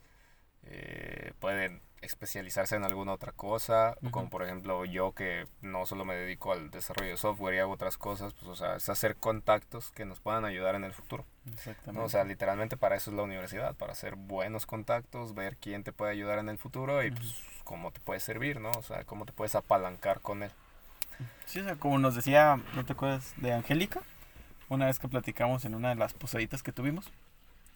Eh, 0.65 1.33
pueden 1.39 1.81
especializarse 2.01 2.75
en 2.75 2.83
alguna 2.83 3.13
otra 3.13 3.31
cosa. 3.31 3.95
Como 4.11 4.29
por 4.29 4.43
ejemplo 4.43 4.83
yo 4.83 5.13
que 5.13 5.47
no 5.61 5.85
solo 5.85 6.03
me 6.03 6.15
dedico 6.15 6.51
al 6.51 6.69
desarrollo 6.69 7.11
de 7.11 7.17
software 7.17 7.55
y 7.55 7.59
hago 7.59 7.71
otras 7.71 7.97
cosas. 7.97 8.33
Pues 8.33 8.47
o 8.47 8.55
sea, 8.55 8.75
es 8.75 8.89
hacer 8.89 9.15
contactos 9.15 9.89
que 9.91 10.03
nos 10.03 10.19
puedan 10.19 10.43
ayudar 10.43 10.75
en 10.75 10.83
el 10.83 10.93
futuro. 10.93 11.25
Exactamente. 11.53 11.93
¿no? 11.93 12.05
O 12.05 12.09
sea, 12.09 12.25
literalmente 12.25 12.75
para 12.75 12.95
eso 12.97 13.09
es 13.09 13.15
la 13.15 13.23
universidad. 13.23 13.73
Para 13.75 13.93
hacer 13.93 14.15
buenos 14.15 14.65
contactos, 14.65 15.33
ver 15.33 15.55
quién 15.57 15.83
te 15.83 15.93
puede 15.93 16.11
ayudar 16.11 16.39
en 16.39 16.49
el 16.49 16.57
futuro 16.57 17.01
y 17.03 17.11
pues 17.11 17.35
cómo 17.63 17.91
te 17.91 18.01
puede 18.01 18.19
servir, 18.19 18.59
¿no? 18.59 18.71
O 18.71 18.83
sea, 18.83 19.05
cómo 19.05 19.25
te 19.25 19.31
puedes 19.31 19.55
apalancar 19.55 20.19
con 20.19 20.43
él. 20.43 20.51
Sí, 21.45 21.59
o 21.61 21.63
sea, 21.63 21.75
como 21.77 21.99
nos 21.99 22.15
decía, 22.15 22.59
¿no 22.75 22.83
te 22.83 22.91
acuerdas 22.93 23.33
de 23.37 23.53
Angélica? 23.53 24.01
Una 24.67 24.87
vez 24.87 24.99
que 24.99 25.07
platicamos 25.07 25.63
en 25.63 25.75
una 25.75 25.89
de 25.89 25.95
las 25.95 26.13
posaditas 26.13 26.63
que 26.63 26.73
tuvimos. 26.73 27.09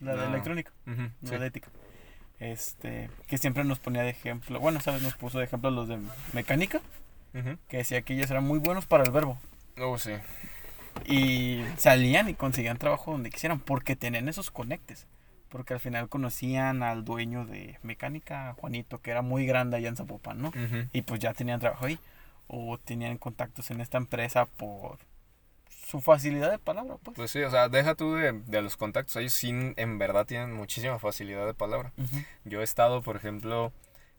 La 0.01 0.11
de 0.15 0.17
No. 0.23 0.27
electrónica. 0.33 0.71
La 0.85 1.29
sí. 1.29 1.37
de 1.37 1.45
ética. 1.47 1.69
Este, 2.39 3.09
que 3.27 3.37
siempre 3.37 3.63
nos 3.63 3.79
ponía 3.79 4.03
de 4.03 4.09
ejemplo, 4.09 4.59
bueno, 4.59 4.79
sabes, 4.79 5.01
nos 5.01 5.15
puso 5.15 5.39
de 5.39 5.45
ejemplo 5.45 5.71
los 5.71 5.87
de 5.87 5.99
mecánica, 6.33 6.81
que 7.67 7.77
decía 7.77 8.01
que 8.01 8.13
ellos 8.13 8.31
eran 8.31 8.43
muy 8.43 8.59
buenos 8.59 8.85
para 8.85 9.03
el 9.03 9.11
verbo. 9.11 9.39
Oh, 9.79 9.97
sí. 9.97 10.13
Y 11.05 11.63
salían 11.77 12.29
y 12.29 12.33
conseguían 12.33 12.77
trabajo 12.77 13.11
donde 13.11 13.29
quisieran, 13.29 13.59
porque 13.59 13.95
tenían 13.95 14.27
esos 14.27 14.49
conectes. 14.49 15.07
Porque 15.49 15.73
al 15.73 15.79
final 15.79 16.09
conocían 16.09 16.83
al 16.83 17.05
dueño 17.05 17.45
de 17.45 17.79
mecánica, 17.81 18.53
Juanito, 18.59 19.01
que 19.01 19.11
era 19.11 19.21
muy 19.21 19.45
grande 19.45 19.77
allá 19.77 19.87
en 19.87 19.95
Zapopan, 19.95 20.41
¿no? 20.41 20.51
Y 20.91 21.03
pues 21.03 21.19
ya 21.19 21.33
tenían 21.33 21.59
trabajo 21.59 21.85
ahí. 21.85 21.99
O 22.47 22.77
tenían 22.77 23.17
contactos 23.17 23.71
en 23.71 23.79
esta 23.81 23.97
empresa 23.97 24.45
por 24.45 24.97
su 25.87 26.01
facilidad 26.01 26.51
de 26.51 26.59
palabra, 26.59 26.97
pues. 27.01 27.15
Pues 27.15 27.31
sí, 27.31 27.41
o 27.43 27.49
sea, 27.49 27.69
deja 27.69 27.95
tú 27.95 28.15
de, 28.15 28.33
de 28.33 28.61
los 28.61 28.75
contactos. 28.75 29.15
Ellos 29.15 29.31
sí, 29.33 29.49
en 29.49 29.97
verdad 29.97 30.25
tienen 30.25 30.51
muchísima 30.53 30.99
facilidad 30.99 31.45
de 31.45 31.53
palabra. 31.53 31.93
Ujú. 31.97 32.17
Yo 32.45 32.59
he 32.61 32.63
estado, 32.63 33.01
por 33.01 33.15
ejemplo, 33.15 33.71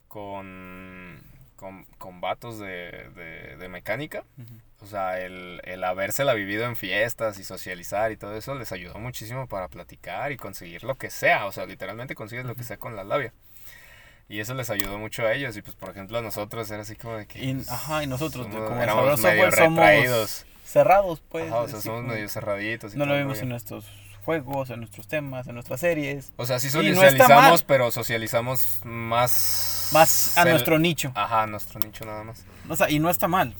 con, 0.07 1.21
con, 1.55 1.85
con 1.97 2.21
vatos 2.21 2.59
de, 2.59 3.09
de, 3.15 3.57
de 3.57 3.69
mecánica. 3.69 4.23
Ujú. 4.37 4.53
O 4.81 4.85
sea, 4.87 5.19
el, 5.19 5.61
el 5.65 5.83
habérsela 5.83 6.33
vivido 6.33 6.65
en 6.65 6.75
fiestas 6.75 7.37
y 7.37 7.43
socializar 7.43 8.11
y 8.11 8.17
todo 8.17 8.35
eso 8.35 8.55
les 8.55 8.71
ayudó 8.71 8.97
muchísimo 8.97 9.47
para 9.47 9.67
platicar 9.67 10.31
y 10.31 10.37
conseguir 10.37 10.83
lo 10.83 10.95
que 10.95 11.09
sea. 11.09 11.45
O 11.45 11.51
sea, 11.51 11.65
literalmente 11.65 12.15
consigues 12.15 12.45
lo 12.45 12.55
que 12.55 12.63
sea 12.63 12.77
con 12.77 12.95
la 12.95 13.03
labia. 13.03 13.33
Y 14.27 14.39
eso 14.39 14.53
les 14.53 14.69
ayudó 14.69 14.97
mucho 14.99 15.25
a 15.25 15.33
ellos. 15.33 15.57
Y 15.57 15.61
pues, 15.61 15.75
por 15.75 15.89
ejemplo, 15.89 16.17
a 16.17 16.21
nosotros 16.21 16.69
era 16.71 16.81
así 16.83 16.95
como 16.95 17.15
de 17.17 17.25
que... 17.25 17.43
Y- 17.43 17.55
pues, 17.55 17.69
ajá, 17.69 18.03
y 18.03 18.07
nosotros, 18.07 18.47
somos- 18.47 18.67
como 18.69 18.81
éramos 18.81 19.19
medio 19.21 19.51
somos 19.51 19.75
retraídos. 19.75 20.45
Cerrados, 20.69 21.23
pues. 21.29 21.51
Ajá, 21.51 21.61
o 21.61 21.67
sea, 21.67 21.81
somos 21.81 22.03
medio 22.03 22.29
cerraditos. 22.29 22.93
y 22.93 22.97
No 22.97 23.07
lo 23.07 23.13
vemos 23.13 23.39
en 23.41 23.49
nuestros 23.49 23.85
juegos, 24.23 24.69
en 24.69 24.79
nuestros 24.81 25.07
temas, 25.07 25.47
en 25.47 25.55
nuestras 25.55 25.79
series. 25.79 26.31
O 26.35 26.45
sea, 26.45 26.59
sí 26.59 26.67
no 26.67 26.93
socializamos, 26.93 27.63
pero 27.63 27.89
socializamos 27.89 28.81
más... 28.83 29.89
Más 29.91 30.37
a 30.37 30.45
nuestro 30.45 30.77
nicho. 30.77 31.11
Ajá, 31.15 31.43
a 31.43 31.47
nuestro 31.47 31.79
nicho 31.79 32.05
nada 32.05 32.23
más. 32.23 32.45
O 32.67 32.75
sea, 32.75 32.91
y 32.91 32.99
no 32.99 33.09
está 33.09 33.27
mal. 33.27 33.55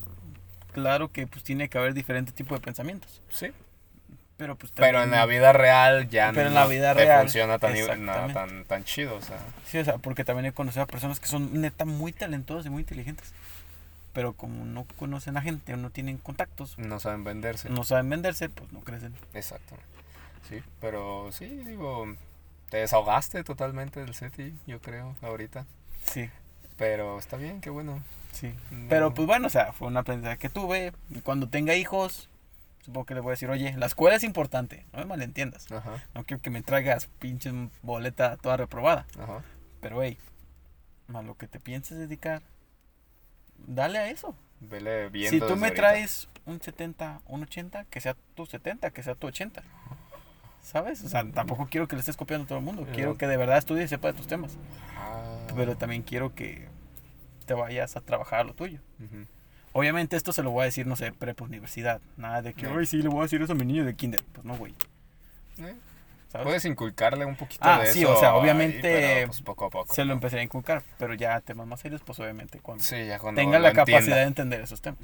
Claro 0.71 1.11
que 1.11 1.25
pues 1.25 1.43
tiene 1.43 1.67
que 1.67 1.79
haber 1.79 1.95
diferente 1.95 2.31
tipo 2.31 2.53
de 2.53 2.61
pensamientos. 2.61 3.23
Sí. 3.29 3.47
Pero 4.37 4.55
pues 4.55 4.71
Pero 4.75 5.01
en 5.01 5.09
la 5.09 5.25
vida 5.25 5.51
real 5.51 6.07
ya 6.09 6.31
Pero 6.31 6.49
en 6.49 6.53
no 6.53 6.59
la 6.59 6.67
vida 6.67 6.93
te 6.93 7.05
real, 7.05 7.21
funciona 7.21 7.57
tan, 7.57 8.05
nada 8.05 8.31
tan, 8.31 8.65
tan 8.65 8.83
chido, 8.83 9.15
o 9.15 9.21
sea... 9.21 9.39
Sí, 9.65 9.79
o 9.79 9.83
sea, 9.83 9.97
porque 9.97 10.23
también 10.23 10.45
he 10.45 10.53
conocido 10.53 10.83
a 10.83 10.87
personas 10.87 11.19
que 11.19 11.27
son 11.27 11.59
neta 11.59 11.85
muy 11.85 12.13
talentosas 12.13 12.67
y 12.67 12.69
muy 12.69 12.81
inteligentes. 12.81 13.33
Pero 14.13 14.33
como 14.33 14.65
no 14.65 14.85
conocen 14.97 15.37
a 15.37 15.41
gente 15.41 15.73
o 15.73 15.77
no 15.77 15.91
tienen 15.91 16.17
contactos, 16.17 16.77
No 16.79 16.99
saben 16.99 17.23
venderse. 17.23 17.69
no 17.69 17.83
saben 17.83 18.09
venderse, 18.09 18.49
pues 18.49 18.71
no 18.71 18.81
crecen. 18.81 19.13
Exacto. 19.33 19.75
Sí, 20.47 20.61
pero 20.81 21.31
sí, 21.31 21.45
digo, 21.45 22.05
te 22.69 22.77
desahogaste 22.77 23.43
totalmente 23.43 23.99
del 23.99 24.15
SETI, 24.15 24.55
yo 24.65 24.81
creo, 24.81 25.15
ahorita. 25.21 25.65
Sí, 26.05 26.29
Pero 26.77 27.19
está 27.19 27.35
bien, 27.37 27.61
qué 27.61 27.69
bueno. 27.69 28.01
sí. 28.31 28.53
No- 28.71 28.87
Pero 28.89 29.13
pues 29.13 29.27
bueno, 29.27 29.47
o 29.47 29.49
sea, 29.49 29.73
fue 29.73 29.87
una 29.89 29.99
aprendizaje 29.99 30.37
que 30.37 30.49
tuve. 30.49 30.93
Y 31.09 31.19
cuando 31.21 31.49
tenga 31.49 31.75
hijos, 31.75 32.29
supongo 32.81 33.05
que 33.05 33.13
le 33.15 33.19
voy 33.19 33.31
a 33.31 33.33
decir, 33.33 33.49
oye, 33.49 33.75
la 33.77 33.85
escuela 33.85 34.15
es 34.15 34.23
importante, 34.23 34.85
no 34.93 34.99
me 34.99 35.05
malentiendas. 35.05 35.71
Ajá, 35.71 36.01
No 36.15 36.23
quiero 36.23 36.41
que 36.41 36.49
me 36.49 36.63
traigas 36.63 37.07
pinche 37.19 37.51
boleta 37.83 38.37
toda 38.37 38.55
reprobada. 38.57 39.05
ajá. 39.21 39.43
Pero, 39.81 40.01
hey, 40.01 40.17
a 41.13 41.21
lo 41.21 41.35
que 41.37 41.47
te 41.47 41.59
pienses 41.59 41.97
dedicar, 41.97 42.41
dale 43.67 43.97
a 43.99 44.09
eso. 44.09 44.35
Vele 44.61 45.09
viendo 45.09 45.31
si 45.31 45.39
tú 45.39 45.55
me 45.55 45.67
ahorita. 45.67 45.75
traes 45.75 46.27
un 46.45 46.61
70, 46.61 47.21
un 47.27 47.43
80, 47.43 47.85
que 47.85 48.01
sea 48.01 48.15
tu 48.35 48.45
70, 48.45 48.91
que 48.91 49.03
sea 49.03 49.15
tu 49.15 49.27
80. 49.27 49.63
¿Sabes? 50.61 51.03
O 51.03 51.09
sea, 51.09 51.23
tampoco 51.31 51.67
quiero 51.69 51.87
que 51.87 51.95
le 51.95 52.01
estés 52.01 52.17
copiando 52.17 52.43
a 52.45 52.47
todo 52.47 52.59
el 52.59 52.63
mundo. 52.65 52.81
Pero- 52.83 52.93
Quiero 52.95 53.17
que 53.17 53.27
de 53.27 53.37
verdad 53.37 53.57
estudies 53.57 53.85
y 53.85 53.87
sepa 53.87 54.09
de 54.09 54.13
tus 54.13 54.27
temas. 54.27 54.57
Ah, 54.97 55.39
Pero 55.55 55.77
también 55.77 56.03
quiero 56.03 56.35
que 56.35 56.67
te 57.45 57.53
vayas 57.53 57.95
a 57.95 58.01
trabajar 58.01 58.41
a 58.41 58.43
lo 58.43 58.53
tuyo. 58.53 58.79
Obviamente 59.71 60.15
esto 60.17 60.33
se 60.33 60.43
lo 60.43 60.51
voy 60.51 60.63
a 60.63 60.65
decir, 60.65 60.85
no 60.87 60.95
sé, 60.95 61.11
prepa, 61.11 61.43
universidad. 61.45 62.01
Nada 62.17 62.41
de 62.41 62.53
que, 62.53 62.63
No. 62.67 62.77
ay, 62.77 62.85
sí, 62.85 63.01
le 63.01 63.07
voy 63.09 63.19
a 63.19 63.23
decir 63.23 63.41
eso 63.41 63.53
a 63.53 63.55
mi 63.55 63.65
niño 63.65 63.85
de 63.85 63.95
kinder. 63.95 64.23
Pues 64.33 64.43
no, 64.45 64.57
güey. 64.57 64.73
Eh, 65.59 65.75
¿Sabes? 66.31 66.45
Puedes 66.45 66.65
inculcarle 66.65 67.25
un 67.25 67.35
poquito 67.35 67.63
Ah, 67.67 67.79
de 67.81 67.91
sí, 67.91 68.03
eso. 68.03 68.15
o 68.15 68.19
sea, 68.19 68.35
obviamente 68.35 69.25
pues, 69.25 69.41
poco 69.41 69.65
a 69.65 69.69
poco. 69.69 69.93
se 69.93 70.05
lo 70.05 70.13
empecé 70.13 70.39
a 70.39 70.43
inculcar. 70.43 70.83
Pero 70.99 71.13
ya 71.15 71.41
temas 71.41 71.65
más 71.67 71.79
serios, 71.79 72.01
pues 72.05 72.19
obviamente 72.19 72.59
cuando 72.59 72.83
Sí, 72.83 73.05
ya 73.07 73.17
cuando 73.19 73.41
tenga 73.41 73.57
la 73.59 73.73
capacidad 73.73 73.99
entienda. 73.99 74.15
de 74.17 74.23
entender 74.27 74.61
esos 74.61 74.81
temas. 74.81 74.99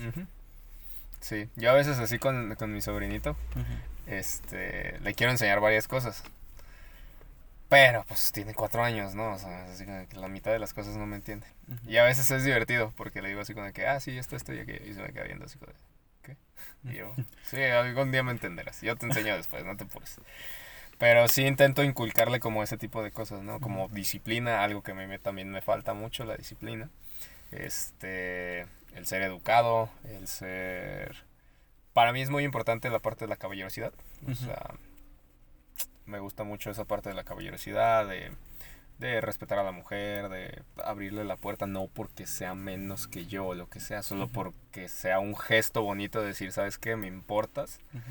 Sí, 1.21 1.49
yo 1.55 1.71
a 1.71 1.73
veces 1.73 1.97
así 1.97 2.19
con, 2.19 2.53
con 2.55 2.71
mi 2.71 2.81
sobrinito, 2.81 3.35
este, 4.05 4.99
le 4.99 5.15
quiero 5.15 5.31
enseñar 5.31 5.59
varias 5.59 5.87
cosas. 5.87 6.23
Pero 7.69 8.05
pues 8.07 8.31
tiene 8.31 8.53
cuatro 8.53 8.83
años, 8.83 9.15
¿no? 9.15 9.33
O 9.33 9.39
sea, 9.39 9.65
es 9.65 9.71
así 9.71 9.85
como 9.85 10.07
que 10.07 10.17
la 10.17 10.27
mitad 10.27 10.51
de 10.51 10.59
las 10.59 10.73
cosas 10.73 10.95
no 10.97 11.07
me 11.07 11.15
entiende. 11.15 11.47
Y 11.87 11.97
a 11.97 12.03
veces 12.03 12.29
es 12.29 12.43
divertido 12.43 12.93
porque 12.95 13.23
le 13.23 13.29
digo 13.29 13.41
así 13.41 13.55
como 13.55 13.71
que, 13.73 13.87
ah, 13.87 13.99
sí, 13.99 14.15
esto, 14.17 14.35
esto 14.35 14.53
y 14.53 14.59
aquello. 14.59 14.85
Y 14.85 14.93
se 14.93 15.01
me 15.01 15.11
queda 15.11 15.23
viendo 15.23 15.45
así 15.45 15.57
como 15.57 15.71
¿qué? 16.21 16.37
Y 16.83 16.93
yo, 16.97 17.15
sí, 17.49 17.59
algún 17.63 18.11
día 18.11 18.21
me 18.21 18.31
entenderás. 18.31 18.81
Yo 18.81 18.95
te 18.95 19.07
enseño 19.07 19.35
después, 19.35 19.65
no 19.65 19.75
te 19.75 19.85
apures. 19.85 20.19
Pero 20.97 21.27
sí 21.27 21.45
intento 21.45 21.83
inculcarle 21.83 22.39
como 22.39 22.63
ese 22.63 22.77
tipo 22.77 23.03
de 23.03 23.11
cosas, 23.11 23.41
¿no? 23.41 23.59
Como 23.59 23.89
disciplina, 23.89 24.63
algo 24.63 24.81
que 24.81 24.91
a 24.91 24.95
mí 24.95 25.05
me- 25.07 25.19
también 25.19 25.49
me 25.51 25.61
falta 25.61 25.93
mucho, 25.93 26.23
la 26.23 26.37
disciplina. 26.37 26.89
Este, 27.51 28.61
el 28.93 29.05
ser 29.05 29.21
educado, 29.23 29.89
el 30.05 30.27
ser... 30.27 31.25
Para 31.93 32.11
mí 32.13 32.21
es 32.21 32.29
muy 32.29 32.43
importante 32.43 32.89
la 32.89 32.99
parte 32.99 33.25
de 33.25 33.29
la 33.29 33.35
caballerosidad. 33.37 33.93
O 34.27 34.31
Ujú. 34.31 34.35
sea, 34.45 34.73
me 36.05 36.19
gusta 36.19 36.43
mucho 36.43 36.69
esa 36.71 36.85
parte 36.85 37.09
de 37.09 37.15
la 37.15 37.23
caballerosidad, 37.23 38.07
de, 38.07 38.31
de 38.99 39.21
respetar 39.21 39.59
a 39.59 39.63
la 39.63 39.71
mujer, 39.71 40.29
de 40.29 40.61
abrirle 40.83 41.23
la 41.25 41.37
puerta, 41.37 41.65
no 41.67 41.87
porque 41.87 42.27
sea 42.27 42.53
menos 42.53 43.07
que 43.07 43.25
yo 43.25 43.47
o 43.47 43.55
lo 43.55 43.69
que 43.69 43.79
sea, 43.79 44.03
solo 44.03 44.25
Ujú. 44.25 44.33
porque 44.33 44.87
sea 44.89 45.19
un 45.19 45.35
gesto 45.37 45.81
bonito 45.81 46.21
de 46.21 46.27
decir, 46.27 46.51
¿sabes 46.51 46.77
qué? 46.77 46.95
Me 46.95 47.07
importas. 47.07 47.79
Ujú. 47.93 48.01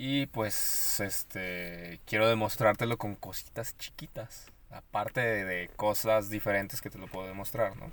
Y 0.00 0.26
pues, 0.26 1.00
este, 1.00 1.98
quiero 2.06 2.28
demostrártelo 2.28 2.96
con 2.98 3.16
cositas 3.16 3.76
chiquitas. 3.78 4.46
Aparte 4.70 5.20
de, 5.20 5.44
de 5.44 5.70
cosas 5.74 6.30
diferentes 6.30 6.80
que 6.80 6.88
te 6.88 6.98
lo 6.98 7.08
puedo 7.08 7.26
demostrar, 7.26 7.72
¿no? 7.76 7.90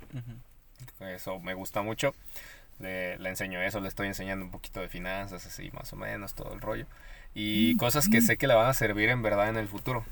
Eso 1.08 1.40
me 1.40 1.54
gusta 1.54 1.82
mucho. 1.82 2.14
Le, 2.78 3.18
le 3.18 3.28
enseño 3.28 3.60
eso, 3.60 3.80
le 3.80 3.88
estoy 3.88 4.06
enseñando 4.06 4.44
un 4.44 4.52
poquito 4.52 4.80
de 4.80 4.88
finanzas, 4.88 5.46
así 5.46 5.70
más 5.72 5.92
o 5.92 5.96
menos, 5.96 6.34
todo 6.34 6.54
el 6.54 6.60
rollo. 6.60 6.86
Y 7.34 7.76
cosas 7.76 8.08
que 8.08 8.20
sé 8.20 8.36
que 8.36 8.46
le 8.46 8.54
van 8.54 8.68
a 8.68 8.74
servir 8.74 9.08
en 9.08 9.22
verdad 9.22 9.48
en 9.48 9.56
el 9.56 9.66
futuro. 9.66 10.04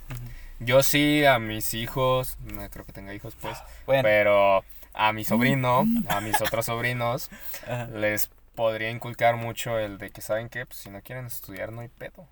Yo 0.59 0.83
sí 0.83 1.25
a 1.25 1.39
mis 1.39 1.75
hijos, 1.75 2.37
no 2.41 2.69
creo 2.71 2.85
que 2.85 2.93
tenga 2.93 3.15
hijos 3.15 3.37
pues, 3.41 3.57
Bueno, 3.87 4.03
pero 4.03 4.65
a 4.95 5.13
mi 5.13 5.25
sobrino, 5.25 5.85
a 6.09 6.21
mis 6.21 6.41
otros 6.41 6.67
sobrinos, 6.67 7.31
les 7.95 8.31
podría 8.55 8.91
inculcar 8.91 9.37
mucho 9.37 9.79
el 9.79 9.99
de 9.99 10.11
que 10.11 10.21
saben 10.21 10.49
que 10.49 10.67
pues, 10.67 10.79
si 10.79 10.91
no 10.91 11.01
quieren 11.03 11.27
estudiar 11.27 11.73
no 11.73 11.81
hay 11.81 11.89
pedo. 11.89 12.29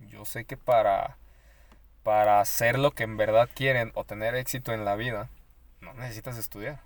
Yo 0.00 0.24
sé 0.24 0.44
que 0.44 0.56
para, 0.56 1.16
para 2.02 2.40
hacer 2.40 2.78
lo 2.78 2.90
que 2.92 3.02
en 3.04 3.16
verdad 3.16 3.48
quieren 3.54 3.92
o 3.94 4.04
tener 4.04 4.34
éxito 4.34 4.72
en 4.72 4.84
la 4.84 4.96
vida, 4.96 5.28
no 5.80 5.92
necesitas 5.94 6.38
estudiar. 6.38 6.80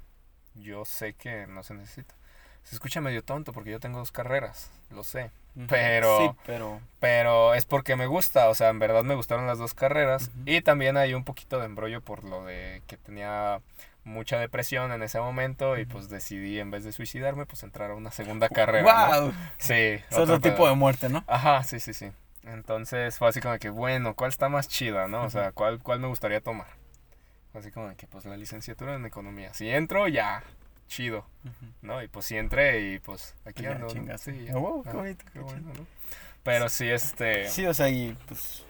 Yo 0.55 0.85
sé 0.85 1.15
que 1.15 1.47
no 1.47 1.63
se 1.63 1.75
necesita. 1.75 2.15
Se 2.63 2.75
escucha 2.75 3.01
medio 3.01 3.23
tonto 3.23 3.53
porque 3.53 3.71
yo 3.71 3.81
tengo 3.81 3.99
dos 3.99 4.13
carreras, 4.13 4.71
lo 4.91 5.05
sé. 5.05 5.31
Pero- 5.69 6.19
Sí, 6.19 6.31
pero... 6.47 6.81
Pero 6.99 7.55
es 7.55 7.65
porque 7.67 7.95
me 7.95 8.07
gusta, 8.07 8.49
o 8.49 8.55
sea, 8.55 8.71
en 8.71 8.79
verdad 8.81 9.03
me 9.05 9.15
gustaron 9.15 9.47
las 9.47 9.59
dos 9.59 9.73
carreras. 9.75 10.31
Y 10.47 10.63
también 10.63 10.97
hay 10.97 11.15
un 11.15 11.25
poquito 11.25 11.59
de 11.61 11.67
embrollo 11.67 12.01
por 12.01 12.25
lo 12.25 12.45
de 12.45 12.83
que 12.87 12.97
tenía 12.97 13.61
mucha 14.05 14.39
depresión 14.39 14.93
en 14.93 15.03
ese 15.03 15.19
momento 15.19 15.79
y 15.79 15.87
pues 15.87 16.09
decidí 16.09 16.61
en 16.61 16.71
vez 16.71 16.85
de 16.85 16.93
suicidarme 16.93 17.47
pues 17.47 17.63
entrar 17.63 17.91
a 17.91 17.95
una 17.95 18.11
segunda 18.11 18.49
carrera. 18.51 19.09
¿no? 19.11 19.21
¡Wow! 19.23 19.33
Sí. 19.59 19.73
Es 20.11 20.17
otro 20.17 20.41
tipo 20.41 20.57
pedo. 20.57 20.69
de 20.69 20.75
muerte, 20.75 21.09
¿no? 21.09 21.25
Ajá, 21.27 21.63
sí, 21.65 21.81
sí, 21.81 21.95
sí. 21.95 22.11
Entonces 22.45 23.19
fue 23.19 23.29
así 23.29 23.41
como 23.41 23.59
que, 23.59 23.71
bueno, 23.71 24.15
¿cuál 24.15 24.29
está 24.29 24.49
más 24.49 24.69
chida, 24.69 25.09
no? 25.09 25.25
O 25.25 25.31
sea, 25.31 25.53
¿cuál, 25.53 25.81
cuál 25.81 26.01
me 26.01 26.09
gustaría 26.09 26.41
tomar? 26.43 26.67
Fue 27.53 27.61
así 27.61 27.71
como 27.71 27.95
que, 27.97 28.07
pues, 28.07 28.27
la 28.27 28.37
licenciatura 28.37 28.95
en 28.97 29.07
economía. 29.07 29.55
Si 29.55 29.69
entro, 29.71 30.09
ya, 30.09 30.43
chido. 30.89 31.25
¿no? 31.83 32.03
Y 32.03 32.09
pues 32.09 32.27
sí 32.27 32.37
entré 32.37 32.93
y 32.93 32.99
pues 32.99 33.35
aquí 33.45 33.63
Ya 33.63 33.73
ando, 33.73 33.87
Ah, 33.89 33.93
qué 33.93 34.93
bonito, 34.93 35.25
qué 35.25 35.33
qué 35.33 35.41
bueno, 35.41 35.73
chido. 35.73 35.83
¿no? 35.83 35.87
Pero 36.43 36.69
sí, 36.69 36.89
este... 36.89 37.49
Sí, 37.49 37.67
o 37.67 37.75
sea, 37.75 37.89
y 37.89 38.17
pues... 38.27 38.65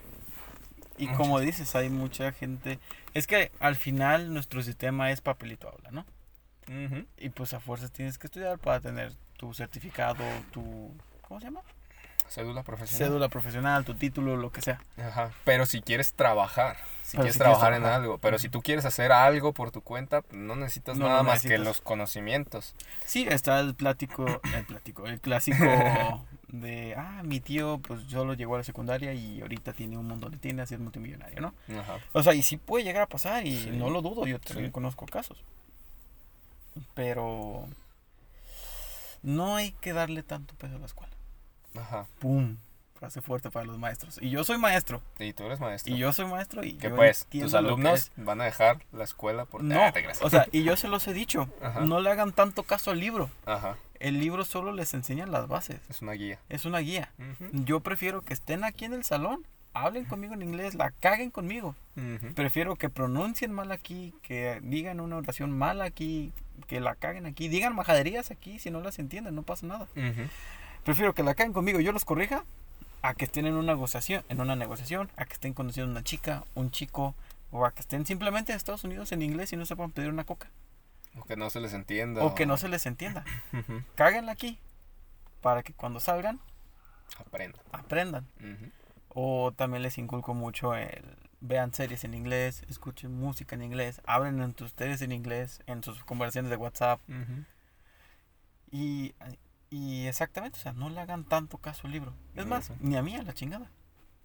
Y 0.97 1.09
como 1.09 1.41
dices, 1.41 1.75
hay 1.75 1.91
mucha 1.91 2.31
gente... 2.33 2.79
Es 3.15 3.27
que 3.27 3.53
al 3.61 3.77
final 3.77 4.35
nuestro 4.35 4.63
sistema 4.63 5.11
es 5.11 5.21
papelito 5.21 5.69
habla, 5.69 5.91
¿no? 5.91 6.05
Y 7.19 7.29
pues 7.31 7.55
a 7.55 7.61
fuerzas 7.61 7.93
tienes 7.93 8.19
que 8.19 8.27
estudiar 8.27 8.59
para 8.59 8.81
tener 8.81 9.13
tu 9.37 9.55
certificado, 9.55 10.25
tu... 10.51 10.95
¿Cómo 11.23 11.41
se 11.41 11.47
llama? 11.47 11.63
Cédula 12.29 12.63
profesional. 12.63 13.09
Cédula 13.09 13.29
profesional, 13.29 13.85
tu 13.85 13.95
título, 13.95 14.37
lo 14.37 14.51
que 14.51 14.61
sea. 14.63 14.81
Ajá. 14.99 15.31
Pero 15.45 15.67
si 15.67 15.83
quieres 15.83 16.15
trabajar, 16.15 16.77
si 16.77 16.83
quieres 16.83 17.11
si 17.11 17.17
quieres 17.19 17.39
trabajar 17.39 17.75
en 17.75 17.85
algo, 17.85 18.19
pero 18.19 18.39
si 18.39 18.49
tú 18.49 18.61
quieres 18.63 18.85
hacer 18.85 19.13
algo 19.13 19.53
por 19.53 19.71
tu 19.71 19.83
cuenta, 19.83 20.23
no 20.33 20.57
necesitas 20.57 20.97
No, 20.97 21.07
nada 21.07 21.19
no 21.23 21.29
más 21.29 21.43
que 21.43 21.59
los 21.59 21.81
conocimientos. 21.81 22.75
Sí, 23.05 23.27
está 23.29 23.61
el 23.61 23.75
plático, 23.75 24.27
el 24.55 24.65
plático, 24.67 25.07
el 25.07 25.21
clásico 25.21 25.59
de, 26.49 26.95
ah, 26.97 27.23
mi 27.25 27.41
tío 27.41 27.79
pues 27.79 28.03
solo 28.09 28.35
llegó 28.35 28.55
a 28.57 28.59
la 28.59 28.65
secundaria 28.65 29.13
y 29.13 29.41
ahorita 29.41 29.73
tiene 29.73 29.97
un 29.97 30.09
montón 30.09 30.33
de 30.33 30.39
tiendas 30.39 30.71
y 30.71 30.75
es 30.75 30.81
multimillonario, 30.81 31.41
¿no? 31.41 31.55
Ajá. 31.81 31.99
O 32.13 32.23
sea, 32.23 32.35
y 32.35 32.43
sí 32.43 32.57
puede 32.57 32.85
llegar 32.85 33.03
a 33.03 33.07
pasar 33.09 33.47
y 33.47 33.57
Sí. 33.61 33.71
no 33.71 33.91
lo 33.91 34.03
dudo, 34.03 34.27
yo 34.27 34.41
también 34.41 34.69
Sí. 34.69 34.73
conozco 34.73 35.07
casos. 35.07 35.45
Pero 36.95 37.69
no 39.23 39.55
hay 39.57 39.73
que 39.73 39.93
darle 39.93 40.23
tanto 40.23 40.55
peso 40.57 40.77
a 40.77 40.79
la 40.81 40.87
escuela. 40.87 41.13
Ajá. 41.79 42.07
¡Pum! 42.19 42.57
Frase 42.99 43.21
fuerte 43.21 43.51
para 43.51 43.67
los 43.67 43.77
maestros. 43.79 44.19
Y 44.23 44.31
yo 44.31 44.45
soy 44.45 44.57
maestro. 44.57 45.03
Y 45.19 45.33
tú 45.33 45.45
eres 45.45 45.61
maestro. 45.61 45.93
Y 45.95 45.99
yo 45.99 46.13
soy 46.13 46.27
maestro 46.27 46.65
y 46.65 46.75
que 46.75 46.91
pues, 46.91 47.27
tus 47.31 47.53
alumnos 47.55 48.13
van 48.17 48.41
a 48.41 48.45
dejar 48.45 48.79
la 48.93 49.05
escuela 49.05 49.45
por... 49.45 49.63
No, 49.65 49.81
Ah, 49.81 49.93
o 50.23 50.31
sea, 50.31 50.47
y 50.53 50.63
yo 50.63 50.77
se 50.77 50.89
los 50.89 51.07
he 51.09 51.13
dicho. 51.13 51.49
Ajá. 51.61 51.81
No 51.81 52.01
le 52.01 52.11
hagan 52.11 52.33
tanto 52.33 52.63
caso 52.63 52.91
al 52.93 53.01
libro. 53.01 53.31
Ajá. 53.47 53.77
El 53.99 54.21
libro 54.21 54.45
solo 54.45 54.73
les 54.73 54.95
enseña 54.95 55.27
las 55.27 55.49
bases. 55.49 55.81
Es 55.89 56.03
una 56.03 56.13
guía. 56.13 56.39
Es 56.49 56.65
una 56.65 56.79
guía. 56.79 57.11
Yo 57.53 57.81
prefiero 57.81 58.23
que 58.23 58.33
estén 58.35 58.63
aquí 58.65 58.85
en 58.85 58.93
el 58.93 59.05
salón, 59.05 59.47
hablen 59.73 60.05
conmigo 60.05 60.35
en 60.35 60.43
inglés, 60.43 60.75
la 60.75 60.91
caguen 60.93 61.31
conmigo. 61.31 61.75
Prefiero 62.35 62.77
que 62.77 62.91
pronuncien 62.91 63.53
mal 63.53 63.73
aquí, 63.73 64.15
que 64.23 64.61
digan 64.63 65.01
una 65.01 65.17
oración 65.17 65.51
mal 65.57 65.81
aquí, 65.83 66.33
que 66.69 66.81
la 66.81 66.95
caguen 66.97 67.27
aquí, 67.27 67.49
digan 67.49 67.75
majaderías 67.75 68.31
aquí, 68.31 68.59
si 68.59 68.71
no 68.71 68.81
las 68.81 68.99
entienden, 68.99 69.35
no 69.35 69.43
pasa 69.43 69.67
nada. 69.67 69.85
Ujú. 69.97 70.29
Prefiero 70.85 71.15
que 71.15 71.23
la 71.23 71.35
caguen 71.35 71.53
conmigo, 71.53 71.81
yo 71.81 71.93
los 71.93 72.05
corrija, 72.05 72.45
a 73.03 73.15
que 73.15 73.25
estén 73.25 73.47
en 73.47 73.55
una 73.55 73.73
negociación, 73.73 74.25
en 74.29 74.41
una 74.41 74.57
negociación, 74.57 75.11
a 75.17 75.25
que 75.25 75.33
estén 75.35 75.53
conociendo 75.55 75.91
a 75.91 75.93
una 75.93 76.05
chica, 76.05 76.45
un 76.55 76.71
chico, 76.71 77.15
o 77.51 77.65
a 77.65 77.73
que 77.73 77.81
estén 77.81 78.05
simplemente 78.07 78.53
en 78.53 78.57
Estados 78.57 78.85
Unidos 78.85 79.13
en 79.13 79.23
inglés 79.23 79.53
y 79.53 79.57
no 79.57 79.65
sepan 79.67 79.93
pedir 79.93 80.09
una 80.11 80.25
coca, 80.25 80.49
O 81.19 81.25
que 81.25 81.37
no 81.37 81.49
se 81.51 81.61
les 81.61 81.73
entienda. 81.73 82.23
o 82.23 82.35
que 82.35 82.47
no 82.47 82.57
se 82.57 82.69
les 82.69 82.85
entienda. 82.87 83.25
Ujú. 83.53 83.83
Cáguenla 83.95 84.33
aquí, 84.33 84.59
para 85.41 85.63
que 85.63 85.73
cuando 85.73 86.01
salgan 86.01 86.41
Aprenda. 87.19 87.59
aprendan. 87.73 88.27
Ujú. 88.41 88.71
O 89.17 89.53
también 89.53 89.83
les 89.83 89.99
inculco 89.99 90.35
mucho 90.35 90.75
el 90.75 91.05
vean 91.41 91.73
series 91.75 92.05
en 92.05 92.15
inglés, 92.15 92.65
escuchen 92.71 93.15
música 93.21 93.55
en 93.55 93.63
inglés, 93.63 94.01
hablen 94.07 94.41
entre 94.41 94.65
ustedes 94.67 95.03
en 95.03 95.13
inglés 95.13 95.61
en 95.67 95.83
sus 95.85 96.03
conversaciones 96.05 96.51
de 96.51 96.57
WhatsApp 96.57 96.99
y, 98.73 99.15
y 99.75 100.07
exactamente, 100.07 100.59
o 100.59 100.63
sea, 100.63 100.73
no 100.73 100.89
le 100.91 101.01
hagan 101.01 101.25
tanto 101.25 101.59
caso 101.59 101.87
al 101.87 101.93
libro. 101.93 102.13
Es 102.35 102.47
más, 102.47 102.71
ni 102.81 102.97
a 102.97 103.03
mí, 103.03 103.17
a 103.17 103.23
la 103.23 103.33
chingada. 103.33 103.71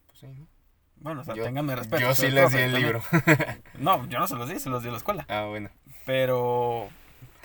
Pues 0.08 0.20
sí, 0.20 0.28
¿no? 0.28 0.47
Bueno, 0.97 1.22
o 1.22 1.24
sea, 1.24 1.34
Yo- 1.36 1.43
ténganme 1.45 1.76
respeto. 1.76 2.02
Yo 2.02 2.14
sí 2.14 2.30
les 2.30 2.41
profe 2.43 2.58
di 2.58 2.64
el 2.64 2.72
también. 2.74 2.93
libro. 2.93 3.56
No, 3.80 4.06
yo 4.08 4.20
no 4.20 4.28
se 4.28 4.36
los 4.36 4.50
di, 4.50 4.60
se 4.60 4.70
los 4.70 4.84
di 4.84 4.89
a 4.89 4.91
la 4.91 4.97
escuela. 4.97 5.26
ah, 5.30 5.45
bueno. 5.50 5.70
Pero, 6.06 6.89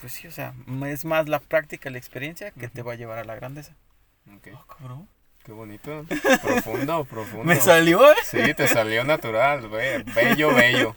pues 0.01 0.13
sí, 0.13 0.27
o 0.27 0.31
sea, 0.33 0.55
es 0.87 1.05
más 1.05 1.29
la 1.29 1.39
práctica, 1.41 1.89
la 1.91 1.99
experiencia 1.99 2.51
que 2.51 2.69
te 2.69 2.83
va 2.83 2.93
a 2.93 2.97
llevar 2.97 3.19
a 3.19 3.25
la 3.25 3.35
grandeza. 3.35 3.75
Ok. 4.37 4.49
Oh, 4.55 4.67
cabrón. 4.67 5.09
Qué 5.45 5.53
bonito. 5.53 6.05
Profundo, 6.43 7.05
profundo. 7.11 7.45
Me 7.45 7.57
salió, 7.57 8.11
¿eh? 8.11 8.17
Sí, 8.25 8.55
te 8.55 8.67
salió 8.67 9.05
natural, 9.05 9.69
be- 9.69 10.03
bello, 10.15 10.55
bello. 10.55 10.97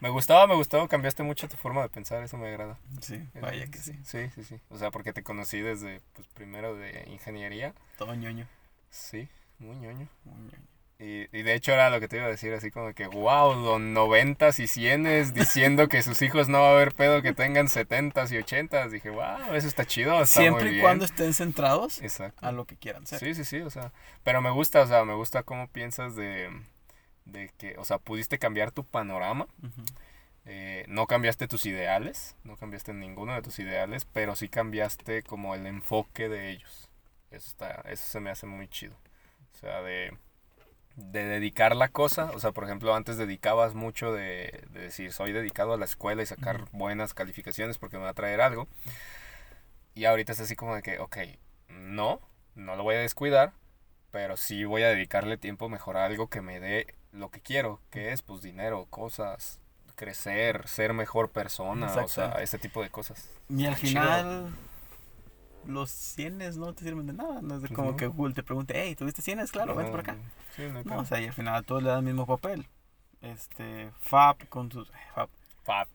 Me 0.00 0.10
gustaba, 0.10 0.46
me 0.46 0.54
gustaba, 0.54 0.86
cambiaste 0.88 1.22
mucho 1.22 1.48
tu 1.48 1.56
forma 1.56 1.82
de 1.82 1.88
pensar, 1.88 2.22
eso 2.22 2.36
me 2.36 2.48
agrada. 2.48 2.78
Sí, 3.00 3.22
vaya 3.40 3.66
que 3.66 3.78
sí. 3.78 3.98
Sí, 4.04 4.28
sí, 4.34 4.44
sí. 4.44 4.60
O 4.68 4.76
sea, 4.76 4.90
porque 4.90 5.12
te 5.12 5.22
conocí 5.22 5.60
desde, 5.60 6.02
pues, 6.12 6.26
primero 6.28 6.76
de 6.76 7.04
ingeniería. 7.08 7.74
Todo 7.96 8.14
ñoño. 8.14 8.46
Sí, 8.90 9.28
muy 9.58 9.76
ñoño. 9.76 10.08
muy 10.24 10.40
ñoño. 10.40 10.66
Y, 10.98 11.28
y 11.36 11.42
de 11.42 11.52
hecho 11.52 11.72
era 11.72 11.90
lo 11.90 12.00
que 12.00 12.08
te 12.08 12.16
iba 12.16 12.24
a 12.24 12.30
decir, 12.30 12.54
así 12.54 12.70
como 12.70 12.94
que, 12.94 13.06
wow, 13.06 13.52
don 13.54 13.92
noventas 13.92 14.58
y 14.58 14.66
cienes 14.66 15.34
diciendo 15.34 15.88
que 15.88 16.02
sus 16.02 16.22
hijos 16.22 16.48
no 16.48 16.60
va 16.62 16.68
a 16.68 16.72
haber 16.72 16.94
pedo 16.94 17.20
que 17.20 17.34
tengan 17.34 17.68
setentas 17.68 18.32
y 18.32 18.38
ochentas. 18.38 18.90
Dije, 18.90 19.10
wow, 19.10 19.54
eso 19.54 19.68
está 19.68 19.84
chido, 19.84 20.14
está 20.22 20.40
Siempre 20.40 20.70
muy 20.70 20.78
y 20.78 20.80
cuando 20.80 21.04
estén 21.04 21.34
centrados 21.34 22.00
Exacto. 22.00 22.46
a 22.46 22.50
lo 22.50 22.64
que 22.64 22.76
quieran 22.76 23.06
ser. 23.06 23.18
Sí, 23.18 23.34
sí, 23.34 23.44
sí, 23.44 23.60
o 23.60 23.68
sea, 23.68 23.92
pero 24.24 24.40
me 24.40 24.50
gusta, 24.50 24.80
o 24.82 24.86
sea, 24.86 25.04
me 25.04 25.14
gusta 25.14 25.42
cómo 25.42 25.68
piensas 25.68 26.16
de, 26.16 26.50
de 27.26 27.50
que, 27.58 27.76
o 27.78 27.84
sea, 27.84 27.98
pudiste 27.98 28.38
cambiar 28.38 28.70
tu 28.72 28.84
panorama, 28.84 29.46
eh, 30.46 30.84
no 30.88 31.06
cambiaste 31.06 31.48
tus 31.48 31.66
ideales, 31.66 32.36
no 32.44 32.56
cambiaste 32.56 32.94
ninguno 32.94 33.34
de 33.34 33.42
tus 33.42 33.58
ideales, 33.58 34.06
pero 34.06 34.36
sí 34.36 34.48
cambiaste 34.48 35.22
como 35.22 35.54
el 35.54 35.66
enfoque 35.66 36.28
de 36.28 36.50
ellos. 36.50 36.88
Eso 37.30 37.48
está, 37.48 37.82
eso 37.86 38.06
se 38.06 38.20
me 38.20 38.30
hace 38.30 38.46
muy 38.46 38.68
chido. 38.68 38.96
O 39.52 39.58
sea, 39.58 39.82
de, 39.82 40.16
de 40.94 41.24
dedicar 41.24 41.74
la 41.74 41.88
cosa, 41.88 42.30
o 42.32 42.38
sea, 42.38 42.52
por 42.52 42.64
ejemplo, 42.64 42.94
antes 42.94 43.18
dedicabas 43.18 43.74
mucho 43.74 44.12
de, 44.12 44.64
de 44.70 44.80
decir, 44.80 45.12
soy 45.12 45.32
dedicado 45.32 45.74
a 45.74 45.78
la 45.78 45.84
escuela 45.84 46.22
y 46.22 46.26
sacar 46.26 46.64
buenas 46.72 47.12
calificaciones 47.12 47.78
porque 47.78 47.96
me 47.98 48.04
va 48.04 48.10
a 48.10 48.14
traer 48.14 48.40
algo. 48.40 48.68
Y 49.94 50.04
ahorita 50.04 50.32
es 50.32 50.40
así 50.40 50.56
como 50.56 50.74
de 50.74 50.82
que, 50.82 50.98
ok, 50.98 51.16
no, 51.68 52.20
no 52.54 52.76
lo 52.76 52.82
voy 52.84 52.96
a 52.96 53.00
descuidar, 53.00 53.52
pero 54.10 54.36
sí 54.36 54.64
voy 54.64 54.82
a 54.82 54.88
dedicarle 54.88 55.36
tiempo 55.38 55.68
mejor 55.68 55.96
a 55.96 56.04
algo 56.04 56.28
que 56.28 56.40
me 56.40 56.60
dé 56.60 56.94
lo 57.16 57.30
que 57.30 57.40
quiero, 57.40 57.80
que 57.90 58.12
es 58.12 58.22
pues 58.22 58.42
dinero, 58.42 58.86
cosas, 58.90 59.60
crecer, 59.94 60.66
ser 60.68 60.92
mejor 60.92 61.30
persona, 61.30 61.92
o 62.04 62.08
sea, 62.08 62.32
ese 62.42 62.58
tipo 62.58 62.82
de 62.82 62.90
cosas. 62.90 63.30
Y 63.48 63.64
al 63.66 63.76
chido. 63.76 63.88
final, 64.02 64.54
los 65.66 65.90
cienes 65.90 66.56
no 66.56 66.72
te 66.74 66.84
sirven 66.84 67.06
de 67.06 67.12
nada. 67.14 67.40
No 67.42 67.56
es 67.56 67.62
de 67.62 67.68
como 67.70 67.92
no. 67.92 67.96
que 67.96 68.06
Google 68.06 68.34
te 68.34 68.42
pregunte, 68.42 68.74
hey, 68.76 68.94
¿tuviste 68.94 69.22
cienes? 69.22 69.50
Claro, 69.50 69.74
vente 69.74 69.90
por 69.90 70.00
acá. 70.00 70.16
Sí, 70.54 70.62
no 70.72 70.82
No, 70.84 70.98
o 71.00 71.04
sea, 71.04 71.20
y 71.20 71.26
al 71.26 71.32
final 71.32 71.64
todos 71.64 71.82
le 71.82 71.88
dan 71.88 71.98
el 71.98 72.04
mismo 72.04 72.26
papel. 72.26 72.68
Este, 73.22 73.90
FAP 74.02 74.48
con 74.48 74.70
sus, 74.70 74.88
eh, 74.90 74.92
FAP, 75.14 75.30
Fab. 75.64 75.88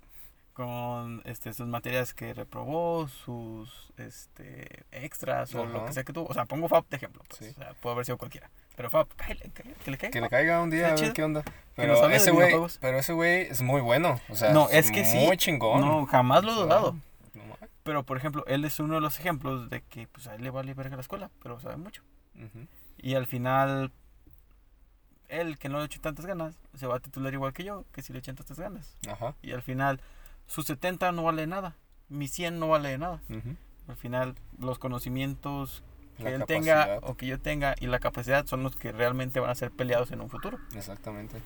con 0.53 1.21
este, 1.25 1.53
sus 1.53 1.67
materias 1.67 2.13
que 2.13 2.33
reprobó, 2.33 3.07
sus 3.07 3.93
este, 3.97 4.83
extras 4.91 5.53
o 5.55 5.65
lo 5.65 5.85
que 5.85 5.93
sea 5.93 6.03
que 6.03 6.11
tuvo. 6.13 6.27
O 6.27 6.33
sea, 6.33 6.45
pongo 6.45 6.67
FAP 6.67 6.89
de 6.89 6.97
ejemplo. 6.97 7.23
Pues, 7.29 7.39
Sí. 7.39 7.49
o 7.57 7.61
sea, 7.61 7.73
puede 7.75 7.93
haber 7.93 8.05
sido 8.05 8.17
cualquiera. 8.17 8.49
Pero 8.89 9.07
cáele, 9.15 9.51
que 9.53 9.91
le 9.91 9.97
caiga. 9.97 10.11
Que 10.11 10.21
le 10.21 10.29
caiga 10.29 10.61
un 10.61 10.69
día 10.69 10.87
a 10.87 10.89
ver 10.91 10.99
chido. 10.99 11.13
qué 11.13 11.23
onda. 11.23 11.43
Pero 11.75 12.09
ese 12.09 12.31
güey, 12.31 12.47
videojuegos. 12.47 12.77
pero 12.81 12.97
ese 12.99 13.13
güey 13.13 13.41
es 13.43 13.61
muy 13.61 13.81
bueno, 13.81 14.19
o 14.29 14.35
sea, 14.35 14.51
No, 14.53 14.69
es 14.69 14.91
que 14.91 15.05
sí. 15.05 15.17
muy 15.17 15.37
chingón. 15.37 15.81
No, 15.81 16.05
jamás 16.05 16.43
lo 16.43 16.51
he 16.51 16.55
dudado. 16.55 16.95
no. 17.33 17.57
Pero, 17.83 18.03
por 18.03 18.17
ejemplo, 18.17 18.43
él 18.47 18.63
es 18.65 18.79
uno 18.79 18.95
de 18.95 19.01
los 19.01 19.17
ejemplos 19.19 19.69
de 19.69 19.81
que 19.81 20.07
pues, 20.07 20.27
a 20.27 20.35
él 20.35 20.43
le 20.43 20.49
vale 20.51 20.73
verga 20.75 20.95
la 20.95 21.01
escuela, 21.01 21.31
pero 21.41 21.59
sabe 21.59 21.77
mucho. 21.77 22.03
Ujú. 22.35 22.67
Y 22.97 23.15
al 23.15 23.25
final, 23.25 23.91
él 25.29 25.57
que 25.57 25.69
no 25.69 25.79
le 25.79 25.85
echó 25.85 25.99
tantas 26.01 26.25
ganas, 26.25 26.55
se 26.75 26.85
va 26.87 26.97
a 26.97 26.99
titular 26.99 27.33
igual 27.33 27.53
que 27.53 27.63
yo, 27.63 27.85
que 27.91 28.01
si 28.03 28.13
le 28.13 28.19
echan 28.19 28.35
tantas 28.35 28.59
ganas. 28.59 28.95
Ajá. 29.09 29.33
Y 29.41 29.53
al 29.53 29.61
final, 29.63 29.99
su 30.45 30.61
70 30.61 31.11
no 31.13 31.23
vale 31.23 31.47
nada, 31.47 31.75
mi 32.09 32.27
100 32.27 32.59
no 32.59 32.67
vale 32.67 32.97
nada. 32.97 33.21
Al 33.87 33.95
final, 33.95 34.35
los 34.59 34.77
conocimientos 34.77 35.83
que 36.23 36.29
La 36.29 36.35
él 36.37 36.45
tenga 36.45 36.75
capacidad. 36.75 37.09
o 37.09 37.15
que 37.15 37.25
yo 37.27 37.39
tenga 37.39 37.75
y 37.79 37.87
la 37.87 37.99
capacidad 37.99 38.45
son 38.45 38.63
los 38.63 38.75
que 38.75 38.91
realmente 38.91 39.39
van 39.39 39.49
a 39.49 39.55
ser 39.55 39.71
peleados 39.71 40.11
en 40.11 40.21
un 40.21 40.29
futuro. 40.29 40.57
Exactamente. 40.75 41.37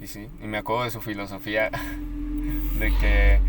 Y 0.00 0.06
sí, 0.06 0.30
y 0.42 0.46
me 0.46 0.58
acuerdo 0.58 0.84
de 0.84 0.90
su 0.90 1.02
filosofía 1.02 1.70
de 2.78 2.96
que 2.98 3.40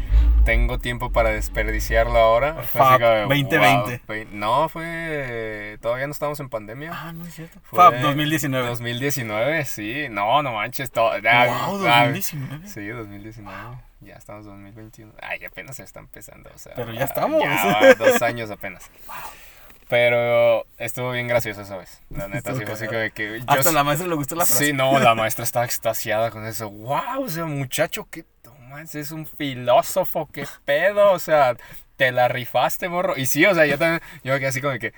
tengo 0.43 0.79
tiempo 0.79 1.11
para 1.11 1.29
desperdiciarlo 1.29 2.17
ahora. 2.17 2.55
Fab 2.63 2.99
de, 2.99 3.21
2020. 3.21 4.01
wow, 4.07 4.17
no, 4.33 4.69
fue. 4.69 5.77
Todavía 5.81 6.07
no 6.07 6.11
estamos 6.11 6.39
en 6.41 6.49
pandemia. 6.49 6.91
Ah, 6.93 7.13
no 7.13 7.25
es 7.25 7.35
cierto. 7.35 7.59
Fue 7.63 7.77
Fab 7.77 8.01
2019. 8.01 8.67
2019, 8.67 9.65
sí. 9.65 10.07
No, 10.09 10.43
no 10.43 10.53
manches. 10.53 10.91
Todo, 10.91 11.17
ya, 11.19 11.45
wow, 11.45 11.87
ah, 11.87 12.05
2019. 12.07 12.67
Sí, 12.67 12.87
2019. 12.87 13.77
Ya 14.01 14.15
estamos 14.15 14.45
en 14.47 14.51
2021. 14.53 15.13
Ay, 15.21 15.45
apenas 15.45 15.77
se 15.77 15.83
está 15.83 15.99
empezando. 15.99 16.49
O 16.53 16.57
sea, 16.57 16.73
Pero 16.75 16.91
ya 16.91 17.05
estamos. 17.05 17.43
ya, 17.43 17.93
dos 17.95 18.21
años 18.21 18.49
apenas. 18.49 18.89
Pero 19.91 20.65
estuvo 20.77 21.11
bien 21.11 21.27
gracioso 21.27 21.63
esa 21.63 21.75
vez. 21.75 21.99
La 22.09 22.29
neta, 22.29 22.55
sí 22.55 22.63
así 22.63 22.87
de 22.87 23.11
que. 23.11 23.39
yo 23.39 23.45
Hasta 23.45 23.73
la 23.73 23.83
maestra 23.83 24.07
le 24.07 24.15
gustó 24.15 24.35
la 24.35 24.45
frase. 24.45 24.67
Sí, 24.67 24.71
no, 24.71 24.97
la 24.99 25.15
maestra 25.15 25.43
estaba 25.43 25.65
extasiada 25.65 26.31
con 26.31 26.45
eso. 26.45 26.69
¡Wow! 26.69 27.25
O 27.25 27.27
sea, 27.27 27.43
muchacho, 27.43 28.07
que 28.09 28.23
tomas, 28.41 28.95
es 28.95 29.11
un 29.11 29.25
filósofo, 29.25 30.29
qué 30.31 30.47
pedo. 30.63 31.11
O 31.11 31.19
sea, 31.19 31.57
te 31.97 32.13
la 32.13 32.29
rifaste, 32.29 32.87
morro. 32.87 33.17
Y 33.17 33.25
sí, 33.25 33.45
o 33.45 33.53
sea, 33.53 33.65
yo 33.65 33.77
también, 33.77 34.01
yo 34.23 34.31
me 34.31 34.39
quedé 34.39 34.47
así 34.47 34.61
como 34.61 34.71
de 34.71 34.79
que. 34.79 34.93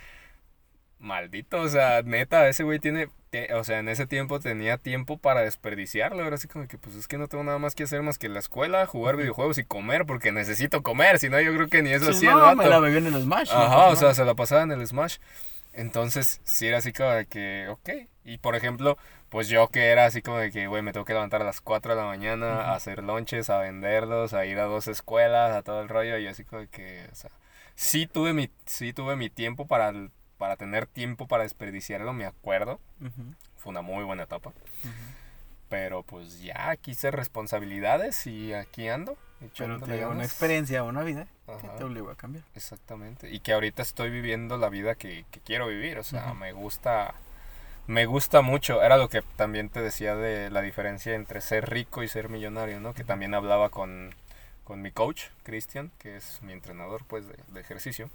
Maldito, 1.03 1.59
o 1.61 1.67
sea, 1.69 2.01
neta, 2.03 2.47
ese 2.47 2.63
güey 2.63 2.79
tiene. 2.79 3.09
te- 3.29 3.53
o 3.55 3.63
sea, 3.63 3.79
en 3.79 3.89
ese 3.89 4.07
tiempo 4.07 4.39
tenía 4.39 4.77
tiempo 4.77 5.17
para 5.17 5.41
desperdiciarlo. 5.41 6.23
Ahora 6.23 6.35
así 6.35 6.47
como 6.47 6.67
que, 6.67 6.77
pues 6.77 6.95
es 6.95 7.07
que 7.07 7.17
no 7.17 7.27
tengo 7.27 7.43
nada 7.43 7.57
más 7.59 7.75
que 7.75 7.83
hacer 7.83 8.01
más 8.03 8.17
que 8.17 8.29
la 8.29 8.39
escuela, 8.39 8.85
jugar 8.85 9.17
videojuegos 9.17 9.57
y 9.57 9.63
comer, 9.65 10.05
porque 10.05 10.31
necesito 10.31 10.81
comer. 10.83 11.19
Si 11.19 11.29
no, 11.29 11.41
yo 11.41 11.53
creo 11.53 11.67
que 11.67 11.81
ni 11.83 11.91
eso 11.91 12.05
Sí, 12.05 12.11
hacía 12.11 12.29
el 12.31 12.35
no, 12.37 12.41
vato. 12.43 12.55
me 12.57 12.67
la 12.69 12.79
bebí 12.79 12.97
en 12.99 13.07
el 13.07 13.21
Smash. 13.21 13.51
Ajá, 13.51 13.87
o 13.87 13.95
sea, 13.95 14.03
nada. 14.03 14.13
se 14.15 14.23
la 14.25 14.33
pasaba 14.35 14.61
en 14.63 14.71
el 14.71 14.87
Smash. 14.87 15.17
Entonces, 15.73 16.39
sí 16.43 16.67
era 16.67 16.77
así 16.77 16.93
como 16.93 17.09
de 17.09 17.25
que, 17.25 17.67
ok. 17.69 17.89
Y 18.23 18.37
por 18.37 18.55
ejemplo, 18.55 18.97
pues 19.29 19.47
yo 19.49 19.67
que 19.69 19.87
era 19.87 20.05
así 20.05 20.21
como 20.21 20.37
de 20.37 20.51
que, 20.51 20.67
güey, 20.67 20.81
me 20.83 20.93
tengo 20.93 21.05
que 21.05 21.13
levantar 21.13 21.41
a 21.41 21.45
las 21.45 21.59
4 21.61 21.95
de 21.95 22.01
la 22.01 22.07
mañana 22.07 22.61
a 22.71 22.75
hacer 22.75 23.03
lonches, 23.03 23.49
a 23.49 23.57
venderlos, 23.59 24.33
a 24.33 24.45
ir 24.45 24.59
a 24.59 24.65
dos 24.65 24.87
escuelas, 24.87 25.53
a 25.55 25.63
todo 25.63 25.81
el 25.81 25.89
rollo. 25.89 26.17
Y 26.19 26.27
así 26.27 26.43
como 26.45 26.61
de 26.61 26.67
que, 26.67 27.07
o 27.11 27.15
sea, 27.15 27.31
sí 27.75 28.05
tuve 28.07 28.33
mi, 28.33 28.49
sí 28.65 28.93
tuve 28.93 29.15
mi 29.15 29.29
tiempo 29.31 29.65
para, 29.67 29.91
para 30.43 30.57
tener 30.57 30.87
tiempo 30.87 31.25
para 31.25 31.43
desperdiciarlo, 31.43 32.11
me 32.11 32.25
acuerdo. 32.25 32.81
Fue 33.55 33.69
una 33.69 33.81
muy 33.81 34.03
buena 34.03 34.23
etapa. 34.23 34.51
Pero 35.69 36.03
pues 36.03 36.41
ya 36.41 36.75
quise 36.75 37.11
responsabilidades 37.11 38.27
y 38.27 38.53
aquí 38.53 38.89
ando. 38.89 39.15
Pero 39.57 39.79
te 39.79 39.95
dio 39.95 40.09
una 40.09 40.25
experiencia, 40.25 40.83
una 40.83 41.01
vida 41.01 41.27
que 41.61 41.69
te 41.69 41.83
obligó 41.85 42.09
a 42.09 42.17
cambiar. 42.17 42.43
Exactamente. 42.55 43.31
Y 43.31 43.39
que 43.39 43.53
ahorita 43.53 43.81
estoy 43.81 44.09
viviendo 44.09 44.57
la 44.57 44.67
vida 44.67 44.95
que, 44.95 45.23
que 45.31 45.39
quiero 45.39 45.67
vivir. 45.67 45.97
O 45.97 46.03
sea, 46.03 46.33
me 46.33 46.51
gusta. 46.51 47.13
Me 47.87 48.05
gusta 48.05 48.41
mucho. 48.41 48.83
Era 48.83 48.97
lo 48.97 49.07
que 49.07 49.21
también 49.37 49.69
te 49.69 49.81
decía 49.81 50.17
de 50.17 50.49
la 50.49 50.61
diferencia 50.61 51.15
entre 51.15 51.39
ser 51.39 51.69
rico 51.69 52.03
y 52.03 52.09
ser 52.09 52.27
millonario, 52.27 52.81
¿no? 52.81 52.93
Que 52.93 53.05
también 53.05 53.33
hablaba 53.33 53.69
con, 53.69 54.13
con 54.65 54.81
mi 54.81 54.91
coach, 54.91 55.27
Cristian, 55.43 55.89
que 55.99 56.17
es 56.17 56.41
mi 56.41 56.51
entrenador, 56.51 57.05
pues, 57.05 57.29
de, 57.29 57.37
de 57.47 57.61
ejercicio. 57.61 58.09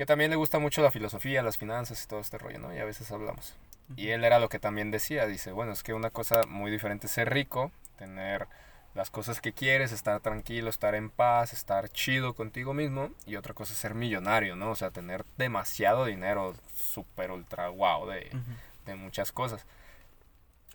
Que 0.00 0.06
también 0.06 0.30
le 0.30 0.36
gusta 0.36 0.58
mucho 0.58 0.80
la 0.80 0.90
filosofía, 0.90 1.42
las 1.42 1.58
finanzas 1.58 2.02
y 2.02 2.06
todo 2.08 2.20
este 2.20 2.38
rollo, 2.38 2.58
¿no? 2.58 2.74
Y 2.74 2.78
a 2.78 2.86
veces 2.86 3.12
hablamos. 3.12 3.54
Y 3.96 4.08
él 4.08 4.24
era 4.24 4.38
lo 4.38 4.48
que 4.48 4.58
también 4.58 4.90
decía, 4.90 5.26
dice, 5.26 5.52
bueno, 5.52 5.72
es 5.72 5.82
que 5.82 5.92
una 5.92 6.08
cosa 6.08 6.40
muy 6.48 6.70
diferente 6.70 7.06
es 7.06 7.12
ser 7.12 7.28
rico, 7.28 7.70
tener 7.98 8.46
las 8.94 9.10
cosas 9.10 9.42
que 9.42 9.52
quieres, 9.52 9.92
estar 9.92 10.18
tranquilo, 10.20 10.70
estar 10.70 10.94
en 10.94 11.10
paz, 11.10 11.52
estar 11.52 11.90
chido 11.90 12.32
contigo 12.32 12.72
mismo, 12.72 13.10
y 13.26 13.36
otra 13.36 13.52
cosa 13.52 13.74
es 13.74 13.78
ser 13.78 13.94
millonario, 13.94 14.56
¿no? 14.56 14.70
O 14.70 14.74
sea, 14.74 14.90
tener 14.90 15.26
demasiado 15.36 16.06
dinero, 16.06 16.54
súper 16.74 17.30
ultra 17.30 17.68
wow 17.68 18.06
de, 18.06 18.30
de 18.86 18.94
muchas 18.94 19.32
cosas. 19.32 19.66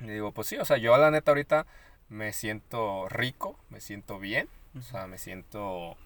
Y 0.02 0.06
digo, 0.06 0.34
pues 0.34 0.46
sí, 0.46 0.58
o 0.58 0.66
sea, 0.66 0.78
yo 0.78 0.96
la 0.98 1.10
neta 1.10 1.32
ahorita 1.32 1.66
me 2.10 2.32
siento 2.32 3.10
rico, 3.10 3.58
me 3.72 3.82
siento 3.82 4.20
bien, 4.20 4.48
o 4.78 4.84
sea, 4.84 5.08
me 5.08 5.18
siento 5.18 5.98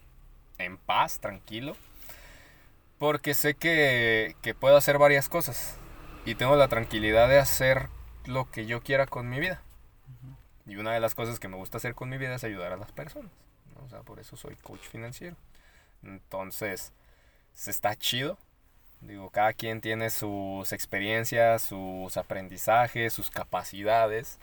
en 0.58 0.78
paz, 0.78 1.20
tranquilo, 1.20 1.76
porque 3.00 3.34
sé 3.34 3.56
que, 3.56 4.36
que 4.42 4.54
puedo 4.54 4.78
hacer 4.78 5.00
varias 5.00 5.30
cosas 5.30 5.78
y 6.26 6.36
tengo 6.36 6.56
la 6.56 6.68
tranquilidad 6.68 7.28
de 7.30 7.40
hacer 7.40 7.90
lo 8.26 8.52
que 8.52 8.66
yo 8.66 8.84
quiera 8.84 9.08
con 9.08 9.30
mi 9.30 9.40
vida. 9.40 9.62
Y 10.68 10.76
una 10.76 10.94
de 10.94 11.00
las 11.00 11.16
cosas 11.16 11.40
que 11.40 11.48
me 11.48 11.56
gusta 11.56 11.78
hacer 11.78 11.96
con 11.96 12.10
mi 12.10 12.18
vida 12.18 12.36
es 12.36 12.44
ayudar 12.44 12.72
a 12.74 12.78
las 12.78 12.92
personas. 12.92 13.32
¿no? 13.74 13.86
O 13.86 13.90
sea, 13.90 14.02
por 14.02 14.20
eso 14.20 14.38
soy 14.38 14.56
coach 14.58 14.82
financiero. 14.82 15.36
Entonces, 16.04 16.94
se 17.56 17.72
está 17.72 17.96
chido. 17.96 18.38
Digo, 19.02 19.30
cada 19.32 19.54
quien 19.54 19.82
tiene 19.82 20.10
sus 20.10 20.72
experiencias, 20.74 21.64
sus 21.64 22.18
aprendizajes, 22.18 23.14
sus 23.14 23.32
capacidades. 23.32 24.38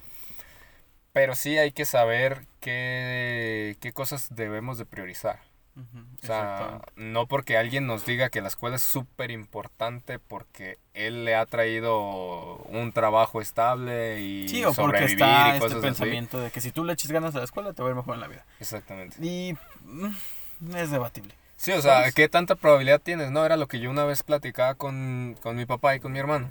Pero 1.12 1.34
sí 1.34 1.58
hay 1.58 1.72
que 1.72 1.84
saber 1.84 2.46
qué, 2.60 3.76
qué 3.80 3.92
cosas 3.92 4.34
debemos 4.34 4.78
de 4.78 4.86
priorizar. 4.86 5.45
O 5.76 6.26
sea, 6.26 6.80
no 6.96 7.26
porque 7.26 7.58
alguien 7.58 7.86
nos 7.86 8.06
diga 8.06 8.30
que 8.30 8.40
la 8.40 8.48
escuela 8.48 8.76
es 8.76 8.82
súper 8.82 9.30
importante 9.30 10.18
porque 10.18 10.78
él 10.94 11.24
le 11.26 11.34
ha 11.34 11.44
traído 11.44 12.56
un 12.70 12.92
trabajo 12.92 13.42
estable 13.42 14.22
y 14.22 14.48
Sí, 14.48 14.64
o 14.64 14.72
porque 14.72 15.04
está 15.04 15.50
y 15.50 15.56
este 15.58 15.66
así. 15.66 15.74
pensamiento 15.82 16.40
de 16.40 16.50
que 16.50 16.62
si 16.62 16.72
tú 16.72 16.82
le 16.84 16.94
eches 16.94 17.10
ganas 17.12 17.34
a 17.34 17.38
la 17.38 17.44
escuela 17.44 17.74
te 17.74 17.82
va 17.82 17.88
a 17.88 17.90
ir 17.90 17.96
mejor 17.96 18.14
en 18.14 18.20
la 18.22 18.28
vida. 18.28 18.46
Exactamente. 18.58 19.16
Y 19.24 19.54
mm, 19.84 20.76
es 20.76 20.90
debatible. 20.90 21.34
Sí, 21.56 21.72
o 21.72 21.82
sea, 21.82 21.98
¿Sabes? 21.98 22.14
¿qué 22.14 22.28
tanta 22.28 22.54
probabilidad 22.54 23.00
tienes? 23.00 23.30
No, 23.30 23.44
era 23.44 23.56
lo 23.56 23.66
que 23.68 23.78
yo 23.78 23.90
una 23.90 24.04
vez 24.04 24.22
platicaba 24.22 24.74
con, 24.74 25.36
con 25.42 25.56
mi 25.56 25.66
papá 25.66 25.94
y 25.94 26.00
con 26.00 26.12
mi 26.12 26.18
hermano. 26.18 26.50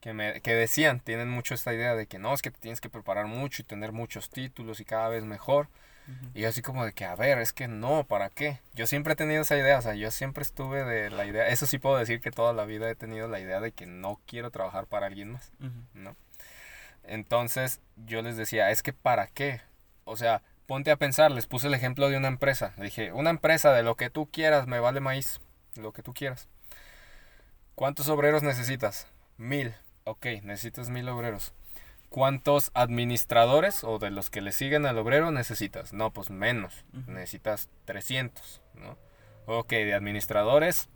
Que, 0.00 0.12
me, 0.12 0.40
que 0.40 0.52
decían, 0.54 1.00
tienen 1.00 1.30
mucho 1.30 1.54
esta 1.54 1.72
idea 1.72 1.94
de 1.94 2.06
que 2.06 2.18
no, 2.18 2.34
es 2.34 2.42
que 2.42 2.50
te 2.50 2.58
tienes 2.58 2.80
que 2.80 2.90
preparar 2.90 3.26
mucho 3.26 3.62
y 3.62 3.64
tener 3.64 3.90
muchos 3.92 4.30
títulos 4.30 4.78
y 4.80 4.84
cada 4.84 5.08
vez 5.08 5.24
mejor. 5.24 5.68
Y 6.34 6.42
yo 6.42 6.48
así 6.48 6.60
como 6.60 6.84
de 6.84 6.92
que, 6.92 7.04
a 7.04 7.14
ver, 7.14 7.38
es 7.38 7.52
que 7.52 7.68
no, 7.68 8.04
¿para 8.04 8.28
qué? 8.28 8.60
Yo 8.74 8.86
siempre 8.86 9.14
he 9.14 9.16
tenido 9.16 9.42
esa 9.42 9.56
idea, 9.56 9.78
o 9.78 9.82
sea, 9.82 9.94
yo 9.94 10.10
siempre 10.10 10.42
estuve 10.42 10.84
de 10.84 11.10
la 11.10 11.24
idea, 11.24 11.48
eso 11.48 11.66
sí 11.66 11.78
puedo 11.78 11.96
decir 11.96 12.20
que 12.20 12.30
toda 12.30 12.52
la 12.52 12.64
vida 12.64 12.90
he 12.90 12.94
tenido 12.94 13.28
la 13.28 13.40
idea 13.40 13.60
de 13.60 13.72
que 13.72 13.86
no 13.86 14.20
quiero 14.26 14.50
trabajar 14.50 14.86
para 14.86 15.06
alguien 15.06 15.32
más. 15.32 15.52
¿no? 15.94 16.16
Entonces 17.04 17.80
yo 17.96 18.22
les 18.22 18.36
decía, 18.36 18.70
es 18.70 18.82
que 18.82 18.92
¿para 18.92 19.28
qué? 19.28 19.62
O 20.04 20.16
sea, 20.16 20.42
ponte 20.66 20.90
a 20.90 20.96
pensar, 20.96 21.30
les 21.30 21.46
puse 21.46 21.68
el 21.68 21.74
ejemplo 21.74 22.08
de 22.08 22.16
una 22.16 22.28
empresa, 22.28 22.74
le 22.76 22.84
dije, 22.84 23.12
una 23.12 23.30
empresa 23.30 23.72
de 23.72 23.82
lo 23.82 23.96
que 23.96 24.10
tú 24.10 24.28
quieras, 24.30 24.66
me 24.66 24.80
vale 24.80 25.00
maíz, 25.00 25.40
lo 25.76 25.92
que 25.92 26.02
tú 26.02 26.12
quieras. 26.12 26.48
¿Cuántos 27.74 28.08
obreros 28.08 28.42
necesitas? 28.42 29.08
Mil, 29.36 29.74
ok, 30.04 30.26
necesitas 30.42 30.90
mil 30.90 31.08
obreros. 31.08 31.52
¿Cuántos 32.14 32.70
administradores 32.74 33.82
o 33.82 33.98
de 33.98 34.12
los 34.12 34.30
que 34.30 34.40
le 34.40 34.52
siguen 34.52 34.86
al 34.86 34.98
obrero 34.98 35.32
necesitas? 35.32 35.92
No, 35.92 36.12
pues 36.12 36.30
menos. 36.30 36.84
Necesitas 37.08 37.68
300, 37.86 38.62
¿no? 38.74 38.96
Ok, 39.46 39.70
de 39.70 39.94
administradores, 39.94 40.88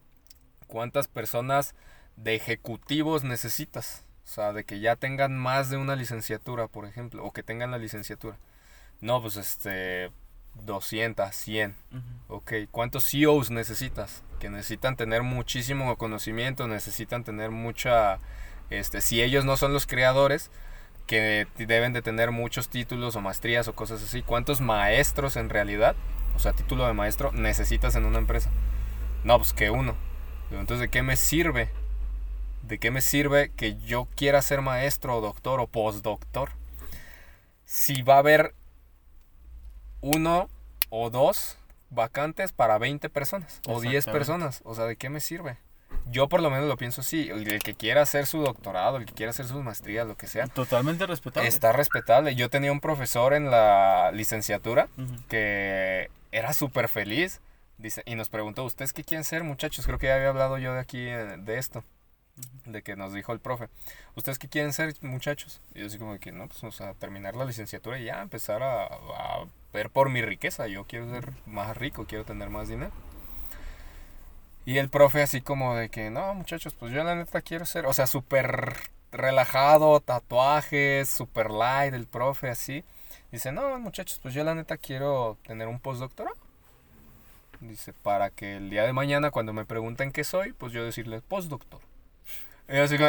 ¿cuántas 0.69 1.09
personas 1.09 1.75
de 2.15 2.37
ejecutivos 2.37 3.25
necesitas? 3.25 4.05
O 4.27 4.29
sea, 4.29 4.53
de 4.53 4.63
que 4.63 4.79
ya 4.79 4.95
tengan 4.95 5.37
más 5.37 5.71
de 5.71 5.77
una 5.77 5.97
licenciatura, 5.97 6.69
por 6.69 6.87
ejemplo, 6.87 7.25
o 7.25 7.33
que 7.33 7.43
tengan 7.43 7.73
la 7.73 7.79
licenciatura. 7.79 8.39
No, 9.01 9.21
pues 9.21 9.35
este, 9.35 10.13
200, 10.55 11.35
100. 11.35 11.75
Ujú. 11.91 12.37
Ok, 12.37 12.53
¿cuántos 12.71 13.11
CEOs 13.11 13.51
necesitas? 13.51 14.23
Que 14.39 14.51
necesitan 14.51 14.95
tener 14.95 15.25
muchísimo 15.25 15.99
conocimiento, 15.99 16.69
necesitan 16.69 17.25
tener 17.25 17.51
mucha, 17.51 18.21
este, 18.71 19.01
si 19.01 19.21
ellos 19.21 19.45
no 19.45 19.57
son 19.57 19.73
los 19.73 19.89
creadores, 19.89 20.53
que 21.09 21.47
deben 21.57 21.93
de 21.93 22.03
tener 22.03 22.31
muchos 22.31 22.69
títulos 22.69 23.17
o 23.17 23.21
maestrías 23.21 23.67
o 23.67 23.73
cosas 23.75 24.03
así. 24.03 24.23
¿Cuántos 24.23 24.61
maestros 24.61 25.37
en 25.37 25.49
realidad, 25.49 25.97
o 26.37 26.39
sea, 26.39 26.53
título 26.53 26.87
de 26.87 26.93
maestro, 26.93 27.33
necesitas 27.33 27.97
en 27.97 28.05
una 28.05 28.19
empresa? 28.19 28.51
No, 29.25 29.39
pues 29.39 29.53
que 29.53 29.71
uno. 29.71 29.97
Entonces, 30.51 30.81
¿de 30.81 30.89
qué 30.91 31.03
me 31.03 31.17
sirve? 31.17 31.71
¿De 32.63 32.79
qué 32.79 32.91
me 32.91 33.01
sirve 33.01 33.51
que 33.57 33.79
yo 33.79 34.07
quiera 34.17 34.43
ser 34.43 34.61
maestro 34.61 35.17
o 35.17 35.21
doctor 35.21 35.61
o 35.61 35.67
postdoctor? 35.67 36.51
Si 37.65 38.03
va 38.03 38.17
a 38.17 38.19
haber 38.19 38.55
uno 40.03 40.49
o 40.91 41.09
dos 41.11 41.57
vacantes 41.91 42.53
para 42.53 42.77
20 42.77 43.09
personas 43.09 43.61
o 43.67 43.81
10 43.81 43.95
Exactamente. 43.95 44.11
personas. 44.13 44.61
O 44.65 44.75
sea, 44.75 44.85
¿de 44.85 44.97
qué 44.97 45.09
me 45.09 45.21
sirve? 45.21 45.57
Yo 46.11 46.29
por 46.29 46.41
lo 46.43 46.51
menos 46.51 46.67
lo 46.69 46.77
pienso 46.77 47.01
así. 47.03 47.29
El 47.31 47.63
que 47.63 47.75
quiera 47.75 48.03
hacer 48.03 48.27
su 48.27 48.41
doctorado, 48.41 48.97
el 48.97 49.05
que 49.07 49.13
quiera 49.15 49.31
hacer 49.31 49.47
sus 49.47 49.63
maestrías, 49.63 50.07
lo 50.07 50.17
que 50.17 50.27
sea, 50.27 50.47
Totalmente 50.49 51.07
respetable. 51.07 51.49
está 51.49 51.73
respetable. 51.73 52.35
Yo 52.35 52.49
tenía 52.51 52.73
un 52.73 52.81
profesor 52.81 53.35
en 53.35 53.51
la 53.51 54.11
licenciatura 54.13 54.89
que 55.29 56.11
era 56.33 56.53
súper 56.53 56.89
feliz. 56.89 57.41
Dice, 57.79 58.03
y 58.07 58.17
nos 58.17 58.29
preguntó, 58.29 58.65
¿ustedes 58.65 58.93
qué 58.93 59.05
quieren 59.05 59.23
ser, 59.25 59.45
muchachos? 59.45 59.87
Creo 59.87 59.99
que 59.99 60.09
ya 60.09 60.17
había 60.17 60.31
hablado 60.31 60.59
yo 60.59 60.75
de 60.75 60.81
aquí, 60.81 60.99
eh, 60.99 61.37
de 61.39 61.59
esto, 61.59 61.85
de 62.65 62.83
que 62.83 62.97
nos 62.97 63.13
dijo 63.13 63.33
el 63.33 63.39
profe. 63.39 63.69
¿Ustedes 64.17 64.41
qué 64.41 64.49
quieren 64.49 64.73
ser, 64.73 64.95
muchachos? 65.01 65.61
Y 65.75 65.81
yo 65.81 65.87
así 65.87 65.97
como 65.97 66.19
que, 66.19 66.33
no, 66.33 66.49
pues, 66.49 66.65
o 66.65 66.73
sea, 66.73 66.95
terminar 66.95 67.37
la 67.37 67.45
licenciatura 67.45 68.01
y 68.01 68.05
ya 68.07 68.21
empezar 68.21 68.65
a, 68.65 68.87
a 68.87 69.45
ver 69.73 69.91
por 69.91 70.11
mi 70.11 70.23
riqueza. 70.23 70.67
Yo 70.67 70.87
quiero 70.87 71.09
ser 71.09 71.33
más 71.47 71.77
rico, 71.77 72.05
quiero 72.09 72.25
tener 72.25 72.51
más 72.51 72.67
dinero. 72.69 72.91
Y 74.69 74.77
el 74.77 74.91
profe 74.91 75.23
así 75.23 75.41
como 75.41 75.75
de 75.77 75.89
que, 75.89 76.11
no, 76.11 76.35
muchachos, 76.35 76.75
pues 76.75 76.93
yo 76.93 77.03
la 77.03 77.15
neta 77.15 77.41
quiero 77.41 77.65
ser, 77.65 77.87
o 77.87 77.95
sea, 77.95 78.07
súper 78.07 78.75
relajado, 79.11 79.99
tatuajes, 80.01 81.09
super 81.09 81.51
light, 81.51 81.95
el 81.95 82.07
profe, 82.07 82.51
así. 82.51 82.85
Dice, 83.33 83.51
no, 83.51 83.79
muchachos, 83.79 84.21
pues 84.23 84.35
yo 84.35 84.45
la 84.45 84.55
neta 84.55 84.77
quiero 84.77 85.39
tener 85.47 85.69
un 85.69 85.81
postdoctorado. 85.81 86.37
Dice, 87.61 87.95
para 87.95 88.29
que 88.29 88.57
el 88.57 88.69
día 88.69 88.85
de 88.85 88.93
mañana 88.93 89.31
cuando 89.31 89.55
me 89.55 89.65
pregunten 89.65 90.13
qué 90.13 90.23
soy, 90.23 90.53
pues 90.53 90.75
yo 90.75 90.85
decirles 90.85 91.23
postdoctor. 91.23 91.81
Y 92.69 92.77
yo 92.77 92.83
así 92.83 92.99
como 92.99 93.09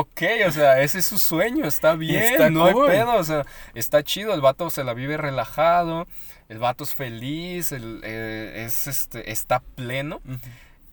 ok, 0.00 0.22
o 0.48 0.50
sea, 0.52 0.80
ese 0.80 1.00
es 1.00 1.04
su 1.04 1.18
sueño, 1.18 1.66
está 1.66 1.96
bien, 1.96 2.22
Está 2.32 2.48
no 2.48 2.72
cool. 2.72 2.88
hay 2.88 2.96
pedo, 3.00 3.16
o 3.16 3.24
sea, 3.24 3.44
está 3.74 4.02
chido, 4.02 4.32
el 4.32 4.40
vato 4.40 4.70
se 4.70 4.84
la 4.84 4.94
vive 4.94 5.18
relajado, 5.18 6.06
el 6.48 6.58
vato 6.60 6.82
es 6.84 6.94
feliz, 6.94 7.72
el, 7.72 8.00
eh, 8.04 8.64
es, 8.64 8.86
este, 8.86 9.30
está 9.30 9.60
pleno 9.60 10.22
Ujú. 10.24 10.40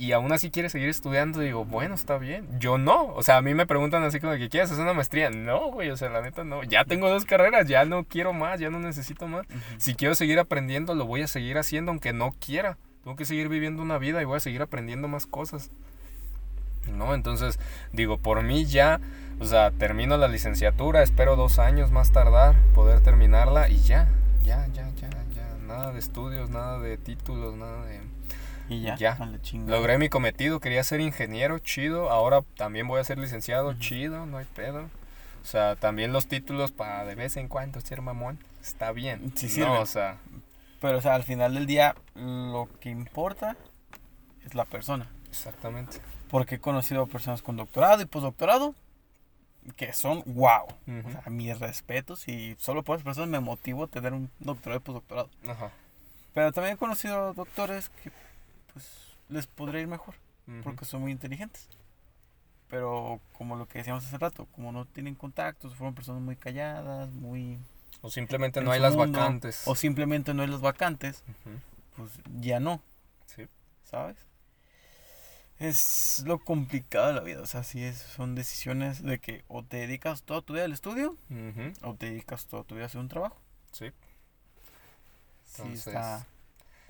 Y 0.01 0.13
aún 0.13 0.31
así 0.31 0.49
quiere 0.49 0.67
seguir 0.67 0.89
estudiando, 0.89 1.41
digo, 1.41 1.63
bueno, 1.63 1.93
está 1.93 2.17
bien. 2.17 2.47
Yo 2.57 2.79
no, 2.79 3.13
o 3.13 3.21
sea, 3.21 3.37
a 3.37 3.43
mí 3.43 3.53
me 3.53 3.67
preguntan 3.67 4.01
así 4.01 4.19
como 4.19 4.33
que 4.33 4.49
quieres 4.49 4.71
hacer 4.71 4.83
una 4.83 4.95
maestría. 4.95 5.29
No, 5.29 5.71
güey, 5.71 5.91
o 5.91 5.95
sea, 5.95 6.09
la 6.09 6.23
neta 6.23 6.43
no. 6.43 6.63
Ya 6.63 6.85
tengo 6.85 7.07
dos 7.07 7.23
carreras, 7.23 7.67
ya 7.67 7.85
no 7.85 8.03
quiero 8.05 8.33
más, 8.33 8.59
ya 8.59 8.71
no 8.71 8.79
necesito 8.79 9.27
más. 9.27 9.45
Si 9.77 9.93
quiero 9.93 10.15
seguir 10.15 10.39
aprendiendo, 10.39 10.95
lo 10.95 11.05
voy 11.05 11.21
a 11.21 11.27
seguir 11.27 11.59
haciendo 11.59 11.91
aunque 11.91 12.13
no 12.13 12.33
quiera. 12.43 12.79
Tengo 13.03 13.15
que 13.15 13.25
seguir 13.25 13.47
viviendo 13.47 13.83
una 13.83 13.99
vida 13.99 14.23
y 14.23 14.25
voy 14.25 14.37
a 14.37 14.39
seguir 14.39 14.63
aprendiendo 14.63 15.07
más 15.07 15.27
cosas. 15.27 15.69
¿No? 16.91 17.13
Entonces, 17.13 17.59
digo, 17.93 18.17
por 18.17 18.41
mí 18.41 18.65
ya, 18.65 18.99
o 19.39 19.45
sea, 19.45 19.69
termino 19.69 20.17
la 20.17 20.27
licenciatura, 20.27 21.03
espero 21.03 21.35
dos 21.35 21.59
años 21.59 21.91
más 21.91 22.11
tardar, 22.11 22.55
poder 22.73 23.01
terminarla 23.01 23.69
y 23.69 23.77
ya, 23.81 24.07
ya, 24.43 24.65
ya, 24.73 24.89
ya, 24.99 25.09
ya. 25.11 25.57
Nada 25.67 25.93
de 25.93 25.99
estudios, 25.99 26.49
nada 26.49 26.79
de 26.79 26.97
títulos, 26.97 27.55
nada 27.55 27.85
de... 27.85 27.99
Y 28.71 28.81
ya, 28.81 28.95
Ya. 28.95 29.17
Logré 29.67 29.97
mi 29.97 30.07
cometido, 30.09 30.59
quería 30.59 30.83
ser 30.83 31.01
ingeniero, 31.01 31.59
chido. 31.59 32.09
Ahora 32.09 32.41
también 32.55 32.87
voy 32.87 32.99
a 32.99 33.03
ser 33.03 33.17
licenciado, 33.17 33.69
Ujú. 33.71 33.79
chido, 33.79 34.25
no 34.25 34.37
hay 34.37 34.45
pedo. 34.45 34.89
O 35.43 35.45
sea, 35.45 35.75
también 35.75 36.13
los 36.13 36.27
títulos 36.27 36.71
para 36.71 37.03
de 37.05 37.15
vez 37.15 37.35
en 37.35 37.47
cuando 37.47 37.81
ser 37.81 38.01
mamón, 38.01 38.39
está 38.61 38.91
bien. 38.91 39.33
Sí 39.35 39.47
no, 39.47 39.51
sirven. 39.51 39.71
o 39.71 39.85
sea, 39.85 40.17
Pero, 40.79 40.99
o 40.99 41.01
sea, 41.01 41.15
al 41.15 41.23
final 41.23 41.53
del 41.55 41.65
día, 41.65 41.95
lo 42.15 42.69
que 42.79 42.89
importa 42.89 43.57
es 44.45 44.55
la 44.55 44.65
persona. 44.65 45.07
exactamente. 45.29 45.97
Porque 46.29 46.55
he 46.55 46.59
conocido 46.59 47.07
personas 47.07 47.41
con 47.41 47.57
doctorado 47.57 48.01
y 48.01 48.05
postdoctorado 48.05 48.73
que 49.75 49.91
son 49.93 50.23
wow. 50.25 50.63
Ujú. 50.87 51.07
O 51.09 51.11
sea, 51.11 51.23
mis 51.27 51.59
respetos 51.59 52.27
y 52.29 52.55
solo 52.57 52.83
por 52.83 52.95
esas 52.95 53.03
personas 53.03 53.29
me 53.29 53.39
motivo 53.41 53.83
a 53.83 53.87
tener 53.87 54.13
un 54.13 54.31
doctorado 54.39 54.79
y 54.79 54.83
postdoctorado. 54.83 55.29
Ajá. 55.47 55.71
Pero 56.33 56.51
también 56.53 56.75
he 56.75 56.77
conocido 56.77 57.33
doctores 57.33 57.89
que 57.89 58.11
pues 58.73 58.85
les 59.29 59.47
podría 59.47 59.81
ir 59.81 59.87
mejor 59.87 60.15
porque 60.63 60.83
son 60.85 61.01
muy 61.01 61.11
inteligentes. 61.11 61.69
Pero 62.67 63.21
como 63.33 63.55
lo 63.55 63.67
que 63.67 63.77
decíamos 63.79 64.05
hace 64.05 64.17
rato, 64.17 64.45
como 64.47 64.71
no 64.71 64.85
tienen 64.85 65.15
contactos, 65.15 65.75
fueron 65.75 65.93
personas 65.95 66.21
muy 66.21 66.35
calladas, 66.35 67.09
muy... 67.11 67.57
O 68.01 68.09
simplemente 68.09 68.59
en 68.59 68.65
no 68.65 68.71
hay 68.71 68.79
las 68.79 68.95
vacantes. 68.95 69.61
O 69.65 69.75
simplemente 69.75 70.33
no 70.33 70.41
hay 70.41 70.47
las 70.49 70.61
vacantes, 70.61 71.23
pues 71.95 72.11
ya 72.39 72.59
no, 72.59 72.81
Sí. 73.27 73.47
¿sabes? 73.83 74.17
Es 75.59 76.23
lo 76.25 76.39
complicado 76.39 77.07
de 77.07 77.13
la 77.13 77.21
vida, 77.21 77.41
o 77.41 77.45
sea, 77.45 77.63
sí 77.63 77.83
es, 77.83 77.97
son 77.97 78.33
decisiones 78.35 79.03
de 79.03 79.19
que 79.19 79.43
o 79.47 79.63
te 79.63 79.77
dedicas 79.77 80.23
toda 80.23 80.41
tu 80.41 80.53
vida 80.53 80.65
al 80.65 80.71
estudio 80.73 81.15
o 81.83 81.93
te 81.95 82.07
dedicas 82.07 82.47
toda 82.47 82.63
tu 82.63 82.73
vida 82.75 82.85
a 82.85 82.87
hacer 82.87 82.99
un 82.99 83.09
trabajo. 83.09 83.37
Sí, 83.71 83.91
Sí, 85.45 85.61
Entonces- 85.63 85.87
está 85.87 86.27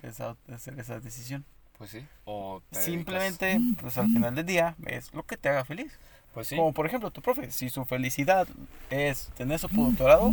pesado 0.00 0.36
hacer 0.52 0.78
esa 0.80 1.00
decisión. 1.00 1.44
Pues 1.82 1.90
sí. 1.90 2.06
O 2.24 2.62
te 2.70 2.78
dedicas- 2.78 2.84
Simplemente, 2.84 3.60
pues 3.80 3.98
al 3.98 4.06
final 4.06 4.34
del 4.36 4.46
día, 4.46 4.76
es 4.86 5.12
lo 5.12 5.24
que 5.24 5.36
te 5.36 5.48
haga 5.48 5.64
feliz. 5.64 5.98
Pues 6.32 6.46
sí. 6.46 6.54
Como 6.56 6.72
por 6.72 6.86
ejemplo 6.86 7.10
tu 7.10 7.20
profe, 7.22 7.50
si 7.50 7.70
su 7.70 7.84
felicidad 7.84 8.46
es 8.88 9.30
tener 9.36 9.58
su 9.58 9.66
doctorado, 9.66 10.30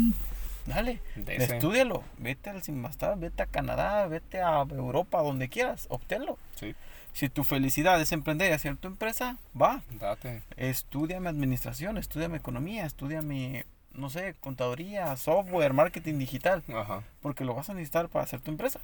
dale, 0.67 1.01
de 1.15 1.37
ese- 1.37 1.55
estúdialo, 1.55 2.03
vete 2.19 2.51
al 2.51 2.61
Simbastar, 2.61 3.17
vete 3.17 3.41
a 3.41 3.47
Canadá, 3.47 4.05
vete 4.07 4.41
a 4.41 4.61
Europa, 4.61 5.21
donde 5.23 5.49
quieras, 5.49 5.87
obténlo. 5.89 6.37
Sí, 6.55 6.75
Si 7.13 7.27
tu 7.29 7.43
felicidad 7.43 7.99
es 7.99 8.11
emprender 8.11 8.51
y 8.51 8.53
hacer 8.53 8.77
tu 8.77 8.87
empresa, 8.87 9.37
va, 9.59 9.81
date. 9.99 10.43
estudiame 10.55 11.27
administración, 11.29 11.97
estudiame 11.97 12.37
economía, 12.37 12.85
estudiame, 12.85 13.65
no 13.93 14.11
sé, 14.11 14.35
contaduría, 14.39 15.17
software, 15.17 15.73
marketing 15.73 16.19
digital, 16.19 16.63
Ajá. 16.71 17.01
porque 17.21 17.43
lo 17.45 17.55
vas 17.55 17.69
a 17.71 17.73
necesitar 17.73 18.07
para 18.09 18.23
hacer 18.25 18.39
tu 18.41 18.51
empresa. 18.51 18.79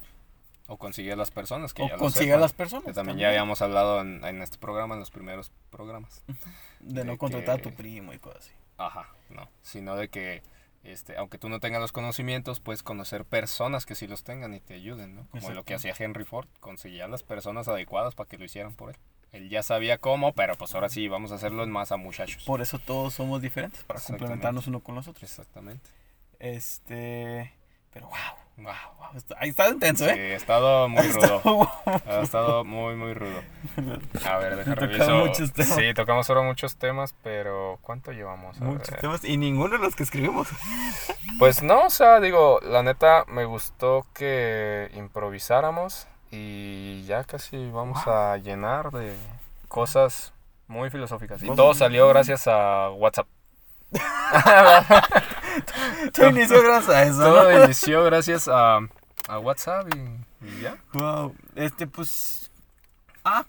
O 0.68 0.76
consigue 0.76 1.12
a 1.12 1.16
las 1.16 1.30
personas 1.30 1.72
que 1.72 1.82
O 1.82 1.88
ya 1.88 1.96
consigue 1.96 2.32
a 2.32 2.38
las 2.38 2.52
personas. 2.52 2.86
Que 2.86 2.92
también 2.92 3.18
ya 3.18 3.28
habíamos 3.28 3.62
hablado 3.62 4.00
en, 4.00 4.24
en 4.24 4.42
este 4.42 4.58
programa, 4.58 4.94
en 4.94 5.00
los 5.00 5.10
primeros 5.10 5.52
programas. 5.70 6.22
De 6.80 7.04
no 7.04 7.16
contratar 7.18 7.60
a 7.60 7.62
tu 7.62 7.72
primo 7.72 8.12
y 8.12 8.18
cosas 8.18 8.44
así. 8.44 8.52
Ajá, 8.78 9.08
no. 9.30 9.48
Sino 9.62 9.96
de 9.96 10.08
que, 10.08 10.42
este, 10.84 11.16
aunque 11.16 11.38
tú 11.38 11.48
no 11.48 11.60
tengas 11.60 11.80
los 11.80 11.92
conocimientos, 11.92 12.60
puedes 12.60 12.82
conocer 12.82 13.24
personas 13.24 13.86
que 13.86 13.94
sí 13.94 14.06
los 14.06 14.22
tengan 14.22 14.54
y 14.54 14.60
te 14.60 14.74
ayuden, 14.74 15.14
¿no? 15.16 15.26
Como 15.30 15.50
lo 15.50 15.64
que 15.64 15.74
hacía 15.74 15.94
Henry 15.98 16.24
Ford, 16.24 16.46
conseguía 16.60 17.08
las 17.08 17.22
personas 17.22 17.68
adecuadas 17.68 18.14
para 18.14 18.28
que 18.28 18.38
lo 18.38 18.44
hicieran 18.44 18.74
por 18.74 18.90
él. 18.90 18.96
Él 19.32 19.48
ya 19.48 19.62
sabía 19.62 19.98
cómo, 19.98 20.32
pero 20.32 20.56
pues 20.56 20.74
ahora 20.74 20.88
sí, 20.88 21.08
vamos 21.08 21.32
a 21.32 21.36
hacerlo 21.36 21.62
en 21.62 21.70
masa, 21.70 21.96
muchachos. 21.96 22.44
Por 22.44 22.60
eso 22.60 22.78
todos 22.78 23.14
somos 23.14 23.42
diferentes, 23.42 23.82
para 23.84 24.00
complementarnos 24.00 24.66
uno 24.66 24.80
con 24.80 24.94
los 24.94 25.08
otros. 25.08 25.24
Exactamente. 25.24 25.90
Este. 26.38 27.52
Pero 27.92 28.06
wow, 28.08 28.45
Wow. 28.58 28.72
wow. 28.98 29.08
está- 29.16 29.36
Ahí 29.38 29.50
está 29.50 29.68
intenso, 29.68 30.04
Sí, 30.04 30.10
¿eh? 30.10 30.32
ha 30.32 30.36
estado 30.36 30.88
muy 30.88 31.06
rudo. 31.12 31.70
Ha 32.06 32.20
estado 32.22 32.64
muy, 32.64 32.96
muy 32.96 33.12
rudo. 33.12 33.42
A 34.24 34.38
ver, 34.38 34.56
deja 34.56 34.74
reviso. 34.74 35.10
muchos 35.14 35.52
temas. 35.52 35.74
Sí, 35.74 35.92
tocamos 35.94 36.28
ahora 36.30 36.42
muchos 36.42 36.76
temas, 36.76 37.14
pero 37.22 37.78
¿cuánto 37.82 38.12
llevamos? 38.12 38.58
A 38.60 38.64
Muchos 38.64 38.90
ver. 38.90 39.00
temas 39.00 39.24
y 39.24 39.36
ninguno 39.36 39.76
de 39.76 39.78
los 39.84 39.94
que 39.94 40.04
escribimos. 40.04 40.48
Pues 41.38 41.62
no, 41.62 41.84
o 41.86 41.90
sea, 41.90 42.18
digo, 42.20 42.58
la 42.62 42.82
neta 42.82 43.24
me 43.28 43.44
gustó 43.44 44.06
que 44.14 44.90
improvisáramos 44.94 46.06
y 46.30 47.04
ya 47.04 47.24
casi 47.24 47.70
vamos 47.70 48.06
a 48.06 48.38
llenar 48.38 48.90
de 48.90 49.14
cosas 49.68 50.32
muy 50.66 50.88
filosóficas. 50.90 51.42
Y 51.42 51.54
todo 51.54 51.74
salió 51.74 52.08
gracias 52.08 52.46
a 52.48 52.88
WhatsApp. 52.90 53.26
Todo 56.12 56.30
inició 56.30 56.62
gracias 56.62 56.94
a 56.94 57.02
eso. 57.04 57.22
Todo 57.22 57.64
inició 57.64 58.04
gracias 58.04 58.48
a, 58.48 58.80
a 59.28 59.38
WhatsApp 59.38 59.88
y, 59.94 60.46
y 60.46 60.60
ya. 60.60 60.76
Wow. 60.92 61.34
Este, 61.54 61.86
pues. 61.86 62.50
Ah, 63.24 63.44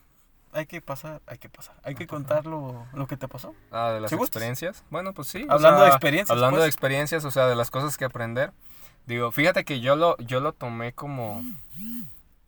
hay 0.54 0.66
que 0.66 0.82
pasar, 0.82 1.22
hay 1.28 1.38
que 1.38 1.50
pasar. 1.50 1.76
Hay 1.84 1.96
que 1.96 2.08
contar 2.08 2.46
lo, 2.46 2.86
lo 2.94 3.08
que 3.08 3.16
te 3.18 3.28
pasó. 3.28 3.54
Ah, 3.72 3.92
de 3.92 4.02
las 4.02 4.12
experiencias. 4.12 4.84
Bueno, 4.90 5.14
pues 5.14 5.28
sí. 5.28 5.46
o 5.48 5.52
Hablando 5.52 5.82
de 5.82 5.90
experiencias, 5.90 6.32
Hablando 6.32 6.58
pues. 6.58 6.64
de 6.64 6.70
experiencias, 6.70 7.26
o 7.26 7.32
sea, 7.32 7.48
de 7.48 7.56
las 7.56 7.70
cosas 7.70 7.98
que 7.98 8.06
aprender. 8.06 8.52
Digo, 9.06 9.32
fíjate 9.32 9.64
que 9.64 9.80
yo 9.80 9.96
lo, 9.96 10.18
yo 10.18 10.40
lo 10.40 10.54
tomé 10.54 10.94
como... 10.94 11.42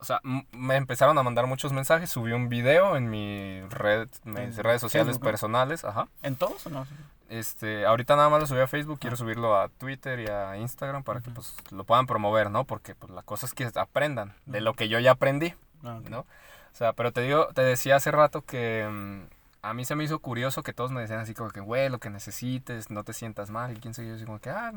O 0.01 0.05
sea, 0.05 0.21
me 0.23 0.77
empezaron 0.77 1.17
a 1.17 1.23
mandar 1.23 1.45
muchos 1.45 1.73
mensajes, 1.73 2.09
subí 2.09 2.31
un 2.31 2.47
video 2.47 2.95
en 2.95 3.09
mi 3.09 3.61
red, 3.69 4.07
mis 4.23 4.55
redes 4.55 4.79
sociales 4.79 5.19
personales, 5.19 5.83
ajá. 5.83 6.07
¿En 6.23 6.35
todos 6.35 6.65
o 6.67 6.69
no? 6.69 6.87
Este, 7.29 7.85
ahorita 7.85 8.15
nada 8.15 8.29
más 8.29 8.41
lo 8.41 8.47
subí 8.47 8.59
a 8.59 8.67
Facebook, 8.67 8.99
quiero 8.99 9.15
subirlo 9.15 9.55
a 9.55 9.69
Twitter 9.69 10.19
y 10.19 10.27
a 10.27 10.57
Instagram 10.57 11.03
para 11.03 11.21
que 11.21 11.29
pues 11.29 11.55
lo 11.71 11.83
puedan 11.83 12.07
promover, 12.07 12.49
¿no? 12.49 12.65
Porque 12.65 12.95
pues 12.95 13.11
la 13.11 13.21
cosa 13.21 13.45
es 13.45 13.53
que 13.53 13.69
aprendan 13.75 14.33
de 14.45 14.61
lo 14.61 14.73
que 14.73 14.89
yo 14.89 14.99
ya 14.99 15.11
aprendí. 15.11 15.53
Ah. 15.83 15.99
¿no? 16.09 16.19
O 16.19 16.75
sea, 16.75 16.93
pero 16.93 17.11
te 17.11 17.21
digo, 17.21 17.47
te 17.53 17.61
decía 17.61 17.95
hace 17.95 18.11
rato 18.11 18.43
que 18.43 18.87
mm, 18.89 19.21
a 19.61 19.73
mí 19.73 19.85
se 19.85 19.95
me 19.95 20.03
hizo 20.03 20.19
curioso 20.19 20.63
que 20.63 20.73
todos 20.73 20.91
me 20.91 21.01
decían 21.01 21.19
así 21.19 21.33
como 21.33 21.49
que, 21.51 21.59
güey, 21.59 21.89
lo 21.89 21.99
que 21.99 22.09
necesites, 22.09 22.89
no 22.89 23.03
te 23.03 23.13
sientas 23.13 23.49
mal. 23.49 23.75
Y 23.75 23.79
quién 23.79 23.93
sé 23.93 24.07
yo, 24.07 24.15
así 24.15 24.25
como 24.25 24.39
que, 24.39 24.49
ah, 24.49 24.73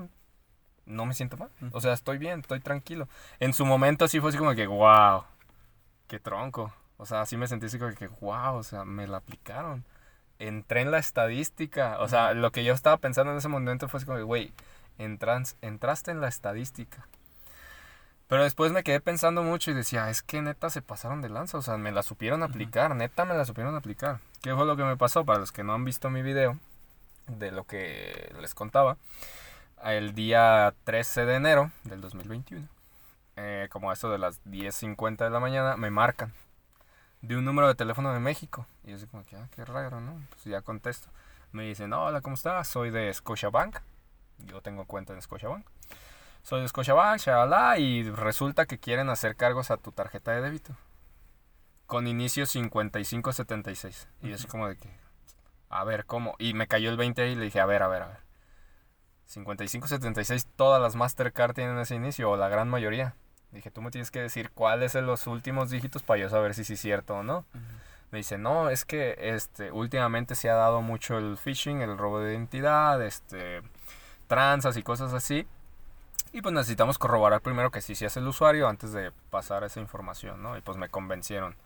no 0.87 1.07
me 1.07 1.15
siento 1.15 1.37
mal. 1.37 1.51
O 1.73 1.81
sea, 1.81 1.93
estoy 1.93 2.19
bien, 2.19 2.41
estoy 2.41 2.61
tranquilo. 2.61 3.09
En 3.41 3.53
su 3.53 3.65
momento 3.65 4.09
sí 4.09 4.21
fue 4.21 4.31
así 4.31 4.39
como 4.39 4.55
que, 4.55 4.67
wow, 4.67 5.25
qué 6.09 6.19
tronco. 6.19 6.73
O 6.97 7.07
sea, 7.07 7.23
así 7.23 7.37
me 7.37 7.49
sentí 7.49 7.67
así 7.67 7.79
como 7.79 7.93
que, 7.95 8.09
wow, 8.09 8.57
o 8.57 8.63
sea, 8.63 8.85
me 8.85 9.07
la 9.07 9.19
aplicaron. 9.19 9.85
Entré 10.43 10.81
en 10.81 10.91
la 10.91 10.99
estadística. 10.99 11.99
O 12.01 12.09
sea, 12.09 12.35
lo 12.35 12.51
que 12.51 12.65
yo 12.65 12.75
estaba 12.75 12.97
pensando 12.97 13.31
en 13.31 13.39
ese 13.39 13.49
momento 13.49 13.89
fue 13.89 13.99
así 13.99 14.07
como 14.07 14.25
güey, 14.25 14.53
entras, 14.99 15.57
entraste 15.63 16.11
en 16.11 16.21
la 16.21 16.27
estadística. 16.27 17.07
Pero 18.27 18.43
después 18.43 18.73
me 18.73 18.83
quedé 18.83 19.01
pensando 19.01 19.45
mucho 19.45 19.71
y 19.71 19.75
decía, 19.75 20.11
es 20.11 20.23
que 20.23 20.43
neta 20.43 20.69
se 20.71 20.83
pasaron 20.83 21.23
de 21.23 21.29
lanza, 21.29 21.59
o 21.59 21.63
sea, 21.63 21.77
me 21.77 21.93
la 21.93 22.03
supieron 22.03 22.43
aplicar, 22.43 22.97
neta 22.97 23.25
me 23.25 23.35
la 23.35 23.45
supieron 23.45 23.77
aplicar. 23.77 24.19
¿Qué 24.41 24.55
fue 24.55 24.67
lo 24.67 24.77
que 24.77 24.85
me 24.85 24.97
pasó? 24.97 25.25
Para 25.25 25.39
los 25.39 25.53
que 25.53 25.63
no 25.63 25.75
han 25.75 25.85
visto 25.85 26.11
mi 26.11 26.23
video 26.23 26.59
de 27.29 27.53
lo 27.53 27.65
que 27.65 28.35
les 28.41 28.55
contaba, 28.55 28.97
el 29.85 30.15
día 30.15 30.75
13 30.85 31.25
de 31.25 31.35
enero 31.37 31.71
del 31.85 32.01
2021, 32.01 32.67
eh, 33.37 33.69
como 33.71 33.91
a 33.91 33.93
eso 33.93 34.11
de 34.11 34.19
las 34.19 34.43
10.50 34.45 35.19
de 35.19 35.31
la 35.31 35.39
mañana, 35.39 35.77
me 35.77 35.91
marcan 35.91 36.33
de 37.23 37.37
un 37.37 37.45
número 37.45 37.69
de 37.69 37.75
teléfono 37.75 38.13
de 38.13 38.21
México. 38.21 38.67
Y 38.85 38.91
yo 38.91 38.97
así 38.97 39.07
como 39.07 39.25
que, 39.25 39.37
ah, 39.37 39.49
qué 39.55 39.65
raro, 39.65 40.01
¿no? 40.01 40.21
Pues 40.31 40.45
ya 40.45 40.61
contesto. 40.61 41.09
Me 41.53 41.65
dicen, 41.65 41.93
hola, 41.93 42.21
¿cómo 42.21 42.35
estás? 42.35 42.69
Soy 42.69 42.91
de 42.91 43.13
Scotiabank. 43.13 43.79
Yo 44.47 44.61
tengo 44.61 44.85
cuenta 44.85 45.13
en 45.15 45.23
Scotiabank 45.23 45.67
soy 46.43 46.63
de 46.63 46.69
Scotiabank, 46.69 47.21
shalala, 47.21 47.79
y 47.79 48.03
resulta 48.03 48.67
que 48.67 48.79
quieren 48.79 49.09
hacer 49.09 49.37
cargos 49.37 49.71
a 49.71 49.77
tu 49.77 49.93
tarjeta 49.93 50.33
de 50.33 50.43
débito. 50.43 50.75
Con 51.87 52.07
inicio 52.07 52.47
5576. 52.47 54.09
Y 54.23 54.29
yo 54.29 54.35
así 54.35 54.47
como 54.47 54.69
de 54.69 54.77
que, 54.77 54.89
a 55.69 55.85
ver, 55.85 56.05
¿cómo? 56.05 56.35
Y 56.39 56.55
me 56.55 56.67
cayó 56.67 56.91
el 56.91 56.97
20 56.97 57.23
ahí 57.23 57.33
y 57.33 57.37
le 57.37 57.45
dije, 57.45 57.61
a 57.61 57.67
ver, 57.67 57.83
a 57.83 57.89
ver, 57.89 58.03
a 58.03 58.09
ver. 58.09 58.19
5576, 59.27 60.49
todas 60.57 60.83
las 60.83 60.97
Mastercard 60.97 61.55
tienen 61.55 61.79
ese 61.79 61.95
inicio, 61.95 62.31
o 62.31 62.37
la 62.37 62.49
gran 62.49 62.69
mayoría. 62.69 63.15
Dije, 63.53 63.71
tú 63.71 63.83
me 63.83 63.91
tienes 63.91 64.11
que 64.11 64.21
decir 64.21 64.51
cuáles 64.51 64.93
son 64.93 65.07
los 65.07 65.27
últimos 65.27 65.71
dígitos 65.71 66.03
para 66.03 66.21
yo 66.21 66.29
saber 66.31 66.55
si 66.55 66.65
sí 66.65 66.73
es 66.73 66.81
cierto 66.81 67.17
o 67.17 67.23
no. 67.23 67.45
Me 68.11 68.19
dice, 68.19 68.39
no, 68.39 68.71
es 68.71 68.85
que 68.85 69.17
este, 69.19 69.71
últimamente 69.71 70.35
se 70.35 70.51
ha 70.51 70.55
dado 70.55 70.83
mucho 70.83 71.19
el 71.19 71.37
phishing, 71.37 71.81
el 71.81 71.97
robo 71.97 72.21
de 72.21 72.33
identidad, 72.33 73.03
este, 73.03 73.63
tranzas 74.27 74.77
y 74.77 74.83
cosas 74.83 75.13
así. 75.13 75.47
Y 76.33 76.41
pues 76.41 76.55
necesitamos 76.55 76.99
corroborar 76.99 77.43
primero 77.43 77.71
que 77.71 77.83
sí, 77.83 77.95
sí 77.95 78.07
es 78.07 78.17
el 78.17 78.27
usuario 78.27 78.69
antes 78.69 78.93
de 78.93 79.13
pasar 79.31 79.65
esa 79.65 79.81
información, 79.81 80.43
¿no? 80.43 80.57
Y 80.57 80.63
pues 80.63 80.79
me 80.79 80.89
convencieron. 80.89 81.57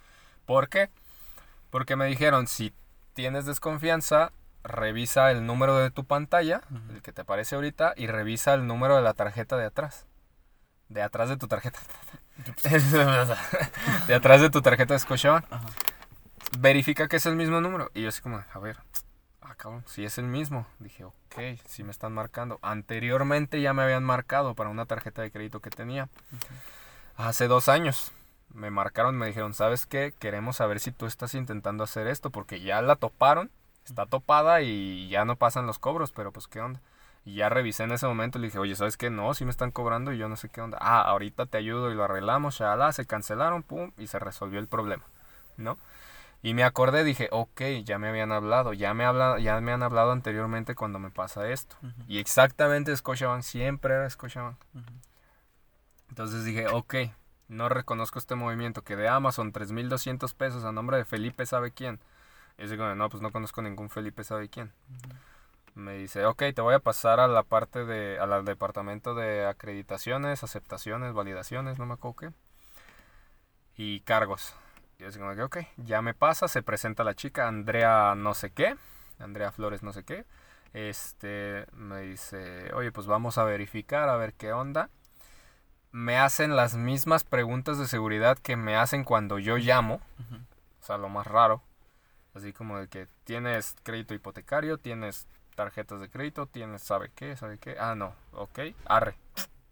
¿Por 0.45 0.69
qué? 0.69 0.91
Porque 1.71 1.95
me 1.95 2.07
dijeron, 2.07 2.49
si 2.49 2.73
tienes 3.15 3.47
desconfianza, 3.47 4.33
revisa 4.65 5.31
el 5.31 5.47
número 5.47 5.77
de 5.77 5.91
tu 5.91 6.05
pantalla, 6.05 6.63
el 6.91 7.01
que 7.03 7.13
te 7.13 7.23
aparece 7.23 7.55
ahorita, 7.55 7.95
y 7.97 8.09
revisa 8.09 8.55
el 8.55 8.67
número 8.67 8.97
de 8.97 9.03
la 9.03 9.15
tarjeta 9.15 9.57
de 9.57 9.67
atrás. 9.67 10.07
De 10.89 11.03
atrás 11.03 11.29
de 11.29 11.37
tu 11.37 11.49
tarjeta. 11.49 11.79
de 14.07 14.15
atrás 14.15 14.41
de 14.41 14.51
tu 14.51 14.63
tarjeta 14.63 14.95
de 14.95 15.01
Scotiabank. 15.01 15.45
Verifica 16.59 17.09
que 17.09 17.17
es 17.17 17.27
el 17.27 17.35
mismo 17.35 17.61
número. 17.61 17.91
Y 17.93 18.03
yo 18.03 18.09
así 18.09 18.21
como, 18.23 18.45
a 18.53 18.59
ver, 18.61 18.79
ah, 19.43 19.55
cabrón, 19.57 19.83
si 19.87 20.05
es 20.05 20.17
el 20.19 20.27
mismo. 20.27 20.67
Dije, 20.79 21.05
ok, 21.05 21.35
si 21.67 21.83
me 21.83 21.91
están 21.91 22.13
marcando. 22.13 22.61
Anteriormente 22.63 23.61
ya 23.61 23.73
me 23.73 23.83
habían 23.83 24.05
marcado 24.05 24.55
para 24.55 24.71
una 24.71 24.87
tarjeta 24.87 25.23
de 25.23 25.33
crédito 25.33 25.61
que 25.61 25.71
tenía. 25.71 26.09
Hace 27.17 27.49
dos 27.49 27.69
años 27.69 28.13
me 28.55 28.71
marcaron, 28.71 29.17
me 29.17 29.27
dijeron, 29.27 29.53
¿sabes 29.53 29.87
qué? 29.87 30.15
Queremos 30.17 30.57
saber 30.57 30.79
si 30.79 30.93
tú 30.93 31.07
estás 31.07 31.35
intentando 31.35 31.83
hacer 31.83 32.07
esto, 32.07 32.31
porque 32.31 32.61
ya 32.61 32.81
la 32.81 32.95
toparon 32.95 33.51
está 33.87 34.07
topada 34.07 34.63
y 34.63 35.09
ya 35.09 35.25
no 35.25 35.37
pasan 35.37 35.67
los 35.67 35.79
cobros, 35.79 36.13
pero 36.13 36.33
pues 36.33 36.47
qué 36.49 36.61
onda. 36.61 36.81
Y 37.27 37.35
ya 37.35 37.49
revisé 37.49 37.83
en 37.83 37.93
ese 37.93 38.07
momento 38.07 38.39
y 38.39 38.41
le 38.41 38.47
dije, 38.47 38.59
oye, 38.59 38.75
¿sabes 38.75 38.97
qué? 38.97 39.11
No, 39.11 39.35
si 39.35 39.45
me 39.45 39.51
están 39.51 39.73
cobrando 39.73 40.13
y 40.13 40.19
yo 40.19 40.29
no 40.29 40.37
sé 40.37 40.49
qué 40.49 40.61
onda. 40.61 40.79
Ah, 40.81 41.03
ahorita 41.03 41.45
te 41.47 41.59
ayudo 41.59 41.91
y 41.91 41.95
lo 41.95 42.05
arreglamos, 42.05 42.61
la 42.61 42.93
se 42.93 43.05
cancelaron, 43.05 43.63
pum, 43.63 43.91
y 43.99 44.07
se 44.07 44.19
resolvió 44.19 44.61
el 44.61 44.69
problema, 44.69 45.03
¿no? 45.59 45.77
Y 46.43 46.55
me 46.55 46.63
acordé, 46.63 47.03
dije, 47.03 47.29
ok, 47.33 47.61
ya 47.85 47.99
me 47.99 48.09
habían 48.09 48.31
hablado, 48.31 48.73
ya 48.73 48.95
me, 48.95 49.05
habla, 49.05 49.39
ya 49.41 49.61
me 49.61 49.73
han 49.73 49.83
hablado 49.83 50.13
anteriormente 50.13 50.77
cuando 50.77 51.01
me 51.01 51.11
pasa 51.11 51.51
esto. 51.51 51.77
Y 52.07 52.19
exactamente 52.19 52.97
Scotiabank, 52.97 53.43
siempre 53.43 53.95
era 53.95 54.09
Scotiabank. 54.09 54.57
Entonces 56.09 56.45
dije, 56.45 56.69
ok, 56.69 56.95
no 57.49 57.69
reconozco 57.69 58.21
este 58.21 58.37
movimiento 58.37 58.83
que 58.83 58.95
de 58.95 59.09
Amazon, 59.09 59.53
3.200 59.53 60.33
pesos 60.35 60.65
a 60.65 60.71
nombre 60.73 60.97
de 60.97 61.05
Felipe 61.05 61.45
sabe 61.45 61.73
quién 61.73 61.99
y 62.59 62.63
yo 62.63 62.71
digo, 62.71 62.95
no, 62.95 63.09
pues 63.11 63.23
no 63.23 63.31
conozco 63.31 63.61
ningún 63.63 63.91
Felipe, 63.91 64.25
¿sabe 64.25 64.49
quién? 64.49 64.73
Me 65.77 65.93
dice, 65.99 66.25
ok, 66.25 66.43
te 66.55 66.63
voy 66.63 66.73
a 66.75 66.79
pasar 66.79 67.21
a 67.21 67.29
la 67.29 67.43
parte 67.43 67.85
de, 67.85 68.19
al 68.19 68.47
departamento 68.47 69.15
de 69.15 69.45
acreditaciones, 69.45 70.43
aceptaciones, 70.43 71.13
validaciones, 71.13 71.79
no 71.79 71.85
me 71.85 71.93
acuerdo 71.93 72.17
qué. 72.17 72.33
Y 73.77 74.01
cargos. 74.01 74.55
Y 74.99 75.03
yo 75.03 75.11
digo, 75.11 75.45
ok, 75.45 75.59
ya 75.77 76.01
me 76.01 76.15
pasa, 76.15 76.49
se 76.49 76.63
presenta 76.63 77.05
la 77.05 77.13
chica, 77.13 77.47
Andrea 77.47 78.15
no 78.17 78.33
sé 78.33 78.53
qué, 78.53 78.75
Andrea 79.19 79.53
Flores 79.53 79.83
no 79.83 79.93
sé 79.93 80.03
qué. 80.03 80.25
Este, 80.73 81.67
me 81.73 82.01
dice, 82.01 82.73
oye, 82.73 82.91
pues 82.91 83.07
vamos 83.07 83.37
a 83.37 83.45
verificar, 83.45 84.09
a 84.09 84.17
ver 84.17 84.33
qué 84.33 84.55
onda. 84.55 84.89
Me 85.93 86.17
hacen 86.17 86.57
las 86.57 86.75
mismas 86.75 87.25
preguntas 87.25 87.77
de 87.79 87.87
seguridad 87.87 88.39
que 88.39 88.57
me 88.57 88.77
hacen 88.77 89.05
cuando 89.05 89.39
yo 89.39 89.59
llamo. 89.59 90.01
O 90.81 90.87
sea, 90.87 90.97
lo 90.97 91.11
más 91.11 91.27
raro. 91.27 91.63
Así 92.33 92.55
como 92.55 92.79
de 92.79 92.89
que 92.89 93.09
tienes 93.25 93.77
crédito 93.83 94.15
hipotecario, 94.15 94.79
tienes 94.79 95.27
tarjetas 95.57 96.01
de 96.01 96.09
crédito, 96.09 96.47
tienes 96.47 96.83
sabe 96.83 97.11
qué, 97.15 97.35
sabe 97.37 97.59
qué. 97.59 97.77
Ah, 97.81 97.97
no, 97.97 98.15
ok, 98.33 98.61
arre. 98.85 99.17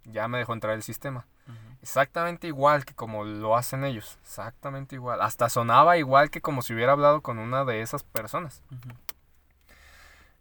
Ya 0.05 0.27
me 0.27 0.39
dejó 0.39 0.53
entrar 0.53 0.75
el 0.75 0.83
sistema. 0.83 1.27
Exactamente 1.83 2.47
igual 2.47 2.87
que 2.87 2.95
como 2.95 3.25
lo 3.25 3.57
hacen 3.57 3.85
ellos. 3.85 4.19
Exactamente 4.23 4.97
igual. 4.97 5.21
Hasta 5.21 5.49
sonaba 5.51 5.99
igual 5.99 6.31
que 6.31 6.41
como 6.41 6.63
si 6.63 6.73
hubiera 6.73 6.93
hablado 6.93 7.21
con 7.21 7.39
una 7.39 7.65
de 7.65 7.83
esas 7.83 8.03
personas. 8.03 8.63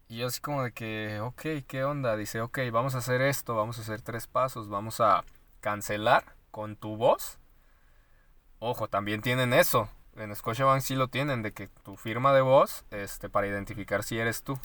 Y 0.08 0.18
yo 0.18 0.28
así 0.28 0.40
como 0.40 0.64
de 0.64 0.72
que, 0.72 1.20
ok, 1.20 1.66
¿qué 1.68 1.84
onda? 1.84 2.16
Dice, 2.16 2.42
ok, 2.42 2.60
vamos 2.72 2.96
a 2.96 3.00
hacer 3.00 3.22
esto, 3.22 3.56
vamos 3.56 3.78
a 3.78 3.82
hacer 3.82 4.02
tres 4.02 4.28
pasos, 4.28 4.70
vamos 4.70 5.02
a 5.02 5.24
cancelar 5.60 6.24
con 6.52 6.78
tu 6.78 6.96
voz. 6.96 7.38
Ojo, 8.60 8.88
también 8.88 9.22
tienen 9.22 9.54
eso 9.54 9.90
en 10.18 10.36
Scotiabank 10.36 10.82
sí 10.82 10.96
lo 10.96 11.08
tienen, 11.08 11.42
de 11.42 11.54
que 11.54 11.68
tu 11.84 11.98
firma 11.98 12.34
de 12.34 12.42
voz, 12.42 12.86
este, 12.92 13.30
para 13.30 13.48
identificar 13.48 14.04
si 14.04 14.20
eres 14.20 14.44
tú. 14.44 14.60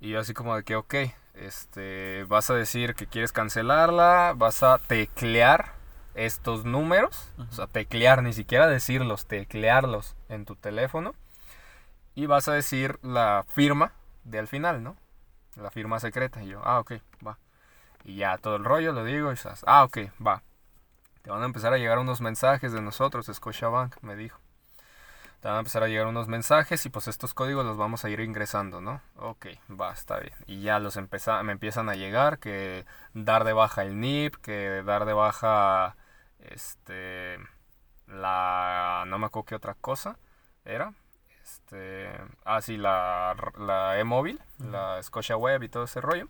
Y 0.00 0.10
yo 0.10 0.20
así 0.20 0.32
como 0.32 0.56
de 0.56 0.62
que, 0.62 0.76
ok, 0.76 0.94
este, 1.34 2.24
vas 2.24 2.50
a 2.50 2.54
decir 2.54 2.94
que 2.94 3.06
quieres 3.06 3.32
cancelarla, 3.32 4.34
vas 4.36 4.62
a 4.62 4.78
teclear 4.78 5.72
estos 6.14 6.64
números, 6.64 7.30
o 7.38 7.52
sea, 7.52 7.66
teclear, 7.66 8.22
ni 8.22 8.32
siquiera 8.32 8.66
decirlos, 8.66 9.26
teclearlos 9.26 10.16
en 10.28 10.44
tu 10.44 10.56
teléfono. 10.56 11.14
Y 12.14 12.26
vas 12.26 12.48
a 12.48 12.52
decir 12.52 12.98
la 13.02 13.44
firma 13.48 13.92
de 14.24 14.38
al 14.38 14.48
final, 14.48 14.82
¿no? 14.82 14.96
La 15.56 15.70
firma 15.70 16.00
secreta. 16.00 16.42
Y 16.42 16.48
yo, 16.48 16.60
ah, 16.64 16.80
ok, 16.80 16.94
va. 17.26 17.38
Y 18.04 18.16
ya 18.16 18.38
todo 18.38 18.56
el 18.56 18.64
rollo 18.64 18.92
lo 18.92 19.04
digo 19.04 19.30
y 19.30 19.34
estás, 19.34 19.62
ah, 19.66 19.84
ok, 19.84 19.98
va. 20.24 20.42
Te 21.22 21.30
van 21.30 21.42
a 21.42 21.46
empezar 21.46 21.72
a 21.72 21.78
llegar 21.78 21.98
unos 21.98 22.20
mensajes 22.20 22.72
de 22.72 22.80
nosotros, 22.80 23.26
Scotiabank, 23.32 23.96
me 24.02 24.16
dijo. 24.16 24.40
Te 25.40 25.48
van 25.48 25.56
a 25.56 25.60
empezar 25.60 25.82
a 25.82 25.88
llegar 25.88 26.06
unos 26.06 26.28
mensajes 26.28 26.84
y 26.84 26.90
pues 26.90 27.08
estos 27.08 27.32
códigos 27.32 27.64
los 27.64 27.78
vamos 27.78 28.04
a 28.04 28.10
ir 28.10 28.20
ingresando, 28.20 28.80
¿no? 28.80 29.00
Ok, 29.16 29.46
va, 29.70 29.92
está 29.92 30.18
bien. 30.18 30.34
Y 30.46 30.62
ya 30.62 30.78
los 30.78 30.96
empeza 30.96 31.42
me 31.42 31.52
empiezan 31.52 31.88
a 31.88 31.94
llegar 31.94 32.38
que 32.38 32.84
dar 33.14 33.44
de 33.44 33.54
baja 33.54 33.82
el 33.82 34.00
NIP, 34.00 34.36
que 34.36 34.82
dar 34.84 35.06
de 35.06 35.14
baja 35.14 35.96
este 36.40 37.38
la 38.06 39.04
no 39.06 39.18
me 39.18 39.26
acuerdo 39.26 39.46
qué 39.46 39.54
otra 39.54 39.74
cosa 39.74 40.18
era. 40.64 40.92
Este, 41.42 42.10
ah 42.44 42.60
sí, 42.60 42.76
la 42.76 43.34
la 43.58 43.98
e-móvil, 43.98 44.40
la 44.58 45.02
Scotia 45.02 45.36
Web 45.36 45.62
y 45.62 45.68
todo 45.70 45.84
ese 45.84 46.00
rollo 46.02 46.28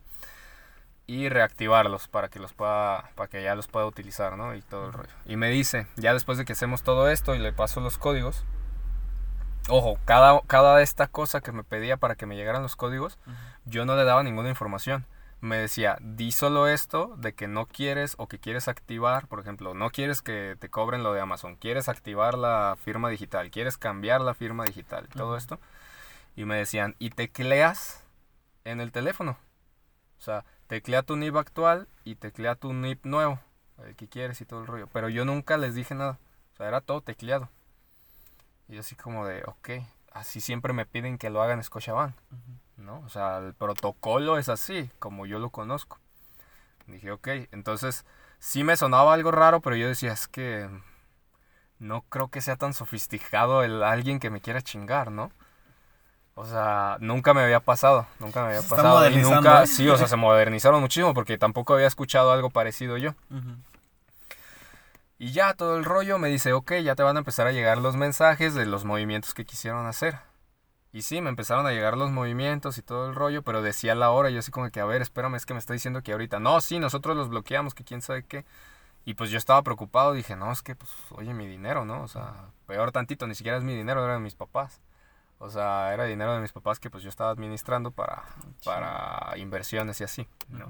y 1.11 1.29
reactivarlos 1.29 2.07
para 2.07 2.29
que 2.29 2.39
los 2.39 2.53
pueda 2.53 3.11
para 3.17 3.29
que 3.29 3.43
ya 3.43 3.57
los 3.57 3.67
pueda 3.67 3.85
utilizar 3.85 4.37
no 4.37 4.55
y 4.55 4.63
todo 4.63 4.87
el 4.87 4.93
rollo. 4.93 5.11
Y 5.27 5.35
me 5.35 5.49
dice 5.49 5.89
ya 5.97 6.13
después 6.13 6.39
de 6.39 6.45
que 6.45 6.53
hacemos 6.53 6.85
todo 6.85 7.09
esto 7.09 7.35
y 7.35 7.41
le 7.41 7.53
paso 7.53 7.81
los 7.81 7.99
códigos 7.99 8.45
ojo 9.69 9.99
cada 10.05 10.41
cada 10.43 10.81
esta 10.83 11.09
cosa 11.09 11.41
que 11.41 11.51
me 11.51 11.65
pedía 11.65 11.97
para 11.97 12.15
que 12.15 12.27
me 12.27 12.37
llegaran 12.37 12.63
los 12.63 12.77
códigos 12.77 13.19
yo 13.65 13.85
no 13.87 13.97
le 13.97 14.05
daba 14.05 14.23
ninguna 14.23 14.51
información. 14.51 15.05
Me 15.41 15.57
decía 15.57 15.99
di 16.01 16.31
solo 16.31 16.69
esto 16.69 17.17
de 17.17 17.33
que 17.35 17.49
no 17.49 17.67
quieres 17.67 18.15
o 18.19 18.29
que 18.29 18.39
quieres 18.39 18.69
activar 18.69 19.27
por 19.27 19.41
ejemplo 19.41 19.75
no 19.75 19.91
quieres 19.91 20.23
que 20.23 20.57
te 20.61 20.69
cobren 20.69 21.03
lo 21.03 21.13
de 21.13 21.21
Amazon 21.21 21.57
quieres 21.57 21.89
activar 21.89 22.39
la 22.39 22.77
firma 22.81 23.09
digital 23.09 23.51
quieres 23.51 23.79
cambiar 23.79 24.21
la 24.21 24.35
firma 24.35 24.65
digital 24.65 25.09
todo 25.09 25.37
esto. 25.37 25.59
Y 26.37 26.45
me 26.45 26.55
decían 26.55 26.95
y 27.01 27.11
tecleas 27.11 28.05
en 28.63 28.81
el 28.81 28.93
teléfono 28.93 29.37
o 30.17 30.23
sea 30.23 30.45
teclea 30.71 31.03
tu 31.03 31.17
NIP 31.17 31.35
actual 31.35 31.89
y 32.05 32.15
teclea 32.15 32.55
tu 32.55 32.73
NIP 32.73 33.05
nuevo, 33.05 33.41
el 33.85 33.97
que 33.97 34.07
quieres 34.07 34.41
y 34.41 34.45
todo 34.45 34.61
el 34.61 34.69
rollo. 34.69 34.87
Pero 34.93 35.09
yo 35.09 35.25
nunca 35.25 35.57
les 35.57 35.75
dije 35.75 35.97
nada, 35.97 36.21
o 36.53 36.57
sea, 36.57 36.69
era 36.69 36.81
todo 36.81 37.01
tecleado. 37.01 37.49
Y 38.69 38.79
así 38.79 38.95
como 38.95 39.27
de, 39.27 39.43
ok, 39.47 39.71
así 40.13 40.41
siempre 40.41 40.73
me 40.73 40.87
piden 40.87 41.19
que 41.19 41.29
lo 41.29 41.43
hagan 41.43 41.59
en 41.59 41.65
Scotiabank, 41.65 42.15
¿no? 42.77 43.01
O 43.01 43.09
sea, 43.09 43.39
el 43.39 43.53
protocolo 43.53 44.39
es 44.39 44.49
así, 44.49 44.89
como 45.01 45.27
yo 45.27 45.41
lo 45.41 45.51
conozco. 45.51 45.99
Dije, 46.87 47.11
ok, 47.11 47.27
entonces 47.51 48.07
sí 48.39 48.63
me 48.63 48.77
sonaba 48.77 49.13
algo 49.13 49.33
raro, 49.33 49.61
pero 49.61 49.75
yo 49.75 49.89
decía, 49.89 50.13
es 50.13 50.29
que 50.29 50.71
no 51.81 52.03
creo 52.03 52.29
que 52.29 52.43
sea 52.43 52.55
tan 52.55 52.75
sofisticado 52.75 53.65
el 53.65 53.83
alguien 53.83 54.21
que 54.21 54.31
me 54.31 54.41
quiera 54.41 54.63
chingar, 54.63 55.11
¿no? 55.11 55.33
O 56.41 56.47
sea, 56.47 56.97
nunca 57.01 57.35
me 57.35 57.43
había 57.43 57.61
pasado, 57.61 58.07
nunca 58.19 58.41
me 58.41 58.47
había 58.47 58.63
pasado. 58.67 59.11
Y 59.11 59.17
nunca, 59.17 59.65
¿eh? 59.65 59.67
sí, 59.67 59.87
o 59.91 59.99
sea, 59.99 60.09
se 60.09 60.17
modernizaron 60.17 60.81
muchísimo 60.81 61.13
porque 61.13 61.37
tampoco 61.37 61.75
había 61.75 61.87
escuchado 61.87 62.33
algo 62.33 62.49
parecido 62.49 62.97
yo. 62.97 63.15
Y 65.19 65.33
ya 65.33 65.53
todo 65.53 65.77
el 65.77 65.85
rollo 65.85 66.19
me 66.19 66.29
dice, 66.29 66.55
ok, 66.55 66.77
ya 66.83 66.95
te 66.95 67.03
van 67.03 67.17
a 67.17 67.19
empezar 67.19 67.47
a 67.47 67.53
llegar 67.53 67.77
los 67.77 67.95
mensajes 67.95 68.55
de 68.55 68.65
los 68.65 68.87
movimientos 68.87 69.35
que 69.35 69.45
quisieron 69.45 69.87
hacer. 69.87 70.19
Y 70.95 71.03
sí, 71.03 71.21
me 71.21 71.29
empezaron 71.29 71.67
a 71.67 71.73
llegar 71.73 71.99
los 71.99 72.11
movimientos 72.11 72.79
y 72.79 72.83
todo 72.83 73.11
el 73.11 73.15
rollo, 73.15 73.43
pero 73.43 73.61
decía 73.61 73.95
la 73.95 74.09
hora, 74.09 74.31
yo 74.31 74.39
así 74.39 74.51
como 74.51 74.71
que, 74.71 74.81
a 74.81 74.87
ver, 74.87 75.03
espérame, 75.03 75.35
es 75.35 75.45
que 75.45 75.53
me 75.53 75.61
está 75.61 75.75
diciendo 75.75 76.03
que 76.03 76.13
ahorita, 76.13 76.41
no, 76.41 76.59
sí, 76.63 76.79
nosotros 76.79 77.19
los 77.19 77.29
bloqueamos, 77.29 77.75
que 77.75 77.85
quién 77.85 78.01
sabe 78.01 78.25
qué. 78.25 78.47
Y 79.05 79.13
pues 79.13 79.29
yo 79.29 79.37
estaba 79.37 79.61
preocupado, 79.61 80.15
dije, 80.15 80.37
no, 80.37 80.51
es 80.51 80.63
que, 80.63 80.75
pues, 80.75 80.91
oye, 81.11 81.35
mi 81.35 81.47
dinero, 81.47 81.85
¿no? 81.85 82.03
O 82.03 82.09
sea, 82.09 82.47
peor 82.67 82.93
tantito, 82.93 83.27
ni 83.27 83.35
siquiera 83.35 83.59
es 83.59 83.63
mi 83.63 83.77
dinero, 83.77 84.03
era 84.03 84.15
de 84.15 84.21
mis 84.21 84.35
papás. 84.35 84.81
O 85.43 85.51
sea, 85.51 85.93
era 85.95 86.05
dinero 86.05 86.35
de 86.35 86.41
mis 86.41 86.53
papás 86.53 86.79
que 86.79 86.91
pues 86.91 87.03
yo 87.03 87.09
estaba 87.09 87.31
administrando 87.31 87.91
para, 87.91 88.25
para 88.65 89.37
inversiones 89.39 90.01
y 90.01 90.05
así, 90.05 90.29
¿no? 90.49 90.69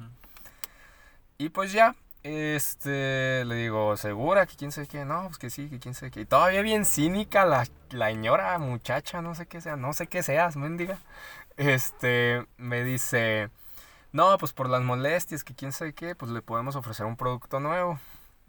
Y 1.38 1.48
pues 1.50 1.72
ya, 1.72 1.94
Este, 2.22 3.44
le 3.46 3.54
digo, 3.54 3.96
¿segura 3.96 4.46
que 4.46 4.56
quién 4.56 4.72
sabe 4.72 4.86
qué? 4.88 5.04
No, 5.06 5.24
pues 5.24 5.38
que 5.38 5.50
sí, 5.50 5.70
que 5.70 5.78
quién 5.80 5.94
sabe 5.94 6.10
qué. 6.12 6.20
Y 6.22 6.26
todavía 6.26 6.62
bien 6.62 6.84
cínica 6.84 7.46
la, 7.46 7.66
la 7.90 8.08
señora, 8.08 8.58
muchacha, 8.58 9.22
no 9.22 9.34
sé 9.34 9.46
qué 9.46 9.60
sea, 9.62 9.76
no 9.76 9.92
sé 9.94 10.06
qué 10.06 10.22
seas, 10.22 10.56
mendiga. 10.56 10.98
Este, 11.56 12.46
me 12.58 12.84
dice, 12.84 13.50
no, 14.12 14.36
pues 14.38 14.52
por 14.52 14.68
las 14.68 14.82
molestias, 14.82 15.44
que 15.44 15.54
quién 15.54 15.72
sabe 15.72 15.94
qué, 15.94 16.14
pues 16.14 16.30
le 16.32 16.42
podemos 16.42 16.76
ofrecer 16.76 17.06
un 17.06 17.16
producto 17.16 17.60
nuevo. 17.60 17.98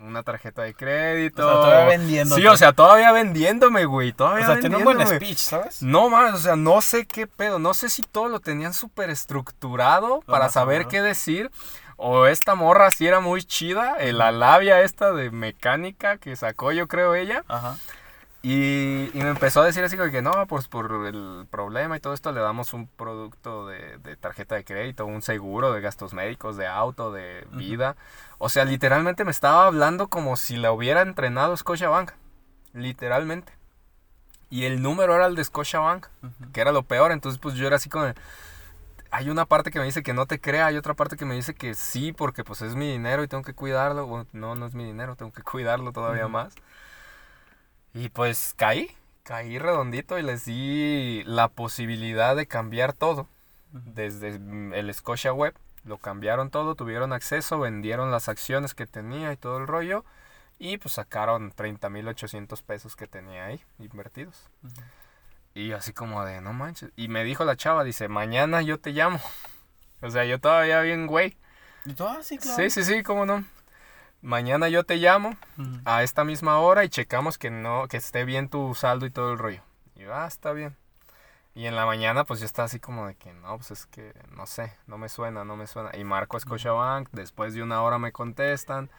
Una 0.02 0.24
tarjeta 0.24 0.64
de 0.64 0.74
crédito. 0.74 1.48
O 1.48 1.52
sea, 1.52 1.62
todavía 1.62 1.98
vendiéndote. 1.98 2.42
Sí, 2.42 2.48
o 2.48 2.58
sea, 2.58 2.74
todavía 2.74 3.12
vendiéndome, 3.12 3.86
güey. 3.86 4.14
Todavía 4.14 4.44
O 4.46 4.48
sea, 4.48 4.60
tiene 4.60 4.78
un 4.78 4.84
buen 4.84 5.06
speech, 5.06 5.38
¿sabes? 5.38 5.84
No 5.84 6.10
más, 6.10 6.34
o 6.34 6.38
sea, 6.38 6.56
no 6.56 6.82
sé 6.82 7.06
qué 7.06 7.28
pedo, 7.28 7.60
no 7.60 7.74
sé 7.74 7.90
si 7.90 8.02
todo 8.02 8.28
lo 8.28 8.40
tenían 8.40 8.74
súper 8.74 9.10
estructurado 9.10 10.22
para 10.22 10.50
saber 10.50 10.88
qué 10.88 11.02
decir, 11.02 11.52
o 11.98 12.26
esta 12.26 12.56
morra 12.56 12.90
sí 12.90 13.06
era 13.06 13.20
muy 13.20 13.44
chida, 13.44 13.98
eh, 14.00 14.12
la 14.12 14.32
labia 14.32 14.82
esta 14.82 15.12
de 15.12 15.30
mecánica 15.30 16.18
que 16.18 16.36
sacó 16.36 16.72
yo 16.72 16.88
creo 16.88 17.14
ella, 17.14 17.44
Ajá. 17.48 17.78
Y, 18.44 19.10
y 19.14 19.24
me 19.24 19.30
empezó 19.30 19.62
a 19.62 19.66
decir 19.66 19.84
así 19.84 19.98
como 19.98 20.12
que 20.12 20.22
no, 20.22 20.48
pues 20.48 20.68
por 20.68 21.06
el 21.06 21.46
problema 21.50 21.98
y 21.98 22.00
todo 22.00 22.14
esto 22.14 22.32
le 22.32 22.40
damos 22.42 22.74
un 22.74 22.88
producto 22.88 23.68
de, 23.68 23.98
de 24.00 24.16
tarjeta 24.16 24.56
de 24.56 24.64
crédito, 24.64 25.06
un 25.06 25.22
seguro 25.22 25.74
de 25.74 25.82
gastos 25.82 26.14
médicos, 26.14 26.58
de 26.58 26.68
auto, 26.68 27.12
de 27.12 27.46
vida, 27.52 27.96
o 28.40 28.50
sea, 28.50 28.66
literalmente 28.66 29.26
me 29.26 29.32
estaba 29.32 29.68
hablando 29.68 30.08
como 30.08 30.38
si 30.38 30.58
la 30.58 30.72
hubiera 30.72 31.02
entrenado 31.02 31.56
Scotiabank, 31.56 32.12
literalmente. 32.74 33.54
Y 34.50 34.66
el 34.66 34.82
número 34.82 35.16
era 35.16 35.28
el 35.28 35.36
de 35.36 35.46
Scotiabank 35.46 36.08
Ujú. 36.24 36.52
que 36.52 36.60
era 36.62 36.72
lo 36.74 36.84
peor. 36.84 37.12
Entonces, 37.14 37.40
pues 37.40 37.56
yo 37.56 37.66
era 37.68 37.78
así 37.78 37.90
como. 37.90 38.14
Hay 39.10 39.30
una 39.30 39.46
parte 39.46 39.72
que 39.72 39.80
me 39.80 39.86
dice 39.86 40.04
que 40.04 40.14
no 40.14 40.26
te 40.26 40.40
crea, 40.40 40.68
hay 40.68 40.78
otra 40.78 40.94
parte 40.94 41.18
que 41.18 41.26
me 41.26 41.36
dice 41.36 41.54
que 41.54 41.74
sí, 41.74 42.14
porque 42.14 42.44
pues 42.44 42.62
es 42.62 42.76
mi 42.76 42.90
dinero 42.92 43.24
y 43.24 43.28
tengo 43.28 43.44
que 43.44 43.54
cuidarlo. 43.54 44.08
Bueno, 44.08 44.28
no, 44.34 44.56
no 44.56 44.66
es 44.66 44.74
mi 44.74 44.84
dinero, 44.86 45.16
tengo 45.16 45.32
que 45.32 45.42
cuidarlo 45.42 45.92
todavía 45.94 46.26
Ujú. 46.26 46.34
más. 46.34 46.54
Y 47.94 48.10
pues 48.10 48.54
caí, 48.56 48.92
caí 49.24 49.60
redondito 49.60 50.18
y 50.18 50.24
les 50.24 50.46
di 50.46 51.24
la 51.26 51.50
posibilidad 51.50 52.36
de 52.36 52.48
cambiar 52.48 52.94
todo. 52.94 53.28
Desde 53.72 54.40
mm, 54.40 54.74
el 54.74 54.94
Scotia 54.94 55.34
Web, 55.34 55.56
lo 55.84 55.98
cambiaron 55.98 56.50
todo, 56.50 56.76
tuvieron 56.76 57.14
acceso, 57.14 57.60
vendieron 57.60 58.12
las 58.12 58.30
acciones 58.30 58.74
que 58.74 58.86
tenía 58.86 59.34
y 59.34 59.38
todo 59.38 59.58
el 59.58 59.68
rollo. 59.68 60.06
Y 60.60 60.78
pues 60.78 60.94
sacaron 60.94 61.52
30.800 61.52 62.62
pesos 62.64 62.96
que 62.96 63.08
tenía 63.08 63.46
ahí 63.46 63.62
invertidos. 63.80 64.50
Y 65.54 65.72
así 65.72 65.92
como 65.92 66.24
de, 66.24 66.40
no 66.40 66.54
manches. 66.54 66.92
Y 66.96 67.08
me 67.08 67.24
dijo 67.24 67.46
la 67.46 67.58
chava, 67.58 67.84
dice, 67.84 68.08
mañana 68.08 68.62
yo 68.62 68.80
te 68.80 68.92
llamo. 68.92 69.20
O 70.04 70.10
sea, 70.10 70.26
yo 70.26 70.40
todavía 70.40 70.82
bien, 70.82 71.06
güey. 71.06 71.38
Y 71.86 71.94
tú, 71.94 72.08
ah, 72.08 72.18
sí, 72.24 72.40
claro. 72.40 72.58
Sí, 72.58 72.72
sí, 72.72 72.84
sí, 72.84 73.04
cómo 73.04 73.28
no. 73.28 73.46
Mañana 74.22 74.70
yo 74.70 74.84
te 74.84 74.98
llamo 74.98 75.36
Ujú. 75.58 75.80
a 75.86 76.04
esta 76.04 76.24
misma 76.24 76.60
hora 76.60 76.84
y 76.84 76.90
checamos 76.90 77.38
que 77.38 77.50
no, 77.50 77.88
que 77.88 77.98
esté 77.98 78.24
bien 78.24 78.50
tu 78.50 78.76
saldo 78.76 79.06
y 79.06 79.12
todo 79.12 79.32
el 79.32 79.40
rollo. 79.40 79.62
Y 79.96 80.02
yo, 80.02 80.14
ah, 80.14 80.28
está 80.28 80.52
bien. 80.54 80.76
Y 81.54 81.66
en 81.66 81.76
la 81.76 81.86
mañana, 81.86 82.24
pues 82.24 82.40
yo 82.40 82.46
estaba 82.46 82.68
así 82.68 82.80
como 82.80 83.08
de 83.08 83.16
que 83.16 83.34
no, 83.34 83.58
pues 83.58 83.72
es 83.72 83.86
que 83.88 84.14
no 84.36 84.46
sé, 84.46 84.74
no 84.88 84.98
me 84.98 85.10
suena, 85.10 85.44
no 85.44 85.58
me 85.58 85.68
suena. 85.68 85.90
Y 85.98 86.04
marco 86.04 86.38
a 86.38 86.40
Scotiabank, 86.40 87.10
después 87.12 87.54
de 87.54 87.64
una 87.64 87.82
hora 87.82 87.98
me 87.98 88.12
contestan. 88.12 88.90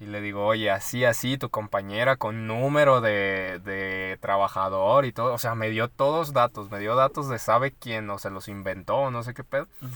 Y 0.00 0.06
le 0.06 0.20
digo, 0.20 0.46
oye, 0.46 0.70
así, 0.70 1.04
así, 1.04 1.38
tu 1.38 1.50
compañera 1.50 2.16
con 2.16 2.46
número 2.46 3.00
de, 3.00 3.60
de 3.64 4.16
trabajador 4.20 5.04
y 5.04 5.12
todo. 5.12 5.34
O 5.34 5.38
sea, 5.38 5.54
me 5.56 5.70
dio 5.70 5.88
todos 5.88 6.32
datos, 6.32 6.70
me 6.70 6.78
dio 6.78 6.94
datos 6.94 7.28
de 7.28 7.38
sabe 7.38 7.72
quién, 7.72 8.08
o 8.10 8.18
se 8.18 8.30
los 8.30 8.48
inventó, 8.48 8.96
o 8.96 9.10
no 9.10 9.22
sé 9.24 9.34
qué 9.34 9.42
pedo. 9.44 9.66
Ujú. 9.82 9.90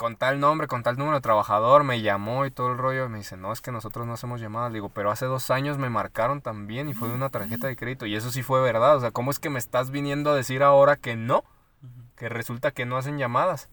Con 0.00 0.16
tal 0.16 0.40
nombre, 0.40 0.66
con 0.66 0.82
tal 0.82 0.96
número 0.96 1.18
de 1.18 1.20
trabajador, 1.20 1.84
me 1.84 2.00
llamó 2.00 2.46
y 2.46 2.50
todo 2.50 2.72
el 2.72 2.78
rollo. 2.78 3.04
Y 3.04 3.08
me 3.10 3.18
dice, 3.18 3.36
no, 3.36 3.52
es 3.52 3.60
que 3.60 3.70
nosotros 3.70 4.06
no 4.06 4.14
hacemos 4.14 4.40
llamadas. 4.40 4.72
Le 4.72 4.76
digo, 4.76 4.88
pero 4.88 5.10
hace 5.10 5.26
dos 5.26 5.50
años 5.50 5.76
me 5.76 5.90
marcaron 5.90 6.40
también 6.40 6.88
y 6.88 6.94
fue 6.94 7.10
de 7.10 7.14
una 7.14 7.28
tarjeta 7.28 7.66
de 7.66 7.76
crédito. 7.76 8.06
Y 8.06 8.16
eso 8.16 8.30
sí 8.30 8.42
fue 8.42 8.62
verdad. 8.62 8.96
O 8.96 9.00
sea, 9.00 9.10
¿cómo 9.10 9.30
es 9.30 9.38
que 9.38 9.50
me 9.50 9.58
estás 9.58 9.90
viniendo 9.90 10.30
a 10.30 10.34
decir 10.34 10.62
ahora 10.62 10.96
que 10.96 11.16
no? 11.16 11.44
Que 12.16 12.30
resulta 12.30 12.70
que 12.70 12.86
no 12.86 12.96
hacen 12.96 13.18
llamadas. 13.18 13.68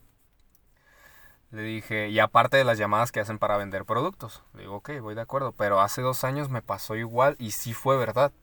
Le 1.51 1.61
dije, 1.61 2.09
y 2.09 2.19
aparte 2.19 2.57
de 2.57 2.65
las 2.65 2.77
llamadas 2.77 3.13
que 3.13 3.21
hacen 3.21 3.39
para 3.39 3.55
vender 3.55 3.85
productos. 3.85 4.43
Le 4.53 4.63
digo, 4.63 4.75
ok, 4.75 4.99
voy 4.99 5.15
de 5.15 5.21
acuerdo. 5.21 5.53
Pero 5.53 5.79
hace 5.79 6.01
dos 6.01 6.25
años 6.25 6.49
me 6.49 6.61
pasó 6.61 6.97
igual 6.97 7.37
y 7.39 7.51
sí 7.51 7.73
fue 7.73 7.95
verdad. 7.95 8.33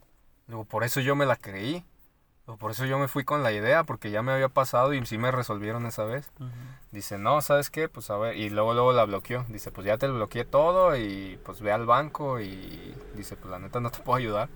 Le 0.47 0.55
digo, 0.55 0.65
por 0.65 0.85
eso 0.85 1.01
yo 1.01 1.17
me 1.17 1.27
la 1.27 1.37
creí. 1.37 1.85
Digo, 2.47 2.59
por 2.59 2.71
eso 2.71 2.85
yo 2.85 2.99
me 2.99 3.09
fui 3.09 3.25
con 3.25 3.43
la 3.43 3.53
idea, 3.53 3.85
porque 3.85 4.11
ya 4.11 4.23
me 4.23 4.33
había 4.33 4.49
pasado 4.49 4.93
y 4.95 5.05
sí 5.07 5.17
me 5.19 5.31
resolvieron 5.31 5.87
esa 5.87 6.05
vez. 6.05 6.31
Dice, 6.93 7.19
no, 7.19 7.41
¿sabes 7.43 7.71
qué? 7.71 7.89
Pues 7.89 8.11
a 8.11 8.17
ver, 8.19 8.37
y 8.37 8.51
luego 8.51 8.75
luego 8.75 8.93
la 8.93 9.05
bloqueó. 9.05 9.45
Dice, 9.49 9.71
pues 9.73 9.87
ya 9.87 9.97
te 9.99 10.07
bloqueé 10.09 10.45
todo 10.45 10.95
y 10.97 11.39
pues 11.45 11.61
ve 11.61 11.73
al 11.73 11.87
banco 11.87 12.41
y 12.41 12.95
dice, 13.15 13.37
pues 13.37 13.51
la 13.51 13.59
neta 13.59 13.81
no 13.81 13.91
te 13.91 13.99
puedo 14.01 14.17
ayudar. 14.19 14.49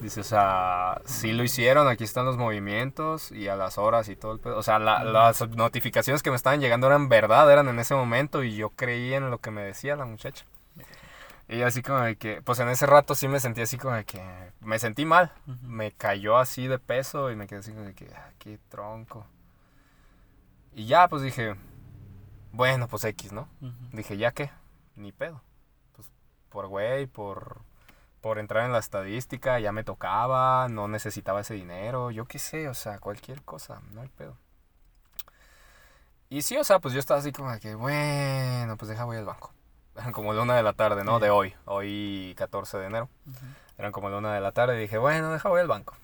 Dice, 0.00 0.20
o 0.20 0.24
sea, 0.24 1.00
sí 1.04 1.32
lo 1.32 1.44
hicieron, 1.44 1.86
aquí 1.86 2.02
están 2.04 2.24
los 2.26 2.36
movimientos 2.36 3.30
y 3.30 3.46
a 3.48 3.54
las 3.56 3.78
horas 3.78 4.08
y 4.08 4.16
todo 4.16 4.32
el 4.32 4.40
pedo. 4.40 4.58
O 4.58 4.62
sea, 4.62 4.78
la- 4.80 5.04
las 5.04 5.48
notificaciones 5.50 6.22
que 6.22 6.30
me 6.30 6.36
estaban 6.36 6.60
llegando 6.60 6.88
eran 6.88 7.08
verdad, 7.08 7.50
eran 7.52 7.68
en 7.68 7.78
ese 7.78 7.94
momento 7.94 8.42
y 8.42 8.56
yo 8.56 8.70
creí 8.70 9.14
en 9.14 9.30
lo 9.30 9.38
que 9.38 9.50
me 9.52 9.62
decía 9.62 9.94
la 9.94 10.04
muchacha. 10.04 10.44
Y 11.48 11.62
así 11.62 11.82
como 11.82 12.00
de 12.00 12.16
que, 12.16 12.40
pues 12.42 12.58
en 12.58 12.68
ese 12.68 12.86
rato 12.86 13.14
sí 13.14 13.28
me 13.28 13.38
sentí 13.38 13.60
así 13.60 13.76
como 13.76 13.94
de 13.94 14.04
que, 14.04 14.22
me 14.60 14.78
sentí 14.78 15.04
mal. 15.04 15.32
Ujú. 15.46 15.66
Me 15.66 15.92
cayó 15.92 16.38
así 16.38 16.66
de 16.66 16.78
peso 16.78 17.30
y 17.30 17.36
me 17.36 17.46
quedé 17.46 17.60
así 17.60 17.72
como 17.72 17.84
de 17.84 17.94
que, 17.94 18.10
ah, 18.14 18.30
qué 18.38 18.58
tronco. 18.68 19.26
Y 20.72 20.86
ya, 20.86 21.08
pues 21.08 21.22
dije, 21.22 21.54
bueno, 22.52 22.88
pues 22.88 23.04
X, 23.04 23.32
¿no? 23.32 23.48
Ujú. 23.60 23.74
Dije, 23.92 24.16
¿ya 24.16 24.32
qué? 24.32 24.50
Ni 24.96 25.12
pedo. 25.12 25.42
Pues 25.94 26.10
por 26.48 26.66
güey, 26.68 27.06
por, 27.06 27.62
por 28.20 28.38
entrar 28.38 28.64
en 28.64 28.72
la 28.72 28.78
estadística, 28.78 29.60
ya 29.60 29.70
me 29.70 29.84
tocaba, 29.84 30.68
no 30.68 30.88
necesitaba 30.88 31.42
ese 31.42 31.54
dinero, 31.54 32.10
yo 32.10 32.24
qué 32.24 32.38
sé, 32.38 32.68
o 32.68 32.74
sea, 32.74 32.98
cualquier 32.98 33.42
cosa, 33.42 33.82
no 33.92 34.00
hay 34.00 34.08
pedo. 34.08 34.38
Y 36.30 36.42
sí, 36.42 36.56
o 36.56 36.64
sea, 36.64 36.78
pues 36.78 36.94
yo 36.94 37.00
estaba 37.00 37.20
así 37.20 37.32
como 37.32 37.52
de 37.52 37.60
que, 37.60 37.74
bueno, 37.74 38.76
pues 38.76 38.88
deja 38.88 39.04
voy 39.04 39.18
al 39.18 39.26
banco. 39.26 39.52
Eran 39.96 40.12
como 40.12 40.32
la 40.32 40.42
una 40.42 40.56
de 40.56 40.62
la 40.62 40.72
tarde, 40.72 41.04
¿no? 41.04 41.20
De 41.20 41.30
hoy, 41.30 41.54
hoy 41.64 42.34
14 42.36 42.78
de 42.78 42.86
enero. 42.86 43.08
Ujú. 43.26 43.46
Eran 43.78 43.92
como 43.92 44.08
la 44.08 44.18
una 44.18 44.34
de 44.34 44.40
la 44.40 44.52
tarde 44.52 44.76
y 44.76 44.80
dije, 44.82 44.98
bueno, 44.98 45.32
deja 45.32 45.48
voy 45.48 45.60
al 45.60 45.68
banco. 45.68 45.94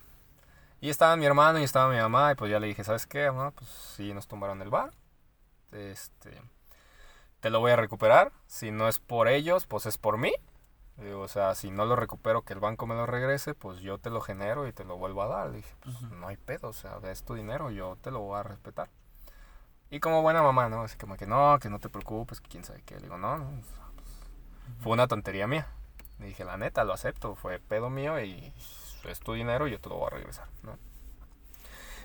Y 0.80 0.88
estaba 0.88 1.16
mi 1.16 1.26
hermano 1.26 1.58
y 1.58 1.64
estaba 1.64 1.92
mi 1.92 1.98
mamá 1.98 2.32
y 2.32 2.34
pues 2.34 2.50
ya 2.50 2.58
le 2.58 2.66
dije, 2.66 2.84
¿sabes 2.84 3.06
qué, 3.06 3.30
mamá? 3.30 3.50
Pues 3.50 3.68
sí, 3.68 4.14
nos 4.14 4.26
tumbaron 4.26 4.62
el 4.62 4.70
bar. 4.70 4.92
Este, 5.72 6.40
te 7.40 7.50
lo 7.50 7.60
voy 7.60 7.72
a 7.72 7.76
recuperar. 7.76 8.32
Si 8.46 8.70
no 8.70 8.88
es 8.88 8.98
por 8.98 9.28
ellos, 9.28 9.66
pues 9.66 9.86
es 9.86 9.98
por 9.98 10.16
mí. 10.18 10.32
Digo, 10.96 11.20
o 11.20 11.28
sea, 11.28 11.54
si 11.54 11.70
no 11.70 11.84
lo 11.86 11.96
recupero, 11.96 12.42
que 12.42 12.52
el 12.52 12.60
banco 12.60 12.86
me 12.86 12.94
lo 12.94 13.06
regrese, 13.06 13.54
pues 13.54 13.80
yo 13.80 13.98
te 13.98 14.10
lo 14.10 14.20
genero 14.20 14.66
y 14.66 14.72
te 14.72 14.84
lo 14.84 14.96
vuelvo 14.96 15.22
a 15.22 15.28
dar. 15.28 15.50
Le 15.50 15.58
dije, 15.58 15.74
pues 15.80 15.96
Ujú. 16.02 16.14
no 16.14 16.28
hay 16.28 16.36
pedo, 16.36 16.68
o 16.68 16.72
sea, 16.72 16.98
es 17.04 17.24
tu 17.24 17.34
dinero, 17.34 17.70
yo 17.70 17.96
te 18.02 18.10
lo 18.10 18.20
voy 18.20 18.38
a 18.38 18.42
respetar. 18.42 18.88
Y 19.90 19.98
como 20.00 20.22
buena 20.22 20.42
mamá, 20.42 20.68
¿no? 20.68 20.82
Así 20.82 20.96
como 20.96 21.16
que 21.16 21.26
no, 21.26 21.58
que 21.58 21.68
no 21.68 21.78
te 21.78 21.88
preocupes, 21.88 22.40
que 22.40 22.48
quién 22.48 22.64
sabe 22.64 22.82
qué. 22.84 22.96
Le 22.96 23.02
digo, 23.02 23.18
no, 23.18 23.38
no, 23.38 23.50
fue 24.80 24.92
una 24.92 25.08
tontería 25.08 25.46
mía. 25.46 25.66
Le 26.18 26.26
dije, 26.26 26.44
la 26.44 26.56
neta, 26.56 26.84
lo 26.84 26.92
acepto, 26.92 27.34
fue 27.34 27.58
pedo 27.58 27.90
mío 27.90 28.20
y 28.20 28.52
es 29.08 29.20
tu 29.20 29.32
dinero 29.32 29.66
y 29.66 29.72
yo 29.72 29.80
te 29.80 29.88
lo 29.88 29.96
voy 29.96 30.08
a 30.08 30.16
regresar, 30.16 30.48
¿no? 30.62 30.78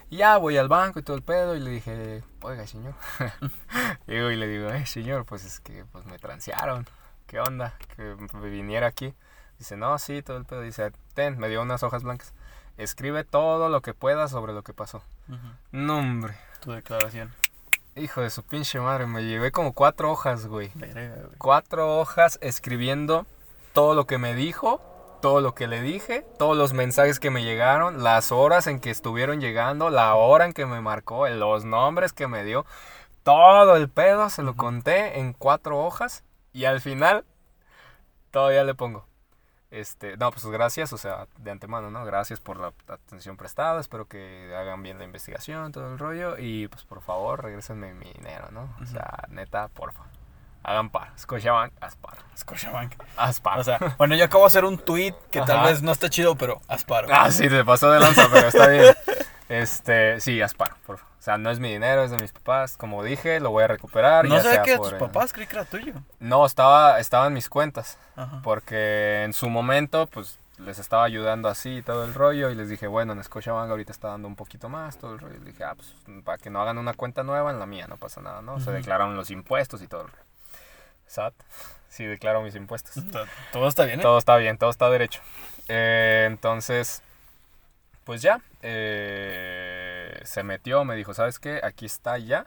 Y 0.10 0.18
ya 0.18 0.38
voy 0.38 0.58
al 0.58 0.68
banco 0.68 1.00
y 1.00 1.04
todo 1.04 1.18
el 1.18 1.24
pedo 1.24 1.56
y 1.56 1.60
le 1.60 1.72
dije, 1.72 2.24
oiga, 2.42 2.68
señor. 2.68 2.94
Y 4.08 4.14
le 4.14 4.48
digo, 4.48 4.70
eh, 4.70 4.86
señor, 4.86 5.26
pues 5.26 5.44
es 5.46 5.60
que 5.60 5.84
pues 5.92 6.06
me 6.06 6.20
transearon. 6.20 6.86
¿Qué 7.26 7.40
onda? 7.40 7.76
Que 7.96 8.16
me 8.34 8.50
viniera 8.50 8.88
aquí. 8.88 9.16
Dice, 9.58 9.78
no, 9.78 9.98
sí, 9.98 10.22
todo 10.22 10.38
el 10.38 10.46
pedo. 10.46 10.62
Dice, 10.62 10.92
ten, 11.16 11.40
me 11.40 11.50
dio 11.50 11.62
unas 11.62 11.82
hojas 11.82 12.04
blancas. 12.04 12.34
Escribe 12.78 13.24
todo 13.24 13.70
lo 13.70 13.82
que 13.82 13.94
puedas 13.94 14.30
sobre 14.32 14.54
lo 14.54 14.64
que 14.64 14.74
pasó. 14.74 15.02
Ujú. 15.28 15.48
No, 15.72 16.00
hombre. 16.00 16.36
Tu 16.62 16.72
declaración. 16.72 17.34
Hijo 17.98 18.20
de 18.20 18.30
su 18.30 18.44
pinche 18.44 18.78
madre, 18.82 19.06
me 19.08 19.24
llevé 19.24 19.54
como 19.54 19.72
cuatro 19.72 20.12
hojas, 20.12 20.48
güey. 20.48 20.70
Verga, 20.76 21.16
güey. 21.16 21.38
Cuatro 21.38 21.98
hojas 21.98 22.38
escribiendo 22.42 23.26
todo 23.72 23.96
lo 23.96 24.06
que 24.06 24.18
me 24.18 24.36
dijo, 24.36 24.82
todo 25.22 25.40
lo 25.40 25.56
que 25.56 25.68
le 25.68 25.80
dije, 25.80 26.26
todos 26.38 26.58
los 26.58 26.74
mensajes 26.74 27.22
que 27.22 27.30
me 27.30 27.42
llegaron, 27.42 28.04
las 28.04 28.34
horas 28.34 28.68
en 28.68 28.82
que 28.82 28.90
estuvieron 28.90 29.40
llegando, 29.40 29.90
la 29.90 30.14
hora 30.16 30.44
en 30.44 30.52
que 30.52 30.66
me 30.66 30.82
marcó, 30.82 31.26
los 31.30 31.64
nombres 31.64 32.12
que 32.12 32.28
me 32.28 32.44
dio. 32.44 32.66
Todo 33.24 33.78
el 33.78 33.88
pedo 33.88 34.30
se 34.30 34.44
lo 34.44 34.56
conté 34.56 35.18
en 35.20 35.32
cuatro 35.32 35.80
hojas 35.80 36.26
y 36.52 36.66
al 36.66 36.82
final 36.82 37.24
todavía 38.32 38.66
le 38.66 38.76
pongo. 38.76 39.06
Este, 39.76 40.16
no, 40.16 40.32
pues 40.32 40.46
gracias, 40.46 40.94
o 40.94 40.98
sea, 40.98 41.28
de 41.38 41.52
antemano, 41.52 41.92
¿no? 41.92 42.06
Gracias 42.06 42.40
por 42.40 42.58
la 42.58 42.72
atención 42.88 43.36
prestada, 43.36 43.82
espero 43.82 44.08
que 44.08 44.56
hagan 44.58 44.82
bien 44.82 44.98
la 44.98 45.04
investigación, 45.04 45.74
todo 45.74 45.92
el 45.92 46.00
rollo 46.00 46.38
y 46.38 46.70
pues 46.70 46.86
por 46.86 47.02
favor, 47.02 47.44
regrésenme 47.44 47.94
mi 47.94 48.10
dinero, 48.14 48.48
¿no? 48.52 48.74
O 48.82 48.86
sea, 48.86 49.26
neta, 49.28 49.68
porfa. 49.68 50.04
Hagan 50.64 50.90
par. 50.90 51.12
Scotiabank, 51.20 51.74
haz 51.82 51.98
par. 51.98 52.16
Scotiabank. 52.38 52.94
Haz 53.18 53.42
par. 53.42 53.60
O 53.60 53.64
sea, 53.66 53.78
bueno, 53.98 54.16
yo 54.16 54.24
acabo 54.24 54.46
de 54.46 54.48
hacer 54.48 54.64
un 54.64 54.78
tweet 54.78 55.14
que 55.30 55.42
tal 55.42 55.66
vez 55.66 55.82
no 55.82 55.92
está 55.92 56.10
chido, 56.10 56.38
pero 56.38 56.62
asparo. 56.70 57.10
ah, 57.12 57.30
sí, 57.30 57.50
te 57.50 57.66
pasó 57.66 57.92
de 57.92 58.00
lanza, 58.00 58.30
pero 58.32 58.48
está 58.48 58.68
bien. 58.70 58.96
Este, 59.50 60.20
sí, 60.22 60.42
Asparo, 60.42 60.76
por 60.86 60.98
favor. 60.98 61.14
O 61.20 61.22
sea, 61.26 61.38
no 61.40 61.50
es 61.50 61.60
mi 61.60 61.72
dinero, 61.72 62.04
es 62.04 62.12
de 62.12 62.18
mis 62.18 62.32
papás. 62.32 62.78
Como 62.78 63.04
dije, 63.04 63.40
lo 63.40 63.50
voy 63.50 63.64
a 63.64 63.68
recuperar. 63.68 64.26
No 64.26 64.40
sé 64.42 64.62
que 64.64 64.74
era 64.74 64.82
tus 64.82 64.94
papás, 64.94 65.34
creí 65.34 65.48
que 65.48 65.56
era 65.56 65.66
tuyo. 65.66 65.94
No, 66.20 66.46
estaba, 66.46 67.00
estaba 67.00 67.28
en 67.28 67.34
mis 67.34 67.50
cuentas. 67.50 67.98
Ajá. 68.16 68.42
Porque 68.44 69.24
en 69.24 69.34
su 69.34 69.50
momento, 69.50 70.06
pues, 70.08 70.38
les 70.60 70.78
estaba 70.78 71.04
ayudando 71.04 71.50
así 71.50 71.78
y 71.78 71.82
todo 71.82 72.06
el 72.06 72.14
rollo. 72.14 72.52
Y 72.52 72.56
les 72.56 72.70
dije, 72.70 72.86
bueno, 72.86 73.14
en 73.14 73.24
Scotiabank 73.24 73.70
ahorita 73.72 73.92
está 73.92 74.10
dando 74.10 74.28
un 74.28 74.36
poquito 74.36 74.70
más, 74.70 74.98
todo 75.00 75.14
el 75.14 75.20
rollo. 75.20 75.34
Y 75.36 75.38
les 75.40 75.46
dije, 75.48 75.64
ah, 75.64 75.74
pues, 75.76 75.96
para 76.24 76.38
que 76.38 76.52
no 76.52 76.62
hagan 76.62 76.78
una 76.78 76.94
cuenta 76.94 77.24
nueva, 77.24 77.50
en 77.50 77.58
la 77.60 77.66
mía 77.66 77.88
no 77.88 77.98
pasa 77.98 78.22
nada, 78.22 78.44
¿no? 78.44 78.60
Se 78.60 78.70
Ujú. 78.70 78.78
declararon 78.78 79.16
los 79.16 79.32
impuestos 79.32 79.82
y 79.82 79.88
todo 79.88 80.02
el 80.02 80.08
rollo. 80.10 80.24
SAT, 81.08 81.34
sí 81.88 82.06
declaro 82.06 82.42
mis 82.42 82.56
impuestos. 82.56 82.94
Todo 83.52 83.68
está 83.68 83.86
bien, 83.86 84.00
¿eh? 84.00 84.04
Todo 84.04 84.18
está 84.18 84.38
bien, 84.38 84.58
todo 84.58 84.70
está 84.72 84.90
derecho. 84.90 85.22
Eh, 85.68 86.26
entonces, 86.28 87.04
pues 88.06 88.22
ya, 88.22 88.40
eh, 88.62 90.22
se 90.24 90.44
metió, 90.44 90.86
me 90.86 90.96
dijo, 90.96 91.14
¿sabes 91.14 91.40
qué? 91.40 91.60
Aquí 91.64 91.86
está 91.86 92.18
ya. 92.20 92.46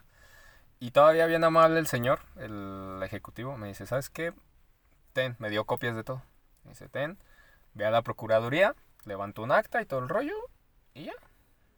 Y 0.79 0.91
todavía 0.91 1.25
bien 1.25 1.43
amable 1.43 1.79
el 1.79 1.87
señor, 1.87 2.21
el 2.37 3.01
ejecutivo, 3.03 3.57
me 3.57 3.67
dice, 3.67 3.85
¿sabes 3.85 4.09
qué? 4.09 4.33
Ten, 5.11 5.35
me 5.37 5.49
dio 5.49 5.65
copias 5.65 5.95
de 5.97 6.05
todo. 6.05 6.23
Me 6.63 6.71
dice, 6.71 6.87
ten, 6.87 7.17
ve 7.73 7.85
a 7.85 7.91
la 7.91 8.01
procuraduría, 8.01 8.73
levantó 9.03 9.43
un 9.43 9.51
acta 9.51 9.81
y 9.81 9.85
todo 9.85 9.99
el 9.99 10.07
rollo, 10.07 10.35
y 10.93 11.05
ya. 11.05 11.13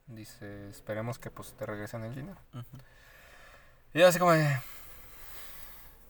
Dice, 0.06 0.70
esperemos 0.70 1.18
que 1.18 1.32
pues 1.32 1.54
te 1.54 1.66
regresen 1.66 2.04
el 2.04 2.14
dinero. 2.14 2.38
Y 3.94 4.00
yo 4.00 4.08
así 4.08 4.20
como 4.20 4.34
de, 4.34 4.48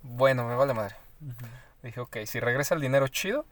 bueno, 0.03 0.43
me 0.45 0.56
vale 0.56 0.73
madre. 0.73 0.95
ujú. 1.22 1.45
Dije, 1.84 1.99
ok, 2.02 2.18
si 2.26 2.41
regresa 2.41 2.76
el 2.76 2.81
dinero, 2.81 3.07
chido. 3.07 3.45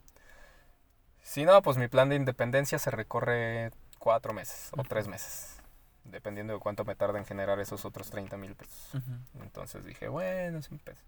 Si 1.24 1.46
no, 1.46 1.62
pues 1.62 1.78
mi 1.78 1.88
plan 1.88 2.10
de 2.10 2.16
independencia 2.16 2.80
se 2.80 2.91
recorre 2.91 3.72
cuatro 3.99 4.34
meses 4.34 4.71
o 4.76 4.84
tres 4.84 5.07
meses. 5.07 5.61
Dependiendo 6.03 6.53
de 6.53 6.59
cuánto 6.59 6.85
me 6.85 6.95
tarda 6.95 7.19
en 7.19 7.26
generar 7.26 7.59
esos 7.59 7.85
otros 7.85 8.09
30 8.09 8.38
mil 8.38 8.55
pesos. 8.55 8.95
Ujú. 8.95 9.43
Entonces 9.43 9.85
dije, 9.85 10.07
bueno, 10.07 10.61
sin 10.61 10.80
peso. 10.80 11.03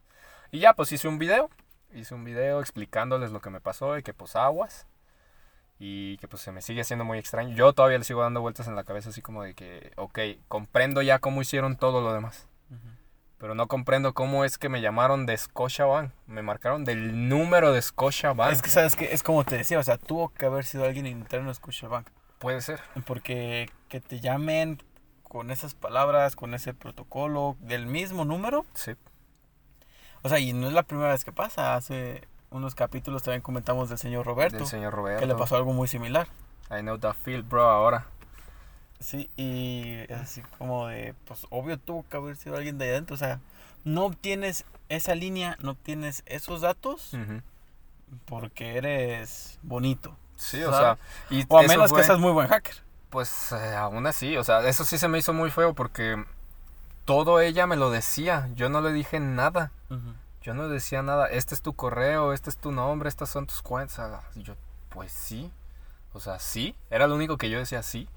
Y 0.52 0.60
ya, 0.60 0.74
pues 0.74 0.92
hice 0.92 1.08
un 1.08 1.18
video. 1.18 1.50
Hice 1.94 2.14
un 2.14 2.24
video 2.24 2.60
explicándoles 2.60 3.32
lo 3.32 3.42
que 3.42 3.50
me 3.50 3.62
pasó 3.62 3.98
y 3.98 4.04
que 4.04 4.14
pues 4.14 4.36
aguas. 4.36 4.86
Y 5.80 6.18
que 6.18 6.28
pues 6.28 6.44
se 6.44 6.52
me 6.52 6.62
sigue 6.62 6.82
haciendo 6.82 7.06
muy 7.06 7.18
extraño. 7.18 7.56
Yo 7.56 7.74
todavía 7.74 7.98
le 7.98 8.04
sigo 8.04 8.22
dando 8.22 8.42
vueltas 8.42 8.68
en 8.68 8.76
la 8.76 8.84
cabeza 8.84 9.10
así 9.10 9.22
como 9.22 9.44
de 9.44 9.56
que, 9.56 9.92
ok, 9.96 10.20
comprendo 10.48 11.02
ya 11.02 11.18
cómo 11.20 11.42
hicieron 11.42 11.76
todo 11.78 12.02
lo 12.02 12.14
demás. 12.14 12.48
Ujú. 12.70 13.02
Pero 13.40 13.56
no 13.56 13.68
comprendo 13.68 14.14
cómo 14.14 14.46
es 14.46 14.60
que 14.60 14.70
me 14.70 14.82
llamaron 14.82 15.26
de 15.26 15.36
Scotiabank. 15.36 16.12
Me 16.28 16.44
marcaron 16.44 16.86
del 16.86 17.28
número 17.28 17.74
de 17.74 17.82
Scotiabank. 17.82 18.52
Es 18.54 18.62
que, 18.62 18.70
¿sabes 18.70 18.96
que 18.96 19.12
Es 19.12 19.24
como 19.24 19.44
te 19.44 19.58
decía, 19.58 19.80
o 19.80 19.84
sea, 19.84 19.98
tuvo 19.98 20.30
que 20.30 20.46
haber 20.46 20.64
sido 20.64 20.86
alguien 20.86 21.08
interno 21.08 21.48
de 21.48 21.56
Scotiabank. 21.56 22.08
Puede 22.42 22.60
ser. 22.62 22.82
Porque 23.06 23.70
que 23.88 24.02
te 24.02 24.20
llamen 24.20 24.82
con 25.24 25.52
esas 25.52 25.76
palabras, 25.76 26.36
con 26.36 26.54
ese 26.54 26.74
protocolo, 26.74 27.56
del 27.62 27.86
mismo 27.86 28.26
número. 28.26 28.66
Sí. 28.74 28.94
O 30.24 30.30
sea, 30.30 30.40
y 30.40 30.52
no 30.52 30.68
es 30.68 30.74
la 30.74 30.84
primera 30.84 31.10
vez 31.10 31.24
que 31.24 31.32
pasa. 31.32 31.76
Hace 31.76 32.28
unos 32.50 32.76
capítulos 32.76 33.24
también 33.24 33.42
comentamos 33.42 33.90
del 33.90 34.00
señor 34.00 34.26
Roberto. 34.26 34.58
Del 34.58 34.68
señor 34.68 34.94
Roberto. 34.94 35.22
Que 35.22 35.28
le 35.28 35.36
pasó 35.36 35.56
algo 35.56 35.72
muy 35.72 35.88
similar. 35.88 36.28
I 36.70 36.82
know 36.82 36.98
that 36.98 37.16
feel, 37.16 37.44
bro, 37.44 37.70
ahora. 37.70 38.08
Sí, 39.00 39.30
y 39.38 39.98
es 40.10 40.20
así 40.20 40.42
como 40.58 40.88
de, 40.88 41.16
pues 41.26 41.46
obvio 41.50 41.78
tuvo 41.78 42.08
que 42.08 42.18
haber 42.18 42.36
sido 42.38 42.56
alguien 42.56 42.78
de 42.78 42.86
ahí 42.86 42.92
adentro. 42.92 43.14
O 43.14 43.18
sea, 43.18 43.40
no 43.84 44.06
obtienes 44.06 44.66
esa 44.90 45.16
línea, 45.16 45.58
no 45.62 45.72
obtienes 45.72 46.24
esos 46.26 46.62
datos 46.62 47.16
porque 48.26 48.78
eres 48.78 49.60
bonito. 49.64 50.18
Sí, 50.42 50.62
o 50.64 50.72
¿Sabes? 50.72 50.98
sea. 51.30 51.38
Y 51.38 51.46
O 51.50 51.60
a 51.60 51.64
menos 51.64 51.90
fue- 51.92 52.00
que 52.02 52.06
seas 52.08 52.20
muy 52.20 52.32
buen 52.32 52.48
hacker. 52.48 52.76
Pues 53.10 53.52
eh, 53.52 53.76
aún 53.76 54.08
así, 54.08 54.38
o 54.38 54.44
sea, 54.44 54.66
eso 54.68 54.86
sí 54.86 54.98
se 54.98 55.08
me 55.08 55.18
hizo 55.20 55.34
muy 55.34 55.52
feo 55.52 55.74
porque 55.74 56.24
todo 57.06 57.40
ella 57.42 57.68
me 57.68 57.76
lo 57.76 57.92
decía. 57.92 58.50
Yo 58.56 58.70
no 58.70 58.82
le 58.82 58.92
dije 58.94 59.20
nada. 59.20 59.72
Yo 60.42 60.54
no 60.54 60.64
le 60.68 60.74
decía 60.74 61.02
nada. 61.04 61.28
Este 61.28 61.54
es 61.54 61.62
tu 61.62 61.74
correo, 61.74 62.34
este 62.34 62.50
es 62.50 62.58
tu 62.58 62.72
nombre, 62.72 63.10
estas 63.10 63.30
son 63.30 63.46
tus 63.48 63.62
cuentas. 63.62 64.24
Y 64.36 64.44
yo, 64.44 64.56
pues 64.90 65.12
sí. 65.12 65.52
O 66.14 66.20
sea, 66.20 66.40
sí. 66.40 66.76
Era 66.90 67.08
lo 67.08 67.16
único 67.16 67.38
que 67.38 67.50
yo 67.50 67.60
decía, 67.60 67.84
sí. 67.84 68.08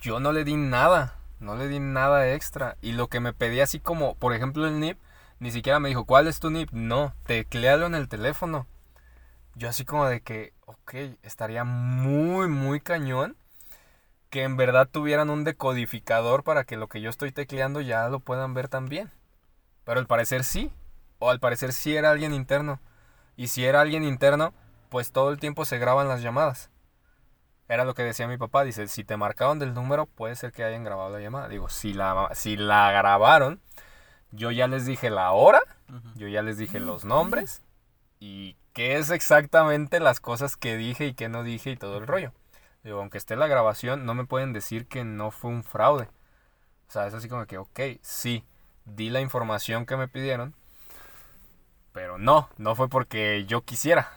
yo 0.00 0.20
no 0.20 0.32
le 0.32 0.44
di 0.44 0.56
nada, 0.56 1.16
no 1.40 1.56
le 1.56 1.68
di 1.68 1.80
nada 1.80 2.32
extra. 2.32 2.76
Y 2.80 2.92
lo 2.92 3.08
que 3.08 3.20
me 3.20 3.32
pedía 3.32 3.64
así 3.64 3.80
como, 3.80 4.14
por 4.14 4.32
ejemplo, 4.32 4.66
el 4.66 4.78
NIP, 4.80 4.98
ni 5.40 5.50
siquiera 5.50 5.80
me 5.80 5.88
dijo, 5.88 6.04
¿cuál 6.04 6.28
es 6.28 6.38
tu 6.40 6.50
NIP? 6.50 6.70
No, 6.72 7.12
teclealo 7.26 7.86
en 7.86 7.94
el 7.96 8.08
teléfono. 8.08 8.66
Yo 9.58 9.68
así 9.68 9.84
como 9.84 10.06
de 10.06 10.20
que, 10.20 10.52
ok, 10.66 10.94
estaría 11.22 11.64
muy, 11.64 12.46
muy 12.46 12.80
cañón 12.80 13.36
que 14.30 14.44
en 14.44 14.56
verdad 14.56 14.88
tuvieran 14.88 15.30
un 15.30 15.42
decodificador 15.42 16.44
para 16.44 16.62
que 16.62 16.76
lo 16.76 16.86
que 16.86 17.00
yo 17.00 17.10
estoy 17.10 17.32
tecleando 17.32 17.80
ya 17.80 18.08
lo 18.08 18.20
puedan 18.20 18.54
ver 18.54 18.68
también. 18.68 19.10
Pero 19.82 19.98
al 19.98 20.06
parecer 20.06 20.44
sí, 20.44 20.70
o 21.18 21.28
al 21.30 21.40
parecer 21.40 21.72
sí 21.72 21.96
era 21.96 22.10
alguien 22.10 22.34
interno. 22.34 22.80
Y 23.36 23.48
si 23.48 23.64
era 23.64 23.80
alguien 23.80 24.04
interno, 24.04 24.54
pues 24.90 25.10
todo 25.10 25.30
el 25.30 25.40
tiempo 25.40 25.64
se 25.64 25.78
graban 25.78 26.06
las 26.06 26.22
llamadas. 26.22 26.70
Era 27.68 27.84
lo 27.84 27.94
que 27.94 28.04
decía 28.04 28.28
mi 28.28 28.38
papá, 28.38 28.62
dice, 28.62 28.86
si 28.86 29.02
te 29.02 29.16
marcaron 29.16 29.58
del 29.58 29.74
número, 29.74 30.06
puede 30.06 30.36
ser 30.36 30.52
que 30.52 30.62
hayan 30.62 30.84
grabado 30.84 31.10
la 31.10 31.20
llamada. 31.20 31.48
Digo, 31.48 31.68
si 31.68 31.94
la, 31.94 32.30
si 32.32 32.56
la 32.56 32.92
grabaron, 32.92 33.60
yo 34.30 34.52
ya 34.52 34.68
les 34.68 34.86
dije 34.86 35.10
la 35.10 35.32
hora, 35.32 35.60
yo 36.14 36.28
ya 36.28 36.42
les 36.42 36.58
dije 36.58 36.78
los 36.78 37.04
nombres 37.04 37.62
y 38.20 38.56
qué 38.78 38.96
es 38.96 39.10
exactamente 39.10 39.98
las 39.98 40.20
cosas 40.20 40.56
que 40.56 40.76
dije 40.76 41.06
y 41.06 41.14
qué 41.14 41.28
no 41.28 41.42
dije 41.42 41.70
y 41.70 41.76
todo 41.76 41.98
el 41.98 42.06
rollo. 42.06 42.30
Digo, 42.84 43.00
aunque 43.00 43.18
esté 43.18 43.34
la 43.34 43.48
grabación, 43.48 44.06
no 44.06 44.14
me 44.14 44.24
pueden 44.24 44.52
decir 44.52 44.86
que 44.86 45.02
no 45.02 45.32
fue 45.32 45.50
un 45.50 45.64
fraude. 45.64 46.04
O 46.86 46.92
sea, 46.92 47.08
es 47.08 47.12
así 47.12 47.28
como 47.28 47.44
que, 47.46 47.58
ok, 47.58 47.80
sí, 48.02 48.44
di 48.84 49.10
la 49.10 49.20
información 49.20 49.84
que 49.84 49.96
me 49.96 50.06
pidieron, 50.06 50.54
pero 51.90 52.18
no, 52.18 52.50
no 52.56 52.76
fue 52.76 52.88
porque 52.88 53.46
yo 53.46 53.62
quisiera. 53.62 54.12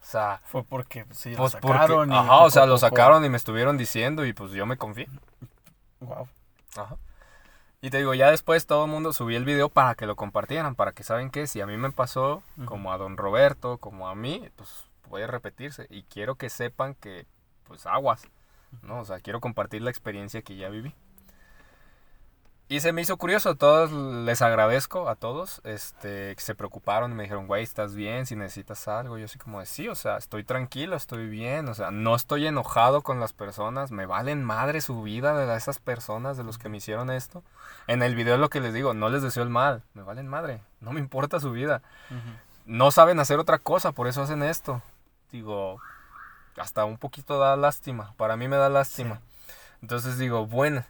O 0.00 0.04
sea, 0.04 0.40
Fue 0.44 0.62
porque 0.62 1.04
pues, 1.04 1.18
sí, 1.18 1.34
pues 1.36 1.54
lo 1.54 1.60
porque, 1.60 1.78
sacaron. 1.78 2.12
y 2.12 2.16
ajá, 2.16 2.42
o 2.42 2.50
sea, 2.50 2.64
lo 2.66 2.78
sacaron 2.78 3.24
y 3.24 3.28
me 3.28 3.36
estuvieron 3.36 3.76
diciendo 3.76 4.24
y 4.24 4.32
pues 4.32 4.52
yo 4.52 4.66
me 4.66 4.76
confié. 4.76 5.08
Guau. 5.98 6.28
Ajá. 6.76 6.96
Y 7.86 7.90
te 7.90 7.98
digo, 7.98 8.14
ya 8.14 8.32
después 8.32 8.66
todo 8.66 8.86
el 8.86 8.90
mundo 8.90 9.12
subí 9.12 9.36
el 9.36 9.44
video 9.44 9.68
para 9.68 9.94
que 9.94 10.06
lo 10.06 10.16
compartieran, 10.16 10.74
para 10.74 10.90
que 10.90 11.04
saben 11.04 11.30
que 11.30 11.46
si 11.46 11.60
a 11.60 11.68
mí 11.68 11.76
me 11.76 11.92
pasó, 11.92 12.42
como 12.64 12.92
a 12.92 12.98
don 12.98 13.16
Roberto, 13.16 13.78
como 13.78 14.08
a 14.08 14.16
mí, 14.16 14.50
pues 14.56 14.86
puede 15.08 15.28
repetirse. 15.28 15.86
Y 15.88 16.02
quiero 16.02 16.34
que 16.34 16.50
sepan 16.50 16.96
que, 16.96 17.26
pues 17.62 17.86
aguas, 17.86 18.28
¿no? 18.82 18.98
O 18.98 19.04
sea, 19.04 19.20
quiero 19.20 19.40
compartir 19.40 19.82
la 19.82 19.90
experiencia 19.90 20.42
que 20.42 20.56
ya 20.56 20.68
viví. 20.68 20.96
Y 22.68 22.80
se 22.80 22.92
me 22.92 23.00
hizo 23.00 23.16
curioso, 23.16 23.54
todos 23.54 23.92
les 23.92 24.42
agradezco 24.42 25.08
a 25.08 25.14
todos, 25.14 25.60
este, 25.62 26.34
que 26.34 26.42
se 26.42 26.56
preocuparon 26.56 27.12
y 27.12 27.14
me 27.14 27.22
dijeron, 27.22 27.46
güey, 27.46 27.62
¿estás 27.62 27.94
bien? 27.94 28.26
Si 28.26 28.34
necesitas 28.34 28.88
algo, 28.88 29.18
yo 29.18 29.26
así 29.26 29.38
como 29.38 29.60
de, 29.60 29.66
sí, 29.66 29.86
o 29.86 29.94
sea, 29.94 30.16
estoy 30.16 30.42
tranquilo, 30.42 30.96
estoy 30.96 31.28
bien, 31.28 31.68
o 31.68 31.74
sea, 31.74 31.92
no 31.92 32.16
estoy 32.16 32.44
enojado 32.44 33.02
con 33.02 33.20
las 33.20 33.32
personas, 33.32 33.92
me 33.92 34.06
valen 34.06 34.42
madre 34.42 34.80
su 34.80 35.00
vida 35.02 35.38
de 35.38 35.56
esas 35.56 35.78
personas, 35.78 36.36
de 36.36 36.42
los 36.42 36.58
que 36.58 36.68
me 36.68 36.78
hicieron 36.78 37.08
esto. 37.10 37.44
En 37.86 38.02
el 38.02 38.16
video 38.16 38.34
es 38.34 38.40
lo 38.40 38.50
que 38.50 38.60
les 38.60 38.74
digo, 38.74 38.94
no 38.94 39.10
les 39.10 39.22
deseo 39.22 39.44
el 39.44 39.50
mal, 39.50 39.84
me 39.94 40.02
valen 40.02 40.26
madre, 40.26 40.60
no 40.80 40.90
me 40.90 40.98
importa 40.98 41.38
su 41.38 41.52
vida. 41.52 41.82
No 42.64 42.90
saben 42.90 43.20
hacer 43.20 43.38
otra 43.38 43.60
cosa, 43.60 43.92
por 43.92 44.08
eso 44.08 44.22
hacen 44.22 44.42
esto. 44.42 44.82
Digo, 45.30 45.80
hasta 46.56 46.84
un 46.84 46.98
poquito 46.98 47.38
da 47.38 47.56
lástima, 47.56 48.12
para 48.16 48.36
mí 48.36 48.48
me 48.48 48.56
da 48.56 48.68
lástima. 48.68 49.20
Entonces 49.82 50.18
digo, 50.18 50.48
bueno, 50.48 50.84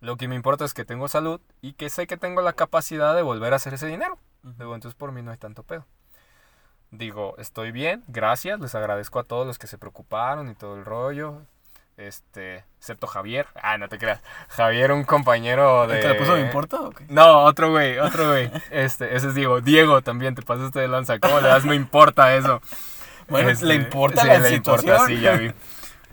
lo 0.00 0.16
que 0.16 0.28
me 0.28 0.34
importa 0.34 0.64
es 0.64 0.74
que 0.74 0.84
tengo 0.84 1.08
salud 1.08 1.40
y 1.62 1.72
que 1.74 1.90
sé 1.90 2.06
que 2.06 2.16
tengo 2.16 2.42
la 2.42 2.52
capacidad 2.52 3.14
de 3.14 3.22
volver 3.22 3.52
a 3.52 3.56
hacer 3.56 3.74
ese 3.74 3.86
dinero. 3.86 4.18
Ujú. 4.44 4.54
Digo, 4.58 4.74
entonces 4.74 4.96
por 4.96 5.12
mí 5.12 5.22
no 5.22 5.30
hay 5.30 5.38
tanto 5.38 5.62
pedo. 5.62 5.86
Digo, 6.90 7.34
estoy 7.38 7.72
bien, 7.72 8.04
gracias, 8.06 8.60
les 8.60 8.74
agradezco 8.74 9.18
a 9.18 9.24
todos 9.24 9.46
los 9.46 9.58
que 9.58 9.66
se 9.66 9.76
preocuparon 9.76 10.48
y 10.48 10.54
todo 10.54 10.76
el 10.76 10.84
rollo. 10.84 11.42
Este, 11.96 12.64
excepto 12.78 13.06
Javier. 13.06 13.46
Ah, 13.60 13.78
no 13.78 13.88
te 13.88 13.98
creas. 13.98 14.20
Javier, 14.48 14.92
un 14.92 15.04
compañero 15.04 15.86
de. 15.86 15.96
¿El 15.96 16.02
que 16.02 16.08
le 16.08 16.14
puso 16.16 16.32
me 16.34 16.40
importa 16.42 16.80
o 16.80 16.90
qué? 16.90 17.06
No, 17.08 17.44
otro 17.44 17.70
güey, 17.70 17.98
otro 17.98 18.28
güey. 18.28 18.50
Este, 18.70 19.16
ese 19.16 19.28
es 19.28 19.34
Diego. 19.34 19.62
Diego 19.62 20.02
también, 20.02 20.34
te 20.34 20.42
pasaste 20.42 20.78
de 20.78 20.88
lanza. 20.88 21.18
¿Cómo 21.18 21.40
le 21.40 21.48
das? 21.48 21.64
Me 21.64 21.74
importa 21.74 22.36
eso. 22.36 22.60
Bueno, 23.28 23.48
Este, 23.48 23.64
le 23.64 23.74
importa 23.76 24.20
sí, 24.22 24.28
la 24.28 24.38
le 24.38 24.48
situación. 24.50 24.92
importa, 24.92 25.06
sí, 25.06 25.20
ya 25.20 25.32
vi. 25.36 25.52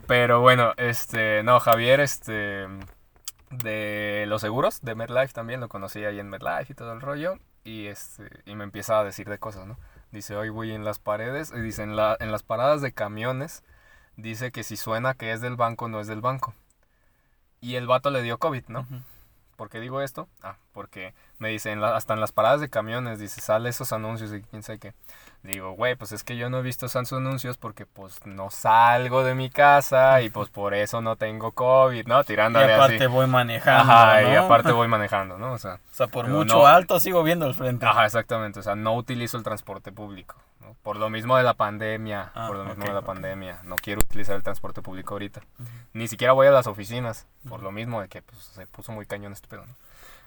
Pero 0.07 0.39
bueno, 0.39 0.73
este, 0.77 1.43
no, 1.43 1.59
Javier, 1.59 1.99
este, 1.99 2.65
de 3.57 4.25
los 4.27 4.41
seguros, 4.41 4.81
de 4.81 4.95
MedLife 4.95 5.33
también, 5.33 5.59
lo 5.59 5.69
conocí 5.69 6.03
ahí 6.03 6.19
en 6.19 6.29
MedLife 6.29 6.73
y 6.73 6.75
todo 6.75 6.93
el 6.93 7.01
rollo. 7.01 7.37
Y 7.63 7.87
este, 7.87 8.29
y 8.45 8.55
me 8.55 8.63
empieza 8.63 8.99
a 8.99 9.03
decir 9.03 9.29
de 9.29 9.39
cosas, 9.39 9.65
¿no? 9.67 9.77
Dice, 10.11 10.35
hoy 10.35 10.49
voy 10.49 10.71
en 10.71 10.83
las 10.83 10.99
paredes, 10.99 11.51
y 11.55 11.59
dice, 11.61 11.83
en, 11.83 11.95
la, 11.95 12.17
en 12.19 12.31
las 12.31 12.43
paradas 12.43 12.81
de 12.81 12.91
camiones, 12.91 13.63
dice 14.17 14.51
que 14.51 14.63
si 14.63 14.77
suena 14.77 15.13
que 15.13 15.31
es 15.31 15.41
del 15.41 15.55
banco, 15.55 15.87
no 15.87 15.99
es 15.99 16.07
del 16.07 16.21
banco. 16.21 16.53
Y 17.61 17.75
el 17.75 17.87
vato 17.87 18.09
le 18.09 18.21
dio 18.21 18.37
COVID, 18.37 18.65
¿no? 18.67 18.85
¿Por 19.55 19.69
qué 19.69 19.79
digo 19.79 20.01
esto? 20.01 20.27
Ah, 20.41 20.55
Porque 20.73 21.13
me 21.37 21.49
dicen, 21.49 21.83
hasta 21.83 22.13
en 22.13 22.19
las 22.19 22.31
paradas 22.31 22.61
de 22.61 22.69
camiones, 22.69 23.19
dice, 23.19 23.41
sale 23.41 23.69
esos 23.69 23.93
anuncios 23.93 24.33
y 24.33 24.41
quién 24.41 24.63
sabe 24.63 24.79
qué. 24.79 24.93
Digo, 25.43 25.71
güey, 25.73 25.95
pues 25.95 26.13
es 26.13 26.23
que 26.23 26.37
yo 26.37 26.49
no 26.49 26.59
he 26.59 26.61
visto 26.61 26.85
esos 26.85 27.11
anuncios 27.13 27.57
porque 27.57 27.85
pues 27.85 28.25
no 28.25 28.49
salgo 28.49 29.23
de 29.25 29.35
mi 29.35 29.49
casa 29.49 30.21
y 30.21 30.29
pues 30.29 30.47
por 30.49 30.73
eso 30.73 31.01
no 31.01 31.17
tengo 31.17 31.51
COVID, 31.51 32.07
¿no? 32.07 32.23
Tirándole 32.23 32.67
Y 32.67 32.71
aparte 32.71 32.95
así. 32.95 33.05
voy 33.07 33.27
manejando. 33.27 33.91
Ajá, 33.91 34.23
y 34.23 34.33
¿no? 34.33 34.45
aparte 34.45 34.71
voy 34.71 34.87
manejando, 34.89 35.37
¿no? 35.37 35.51
O 35.53 35.57
sea, 35.57 35.73
O 35.91 35.95
sea, 35.95 36.07
por 36.07 36.27
mucho 36.29 36.55
no- 36.59 36.65
alto 36.67 36.99
sigo 37.01 37.23
viendo 37.23 37.45
el 37.45 37.53
frente. 37.53 37.85
ajá, 37.85 38.05
exactamente. 38.05 38.59
O 38.59 38.63
sea, 38.63 38.75
no 38.75 38.95
utilizo 38.95 39.35
el 39.37 39.43
transporte 39.43 39.91
público. 39.91 40.35
¿No? 40.63 40.75
Por 40.83 40.97
lo 40.97 41.09
mismo 41.09 41.37
de 41.37 41.43
la 41.43 41.53
pandemia. 41.53 42.31
Ah, 42.33 42.47
por 42.47 42.57
lo 42.57 42.63
mismo 42.65 42.83
ok, 42.83 42.87
de 42.87 42.93
la 42.93 42.99
ok. 42.99 43.05
pandemia. 43.05 43.59
No 43.63 43.75
quiero 43.75 44.01
utilizar 44.01 44.35
el 44.35 44.43
transporte 44.43 44.81
público 44.81 45.13
ahorita. 45.13 45.41
Ujú. 45.59 45.69
Ni 45.93 46.07
siquiera 46.07 46.33
voy 46.33 46.47
a 46.47 46.51
las 46.51 46.67
oficinas. 46.67 47.27
Por 47.43 47.55
Ujú. 47.59 47.63
lo 47.65 47.71
mismo 47.71 48.01
de 48.01 48.07
que 48.07 48.21
pues, 48.21 48.39
se 48.41 48.65
puso 48.67 48.91
muy 48.91 49.05
cañón 49.05 49.33
este 49.33 49.47
pedo, 49.47 49.65
¿no? 49.65 49.73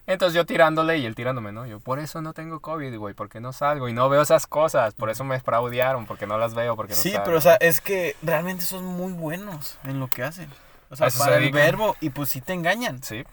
Entonces 0.09 0.37
yo 0.37 0.47
tirándole 0.47 0.99
y 0.99 1.07
él 1.07 1.17
tirándome, 1.17 1.51
¿no? 1.51 1.67
Yo, 1.67 1.81
por 1.81 1.99
eso 1.99 2.23
no 2.23 2.33
tengo 2.33 2.61
COVID, 2.61 2.97
güey, 2.97 3.15
porque 3.15 3.41
no 3.41 3.53
salgo 3.53 3.89
y 3.89 3.93
no 3.93 4.09
veo 4.09 4.23
esas 4.23 4.47
cosas. 4.47 4.95
Por 4.95 5.11
eso 5.11 5.25
me 5.25 5.41
fraudearon, 5.41 6.07
porque 6.07 6.29
no 6.29 6.39
las 6.39 6.55
veo, 6.55 6.77
porque 6.77 6.93
no 6.95 7.01
Sí, 7.01 7.11
salgo. 7.11 7.25
pero 7.25 7.39
o 7.39 7.41
sea, 7.41 7.55
es 7.57 7.81
que 7.81 8.15
realmente 8.23 8.65
son 8.65 8.85
muy 8.85 9.13
buenos 9.13 9.79
en 9.83 9.99
lo 9.99 10.07
que 10.07 10.23
hacen. 10.23 10.49
O 10.91 10.95
sea, 10.97 11.09
eso 11.09 11.19
se 11.19 11.25
para 11.25 11.37
el 11.39 11.43
dedican. 11.43 11.61
verbo, 11.61 11.97
y 12.01 12.11
pues 12.11 12.29
sí 12.29 12.41
te 12.41 12.53
engañan. 12.53 13.03
Sí, 13.03 13.25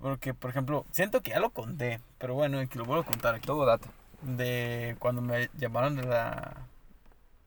Porque, 0.00 0.32
por 0.32 0.50
ejemplo, 0.50 0.86
siento 0.92 1.20
que 1.20 1.30
ya 1.32 1.40
lo 1.40 1.50
conté, 1.50 2.00
pero 2.18 2.34
bueno, 2.34 2.58
que 2.68 2.78
lo 2.78 2.84
vuelvo 2.84 3.02
a 3.02 3.06
contar 3.06 3.34
aquí. 3.34 3.46
todo 3.46 3.66
data. 3.66 3.88
De 4.22 4.96
cuando 4.98 5.22
me 5.22 5.48
llamaron 5.56 5.96
de 5.96 6.02
la, 6.02 6.56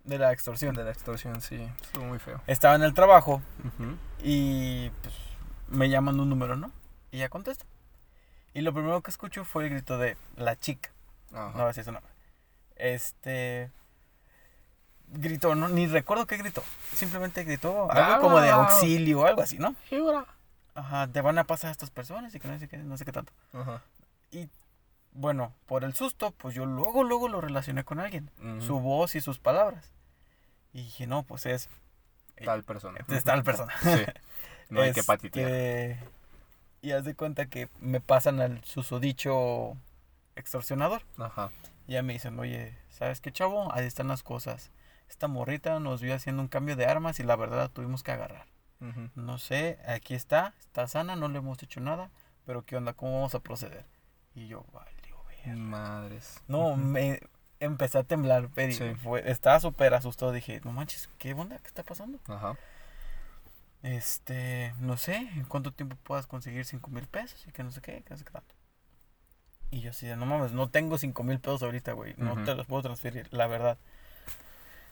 de 0.03 0.17
la 0.17 0.31
extorsión. 0.33 0.75
De 0.75 0.83
la 0.83 0.91
extorsión, 0.91 1.39
sí, 1.41 1.69
estuvo 1.81 2.05
muy 2.05 2.19
feo. 2.19 2.41
Estaba 2.47 2.75
en 2.75 2.83
el 2.83 2.93
trabajo 2.93 3.41
Ujú. 3.63 3.95
y 4.23 4.89
pues 5.01 5.13
me 5.67 5.89
llaman 5.89 6.19
un 6.19 6.29
número, 6.29 6.55
¿no? 6.55 6.71
Y 7.11 7.19
ya 7.19 7.29
contesto. 7.29 7.65
Y 8.55 8.61
lo 8.61 8.73
primero 8.73 9.01
que 9.01 9.11
escucho 9.11 9.45
fue 9.45 9.65
el 9.65 9.69
grito 9.71 9.97
de 9.97 10.17
la 10.37 10.55
chica. 10.59 10.89
Ajá. 11.31 11.47
No 11.49 11.53
voy 11.53 11.63
a 11.63 11.67
decir 11.67 11.83
su 11.83 11.91
nombre. 11.91 12.11
Este. 12.75 13.71
Gritó, 15.15 15.53
no, 15.53 15.69
ni 15.69 15.85
recuerdo 15.85 16.25
qué 16.25 16.37
gritó. 16.37 16.63
Simplemente 16.95 17.43
gritó 17.43 17.91
algo 17.91 18.19
como 18.21 18.39
de 18.41 18.49
Ah. 18.49 18.55
auxilio 18.55 19.19
o 19.21 19.25
algo 19.25 19.41
así, 19.43 19.59
¿no? 19.59 19.75
Ajá, 20.75 21.07
te 21.07 21.21
van 21.21 21.37
a 21.37 21.43
pasar 21.43 21.67
a 21.67 21.71
estas 21.71 21.91
personas 21.91 22.33
y 22.33 22.39
que 22.39 22.47
no 22.47 22.57
sé 22.57 22.67
qué, 22.67 22.77
no 22.77 22.97
sé 22.97 23.05
qué 23.05 23.11
tanto. 23.11 23.31
Ajá. 23.53 23.81
Bueno, 25.14 25.53
por 25.65 25.84
el 25.84 25.94
susto, 25.94 26.31
pues 26.31 26.56
yo 26.56 26.65
luego, 26.65 27.03
luego 27.03 27.27
lo 27.30 27.40
relacioné 27.41 27.84
con 27.84 27.99
alguien. 27.99 28.30
Su 28.60 28.80
voz 28.80 29.15
y 29.15 29.22
sus 29.22 29.40
palabras. 29.40 29.91
Y 30.73 30.84
dije, 30.84 31.07
no, 31.07 31.23
pues 31.23 31.45
es. 31.45 31.69
Tal 32.44 32.64
persona. 32.64 32.99
Es 33.07 33.23
tal 33.23 33.44
persona. 33.44 33.73
Sí. 33.81 34.06
No 34.69 34.81
hay 34.81 34.91
que 34.91 35.02
Este, 35.02 35.07
patitear. 35.11 35.98
Y 36.81 36.91
haz 36.91 37.06
de 37.06 37.14
cuenta 37.15 37.45
que 37.45 37.69
me 37.80 38.02
pasan 38.02 38.41
al 38.41 38.64
susodicho 38.64 39.77
extorsionador. 40.35 41.03
Ajá. 41.18 41.52
Y 41.88 41.94
ya 41.94 42.02
me 42.02 42.14
dicen, 42.14 42.40
oye, 42.40 42.76
¿sabes 42.90 43.22
qué, 43.22 43.31
chavo? 43.31 43.72
Ahí 43.73 43.85
están 43.85 44.07
las 44.07 44.23
cosas. 44.23 44.72
Esta 45.10 45.27
morrita 45.27 45.80
nos 45.80 46.02
vio 46.02 46.15
haciendo 46.15 46.41
un 46.41 46.48
cambio 46.48 46.76
de 46.76 46.88
armas 46.88 47.19
y 47.19 47.23
la 47.23 47.35
verdad 47.35 47.57
la 47.57 47.68
tuvimos 47.69 48.02
que 48.03 48.11
agarrar. 48.11 48.48
No 49.15 49.38
sé, 49.38 49.80
aquí 49.88 50.14
está, 50.14 50.53
está 50.60 50.88
sana, 50.88 51.15
no 51.15 51.30
le 51.30 51.38
hemos 51.38 51.64
hecho 51.64 51.80
nada, 51.80 52.10
pero 52.45 52.65
¿qué 52.65 52.76
onda? 52.76 52.91
¿Cómo 52.91 53.14
vamos 53.14 53.34
a 53.34 53.40
proceder? 53.40 53.85
Y 54.35 54.48
yo, 54.48 54.65
valió, 54.73 54.92
verga". 55.51 55.61
Madres. 55.61 56.41
No, 56.47 56.75
me 56.75 57.21
empecé 57.59 57.97
a 57.97 58.03
temblar. 58.03 58.49
Sí. 58.55 58.93
Fue- 59.01 59.29
estaba 59.29 59.59
súper 59.59 59.93
asustado. 59.93 60.31
Dije, 60.31 60.61
no 60.63 60.71
manches, 60.71 61.09
¿qué 61.17 61.33
onda? 61.33 61.57
¿Qué 61.59 61.67
está 61.67 61.83
pasando? 61.83 62.19
Ajá. 62.27 62.55
Este, 63.81 64.73
no 64.79 64.95
sé, 64.95 65.15
¿en 65.15 65.43
cuánto 65.43 65.71
tiempo 65.73 65.97
puedas 66.03 66.25
conseguir 66.25 66.63
5 66.65 66.89
mil 66.89 67.05
pesos? 67.05 67.45
Y 67.47 67.51
que 67.51 67.63
no 67.63 67.71
sé 67.71 67.81
qué, 67.81 68.01
que 68.01 68.09
no 68.11 68.17
sé 68.17 68.23
qué 68.23 68.31
tanto. 68.31 68.55
Y 69.71 69.81
yo 69.81 69.89
así 69.89 70.05
no 70.15 70.25
mames, 70.25 70.51
no 70.53 70.69
tengo 70.69 70.97
5 70.97 71.23
mil 71.23 71.39
pesos 71.39 71.63
ahorita, 71.63 71.91
güey. 71.93 72.13
No 72.17 72.35
te 72.45 72.55
los 72.55 72.65
puedo 72.65 72.83
transferir, 72.83 73.27
la 73.33 73.47
verdad. 73.47 73.77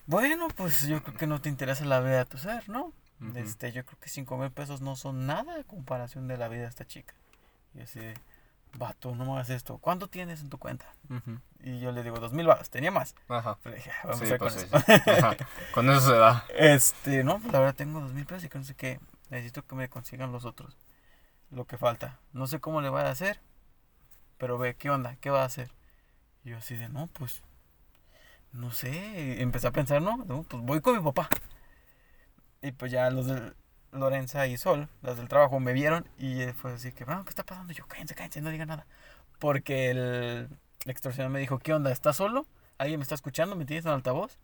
Bueno, 0.07 0.47
pues 0.49 0.87
yo 0.87 1.01
creo 1.03 1.15
que 1.17 1.27
no 1.27 1.39
te 1.39 1.47
interesa 1.49 1.85
la 1.85 1.99
vida 2.01 2.17
de 2.17 2.25
tu 2.25 2.37
ser, 2.37 2.67
¿no? 2.67 2.91
Este, 3.35 3.71
yo 3.71 3.85
creo 3.85 3.99
que 3.99 4.09
5 4.09 4.35
mil 4.37 4.49
pesos 4.51 4.81
no 4.81 4.95
son 4.95 5.25
nada 5.27 5.55
a 5.59 5.63
comparación 5.63 6.27
de 6.27 6.37
la 6.37 6.47
vida 6.49 6.63
de 6.63 6.67
esta 6.69 6.85
chica. 6.85 7.13
Y 7.75 7.81
así 7.81 7.99
de, 7.99 8.15
vato, 8.77 9.15
no 9.15 9.25
me 9.25 9.31
hagas 9.33 9.49
esto. 9.49 9.77
¿Cuánto 9.77 10.07
tienes 10.07 10.41
en 10.41 10.49
tu 10.49 10.57
cuenta? 10.57 10.85
Y 11.63 11.79
yo 11.79 11.91
le 11.91 12.03
digo, 12.03 12.19
dos 12.19 12.33
mil 12.33 12.47
baros, 12.47 12.69
tenía 12.69 12.91
más. 12.91 13.15
Ajá. 13.27 13.57
Pero 13.63 13.75
dije, 13.75 13.91
"Ah, 13.91 14.07
vamos 14.07 14.19
Sí, 14.19 14.25
a 14.25 14.29
ver 14.29 14.39
pues 14.39 14.53
con 14.53 14.61
sí, 14.61 14.67
eso. 14.67 14.79
sí. 15.03 15.09
Ajá. 15.11 15.37
Con 15.73 15.89
eso 15.89 16.01
se 16.01 16.13
da. 16.17 16.45
Este, 16.57 17.23
no, 17.23 17.39
pues 17.39 17.51
la 17.53 17.59
verdad 17.59 17.75
tengo 17.75 17.99
dos 17.99 18.13
mil 18.13 18.25
pesos 18.25 18.45
y 18.45 18.49
que 18.49 18.57
no 18.57 18.63
sé 18.63 18.75
qué. 18.75 18.99
Necesito 19.29 19.65
que 19.65 19.75
me 19.75 19.89
consigan 19.89 20.31
los 20.31 20.45
otros. 20.45 20.77
Lo 21.49 21.65
que 21.65 21.77
falta. 21.77 22.19
No 22.33 22.47
sé 22.47 22.59
cómo 22.59 22.81
le 22.81 22.89
voy 22.89 23.01
a 23.01 23.09
hacer. 23.09 23.39
Pero 24.37 24.57
ve, 24.57 24.75
¿qué 24.75 24.89
onda? 24.89 25.15
¿Qué 25.17 25.29
va 25.29 25.41
a 25.43 25.45
hacer? 25.45 25.71
Y 26.43 26.49
yo 26.51 26.57
así 26.57 26.75
de, 26.75 26.89
no, 26.89 27.07
pues. 27.07 27.43
No 28.51 28.71
sé. 28.71 28.89
y 29.37 29.41
empecé 29.41 29.67
a 29.67 29.71
pensar, 29.71 30.01
no, 30.01 30.17
no, 30.17 30.43
pues 30.43 30.63
voy 30.63 30.81
con 30.81 30.97
mi 30.97 31.03
papá. 31.03 31.29
Y 32.61 32.71
pues 32.73 32.91
ya 32.91 33.09
los 33.09 33.25
de 33.27 33.53
Lorenza 33.91 34.47
y 34.47 34.57
Sol, 34.57 34.87
las 35.01 35.17
del 35.17 35.27
trabajo, 35.27 35.59
me 35.59 35.73
vieron 35.73 36.07
y 36.17 36.41
eh, 36.41 36.53
fue 36.53 36.73
así 36.73 36.91
que, 36.91 37.03
bueno, 37.05 37.23
¿qué 37.25 37.29
está 37.29 37.43
pasando? 37.43 37.73
Yo, 37.73 37.85
cállense, 37.87 38.15
cállense, 38.15 38.41
no 38.41 38.49
digan 38.49 38.69
nada. 38.69 38.85
Porque 39.39 39.89
el 39.91 40.49
extorsionador 40.85 41.31
me 41.31 41.39
dijo, 41.39 41.59
¿qué 41.59 41.73
onda? 41.73 41.91
¿Estás 41.91 42.15
solo? 42.17 42.45
¿Alguien 42.77 42.99
me 42.99 43.03
está 43.03 43.15
escuchando? 43.15 43.55
¿Me 43.55 43.65
tienes 43.65 43.85
en 43.85 43.91
altavoz? 43.91 44.37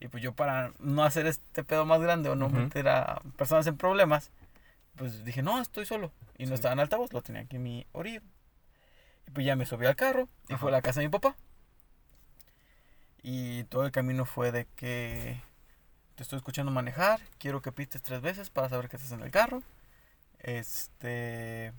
Y 0.00 0.08
pues 0.08 0.22
yo 0.22 0.32
para 0.34 0.72
no 0.78 1.04
hacer 1.04 1.26
este 1.26 1.62
pedo 1.64 1.86
más 1.86 2.00
grande 2.00 2.28
o 2.28 2.34
no 2.34 2.48
meter 2.48 2.88
a 2.88 3.22
personas 3.36 3.66
en 3.68 3.76
problemas, 3.76 4.30
pues 4.96 5.24
dije, 5.24 5.42
no, 5.42 5.60
estoy 5.60 5.86
solo. 5.86 6.12
Y 6.38 6.44
no 6.44 6.48
Sí. 6.50 6.54
estaba 6.54 6.72
en 6.72 6.80
altavoz, 6.80 7.12
lo 7.12 7.22
tenía 7.22 7.42
aquí 7.42 7.56
en 7.56 7.62
mi 7.62 7.86
oído. 7.92 8.22
Y 9.28 9.30
pues 9.30 9.46
ya 9.46 9.54
me 9.56 9.64
subí 9.64 9.86
al 9.86 9.94
carro 9.96 10.28
y 10.48 10.54
fue 10.56 10.70
a 10.70 10.72
la 10.72 10.82
casa 10.82 11.00
de 11.00 11.06
mi 11.06 11.10
papá. 11.12 11.36
Y 13.22 13.64
todo 13.64 13.84
el 13.86 13.92
camino 13.92 14.24
fue 14.24 14.50
de 14.50 14.66
que 14.76 15.40
te 16.14 16.22
estoy 16.22 16.38
escuchando 16.38 16.72
manejar, 16.72 17.20
quiero 17.38 17.62
que 17.62 17.72
pistes 17.72 18.02
tres 18.02 18.20
veces 18.20 18.50
para 18.50 18.68
saber 18.68 18.88
que 18.88 18.96
estás 18.96 19.12
en 19.12 19.20
el 19.22 19.30
carro. 19.30 19.62
Este... 20.40 21.72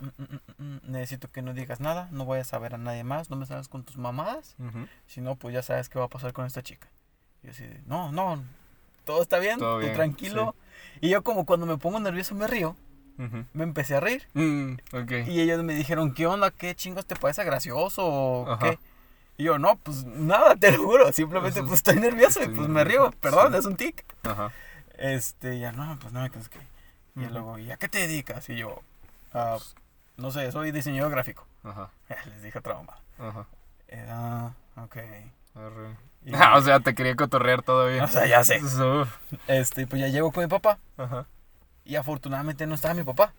mm, 0.00 0.22
mm, 0.22 0.64
mm, 0.64 0.80
necesito 0.90 1.30
que 1.30 1.42
no 1.42 1.54
digas 1.54 1.80
nada, 1.80 2.08
no 2.10 2.26
vayas 2.26 2.52
a 2.54 2.58
ver 2.58 2.74
a 2.74 2.78
nadie 2.78 3.04
más, 3.04 3.30
no 3.30 3.36
me 3.36 3.46
salgas 3.46 3.68
con 3.68 3.84
tus 3.84 3.96
mamadas. 3.96 4.56
Si 5.06 5.20
no, 5.20 5.36
pues 5.36 5.54
ya 5.54 5.62
sabes 5.62 5.88
qué 5.88 5.98
va 5.98 6.06
a 6.06 6.08
pasar 6.08 6.32
con 6.32 6.46
esta 6.46 6.62
chica. 6.62 6.88
Y 7.42 7.46
yo 7.46 7.52
así, 7.52 7.64
de, 7.64 7.82
no, 7.86 8.12
no, 8.12 8.42
todo 9.04 9.22
está 9.22 9.38
bien, 9.38 9.58
Todo 9.58 9.78
bien, 9.78 9.94
tranquilo. 9.94 10.54
Y 11.00 11.08
yo 11.08 11.22
como 11.22 11.46
cuando 11.46 11.66
me 11.66 11.76
pongo 11.78 11.98
nervioso 12.00 12.34
me 12.34 12.46
río, 12.46 12.76
me 13.52 13.64
empecé 13.64 13.96
a 13.96 14.00
reír. 14.00 14.28
Y 15.26 15.40
ellos 15.40 15.62
me 15.62 15.74
dijeron, 15.74 16.12
¿qué 16.12 16.26
onda? 16.26 16.50
¿Qué 16.50 16.74
chingos 16.74 17.06
te 17.06 17.16
parece 17.16 17.44
gracioso 17.44 18.04
o 18.04 18.50
Ajá. 18.50 18.70
qué? 18.70 18.78
Y 19.36 19.44
yo, 19.44 19.58
no, 19.58 19.76
pues 19.76 20.04
nada, 20.04 20.54
te 20.56 20.70
lo 20.72 20.82
juro, 20.84 21.12
simplemente 21.12 21.60
Pues, 21.60 21.68
pues 21.70 21.78
estoy 21.80 21.96
nervioso 21.96 22.42
y 22.42 22.48
pues 22.48 22.68
me 22.68 22.84
río, 22.84 23.10
perdón, 23.20 23.52
sí. 23.52 23.58
es 23.58 23.64
un 23.64 23.76
tic. 23.76 24.04
Ajá. 24.24 24.52
Este, 24.98 25.58
ya 25.58 25.72
no, 25.72 25.98
pues 26.00 26.12
nada, 26.12 26.28
que 26.28 26.38
es 26.38 26.48
que... 26.48 26.58
Y 27.16 27.24
Ujú. 27.24 27.32
luego, 27.32 27.58
¿y 27.58 27.70
a 27.70 27.76
qué 27.76 27.88
te 27.88 27.98
dedicas? 27.98 28.48
Y 28.48 28.56
yo, 28.56 28.80
"Ah, 29.34 29.58
no 30.16 30.30
sé, 30.30 30.50
soy 30.52 30.70
diseñador 30.70 31.10
gráfico. 31.12 31.46
Ajá. 31.64 31.90
Ya, 32.08 32.16
les 32.26 32.42
dije 32.42 32.58
otra 32.58 32.74
mamá. 32.74 32.98
Ajá. 33.18 33.46
Ah, 34.08 34.52
ok. 34.76 34.96
Arre. 35.54 35.96
Y- 36.24 36.34
Ah, 36.34 36.56
o 36.56 36.62
sea, 36.62 36.80
te 36.80 36.94
quería 36.94 37.14
cotorrear 37.16 37.62
todavía. 37.62 38.04
o 38.04 38.08
sea, 38.08 38.26
ya 38.26 38.42
sé. 38.44 38.60
Uf. 38.62 39.08
Este, 39.48 39.86
pues 39.86 40.00
ya 40.00 40.08
llego 40.08 40.30
con 40.32 40.44
mi 40.44 40.48
papá. 40.48 40.78
Ajá. 40.96 41.26
Y 41.84 41.96
afortunadamente 41.96 42.66
no 42.66 42.74
estaba 42.74 42.94
mi 42.94 43.02
papá. 43.02 43.32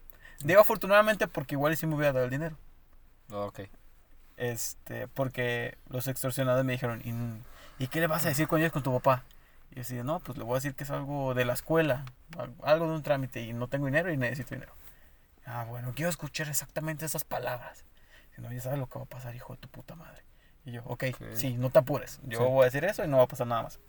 Digo 0.43 0.61
afortunadamente 0.61 1.27
porque 1.27 1.55
igual 1.55 1.75
sí 1.77 1.87
me 1.87 1.95
hubiera 1.95 2.13
dado 2.13 2.25
el 2.25 2.31
dinero. 2.31 2.57
Ok. 3.31 3.61
Este, 4.51 5.07
porque 5.07 5.77
los 5.87 6.07
extorsionadores 6.07 6.65
me 6.65 6.73
dijeron, 6.73 7.01
¿y, 7.05 7.83
¿y 7.83 7.87
qué 7.87 7.99
le 8.01 8.07
vas 8.07 8.25
a 8.25 8.29
decir 8.29 8.47
cuando 8.47 8.59
llegues 8.63 8.73
con 8.73 8.83
tu 8.83 8.91
papá? 8.93 9.23
Y 9.71 9.75
yo 9.75 9.81
así, 9.81 9.95
no, 10.03 10.19
pues 10.19 10.37
le 10.37 10.43
voy 10.43 10.53
a 10.53 10.55
decir 10.55 10.75
que 10.75 10.83
es 10.83 10.89
algo 10.91 11.33
de 11.33 11.45
la 11.45 11.53
escuela, 11.53 12.05
al- 12.37 12.53
algo 12.63 12.87
de 12.87 12.95
un 12.95 13.03
trámite 13.03 13.41
y 13.41 13.53
no 13.53 13.67
tengo 13.69 13.85
dinero 13.85 14.11
y 14.11 14.17
necesito 14.17 14.55
dinero. 14.55 14.73
Ah, 15.45 15.65
bueno, 15.67 15.93
quiero 15.95 16.09
escuchar 16.09 16.47
exactamente 16.49 17.05
esas 17.05 17.23
palabras. 17.23 17.85
Si 18.35 18.41
no, 18.41 18.51
ya 18.51 18.61
sabes 18.61 18.79
lo 18.79 18.87
que 18.87 18.99
va 18.99 19.05
a 19.05 19.07
pasar, 19.07 19.35
hijo 19.35 19.53
de 19.53 19.59
tu 19.59 19.67
puta 19.69 19.95
madre. 19.95 20.23
Y 20.65 20.71
yo, 20.71 20.81
ok, 20.85 21.03
Ok. 21.13 21.23
sí, 21.35 21.53
no 21.57 21.69
te 21.69 21.79
apures. 21.79 22.19
Yo 22.23 22.39
Sí. 22.39 22.43
voy 22.45 22.61
a 22.63 22.65
decir 22.65 22.83
eso 22.85 23.03
y 23.03 23.07
no 23.07 23.17
va 23.17 23.23
a 23.23 23.27
pasar 23.27 23.47
nada 23.47 23.63
más. 23.63 23.79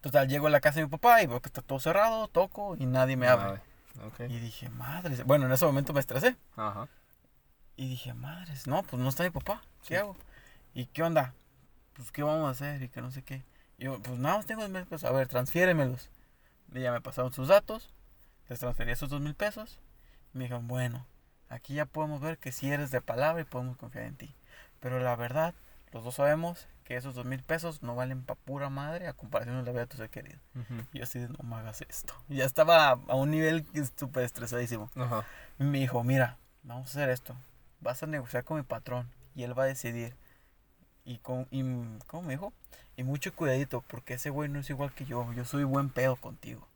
Total, 0.00 0.28
llego 0.28 0.46
a 0.46 0.50
la 0.50 0.60
casa 0.60 0.80
de 0.80 0.86
mi 0.86 0.90
papá 0.90 1.22
y 1.22 1.26
veo 1.26 1.40
que 1.40 1.48
está 1.48 1.62
todo 1.62 1.78
cerrado, 1.78 2.26
toco 2.28 2.74
y 2.76 2.86
nadie 2.86 3.16
me 3.16 3.28
abre. 3.28 3.44
Madre. 3.46 3.60
Ok. 4.06 4.20
Y 4.30 4.38
dije, 4.38 4.68
madres. 4.70 5.24
Bueno, 5.24 5.46
en 5.46 5.52
ese 5.52 5.64
momento 5.66 5.92
me 5.92 6.00
estresé. 6.00 6.36
Ajá. 6.56 6.88
Y 7.80 7.88
dije, 7.88 8.12
madres, 8.12 8.66
no, 8.66 8.82
pues 8.82 9.00
no 9.02 9.08
está 9.08 9.22
mi 9.22 9.30
papá. 9.30 9.62
¿Qué 9.80 9.86
Sí. 9.88 9.94
hago? 9.94 10.14
¿Y 10.74 10.84
qué 10.84 11.02
onda? 11.02 11.32
Pues, 11.94 12.12
¿qué 12.12 12.22
vamos 12.22 12.46
a 12.46 12.50
hacer? 12.50 12.82
Y 12.82 12.90
que 12.90 13.00
no 13.00 13.10
sé 13.10 13.22
qué. 13.22 13.42
Y 13.78 13.84
yo, 13.84 13.98
pues 14.02 14.18
nada 14.18 14.36
más 14.36 14.44
tengo 14.44 14.60
dos 14.60 14.70
mil 14.70 14.84
pesos. 14.84 15.04
A 15.08 15.12
ver, 15.12 15.28
transfiéremelos. 15.28 16.10
Y 16.74 16.80
ya 16.80 16.92
me 16.92 17.00
pasaron 17.00 17.32
sus 17.32 17.48
datos. 17.48 17.90
Les 18.50 18.58
transferí 18.60 18.90
esos 18.90 19.08
dos 19.08 19.22
mil 19.22 19.34
pesos. 19.34 19.78
Y 20.34 20.36
me 20.38 20.44
dijeron, 20.44 20.68
bueno, 20.68 21.06
aquí 21.48 21.72
ya 21.72 21.86
podemos 21.86 22.20
ver 22.20 22.36
que 22.36 22.52
si 22.52 22.70
eres 22.70 22.90
de 22.90 23.00
palabra 23.00 23.40
y 23.40 23.44
podemos 23.46 23.78
confiar 23.78 24.04
en 24.04 24.14
ti. 24.16 24.34
Pero 24.80 25.00
la 25.00 25.16
verdad, 25.16 25.54
los 25.92 26.04
dos 26.04 26.16
sabemos 26.16 26.68
que 26.84 26.96
esos 26.96 27.14
dos 27.14 27.24
mil 27.24 27.42
pesos 27.42 27.82
no 27.82 27.94
valen 27.96 28.22
pa' 28.24 28.34
pura 28.34 28.68
madre 28.68 29.08
a 29.08 29.14
comparación 29.14 29.56
de 29.56 29.62
la 29.62 29.70
vida 29.70 29.80
de 29.80 29.86
tu 29.86 29.96
ser 29.96 30.10
querido. 30.10 30.38
Y 30.92 30.98
yo 30.98 31.04
así 31.04 31.18
de, 31.18 31.28
no 31.28 31.38
me 31.44 31.56
hagas 31.56 31.80
esto. 31.80 32.12
Y 32.28 32.36
ya 32.36 32.44
estaba 32.44 32.90
a 32.90 33.14
un 33.14 33.30
nivel 33.30 33.66
súper 33.96 34.24
estresadísimo. 34.24 34.90
Y 35.58 35.64
me 35.64 35.78
dijo, 35.78 36.04
mira, 36.04 36.36
vamos 36.62 36.88
a 36.88 36.90
hacer 36.90 37.08
esto. 37.08 37.34
Vas 37.80 38.02
a 38.02 38.06
negociar 38.06 38.44
con 38.44 38.56
mi 38.56 38.62
patrón 38.62 39.10
y 39.34 39.42
él 39.42 39.58
va 39.58 39.64
a 39.64 39.66
decidir. 39.66 40.16
Y 41.04 41.18
con, 41.18 41.48
y, 41.50 41.62
¿cómo 42.06 42.22
me 42.22 42.34
dijo? 42.34 42.52
Y 42.96 43.04
mucho 43.04 43.34
cuidadito, 43.34 43.82
porque 43.82 44.14
ese 44.14 44.30
güey 44.30 44.48
no 44.48 44.60
es 44.60 44.70
igual 44.70 44.92
que 44.92 45.04
yo. 45.04 45.32
Yo 45.32 45.44
soy 45.44 45.64
buen 45.64 45.90
pedo 45.90 46.16
contigo. 46.16 46.68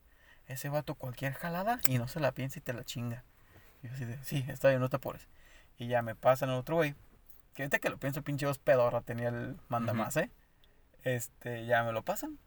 Ese 0.46 0.68
vato 0.68 0.94
cualquier 0.94 1.34
jalada 1.34 1.80
y 1.86 1.98
no 1.98 2.08
se 2.08 2.20
la 2.20 2.32
piensa 2.32 2.58
y 2.58 2.62
te 2.62 2.72
la 2.72 2.84
chinga. 2.84 3.24
Y 3.82 3.88
yo 3.88 3.94
así 3.94 4.04
de, 4.04 4.22
sí, 4.24 4.44
está 4.48 4.68
bien, 4.68 4.80
no 4.80 4.88
te 4.88 4.96
apures. 4.96 5.28
Y 5.78 5.88
ya 5.88 6.02
me 6.02 6.14
pasan 6.14 6.50
al 6.50 6.56
otro 6.56 6.76
güey. 6.76 6.94
Que 7.54 7.62
ahorita 7.62 7.78
que 7.78 7.90
lo 7.90 7.98
pienso, 7.98 8.22
pinche 8.22 8.46
dos 8.46 8.58
pedorra 8.58 9.00
tenía 9.00 9.28
el 9.28 9.56
manda 9.68 9.92
más, 9.92 10.16
¿eh? 10.16 10.30
Este, 11.02 11.66
ya 11.66 11.84
me 11.84 11.92
lo 11.92 12.02
pasan. 12.02 12.38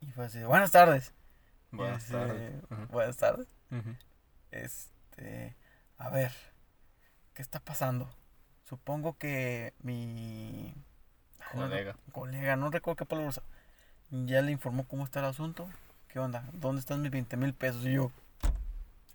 Y 0.00 0.10
fue 0.12 0.26
así, 0.26 0.42
buenas 0.42 0.72
tardes. 0.72 1.12
Buenas 1.70 2.04
así 2.04 2.12
tardes. 2.12 2.52
Buenas 2.90 3.16
tardes. 3.16 3.46
Este, 4.50 5.54
a 5.98 6.08
ver, 6.08 6.32
¿qué 7.34 7.42
está 7.42 7.60
pasando? 7.60 8.08
Supongo 8.68 9.16
que 9.18 9.74
mi 9.82 10.74
ay, 11.38 11.46
no 11.54 11.62
Colega. 11.62 11.96
colega, 12.12 12.56
no 12.56 12.70
recuerdo 12.70 12.96
qué 12.96 13.04
palabra 13.06 13.30
usa, 13.30 13.42
ya 14.10 14.42
le 14.42 14.52
informó 14.52 14.84
cómo 14.86 15.04
está 15.04 15.20
el 15.20 15.26
asunto. 15.26 15.68
¿Qué 16.08 16.18
onda? 16.18 16.44
¿Dónde 16.54 16.80
están 16.80 17.02
mis 17.02 17.10
20 17.10 17.36
mil 17.36 17.54
pesos? 17.54 17.84
Y 17.86 17.92
yo, 17.92 18.10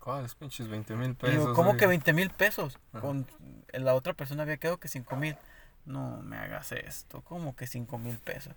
¿Cuáles 0.00 0.34
pinches 0.34 0.68
20 0.68 0.94
mil 0.96 1.08
digo, 1.08 1.18
pesos? 1.18 1.54
¿cómo 1.54 1.70
güey? 1.70 1.78
que 1.78 1.86
20 1.86 2.12
mil 2.12 2.30
pesos? 2.30 2.78
Ajá. 2.92 3.00
Con 3.00 3.26
la 3.72 3.94
otra 3.94 4.14
persona 4.14 4.42
había 4.44 4.56
quedado 4.56 4.78
que 4.78 4.88
5 4.88 5.16
mil. 5.16 5.36
No 5.84 6.20
me 6.22 6.36
hagas 6.36 6.72
esto, 6.72 7.22
¿cómo 7.22 7.54
que 7.54 7.66
5 7.66 7.98
mil 7.98 8.18
pesos? 8.18 8.54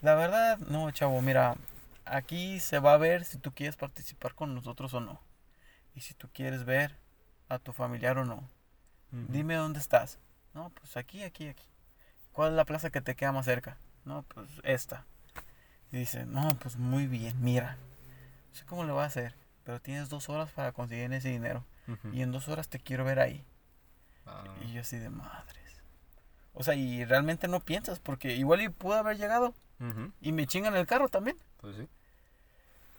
La 0.00 0.14
verdad, 0.14 0.58
no, 0.58 0.90
chavo, 0.90 1.20
mira, 1.20 1.56
aquí 2.04 2.58
se 2.60 2.78
va 2.78 2.94
a 2.94 2.96
ver 2.98 3.24
si 3.24 3.38
tú 3.38 3.52
quieres 3.52 3.76
participar 3.76 4.34
con 4.34 4.54
nosotros 4.54 4.92
o 4.94 5.00
no. 5.00 5.20
Y 5.94 6.00
si 6.00 6.14
tú 6.14 6.28
quieres 6.32 6.64
ver 6.64 6.96
a 7.54 7.58
tu 7.58 7.72
familiar 7.72 8.18
o 8.18 8.24
no. 8.24 8.48
Dime 9.10 9.56
dónde 9.56 9.78
estás. 9.78 10.18
No, 10.54 10.70
pues 10.70 10.96
aquí, 10.96 11.22
aquí, 11.22 11.48
aquí. 11.48 11.64
¿Cuál 12.32 12.50
es 12.52 12.56
la 12.56 12.64
plaza 12.64 12.90
que 12.90 13.02
te 13.02 13.14
queda 13.14 13.32
más 13.32 13.44
cerca? 13.44 13.76
No, 14.06 14.22
pues 14.22 14.48
esta. 14.64 15.04
Y 15.90 15.98
dice, 15.98 16.24
no, 16.24 16.56
pues 16.58 16.76
muy 16.78 17.06
bien, 17.06 17.42
mira. 17.42 17.76
No 18.48 18.54
sé 18.54 18.64
cómo 18.64 18.84
le 18.84 18.92
voy 18.92 19.02
a 19.02 19.06
hacer, 19.06 19.34
pero 19.64 19.80
tienes 19.80 20.08
dos 20.08 20.30
horas 20.30 20.50
para 20.52 20.72
conseguir 20.72 21.12
ese 21.12 21.28
dinero. 21.28 21.64
Y 22.12 22.22
en 22.22 22.32
dos 22.32 22.48
horas 22.48 22.68
te 22.68 22.78
quiero 22.78 23.04
ver 23.04 23.20
ahí. 23.20 23.44
Ah, 24.24 24.44
Y 24.64 24.72
yo 24.72 24.80
así 24.80 24.96
de 24.98 25.10
madres. 25.10 25.82
O 26.54 26.62
sea, 26.62 26.74
y 26.74 27.04
realmente 27.04 27.48
no 27.48 27.60
piensas, 27.60 27.98
porque 27.98 28.34
igual 28.36 28.62
y 28.62 28.68
pude 28.70 28.96
haber 28.98 29.18
llegado 29.18 29.54
y 30.20 30.32
me 30.32 30.46
chingan 30.46 30.76
el 30.76 30.86
carro 30.86 31.08
también. 31.08 31.36
Pues 31.58 31.76
sí. 31.76 31.88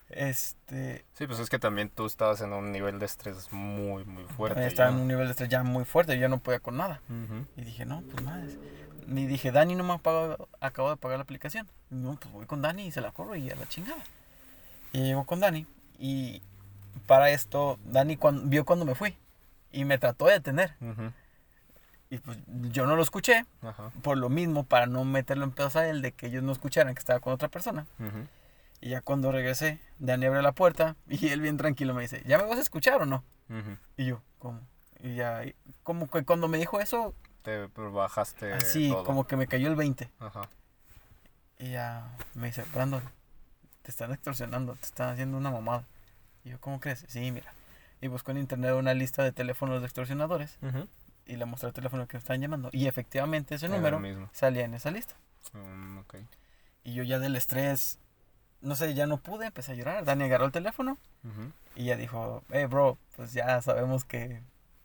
Este, 0.09 1.05
Sí, 1.13 1.25
pues 1.27 1.39
es 1.39 1.49
que 1.49 1.59
también 1.59 1.89
tú 1.89 2.05
estabas 2.05 2.41
en 2.41 2.53
un 2.53 2.71
nivel 2.71 2.99
de 2.99 3.05
estrés 3.05 3.51
muy, 3.51 4.03
muy 4.05 4.23
fuerte. 4.25 4.65
estaba 4.67 4.89
ya. 4.89 4.95
en 4.95 5.01
un 5.01 5.07
nivel 5.07 5.25
de 5.25 5.31
estrés 5.31 5.49
ya 5.49 5.63
muy 5.63 5.85
fuerte, 5.85 6.15
yo 6.15 6.21
ya 6.21 6.27
no 6.27 6.39
podía 6.39 6.59
con 6.59 6.77
nada. 6.77 7.01
Ujú. 7.09 7.45
Y 7.57 7.61
dije, 7.63 7.85
no, 7.85 8.01
pues 8.01 8.23
madres. 8.23 8.57
Y 9.07 9.25
dije, 9.25 9.51
Dani 9.51 9.75
no 9.75 9.83
me 9.83 9.93
ha 9.93 9.97
pagado, 9.97 10.47
acabo 10.61 10.89
de 10.89 10.97
pagar 10.97 11.17
la 11.17 11.23
aplicación. 11.23 11.67
No, 11.89 12.15
pues 12.19 12.31
voy 12.33 12.45
con 12.45 12.61
Dani 12.61 12.85
y 12.87 12.91
se 12.91 13.01
la 13.01 13.11
corro 13.11 13.35
y 13.35 13.49
a 13.49 13.55
la 13.55 13.67
chingada. 13.67 14.01
Y 14.93 15.01
llego 15.03 15.25
con 15.25 15.39
Dani. 15.39 15.65
Y 15.99 16.41
para 17.07 17.29
esto, 17.31 17.79
Dani 17.85 18.15
cuan- 18.17 18.49
vio 18.49 18.65
cuando 18.65 18.85
me 18.85 18.95
fui. 18.95 19.17
Y 19.71 19.85
me 19.85 19.97
trató 19.97 20.25
de 20.27 20.33
detener. 20.33 20.75
Ujú. 20.79 21.11
Y 22.11 22.19
pues 22.19 22.37
yo 22.71 22.85
no 22.85 22.95
lo 22.95 23.01
escuché. 23.01 23.45
Ajá. 23.63 23.89
Por 24.03 24.17
lo 24.17 24.29
mismo, 24.29 24.63
para 24.63 24.85
no 24.85 25.03
meterlo 25.03 25.43
en 25.45 25.51
pedos 25.51 25.75
a 25.75 25.89
él, 25.89 26.01
de 26.03 26.11
que 26.11 26.27
ellos 26.27 26.43
no 26.43 26.51
escucharan 26.51 26.93
que 26.93 26.99
estaba 26.99 27.19
con 27.19 27.33
otra 27.33 27.47
persona. 27.49 27.87
Y 28.83 28.89
ya 28.89 28.99
cuando 28.99 29.31
regresé, 29.31 29.79
Dani 29.99 30.25
abre 30.25 30.41
la 30.41 30.51
puerta. 30.51 30.97
Y 31.07 31.29
él 31.29 31.39
bien 31.39 31.55
tranquilo 31.55 31.93
me 31.93 32.01
dice, 32.01 32.21
¿ya 32.25 32.37
me 32.37 32.43
vas 32.43 32.57
a 32.57 32.61
escuchar 32.61 33.01
o 33.01 33.05
no? 33.05 33.23
Y 33.95 34.05
yo, 34.07 34.21
¿cómo? 34.39 34.59
Y 34.99 35.15
ya, 35.15 35.45
y 35.45 35.55
como 35.83 36.09
que 36.09 36.25
cuando 36.25 36.49
me 36.49 36.57
dijo 36.57 36.81
eso, 36.81 37.15
Te 37.43 37.67
bajaste 37.67 38.51
así, 38.51 38.89
todo. 38.89 39.05
como 39.05 39.25
que 39.25 39.37
me 39.37 39.47
cayó 39.47 39.69
el 39.69 39.77
20. 39.77 40.09
Ajá. 40.19 40.49
Y 41.59 41.71
ya 41.71 42.11
me 42.33 42.47
dice, 42.47 42.65
Brandon, 42.73 43.01
te 43.83 43.91
están 43.91 44.11
extorsionando, 44.11 44.75
te 44.75 44.85
están 44.85 45.09
haciendo 45.13 45.37
una 45.37 45.49
mamada. 45.49 45.85
Y 46.43 46.49
yo, 46.49 46.59
¿cómo 46.59 46.81
crees? 46.81 47.05
Sí, 47.07 47.31
mira. 47.31 47.53
Y 48.01 48.07
buscó 48.07 48.31
en 48.31 48.37
internet 48.39 48.73
una 48.73 48.93
lista 48.93 49.23
de 49.23 49.31
teléfonos 49.31 49.79
de 49.79 49.85
extorsionadores 49.85 50.57
Ujú. 50.61 50.89
y 51.25 51.37
le 51.37 51.45
mostré 51.45 51.69
el 51.69 51.73
teléfono 51.73 52.05
que 52.05 52.17
me 52.17 52.19
estaban 52.19 52.41
llamando. 52.41 52.67
Y 52.73 52.87
efectivamente 52.87 53.55
ese 53.55 53.69
número 53.69 54.01
salía 54.33 54.65
en 54.65 54.73
esa 54.73 54.91
lista. 54.91 55.15
Ok. 56.01 56.15
Y 56.83 56.95
yo 56.95 57.03
ya 57.03 57.19
del 57.19 57.37
estrés, 57.37 57.97
no 58.63 58.75
sé, 58.75 58.93
ya 58.95 59.05
no 59.05 59.17
pude, 59.17 59.45
empecé 59.47 59.73
a 59.73 59.75
llorar. 59.75 60.03
Dani 60.05 60.23
agarró 60.23 60.45
el 60.45 60.51
teléfono 60.51 60.97
y 61.75 61.85
ya 61.85 61.95
dijo, 61.95 62.43
hey 62.51 62.65
bro, 62.65 62.97
pues 63.15 63.33
ya 63.33 63.61
sabemos 63.61 64.03
que 64.05 64.41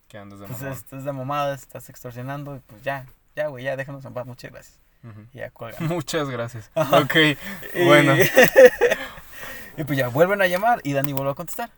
¿Qué 0.07 0.17
andas 0.17 0.39
de 0.39 0.47
pues, 0.47 0.59
mamón? 0.61 0.77
esto 0.77 0.97
es 0.97 1.03
de 1.03 1.11
mamadas, 1.13 1.61
estás 1.61 1.89
extorsionando 1.89 2.55
y 2.55 2.59
pues 2.59 2.83
ya, 2.83 3.05
ya 3.35 3.47
güey, 3.47 3.63
ya 3.63 3.75
déjanos 3.75 4.03
en 4.05 4.13
paz, 4.13 4.25
muchas 4.25 4.51
gracias. 4.51 4.79
Y 5.33 5.37
ya 5.37 5.49
cuelga. 5.51 5.77
Muchas 5.81 6.29
gracias. 6.29 6.71
Ok. 6.75 7.15
Y- 7.73 7.85
Bueno. 7.85 8.15
y 9.77 9.83
pues 9.85 9.97
ya 9.97 10.09
vuelven 10.09 10.41
a 10.41 10.47
llamar 10.47 10.81
y 10.83 10.93
Dani 10.93 11.13
vuelve 11.13 11.31
a 11.31 11.35
contestar. 11.35 11.69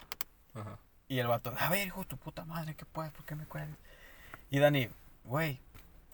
Ajá. 0.56 0.78
Y 1.08 1.20
el 1.20 1.28
vato, 1.28 1.54
a 1.60 1.70
ver, 1.70 1.86
hijo 1.86 2.04
tu 2.06 2.18
puta 2.18 2.46
madre, 2.46 2.74
¿qué 2.76 2.86
puedes? 2.86 3.12
¿Por 3.12 3.26
qué 3.26 3.36
me 3.36 3.46
cuelgas? 3.46 3.78
Y 4.50 4.60
Dani, 4.60 4.90
güey, 5.26 5.60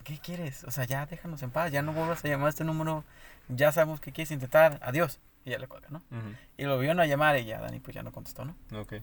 ¿qué 0.03 0.17
quieres? 0.19 0.63
O 0.63 0.71
sea, 0.71 0.83
ya 0.85 1.05
déjanos 1.05 1.41
en 1.43 1.51
paz, 1.51 1.71
ya 1.71 1.81
no 1.81 1.93
vuelvas 1.93 2.25
a 2.25 2.27
llamar 2.27 2.47
a 2.47 2.49
este 2.49 2.63
número, 2.63 3.03
ya 3.47 3.71
sabemos 3.71 3.99
que 4.01 4.11
quieres 4.11 4.31
intentar, 4.31 4.79
adiós. 4.81 5.19
Y 5.47 5.51
ya 5.51 5.59
le 5.59 5.67
cuelga, 5.69 5.87
¿no? 5.89 6.01
Y 6.57 6.63
lo 6.65 6.77
vieron 6.77 6.99
a 6.99 7.05
llamar 7.05 7.37
y 7.39 7.45
ya 7.45 7.61
Dani 7.61 7.79
pues 7.79 7.95
ya 7.95 8.03
no 8.03 8.11
contestó, 8.11 8.43
¿no? 8.43 8.53
Ok. 8.77 8.95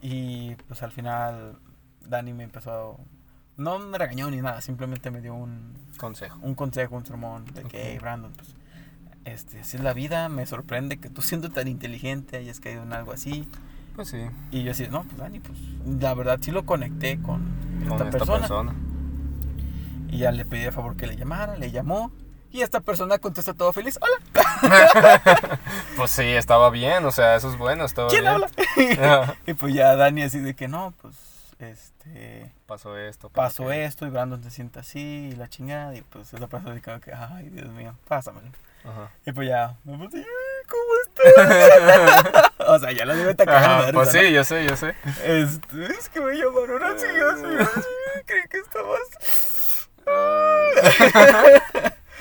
Y 0.00 0.54
pues 0.68 0.84
al 0.84 0.92
final 0.92 1.58
Dani 2.06 2.32
me 2.32 2.44
empezó, 2.44 3.00
no 3.56 3.80
me 3.80 3.98
regañó 3.98 4.30
ni 4.30 4.40
nada, 4.40 4.60
simplemente 4.60 5.10
me 5.10 5.20
dio 5.20 5.34
un, 5.34 5.74
Consejo. 5.98 6.38
un 6.42 6.54
consejo, 6.54 6.94
un 6.94 7.04
sermón 7.04 7.44
de 7.46 7.64
que, 7.64 7.90
hey, 7.90 7.98
Brandon, 8.00 8.32
pues, 8.34 8.54
este, 9.24 9.58
así 9.62 9.76
es 9.78 9.82
la 9.82 9.94
vida, 9.94 10.28
me 10.28 10.46
sorprende 10.46 10.98
que 10.98 11.10
tú 11.10 11.22
siendo 11.22 11.50
tan 11.50 11.66
inteligente 11.66 12.36
hayas 12.36 12.60
caído 12.60 12.84
en 12.84 12.92
algo 12.92 13.10
así. 13.12 13.48
Pues 13.96 14.06
sí. 14.10 14.26
Y 14.52 14.62
yo 14.62 14.70
así, 14.70 14.86
no, 14.88 15.02
pues 15.02 15.16
Dani, 15.16 15.40
pues, 15.40 15.58
la 16.00 16.14
verdad 16.14 16.38
sí 16.40 16.52
lo 16.52 16.64
conecté 16.66 17.20
con, 17.20 17.42
Con 17.80 17.82
esta, 17.82 17.94
esta 18.04 18.10
persona. 18.10 18.38
persona. 18.40 18.74
Y 20.08 20.18
ya 20.18 20.30
le 20.30 20.44
pedí 20.44 20.62
de 20.62 20.70
favor 20.70 20.96
que 20.96 21.08
le 21.08 21.16
llamara, 21.16 21.56
le 21.56 21.72
llamó. 21.72 22.12
Y 22.52 22.60
esta 22.62 22.80
persona 22.80 23.18
contesta 23.18 23.52
todo 23.52 23.72
feliz, 23.72 23.98
hola, 24.00 24.16
Pues 25.96 26.10
sí, 26.10 26.22
estaba 26.24 26.70
bien. 26.70 27.04
O 27.06 27.12
sea, 27.12 27.36
eso 27.36 27.50
es 27.50 27.56
bueno. 27.58 27.84
Estaba 27.84 28.08
¿quién 28.08 28.22
bien. 28.22 28.34
habla? 28.34 29.36
Y 29.46 29.54
pues 29.54 29.74
ya 29.74 29.96
Dani 29.96 30.22
así 30.22 30.38
de 30.40 30.54
que 30.54 30.68
no, 30.68 30.92
pues, 31.00 31.14
este, 31.58 32.52
Pasó 32.66 32.98
esto. 32.98 33.30
pasó 33.30 33.64
aquello. 33.68 33.84
esto 33.86 34.06
y 34.06 34.10
Brandon 34.10 34.42
se 34.42 34.50
sienta 34.50 34.80
así 34.80 35.30
y 35.32 35.36
la 35.36 35.48
chingada. 35.48 35.94
Y 35.94 36.02
pues 36.02 36.32
esa 36.34 36.46
persona 36.48 36.74
dice 36.74 36.84
como 36.84 37.00
que, 37.00 37.12
ay, 37.14 37.48
Dios 37.48 37.68
mío, 37.68 37.94
pásamelo. 38.08 38.48
Ajá. 38.84 39.10
Y 39.24 39.32
pues 39.32 39.48
ya, 39.48 39.74
me 39.84 39.96
puse, 39.98 40.18
"Ay, 40.18 40.24
¿cómo 40.68 40.92
estás? 41.06 42.52
o 42.68 42.78
sea, 42.78 42.92
ya 42.92 43.04
la 43.04 43.14
debe 43.14 43.34
de 43.34 43.92
Pues 43.92 44.12
sí, 44.12 44.32
yo 44.32 44.44
sé, 44.44 44.64
yo 44.64 44.76
sé. 44.76 44.94
¿no? 45.04 45.12
Este, 45.24 45.86
es 45.86 46.08
que 46.08 46.20
me 46.20 46.34
llamaron 46.34 46.82
así, 46.84 47.06
así, 47.06 47.46
así. 47.58 47.88
Creí 48.26 48.42
que 48.48 48.58
estabas. 48.58 49.88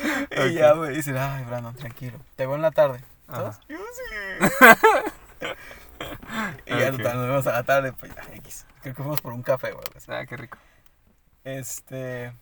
y 0.50 0.54
ya 0.54 0.76
me 0.76 0.90
dicen, 0.90 1.18
ay, 1.18 1.44
Brandon, 1.46 1.76
tranquilo. 1.76 2.20
Te 2.36 2.46
veo 2.46 2.56
en 2.56 2.62
la 2.62 2.72
tarde. 2.72 3.04
Ajá. 3.28 3.60
Yo 3.68 3.78
sí. 3.78 4.46
y 6.66 6.78
ya 6.80 6.92
total, 6.92 7.18
nos 7.18 7.28
vemos 7.28 7.48
a 7.48 7.52
la 7.54 7.64
tarde, 7.64 7.94
pues 7.94 8.14
ya, 8.14 8.24
X. 8.36 8.66
Creo 8.82 8.96
que 8.96 9.02
fuimos 9.02 9.22
por 9.22 9.34
un 9.34 9.44
café 9.44 9.72
o 9.72 9.80
algo 9.80 9.92
así. 9.96 10.12
Ah, 10.12 10.26
qué 10.26 10.38
rico. 10.38 10.58
Este, 11.44 12.34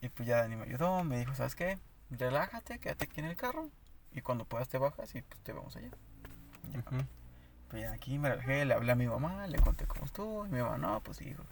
y 0.00 0.08
pues 0.08 0.28
ya 0.28 0.38
Dani 0.38 0.56
me 0.56 0.64
ayudó, 0.64 1.04
me 1.04 1.18
dijo, 1.18 1.34
¿sabes 1.34 1.54
qué? 1.54 1.78
Relájate, 2.10 2.78
quédate 2.78 3.04
aquí 3.04 3.20
en 3.20 3.26
el 3.26 3.36
carro 3.36 3.68
y 4.12 4.20
cuando 4.20 4.44
puedas 4.44 4.68
te 4.68 4.78
bajas 4.78 5.14
y 5.14 5.22
pues 5.22 5.40
te 5.42 5.52
vamos 5.52 5.74
allá. 5.76 5.90
Ya, 6.70 6.78
Ujú. 6.80 7.04
Pues 7.68 7.82
ya 7.82 7.92
aquí 7.92 8.18
me 8.18 8.28
relajé, 8.28 8.64
le 8.64 8.74
hablé 8.74 8.92
a 8.92 8.96
mi 8.96 9.06
mamá, 9.06 9.46
le 9.46 9.58
conté 9.58 9.86
cómo 9.86 10.04
estuvo 10.04 10.46
y 10.46 10.50
mi 10.50 10.60
mamá, 10.60 10.76
no, 10.78 11.00
pues 11.00 11.20
hijo, 11.22 11.42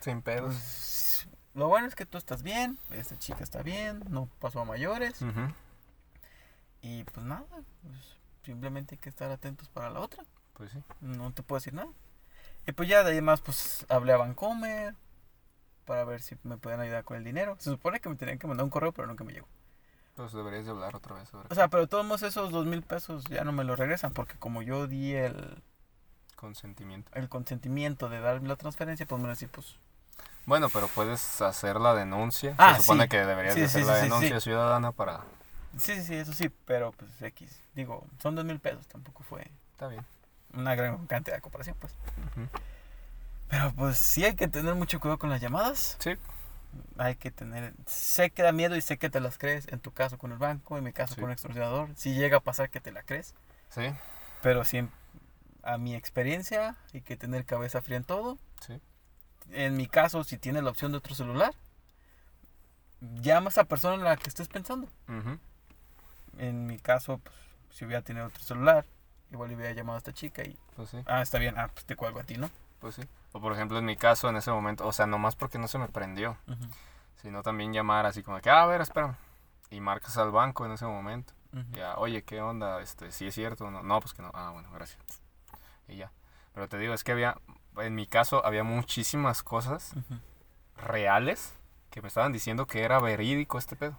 Sin 0.00 0.22
pedos. 0.22 0.54
pues 0.54 1.28
lo 1.58 1.68
bueno 1.68 1.86
es 1.88 1.94
que 1.94 2.06
tú 2.06 2.16
estás 2.18 2.42
bien, 2.42 2.78
esta 2.90 3.18
chica 3.18 3.42
está 3.42 3.62
bien, 3.62 4.02
no 4.08 4.28
pasó 4.38 4.60
a 4.60 4.64
mayores 4.64 5.20
Ujú. 5.20 5.52
y 6.82 7.04
pues 7.04 7.26
nada, 7.26 7.44
pues, 7.50 8.16
simplemente 8.44 8.94
hay 8.94 8.98
que 8.98 9.08
estar 9.08 9.30
atentos 9.30 9.68
para 9.68 9.90
la 9.90 10.00
otra, 10.00 10.24
Pues 10.54 10.70
sí. 10.70 10.78
no 11.00 11.32
te 11.32 11.42
puedo 11.42 11.58
decir 11.58 11.74
nada. 11.74 11.90
Y 12.66 12.72
pues 12.72 12.88
ya 12.88 13.02
de 13.02 13.12
ahí 13.12 13.20
más 13.22 13.40
pues 13.40 13.84
hablé 13.88 14.12
a 14.12 14.16
Vancomer 14.18 14.94
para 15.84 16.04
ver 16.04 16.20
si 16.20 16.36
me 16.44 16.58
pueden 16.58 16.80
ayudar 16.80 17.02
con 17.04 17.16
el 17.16 17.24
dinero. 17.24 17.56
Se 17.58 17.70
supone 17.70 17.98
que 18.00 18.08
me 18.08 18.14
tenían 18.16 18.38
que 18.38 18.46
mandar 18.46 18.64
un 18.64 18.70
correo, 18.70 18.92
pero 18.92 19.08
nunca 19.08 19.24
me 19.24 19.32
llegó. 19.32 19.48
Pues 20.16 20.32
deberías 20.32 20.64
de 20.64 20.70
hablar 20.72 20.94
otra 20.96 21.14
vez 21.14 21.28
sobre 21.28 21.48
O 21.50 21.54
sea, 21.54 21.68
pero 21.68 21.86
todos 21.86 22.04
modos 22.04 22.22
esos 22.24 22.50
dos 22.50 22.66
mil 22.66 22.82
pesos 22.82 23.24
ya 23.26 23.42
no 23.44 23.52
me 23.52 23.64
los 23.64 23.78
regresan 23.78 24.12
porque 24.12 24.36
como 24.38 24.62
yo 24.62 24.86
di 24.86 25.14
el, 25.14 25.62
consentimiento. 26.36 27.10
el 27.14 27.28
consentimiento 27.28 28.08
de 28.08 28.20
dar 28.20 28.42
la 28.42 28.56
transferencia, 28.56 29.06
pues 29.06 29.18
me 29.18 29.22
van 29.24 29.30
a 29.30 29.34
decir, 29.34 29.48
pues... 29.50 29.76
Bueno, 30.46 30.68
pero 30.70 30.88
puedes 30.88 31.40
hacer 31.42 31.76
la 31.80 31.94
denuncia. 31.94 32.54
Ah, 32.58 32.74
Se 32.76 32.80
supone 32.82 33.04
sí. 33.04 33.08
que 33.10 33.18
deberías 33.24 33.54
Sí, 33.54 33.60
de 33.60 33.68
sí, 33.68 33.78
hacer 33.78 33.82
sí, 33.82 33.88
la 33.88 33.96
denuncia 33.96 34.40
ciudadana 34.40 34.92
para... 34.92 35.20
Sí, 35.78 35.94
sí, 35.96 36.02
sí, 36.04 36.14
eso 36.14 36.32
sí, 36.32 36.48
pero 36.64 36.92
pues 36.92 37.10
X. 37.20 37.60
Digo, 37.74 38.06
son 38.22 38.34
dos 38.34 38.44
mil 38.44 38.58
pesos, 38.58 38.86
tampoco 38.86 39.22
fue 39.22 39.50
Está 39.72 39.88
bien. 39.88 40.04
una 40.54 40.74
gran 40.74 41.06
cantidad 41.06 41.36
de 41.36 41.42
comparación, 41.42 41.76
pues. 41.78 41.94
Pero 43.48 43.72
pues 43.74 43.98
sí 43.98 44.24
hay 44.24 44.34
que 44.34 44.48
tener 44.48 44.74
mucho 44.74 45.00
cuidado 45.00 45.18
con 45.18 45.30
las 45.30 45.40
llamadas. 45.40 45.96
Sí. 46.00 46.12
Hay 46.98 47.16
que 47.16 47.30
tener... 47.30 47.72
Sé 47.86 48.30
que 48.30 48.42
da 48.42 48.52
miedo 48.52 48.76
y 48.76 48.80
sé 48.82 48.98
que 48.98 49.08
te 49.10 49.20
las 49.20 49.38
crees. 49.38 49.68
En 49.68 49.80
tu 49.80 49.92
caso 49.92 50.18
con 50.18 50.32
el 50.32 50.38
banco, 50.38 50.76
en 50.78 50.84
mi 50.84 50.92
caso 50.92 51.14
con 51.14 51.24
un 51.24 51.30
extorsionador. 51.32 51.90
Si 51.96 52.14
llega 52.14 52.38
a 52.38 52.40
pasar 52.40 52.70
que 52.70 52.80
te 52.80 52.92
la 52.92 53.02
crees. 53.02 53.34
Sí, 53.70 53.82
Pero 54.42 54.64
sí, 54.64 54.86
a 55.62 55.78
mi 55.78 55.94
experiencia, 55.94 56.76
hay 56.94 57.00
que 57.02 57.16
tener 57.16 57.44
cabeza 57.44 57.82
fría 57.82 57.98
en 57.98 58.04
todo. 58.04 58.38
sí. 58.66 58.80
En 59.52 59.76
mi 59.76 59.86
caso, 59.86 60.24
si 60.24 60.38
tienes 60.38 60.62
la 60.62 60.70
opción 60.70 60.92
de 60.92 60.98
otro 60.98 61.14
celular, 61.14 61.54
llama 63.00 63.46
a 63.46 63.50
esa 63.50 63.64
persona 63.64 63.94
en 63.94 64.04
la 64.04 64.16
que 64.16 64.28
estés 64.28 64.48
pensando. 64.48 64.88
En 66.36 66.66
mi 66.66 66.78
caso, 66.78 67.18
pues, 67.18 67.34
si 67.70 67.84
hubiera 67.84 68.02
tenido 68.02 68.26
otro 68.26 68.42
celular, 68.42 68.84
igual 69.30 69.52
hubiera 69.52 69.72
llamado 69.72 69.96
a 69.96 69.98
esta 69.98 70.12
chica 70.12 70.42
y, 70.42 70.56
Pues 70.76 70.90
sí, 70.90 70.98
ah, 71.06 71.22
está 71.22 71.38
bien, 71.38 71.58
ah, 71.58 71.68
pues 71.72 71.84
te 71.86 71.96
cuelgo 71.96 72.20
a 72.20 72.24
ti, 72.24 72.36
¿no? 72.36 72.50
pues 72.80 72.94
sí. 72.94 73.02
O 73.32 73.40
por 73.40 73.52
ejemplo, 73.52 73.78
en 73.78 73.84
mi 73.84 73.96
caso, 73.96 74.28
en 74.28 74.36
ese 74.36 74.50
momento, 74.50 74.86
o 74.86 74.92
sea, 74.92 75.06
nomás 75.06 75.34
porque 75.36 75.58
no 75.58 75.66
se 75.68 75.78
me 75.78 75.88
prendió, 75.88 76.36
sino 77.20 77.42
también 77.42 77.72
llamar 77.72 78.06
así 78.06 78.22
como 78.22 78.40
que, 78.40 78.50
ah, 78.50 78.62
a 78.62 78.66
ver, 78.66 78.80
espérame. 78.80 79.16
Y 79.70 79.80
marcas 79.80 80.16
al 80.16 80.30
banco 80.30 80.64
en 80.64 80.72
ese 80.72 80.86
momento. 80.86 81.32
Ya, 81.72 81.96
oye, 81.96 82.22
¿qué 82.22 82.40
onda? 82.40 82.80
Este, 82.80 83.10
¿sí 83.10 83.26
es 83.26 83.34
cierto 83.34 83.64
o 83.66 83.70
no? 83.70 83.82
No, 83.82 84.00
pues 84.00 84.14
que 84.14 84.22
no. 84.22 84.30
Ah, 84.32 84.50
bueno, 84.52 84.70
gracias. 84.72 84.98
Y 85.88 85.96
ya. 85.96 86.12
Pero 86.54 86.68
te 86.68 86.78
digo, 86.78 86.94
es 86.94 87.02
que 87.04 87.12
había, 87.12 87.36
en 87.80 87.94
mi 87.94 88.06
caso, 88.06 88.44
había 88.44 88.64
muchísimas 88.64 89.42
cosas 89.42 89.94
reales 90.76 91.54
que 91.90 92.02
me 92.02 92.08
estaban 92.08 92.32
diciendo 92.32 92.66
que 92.66 92.82
era 92.82 93.00
verídico 93.00 93.58
este 93.58 93.76
pedo. 93.76 93.96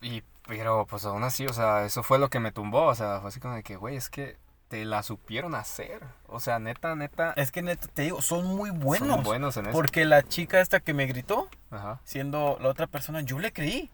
Y, 0.00 0.22
pero 0.46 0.86
pues 0.86 1.04
aún 1.04 1.22
así, 1.24 1.46
o 1.46 1.52
sea, 1.52 1.84
eso 1.84 2.02
fue 2.02 2.18
lo 2.18 2.28
que 2.28 2.40
me 2.40 2.52
tumbó. 2.52 2.86
O 2.86 2.94
sea, 2.94 3.20
fue 3.20 3.28
así 3.28 3.40
como 3.40 3.54
de 3.54 3.62
que, 3.62 3.76
güey, 3.76 3.96
es 3.96 4.10
que 4.10 4.36
te 4.68 4.84
la 4.84 5.02
supieron 5.02 5.54
hacer. 5.54 6.02
O 6.26 6.40
sea, 6.40 6.58
neta, 6.58 6.94
neta. 6.96 7.32
Es 7.36 7.52
que 7.52 7.62
neta, 7.62 7.86
te 7.88 8.02
digo, 8.02 8.22
son 8.22 8.46
muy 8.46 8.70
buenos. 8.70 9.08
Son 9.08 9.22
buenos 9.22 9.56
en 9.56 9.66
eso. 9.66 9.72
Porque 9.72 10.04
la 10.04 10.22
chica 10.26 10.60
esta 10.60 10.80
que 10.80 10.94
me 10.94 11.06
gritó, 11.06 11.48
Ajá. 11.70 12.00
siendo 12.04 12.58
la 12.60 12.68
otra 12.68 12.86
persona, 12.86 13.20
yo 13.20 13.38
le 13.38 13.52
creí 13.52 13.90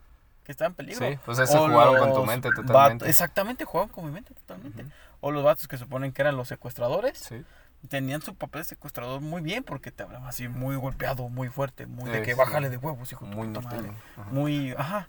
que 0.49 0.53
estaba 0.53 0.69
en 0.69 0.75
peligro. 0.75 1.07
Sí, 1.07 1.19
pues 1.27 1.39
eso 1.39 1.63
O 1.63 1.69
jugaron 1.69 1.99
con 1.99 2.15
tu 2.15 2.25
mente 2.25 2.51
totalmente. 2.51 3.07
exactamente, 3.07 3.67
jugaban 3.67 3.91
con 3.91 4.07
mi 4.07 4.11
mente 4.11 4.33
totalmente. 4.33 4.87
O 5.21 5.31
los 5.31 5.45
vatos 5.45 5.69
que 5.69 5.77
suponen 5.77 6.11
que 6.13 6.23
eran 6.23 6.39
los 6.39 6.49
secuestradores, 6.49 7.19
Sí. 7.19 7.45
tenían 7.91 8.23
su 8.23 8.35
papel 8.35 8.63
de 8.63 8.65
secuestrador 8.65 9.21
muy 9.21 9.43
bien 9.43 9.63
porque 9.63 9.91
te 9.93 10.05
hablaban 10.05 10.27
así 10.27 10.49
muy 10.49 10.75
golpeado, 10.77 11.29
muy 11.29 11.51
fuerte, 11.51 11.85
muy 11.87 12.11
de 12.11 12.21
Eh, 12.21 12.23
que 12.23 12.33
sí. 12.33 12.39
bájale 12.39 12.71
de 12.71 12.79
huevos, 12.79 13.13
hijo 13.13 13.27
Muy 13.27 13.49
puta 13.49 13.61
madre. 13.61 13.93
Ajá. 14.17 14.31
Muy, 14.31 14.73
ajá. 14.79 15.09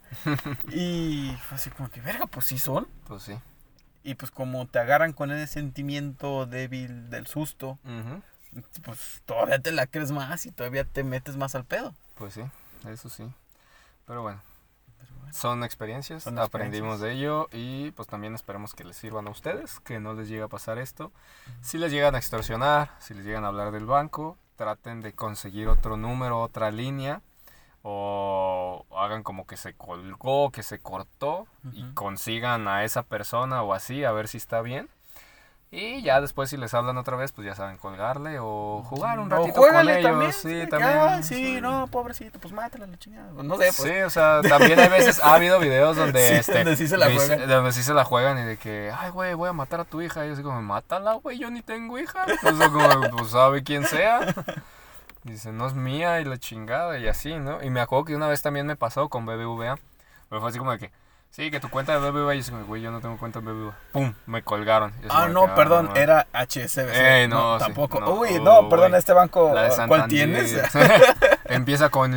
y 0.73 1.33
fue 1.47 1.55
así 1.55 1.69
como 1.69 1.89
que, 1.89 2.01
verga, 2.01 2.25
pues 2.27 2.45
sí 2.45 2.57
son. 2.59 2.85
Pues 3.07 3.23
sí. 3.23 3.39
Y 4.03 4.15
pues 4.15 4.31
como 4.31 4.67
te 4.67 4.79
agarran 4.79 5.13
con 5.13 5.31
ese 5.31 5.47
sentimiento 5.47 6.45
débil 6.47 7.09
del 7.09 7.27
susto, 7.27 7.79
pues 8.83 9.21
todavía 9.25 9.59
te 9.59 9.71
la 9.71 9.87
crees 9.87 10.11
más 10.11 10.45
y 10.45 10.51
todavía 10.51 10.83
te 10.83 11.05
metes 11.05 11.37
más 11.37 11.55
al 11.55 11.63
pedo. 11.63 11.93
Pues 12.15 12.33
sí, 12.33 12.41
eso 12.89 13.07
sí. 13.09 13.23
Pero 14.05 14.21
bueno. 14.21 14.41
Son 15.31 15.63
experiencias, 15.63 16.23
Son 16.23 16.39
aprendimos 16.39 16.99
de 16.99 17.13
ello 17.13 17.47
y 17.51 17.91
pues 17.91 18.07
también 18.07 18.35
esperemos 18.35 18.73
que 18.73 18.83
les 18.83 18.97
sirvan 18.97 19.27
a 19.27 19.31
ustedes, 19.31 19.79
que 19.81 19.99
no 19.99 20.13
les 20.13 20.29
llegue 20.29 20.43
a 20.43 20.47
pasar 20.47 20.77
esto. 20.77 21.11
Si 21.61 21.77
les 21.77 21.91
llegan 21.91 22.15
a 22.15 22.17
extorsionar, 22.17 22.91
si 22.99 23.13
les 23.13 23.25
llegan 23.25 23.45
a 23.45 23.47
hablar 23.47 23.71
del 23.71 23.85
banco, 23.85 24.37
traten 24.55 25.01
de 25.01 25.13
conseguir 25.13 25.67
otro 25.67 25.97
número, 25.97 26.41
otra 26.41 26.71
línea 26.71 27.21
o 27.81 28.85
hagan 28.95 29.23
como 29.23 29.47
que 29.47 29.55
se 29.55 29.73
colgó, 29.73 30.51
que 30.51 30.63
se 30.63 30.79
cortó 30.79 31.47
y 31.71 31.83
consigan 31.93 32.67
a 32.67 32.83
esa 32.83 33.03
persona 33.03 33.63
o 33.63 33.73
así 33.73 34.03
a 34.03 34.11
ver 34.11 34.27
si 34.27 34.37
está 34.37 34.61
bien. 34.61 34.89
Y 35.71 36.01
ya 36.01 36.19
después 36.19 36.49
si 36.49 36.57
les 36.57 36.73
hablan 36.73 36.97
otra 36.97 37.15
vez, 37.15 37.31
pues 37.31 37.45
ya 37.45 37.53
saben 37.53 37.77
colgarle 37.77 38.39
o 38.41 38.81
jugar 38.89 39.19
un 39.19 39.29
ratito 39.29 39.61
con 39.61 39.87
ellos. 39.87 40.01
también. 40.03 40.33
sí, 40.33 40.67
también. 40.67 40.97
"Ay, 40.97 41.21
sí, 41.21 41.61
no, 41.61 41.85
pobrecito, 41.87 42.39
pues 42.39 42.51
mátala 42.53 42.87
la 42.87 42.97
chingada. 42.97 43.31
No 43.33 43.55
sé, 43.55 43.65
pues. 43.65 43.75
Sí, 43.75 43.99
o 43.99 44.09
sea, 44.09 44.41
también 44.41 44.79
hay 44.79 44.89
veces, 44.89 45.23
ha 45.23 45.35
habido 45.35 45.59
videos 45.59 45.95
donde, 45.95 46.27
Sí, 46.27 46.33
este, 46.35 46.53
donde 46.57 46.75
sí 46.75 46.87
se 46.87 46.97
la 46.97 47.05
juegan. 47.13 47.47
donde 47.47 47.71
sí 47.71 47.83
se 47.83 47.93
la 47.93 48.03
juegan 48.03 48.39
y 48.39 48.43
de 48.45 48.57
que, 48.57 48.91
ay, 48.97 49.11
güey, 49.11 49.35
voy 49.35 49.47
a 49.49 49.53
matar 49.53 49.81
a 49.81 49.85
tu 49.85 50.01
hija. 50.01 50.25
Y 50.25 50.29
yo 50.29 50.33
así 50.33 50.41
como, 50.41 50.59
mátala, 50.63 51.13
güey, 51.13 51.37
yo 51.37 51.51
ni 51.51 51.61
tengo 51.61 51.99
hija. 51.99 52.25
Sea, 52.41 52.69
como, 52.71 53.17
pues 53.17 53.29
sabe 53.29 53.61
quién 53.63 53.85
sea. 53.85 54.21
Y 55.25 55.31
dice, 55.33 55.51
no 55.51 55.67
es 55.67 55.75
mía 55.75 56.19
y 56.19 56.25
la 56.25 56.37
chingada 56.39 56.97
y 56.97 57.07
así, 57.07 57.35
¿no? 57.37 57.61
Y 57.61 57.69
me 57.69 57.81
acuerdo 57.81 58.05
que 58.05 58.15
una 58.15 58.27
vez 58.27 58.41
también 58.41 58.65
me 58.65 58.75
pasó 58.75 59.07
con 59.09 59.27
BBVA. 59.27 59.77
Pero 60.29 60.41
fue 60.41 60.49
así 60.49 60.57
como 60.57 60.71
de 60.71 60.79
que, 60.79 60.91
sí, 61.29 61.51
que 61.51 61.59
tu 61.59 61.69
cuenta 61.69 61.99
de 61.99 62.09
BBVA. 62.11 62.35
Yo 62.35 62.51
como, 62.51 62.65
güey, 62.65 62.81
yo 62.81 62.91
no 62.91 62.99
tengo 63.01 63.17
cuenta 63.17 63.39
de 63.39 63.51
BBVA. 63.51 63.75
Pum, 63.91 64.13
me 64.25 64.41
colgaron. 64.43 64.93
Yo 65.01 65.09
Ah, 65.11 65.27
como 65.27 65.47
no, 65.47 65.55
perdón, 65.55 65.91
era 65.95 66.27
HSBC. 66.33 66.95
Ey, 66.95 67.27
no, 67.27 67.57
sí, 67.59 67.65
tampoco. 67.65 67.99
no, 67.99 68.11
Uy, 68.11 68.29
oh, 68.37 68.43
no, 68.43 68.69
perdón, 68.69 68.95
este 68.95 69.13
banco, 69.13 69.53
¿cuál 69.87 70.07
tienes? 70.07 70.55
Empieza 71.45 71.89
con 71.89 72.13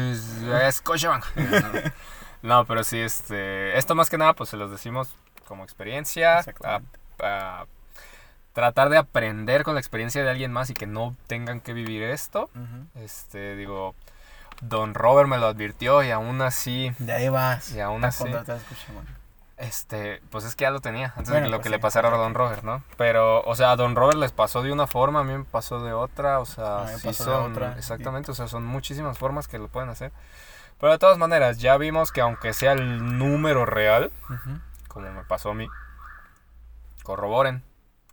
Scotiabank. 0.70 1.24
No, 2.42 2.64
pero 2.66 2.82
sí, 2.82 2.98
este, 2.98 3.78
esto 3.78 3.94
más 3.94 4.10
que 4.10 4.18
nada, 4.18 4.32
pues 4.34 4.50
se 4.50 4.56
los 4.56 4.68
decimos 4.68 5.14
como 5.46 5.62
experiencia. 5.62 6.40
A, 6.64 6.80
a 7.22 7.66
tratar 8.52 8.88
de 8.88 8.98
aprender 8.98 9.62
con 9.62 9.74
la 9.74 9.80
experiencia 9.80 10.24
de 10.24 10.28
alguien 10.30 10.52
más 10.52 10.68
y 10.68 10.74
que 10.74 10.88
no 10.88 11.16
tengan 11.28 11.60
que 11.60 11.72
vivir 11.72 12.02
esto. 12.02 12.50
Este, 12.96 13.54
digo, 13.54 13.94
Don 14.62 14.94
Robert 14.94 15.28
me 15.28 15.38
lo 15.38 15.46
advirtió 15.46 16.02
y 16.02 16.10
aún 16.10 16.40
así, 16.40 16.92
De 16.98 17.12
ahí 17.12 17.28
vas. 17.28 17.72
y 17.72 17.80
aún 17.80 18.04
así, 18.04 18.24
este, 19.56 20.22
pues 20.30 20.44
es 20.44 20.56
que 20.56 20.62
ya 20.62 20.70
lo 20.70 20.80
tenía 20.80 21.12
antes 21.16 21.30
Bueno, 21.30 21.44
de 21.46 21.50
lo 21.50 21.56
pues 21.58 21.64
que 21.64 21.68
sí. 21.68 21.74
le 21.74 21.78
pasara 21.78 22.08
a 22.08 22.16
Don 22.16 22.34
Robert, 22.34 22.62
¿no? 22.62 22.82
Pero, 22.96 23.42
o 23.42 23.54
sea, 23.54 23.72
a 23.72 23.76
Don 23.76 23.94
Robert 23.94 24.18
les 24.18 24.32
pasó 24.32 24.62
de 24.62 24.72
una 24.72 24.86
forma, 24.86 25.20
a 25.20 25.24
mí 25.24 25.36
me 25.36 25.44
pasó 25.44 25.82
de 25.82 25.92
otra, 25.92 26.38
o 26.40 26.46
sea, 26.46 26.86
sí 26.98 27.12
son, 27.12 27.52
otra, 27.52 27.74
exactamente, 27.76 28.30
o 28.30 28.34
sea, 28.34 28.48
son 28.48 28.64
muchísimas 28.64 29.18
formas 29.18 29.48
que 29.48 29.58
lo 29.58 29.68
pueden 29.68 29.90
hacer. 29.90 30.12
Pero 30.80 30.92
de 30.92 30.98
todas 30.98 31.18
maneras, 31.18 31.58
ya 31.58 31.76
vimos 31.76 32.10
que 32.10 32.20
aunque 32.20 32.52
sea 32.52 32.72
el 32.72 33.18
número 33.18 33.66
real, 33.66 34.10
como 34.88 35.10
me 35.10 35.22
pasó 35.24 35.50
a 35.50 35.54
mí, 35.54 35.68
corroboren, 37.02 37.62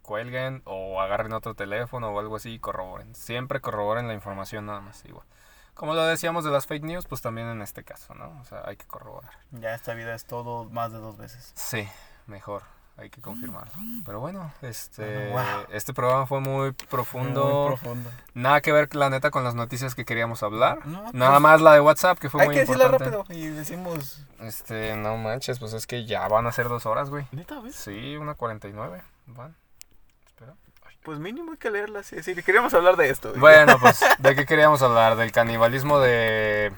cuelguen 0.01 0.61
o 0.65 1.01
agarren 1.01 1.33
otro 1.33 1.53
teléfono 1.53 2.09
o 2.09 2.19
algo 2.19 2.35
así 2.35 2.53
y 2.53 2.59
corroboren. 2.59 3.13
Siempre 3.15 3.59
corroboren 3.59 4.07
la 4.07 4.13
información 4.13 4.65
nada 4.65 4.81
más, 4.81 5.03
igual. 5.05 5.25
Como 5.73 5.93
lo 5.93 6.03
decíamos 6.05 6.43
de 6.43 6.51
las 6.51 6.65
fake 6.67 6.83
news, 6.83 7.05
pues 7.05 7.21
también 7.21 7.47
en 7.47 7.61
este 7.61 7.83
caso, 7.83 8.13
¿no? 8.13 8.37
O 8.41 8.45
sea, 8.45 8.63
hay 8.65 8.75
que 8.75 8.85
corroborar. 8.85 9.31
Ya 9.51 9.73
esta 9.75 9.93
vida 9.93 10.13
es 10.13 10.25
todo 10.25 10.65
más 10.65 10.91
de 10.91 10.97
dos 10.99 11.17
veces. 11.17 11.51
Sí, 11.55 11.87
mejor, 12.27 12.63
hay 12.97 13.09
que 13.09 13.21
confirmarlo. 13.21 13.71
Pero 14.05 14.19
bueno, 14.19 14.51
este, 14.61 15.31
Bueno, 15.31 15.57
wow. 15.59 15.65
este 15.71 15.93
programa 15.93 16.25
fue 16.25 16.41
muy 16.41 16.73
profundo. 16.73 17.45
Muy 17.69 17.77
profundo. 17.77 18.11
Nada 18.33 18.59
que 18.59 18.73
ver, 18.73 18.93
la 18.93 19.09
neta, 19.09 19.31
con 19.31 19.45
las 19.45 19.55
noticias 19.55 19.95
que 19.95 20.03
queríamos 20.03 20.43
hablar. 20.43 20.85
No, 20.85 21.11
Nada 21.13 21.31
pues, 21.31 21.41
más 21.41 21.61
la 21.61 21.73
de 21.73 21.79
WhatsApp, 21.79 22.19
que 22.19 22.29
fue 22.29 22.41
Hay 22.41 22.47
muy 22.47 22.55
que 22.55 22.61
decirla 22.61 22.85
importante. 22.85 23.17
rápido 23.17 23.39
y 23.39 23.47
decimos. 23.47 24.25
Este, 24.41 24.95
no 24.97 25.15
manches, 25.17 25.59
pues 25.59 25.71
es 25.73 25.87
que 25.87 26.05
ya 26.05 26.27
van 26.27 26.45
a 26.45 26.51
ser 26.51 26.67
dos 26.67 26.85
horas, 26.85 27.09
güey. 27.09 27.25
Neta, 27.31 27.59
¿ves? 27.61 27.75
Sí, 27.75 28.17
una 28.17 28.33
49. 28.33 29.01
Van. 29.27 29.55
Pues 31.09 31.17
mínimo 31.17 31.53
hay 31.53 31.57
que 31.57 31.71
leerla. 31.71 32.03
Sí, 32.03 32.21
sí, 32.21 32.35
queríamos 32.35 32.71
hablar 32.75 32.95
de 32.95 33.09
esto. 33.09 33.33
Bueno, 33.35 33.79
pues, 33.79 33.99
¿de 34.19 34.35
qué 34.35 34.45
queríamos 34.45 34.83
hablar? 34.83 35.15
¿Del 35.15 35.31
canibalismo 35.31 35.99
de 35.99 36.71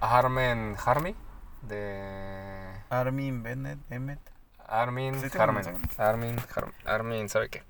Armen 0.00 0.76
Harmy? 0.86 1.16
De 1.62 2.70
Armin 2.88 3.42
Bennett, 3.42 3.80
Emmet. 3.90 4.20
Armin 4.64 5.20
Sí, 5.20 5.28
tengo 5.28 5.42
Harmen. 5.42 5.64
Armin 5.96 6.36
Harmen. 6.54 6.74
Armin, 6.84 7.28
¿sabe 7.28 7.48
qué? 7.48 7.64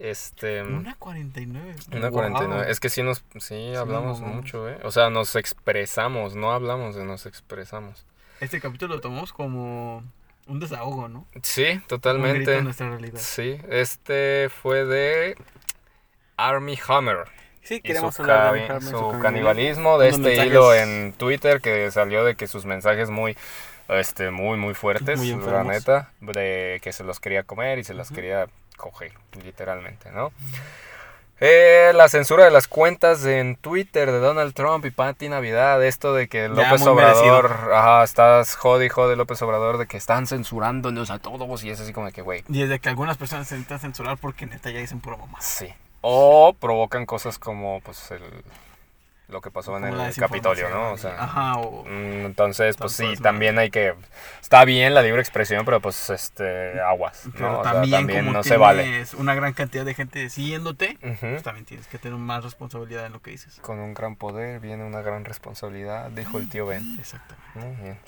Este... 0.00 0.64
Una 0.64 0.96
49. 0.96 1.76
Una 1.92 2.10
49. 2.10 2.68
Es 2.68 2.80
que 2.80 2.88
sí 2.88 3.04
nos 3.04 3.22
sí 3.38 3.76
hablamos 3.76 4.20
mucho, 4.20 4.68
¿eh? 4.68 4.80
O 4.82 4.90
sea, 4.90 5.08
nos 5.08 5.36
expresamos, 5.36 6.34
no 6.34 6.50
hablamos, 6.50 6.96
nos 6.96 7.26
expresamos. 7.26 8.04
Este 8.40 8.60
capítulo 8.60 8.96
lo 8.96 9.00
tomamos 9.00 9.32
como 9.32 10.02
un 10.46 10.60
desahogo, 10.60 11.08
¿no? 11.08 11.26
Sí, 11.42 11.62
Un 11.64 11.66
grito 11.74 11.88
totalmente. 11.88 12.62
nuestra 12.62 12.88
realidad. 12.88 13.18
Sí, 13.20 13.58
este 13.68 14.48
fue 14.50 14.84
de 14.84 15.36
Army 16.36 16.78
Hammer. 16.88 17.18
Sí, 17.62 17.80
queremos 17.80 18.14
su, 18.14 18.22
hablar 18.22 18.54
de 18.54 18.60
Harman, 18.62 18.80
su 18.82 19.18
canibalismo 19.20 19.98
de 19.98 20.08
este 20.10 20.20
mensajes- 20.22 20.46
hilo 20.46 20.72
en 20.74 21.12
Twitter 21.14 21.60
que 21.60 21.90
salió 21.90 22.24
de 22.24 22.36
que 22.36 22.46
sus 22.46 22.64
mensajes 22.64 23.10
muy 23.10 23.36
este 23.88 24.30
muy 24.30 24.56
muy 24.58 24.74
fuertes, 24.74 25.18
Muy 25.18 25.32
la 25.46 25.64
neta, 25.64 26.10
de 26.20 26.80
que 26.82 26.92
se 26.92 27.02
los 27.04 27.18
quería 27.20 27.42
comer 27.44 27.78
y 27.78 27.84
se 27.84 27.94
los 27.94 28.08
Ujú. 28.08 28.16
quería 28.16 28.46
coger, 28.76 29.12
literalmente, 29.44 30.10
¿no? 30.12 30.32
Eh, 31.38 31.92
la 31.94 32.08
censura 32.08 32.46
de 32.46 32.50
las 32.50 32.66
cuentas 32.66 33.26
en 33.26 33.56
Twitter 33.56 34.10
de 34.10 34.20
Donald 34.20 34.54
Trump 34.54 34.86
y 34.86 34.90
Patti 34.90 35.28
Navidad, 35.28 35.84
esto 35.84 36.14
de 36.14 36.28
que 36.28 36.48
López. 36.48 36.80
Obrador, 36.86 37.72
ajá, 37.74 38.04
estás 38.04 38.56
jode 38.56 38.86
y 38.86 38.88
jode 38.88 39.16
López 39.16 39.42
Obrador 39.42 39.76
de 39.76 39.86
que 39.86 39.98
están 39.98 40.26
censurándonos 40.26 41.10
a 41.10 41.18
todos 41.18 41.62
y 41.62 41.70
es 41.70 41.80
así 41.80 41.92
como 41.92 42.06
de 42.06 42.12
que, 42.12 42.22
güey, 42.22 42.42
Y 42.48 42.60
desde 42.60 42.78
que 42.78 42.88
algunas 42.88 43.18
personas 43.18 43.48
se 43.48 43.56
intentan 43.56 43.80
censurar 43.80 44.16
porque 44.16 44.46
neta 44.46 44.70
ya 44.70 44.80
dicen 44.80 45.00
pura 45.00 45.18
mamá. 45.18 45.38
Sí. 45.40 45.68
O 46.00 46.54
provocan 46.58 47.04
cosas 47.04 47.38
como, 47.38 47.80
pues, 47.80 48.10
el, 48.12 48.22
lo 49.28 49.40
que 49.40 49.50
pasó 49.50 49.76
en 49.76 49.84
el 49.84 50.14
Capitolio, 50.14 50.70
¿no? 50.70 50.92
O 50.92 50.96
sea, 50.96 51.16
Ajá, 51.22 51.54
o... 51.58 51.84
mm, 51.84 52.26
entonces, 52.26 52.76
pues 52.76 52.92
sí, 52.92 53.16
también 53.16 53.58
hay 53.58 53.70
que... 53.70 53.94
Está 54.40 54.64
bien 54.64 54.94
la 54.94 55.02
libre 55.02 55.20
expresión, 55.20 55.64
pero 55.64 55.80
pues, 55.80 56.10
este, 56.10 56.80
aguas, 56.80 57.24
Pero 57.32 57.50
¿no? 57.52 57.58
O 57.60 57.62
sea, 57.64 57.72
también, 57.72 58.08
como 58.08 58.32
no 58.32 58.42
se 58.44 58.56
vale. 58.56 58.84
tienes 58.84 59.14
una 59.14 59.34
gran 59.34 59.52
cantidad 59.52 59.84
de 59.84 59.94
gente 59.94 60.30
siguiéndote, 60.30 60.96
pues 61.20 61.42
también 61.42 61.66
tienes 61.66 61.88
que 61.88 61.98
tener 61.98 62.16
más 62.18 62.44
responsabilidad 62.44 63.06
en 63.06 63.12
lo 63.14 63.20
que 63.20 63.32
dices. 63.32 63.58
Con 63.60 63.80
un 63.80 63.94
gran 63.94 64.14
poder 64.16 64.60
viene 64.60 64.84
una 64.84 65.02
gran 65.02 65.24
responsabilidad, 65.24 66.10
dijo 66.10 66.38
el 66.38 66.48
tío 66.48 66.66
Ben. 66.66 66.96
Exactamente. 67.00 67.58
Muy 67.58 67.76
bien. 67.82 67.98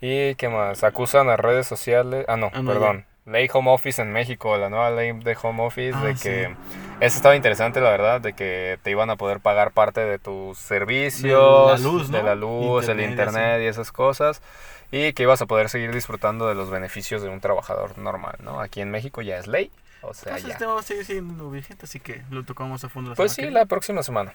¿Y 0.00 0.34
qué 0.34 0.48
más? 0.50 0.84
Acusan 0.84 1.30
a 1.30 1.36
redes 1.38 1.66
sociales. 1.66 2.26
Ah, 2.28 2.36
no, 2.36 2.50
Ah, 2.52 2.60
no, 2.60 2.70
perdón. 2.70 3.06
Ley 3.26 3.48
Home 3.52 3.70
Office 3.72 4.00
en 4.00 4.12
México, 4.12 4.56
la 4.56 4.68
nueva 4.70 4.90
ley 4.90 5.12
de 5.12 5.36
Home 5.42 5.64
Office, 5.64 5.92
Ah, 5.94 6.04
de 6.04 6.16
sí. 6.16 6.22
que. 6.22 6.54
Eso 7.00 7.16
estaba 7.16 7.36
interesante, 7.36 7.80
la 7.80 7.90
verdad, 7.90 8.20
de 8.20 8.32
que 8.32 8.78
te 8.82 8.90
iban 8.90 9.10
a 9.10 9.16
poder 9.16 9.40
pagar 9.40 9.72
parte 9.72 10.00
de 10.00 10.18
tus 10.18 10.56
servicios, 10.56 11.66
De 11.66 11.72
la 11.84 11.90
luz, 11.90 12.08
¿no? 12.10 12.16
de 12.18 12.22
la 12.22 12.34
luz, 12.34 12.88
el 12.88 13.00
Internet 13.00 13.08
y 13.08 13.10
internet 13.10 13.62
y 13.62 13.66
esas 13.66 13.92
cosas. 13.92 14.40
Y 14.92 15.12
que 15.12 15.24
ibas 15.24 15.42
a 15.42 15.46
poder 15.46 15.68
seguir 15.68 15.92
disfrutando 15.92 16.48
de 16.48 16.54
los 16.54 16.70
beneficios 16.70 17.20
de 17.20 17.28
un 17.28 17.40
trabajador 17.40 17.98
normal, 17.98 18.36
¿no? 18.42 18.60
Aquí 18.60 18.80
en 18.80 18.90
México 18.90 19.20
ya 19.20 19.36
es 19.36 19.46
ley. 19.48 19.70
O 20.08 20.14
sea, 20.14 20.32
Pues 20.32 20.44
ya. 20.44 20.52
este 20.52 20.66
va 20.66 20.78
a 20.78 20.82
seguir 20.82 21.04
siendo 21.04 21.50
vigente, 21.50 21.84
así 21.84 22.00
que 22.00 22.22
lo 22.30 22.44
tocamos 22.44 22.82
a 22.84 22.88
fondo 22.88 23.10
la 23.10 23.16
Pues 23.16 23.32
sí, 23.32 23.42
que 23.42 23.50
la 23.50 23.66
próxima 23.66 24.02
semana. 24.02 24.32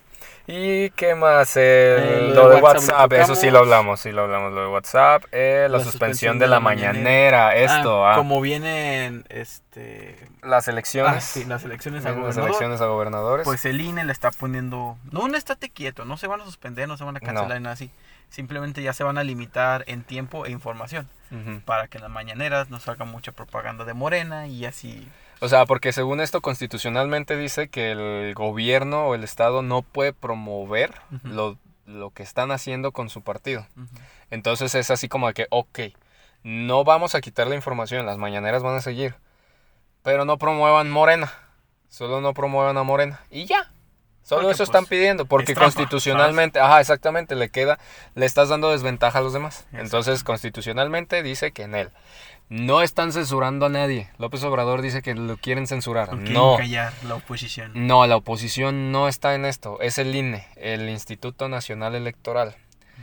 ¿Y 0.48 0.89
qué 0.91 1.15
más? 1.15 1.56
El- 1.57 1.64
Eh, 1.64 2.31
lo 2.35 2.49
de 2.49 2.61
WhatsApp 2.61 2.89
WhatsApp, 2.89 3.11
lo 3.11 3.18
eso 3.18 3.35
sí 3.35 3.49
lo 3.52 3.60
hablamos, 3.60 3.99
sí 3.99 4.11
lo 4.11 4.23
hablamos, 4.23 4.53
lo 4.53 4.61
de 4.61 4.68
WhatsApp. 4.68 5.23
Eh, 5.31 5.68
la, 5.69 5.80
suspensión, 5.80 6.39
de 6.39 6.48
la 6.48 6.60
mañanera, 6.60 7.52
viene. 7.53 7.65
esto, 7.65 8.06
Ah, 8.06 8.14
ah, 8.14 8.18
Como 8.18 8.41
vienen 8.41 9.26
este, 9.30 10.18
las 10.43 10.68
ah, 10.68 10.72
elecciones. 10.72 11.23
sí, 11.23 11.45
las 11.45 11.64
elecciones 11.64 12.06
a 12.06 12.10
vienen 12.11 12.27
las 12.27 12.38
elecciones 12.38 12.81
a 12.81 12.85
gobernadores. 12.85 13.45
pues 13.45 13.65
el 13.65 13.80
INE 13.81 14.03
le 14.06 14.11
está 14.11 14.31
poniendo... 14.31 14.98
No, 15.11 15.22
un 15.22 15.35
estate 15.35 15.69
quieto, 15.69 16.06
no 16.06 16.18
se 16.18 16.27
van 16.27 16.41
a 16.41 16.45
suspender, 16.45 16.88
no 16.88 16.98
se 16.98 17.03
van 17.03 17.18
a 17.18 17.19
cancelar 17.19 17.49
No. 17.49 17.56
ni 17.56 17.61
nada 17.64 17.73
así. 17.73 17.91
Simplemente 18.30 18.81
ya 18.81 18.93
se 18.93 19.03
van 19.03 19.18
a 19.18 19.23
limitar 19.23 19.84
en 19.88 20.03
tiempo 20.03 20.45
e 20.45 20.52
información 20.52 21.07
para 21.65 21.88
que 21.88 21.98
en 21.98 22.03
las 22.03 22.11
mañaneras 22.11 22.69
no 22.69 22.80
salga 22.80 23.06
mucha 23.06 23.31
propaganda 23.31 23.85
de 23.85 23.93
Morena 23.93 24.48
y 24.48 24.65
así... 24.65 25.07
O 25.43 25.49
sea, 25.49 25.65
porque 25.65 25.91
según 25.91 26.22
esto 26.22 26.39
constitucionalmente 26.41 27.35
dice 27.35 27.68
que 27.68 27.91
el 27.91 28.35
gobierno 28.35 29.07
o 29.07 29.15
el 29.15 29.23
Estado 29.23 29.63
no 29.63 29.81
puede 29.81 30.13
promover 30.13 30.93
lo, 31.23 31.57
lo 31.88 32.11
que 32.11 32.22
están 32.22 32.51
haciendo 32.51 32.91
con 32.91 33.09
su 33.09 33.23
partido. 33.23 33.65
Entonces 34.30 34.76
es 34.76 34.91
así 34.91 35.09
como 35.09 35.34
que, 35.34 35.47
ok, 35.49 35.80
no 36.43 36.84
vamos 36.84 37.15
a 37.15 37.22
quitar 37.22 37.47
la 37.47 37.55
información, 37.55 38.05
las 38.05 38.19
mañaneras 38.19 38.61
van 38.61 38.76
a 38.76 38.81
seguir, 38.81 39.15
pero 40.03 40.26
no 40.26 40.38
promuevan 40.38 40.91
Morena, 40.91 41.34
solo 41.89 42.22
no 42.22 42.35
promuevan 42.35 42.77
a 42.77 42.84
Morena 42.84 43.22
y 43.31 43.45
ya. 43.45 43.72
Solo 44.22 44.43
Porque, 44.43 44.53
eso 44.53 44.63
están 44.63 44.84
pues, 44.84 44.89
pidiendo, 44.89 45.26
porque 45.26 45.53
es 45.53 45.57
trampa, 45.57 45.73
constitucionalmente, 45.73 46.59
ajá, 46.59 46.80
exactamente, 46.80 47.35
le 47.35 47.49
queda, 47.49 47.80
le 48.13 48.27
estás 48.27 48.49
dando 48.49 48.69
desventaja 48.69 49.18
a 49.18 49.22
los 49.22 49.34
demás. 49.34 49.65
Entonces, 49.73 50.23
constitucionalmente 50.23 51.23
dice 51.23 51.51
que 51.51 51.63
en 51.63 51.73
él 51.73 51.91
no 52.51 52.81
están 52.81 53.13
censurando 53.13 53.67
a 53.67 53.69
nadie. 53.69 54.09
López 54.17 54.43
Obrador 54.43 54.81
dice 54.81 55.01
que 55.01 55.15
lo 55.15 55.37
quieren 55.37 55.67
censurar. 55.67 56.13
No 56.17 56.57
callar 56.57 56.91
la 57.03 57.15
oposición. 57.15 57.71
no, 57.87 58.05
la 58.07 58.17
oposición 58.17 58.91
no 58.91 59.07
está 59.07 59.35
en 59.35 59.45
esto, 59.45 59.79
es 59.79 59.97
el 59.97 60.13
INE, 60.13 60.45
el 60.57 60.89
Instituto 60.89 61.47
Nacional 61.47 61.95
Electoral. 61.95 62.57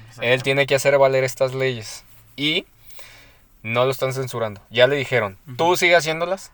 Exacto. 0.09 0.23
Él 0.23 0.43
tiene 0.43 0.67
que 0.67 0.75
hacer 0.75 0.99
valer 0.99 1.25
estas 1.25 1.55
leyes. 1.55 2.05
Y 2.37 2.67
no 3.63 3.87
lo 3.87 3.91
están 3.91 4.13
censurando. 4.13 4.61
Ya 4.69 4.87
le 4.87 4.97
dijeron, 4.97 5.39
Ujú. 5.47 5.57
tú 5.57 5.77
sigue 5.79 5.97
haciéndolas, 5.97 6.53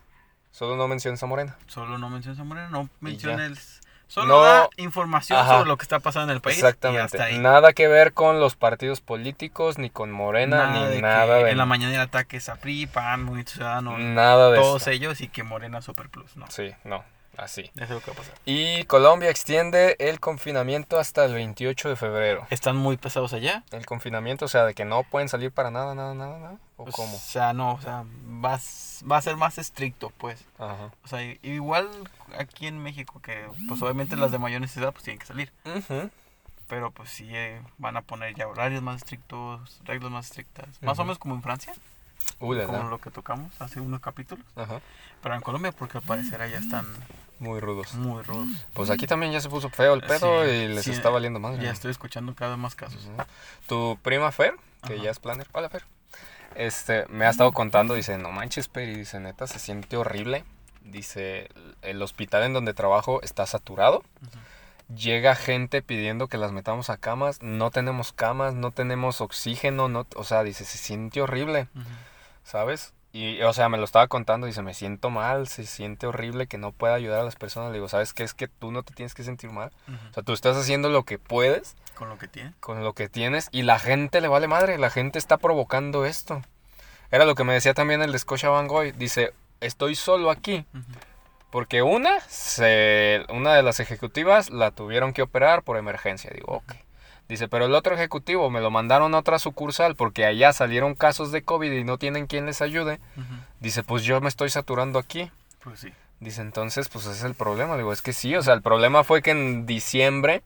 solo 0.51 0.77
no 0.77 0.87
menciones 0.87 1.21
a 1.21 1.25
Morena. 1.25 1.57
Solo 1.67 1.97
no 1.97 2.09
menciones 2.09 2.39
a 2.39 2.45
Morena, 2.45 2.69
no 2.69 2.89
menciones... 3.01 3.74
Solo 4.07 4.37
No- 4.37 4.43
da 4.43 4.69
información 4.77 5.39
Ajá. 5.39 5.53
sobre 5.57 5.67
lo 5.67 5.77
que 5.77 5.83
está 5.83 5.99
pasando 5.99 6.31
en 6.31 6.35
el 6.37 6.41
país 6.41 6.57
y 6.57 6.59
Exactamente. 6.59 7.01
hasta 7.03 7.23
ahí. 7.25 7.39
Nada 7.39 7.73
que 7.73 7.87
ver 7.87 8.13
con 8.13 8.39
los 8.39 8.55
partidos 8.55 9.01
políticos, 9.01 9.77
ni 9.77 9.89
con 9.89 10.11
Morena, 10.11 10.67
Nada 10.67 10.85
ni 10.87 10.95
de 10.95 11.01
nada 11.01 11.37
que 11.39 11.43
de... 11.45 11.51
en 11.51 11.57
la 11.57 11.65
mañana 11.65 12.01
ataques 12.01 12.47
a 12.49 12.55
PRI, 12.55 12.85
PAN, 12.85 13.23
Movimiento 13.23 13.53
Ciudadano, 13.53 13.97
Nada 13.97 14.51
de 14.51 14.59
todos 14.59 14.81
esto. 14.83 14.91
ellos 14.91 15.21
y 15.21 15.27
que 15.27 15.43
Morena 15.43 15.81
Super 15.81 16.09
Plus, 16.09 16.37
no. 16.37 16.45
Sí, 16.49 16.71
no, 16.83 17.03
así. 17.37 17.71
Eso 17.75 17.83
es 17.83 17.89
lo 17.89 17.99
que 18.01 18.11
va 18.11 18.13
a 18.13 18.17
pasar. 18.17 18.35
Y 18.45 18.83
Colombia 18.85 19.29
extiende 19.29 19.95
el 19.99 20.19
confinamiento 20.19 20.99
hasta 20.99 21.25
el 21.25 21.33
28 21.33 21.89
de 21.89 21.95
febrero. 21.95 22.47
¿Están 22.49 22.77
muy 22.77 22.97
pesados 22.97 23.33
allá? 23.33 23.63
El 23.71 23.85
confinamiento, 23.85 24.45
o 24.45 24.47
sea, 24.47 24.65
de 24.65 24.73
que 24.73 24.85
no 24.85 25.03
pueden 25.03 25.29
salir 25.29 25.51
para 25.51 25.71
nada, 25.71 25.95
nada, 25.95 26.13
nada, 26.13 26.39
nada. 26.39 26.57
¿O 26.77 26.83
Pues, 26.83 26.95
cómo? 26.95 27.15
O 27.15 27.19
sea, 27.19 27.53
no, 27.53 27.73
o 27.73 27.81
sea, 27.81 28.03
va, 28.43 28.59
va 29.09 29.17
a 29.17 29.21
ser 29.21 29.35
más 29.37 29.57
estricto, 29.57 30.11
pues. 30.17 30.43
Ajá. 30.59 30.91
O 31.03 31.07
sea, 31.07 31.21
igual 31.41 31.89
aquí 32.37 32.67
en 32.67 32.81
México, 32.81 33.21
que 33.21 33.47
pues 33.67 33.81
obviamente 33.81 34.15
las 34.15 34.31
de 34.31 34.39
mayor 34.39 34.61
necesidad 34.61 34.91
pues 34.91 35.03
tienen 35.03 35.19
que 35.19 35.25
salir. 35.25 35.51
Ujú. 35.65 36.09
Pero 36.67 36.89
pues 36.91 37.09
sí 37.11 37.27
eh, 37.29 37.61
van 37.77 37.95
a 37.95 38.01
poner 38.01 38.33
ya 38.35 38.47
horarios 38.47 38.81
más 38.81 38.97
estrictos, 38.97 39.79
reglas 39.85 40.11
más 40.11 40.25
estrictas. 40.27 40.67
Más 40.81 40.97
o 40.99 41.03
menos 41.03 41.17
como 41.19 41.35
en 41.35 41.43
Francia, 41.43 41.73
Uh, 42.39 42.65
como 42.65 42.89
lo 42.89 42.97
que 42.99 43.11
tocamos 43.11 43.53
hace 43.61 43.79
unos 43.79 44.01
capítulos. 44.01 44.43
Ajá. 44.55 44.81
Pero 45.21 45.35
en 45.35 45.41
Colombia 45.41 45.71
porque 45.71 45.99
al 45.99 46.03
parecer 46.03 46.41
allá 46.41 46.57
están 46.57 46.85
Muy 47.39 47.59
rudos. 47.59 47.93
muy 47.95 48.23
rudos. 48.23 48.47
Pues 48.73 48.89
aquí 48.89 49.07
también 49.07 49.31
ya 49.31 49.41
se 49.41 49.49
puso 49.49 49.69
feo 49.69 49.93
el 49.93 50.01
pedo 50.01 50.45
Sí, 50.45 50.51
y 50.51 50.67
les 50.69 50.83
sí, 50.85 50.91
está 50.91 51.09
valiendo 51.09 51.39
madre. 51.39 51.57
Ya 51.57 51.67
¿no? 51.69 51.73
estoy 51.73 51.91
escuchando 51.91 52.33
cada 52.35 52.51
vez 52.51 52.59
más 52.59 52.75
casos. 52.75 53.07
Tu 53.67 53.97
prima 54.01 54.31
Fer, 54.31 54.55
que 54.87 54.93
Ajá. 54.95 55.03
ya 55.03 55.11
es 55.11 55.19
planner. 55.19 55.47
Hola 55.51 55.69
Fer. 55.69 55.83
Este, 56.55 57.05
me 57.09 57.25
ha 57.25 57.29
estado 57.29 57.51
contando, 57.51 57.93
dice, 57.95 58.17
no 58.17 58.31
manches, 58.31 58.69
Peri, 58.69 58.95
dice, 58.95 59.19
neta, 59.19 59.47
se 59.47 59.59
siente 59.59 59.97
horrible. 59.97 60.45
Dice, 60.81 61.49
el 61.81 62.01
hospital 62.01 62.43
en 62.43 62.53
donde 62.53 62.73
trabajo 62.73 63.21
está 63.21 63.45
saturado. 63.45 64.03
Llega 64.95 65.35
gente 65.35 65.81
pidiendo 65.81 66.27
que 66.27 66.37
las 66.37 66.51
metamos 66.51 66.89
a 66.91 66.97
camas. 66.97 67.41
No 67.41 67.71
tenemos 67.71 68.13
camas, 68.13 68.53
no 68.53 68.71
tenemos 68.71 69.19
oxígeno, 69.19 69.89
no, 69.89 70.05
o 70.15 70.23
sea, 70.23 70.43
dice, 70.43 70.63
se 70.63 70.77
siente 70.77 71.21
horrible. 71.21 71.67
¿sabes? 72.43 72.93
Y, 73.15 73.41
o 73.43 73.53
sea, 73.53 73.69
me 73.69 73.77
lo 73.77 73.85
estaba 73.85 74.07
contando, 74.07 74.45
dice, 74.45 74.61
me 74.61 74.73
siento 74.73 75.09
mal, 75.09 75.47
se 75.47 75.65
siente 75.65 76.05
horrible 76.05 76.47
que 76.47 76.57
no 76.57 76.73
pueda 76.73 76.95
ayudar 76.95 77.21
a 77.21 77.23
las 77.23 77.37
personas. 77.37 77.69
Le 77.69 77.75
digo, 77.75 77.87
¿sabes 77.87 78.11
qué? 78.13 78.23
Es 78.23 78.33
que 78.33 78.49
tú 78.49 78.73
no 78.73 78.83
te 78.83 78.93
tienes 78.93 79.13
que 79.13 79.23
sentir 79.23 79.51
mal. 79.51 79.71
O 80.09 80.13
sea, 80.13 80.21
tú 80.21 80.33
estás 80.33 80.57
haciendo 80.57 80.89
lo 80.89 81.03
que 81.03 81.17
puedes 81.17 81.77
Con 81.93 82.09
lo 82.09 82.17
que 82.17 82.27
tiene. 82.27 82.51
con 82.59 82.83
lo 82.83 82.91
que 82.91 83.07
tienes 83.07 83.47
y 83.53 83.61
la 83.61 83.79
gente 83.79 84.19
le 84.19 84.27
vale 84.27 84.49
madre, 84.49 84.77
la 84.77 84.89
gente 84.89 85.17
está 85.17 85.37
provocando 85.37 86.03
esto. 86.03 86.41
Era 87.09 87.23
lo 87.23 87.35
que 87.35 87.45
me 87.45 87.53
decía 87.53 87.73
también 87.73 88.01
el 88.01 88.11
de 88.11 88.19
Scotia 88.19 88.49
Van 88.49 88.67
Gogh, 88.67 88.91
dice, 88.97 89.33
estoy 89.61 89.95
solo 89.95 90.29
aquí 90.29 90.65
porque 91.55 91.81
una, 91.83 92.19
se, 92.27 93.23
una 93.29 93.53
de 93.53 93.63
las 93.63 93.79
ejecutivas 93.79 94.49
la 94.49 94.71
tuvieron 94.71 95.13
que 95.13 95.21
operar 95.21 95.63
por 95.63 95.77
emergencia, 95.77 96.29
digo, 96.35 96.47
ok. 96.51 96.73
Dice, 97.27 97.47
pero 97.47 97.65
el 97.65 97.73
otro 97.73 97.95
ejecutivo 97.95 98.49
me 98.51 98.61
lo 98.61 98.69
mandaron 98.69 99.15
a 99.15 99.19
otra 99.19 99.39
sucursal 99.39 99.95
porque 99.95 100.25
allá 100.25 100.53
salieron 100.53 100.93
casos 100.93 101.31
de 101.31 101.41
COVID 101.43 101.71
y 101.71 101.83
no 101.83 101.97
tienen 101.97 102.27
quien 102.27 102.45
les 102.45 102.61
ayude. 102.61 102.99
Dice, 103.59 103.81
pues 103.83 104.03
yo 104.03 104.21
me 104.21 104.29
estoy 104.29 104.49
saturando 104.49 104.99
aquí. 104.99 105.31
Pues 105.63 105.79
sí. 105.79 105.89
Dice, 106.19 106.41
entonces, 106.41 106.87
pues 106.87 107.05
ese 107.05 107.15
es 107.15 107.23
el 107.23 107.33
problema. 107.33 107.75
Digo, 107.77 107.91
es 107.91 108.01
que 108.03 108.13
sí, 108.13 108.35
o 108.35 108.41
sea, 108.43 108.53
el 108.53 108.61
problema 108.61 109.03
fue 109.03 109.21
que 109.23 109.31
en 109.31 109.65
diciembre 109.65 110.43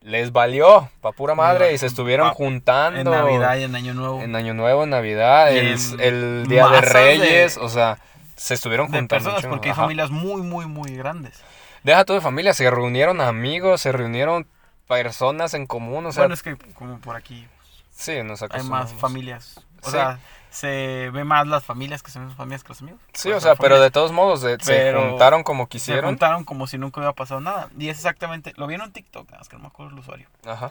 les 0.00 0.32
valió 0.32 0.88
pa' 1.00 1.12
pura 1.12 1.34
madre 1.34 1.72
y 1.74 1.78
se 1.78 1.86
estuvieron 1.86 2.28
Pa- 2.28 2.34
juntando. 2.34 2.98
En 3.00 3.10
Navidad 3.10 3.56
y 3.56 3.64
en 3.64 3.74
Año 3.76 3.94
Nuevo. 3.94 4.20
En 4.22 4.34
Año 4.36 4.54
Nuevo, 4.54 4.84
en 4.84 4.90
Navidad, 4.90 5.52
el, 5.52 5.76
el 6.00 6.46
Día 6.48 6.68
de 6.68 6.80
Reyes, 6.80 7.56
o 7.56 7.68
sea, 7.68 7.98
se 8.36 8.54
estuvieron 8.54 8.90
de 8.90 8.98
juntando. 8.98 9.24
personas, 9.30 9.46
porque 9.52 9.70
hay 9.70 9.74
familias 9.74 10.10
muy, 10.10 10.42
muy, 10.42 10.66
muy 10.66 10.96
grandes. 10.96 11.40
Deja 11.84 12.04
tú 12.04 12.14
de 12.14 12.20
familia, 12.20 12.54
se 12.54 12.68
reunieron 12.70 13.20
amigos, 13.20 13.80
se 13.80 13.90
reunieron 13.92 14.46
personas 14.92 15.54
en 15.54 15.66
común, 15.66 16.06
o 16.06 16.12
sea, 16.12 16.22
bueno, 16.24 16.34
es 16.34 16.42
que 16.42 16.56
como 16.74 16.98
por 16.98 17.16
aquí 17.16 17.46
sí, 17.90 18.22
nos 18.22 18.42
hay 18.42 18.62
más 18.64 18.92
familias. 18.94 19.60
O 19.82 19.86
Sí. 19.86 19.92
sea, 19.92 20.18
se 20.50 21.10
ve 21.12 21.24
más 21.24 21.46
las 21.46 21.64
familias 21.64 22.02
que 22.02 22.10
son 22.10 22.28
las 22.28 22.36
familias 22.36 22.62
que 22.62 22.68
los 22.68 22.82
amigos. 22.82 23.00
Sí, 23.14 23.32
o 23.32 23.40
sea, 23.40 23.54
pero 23.56 23.80
de 23.80 23.90
todos 23.90 24.12
modos, 24.12 24.42
de- 24.42 24.58
se 24.60 24.92
juntaron 24.94 25.42
como 25.42 25.64
Se 25.64 25.68
quisieron. 25.70 26.04
juntaron 26.10 26.44
como 26.44 26.66
si 26.66 26.78
nunca 26.78 27.00
hubiera 27.00 27.14
pasado 27.14 27.40
nada. 27.40 27.68
Y 27.78 27.88
es 27.88 27.96
exactamente, 27.96 28.52
lo 28.56 28.66
vi 28.66 28.74
en 28.74 28.82
un 28.82 28.92
TikTok, 28.92 29.26
nada 29.26 29.38
más 29.38 29.48
que 29.48 29.56
no 29.56 29.62
me 29.62 29.68
acuerdo 29.68 29.92
el 29.92 29.98
usuario. 29.98 30.28
Ajá. 30.46 30.70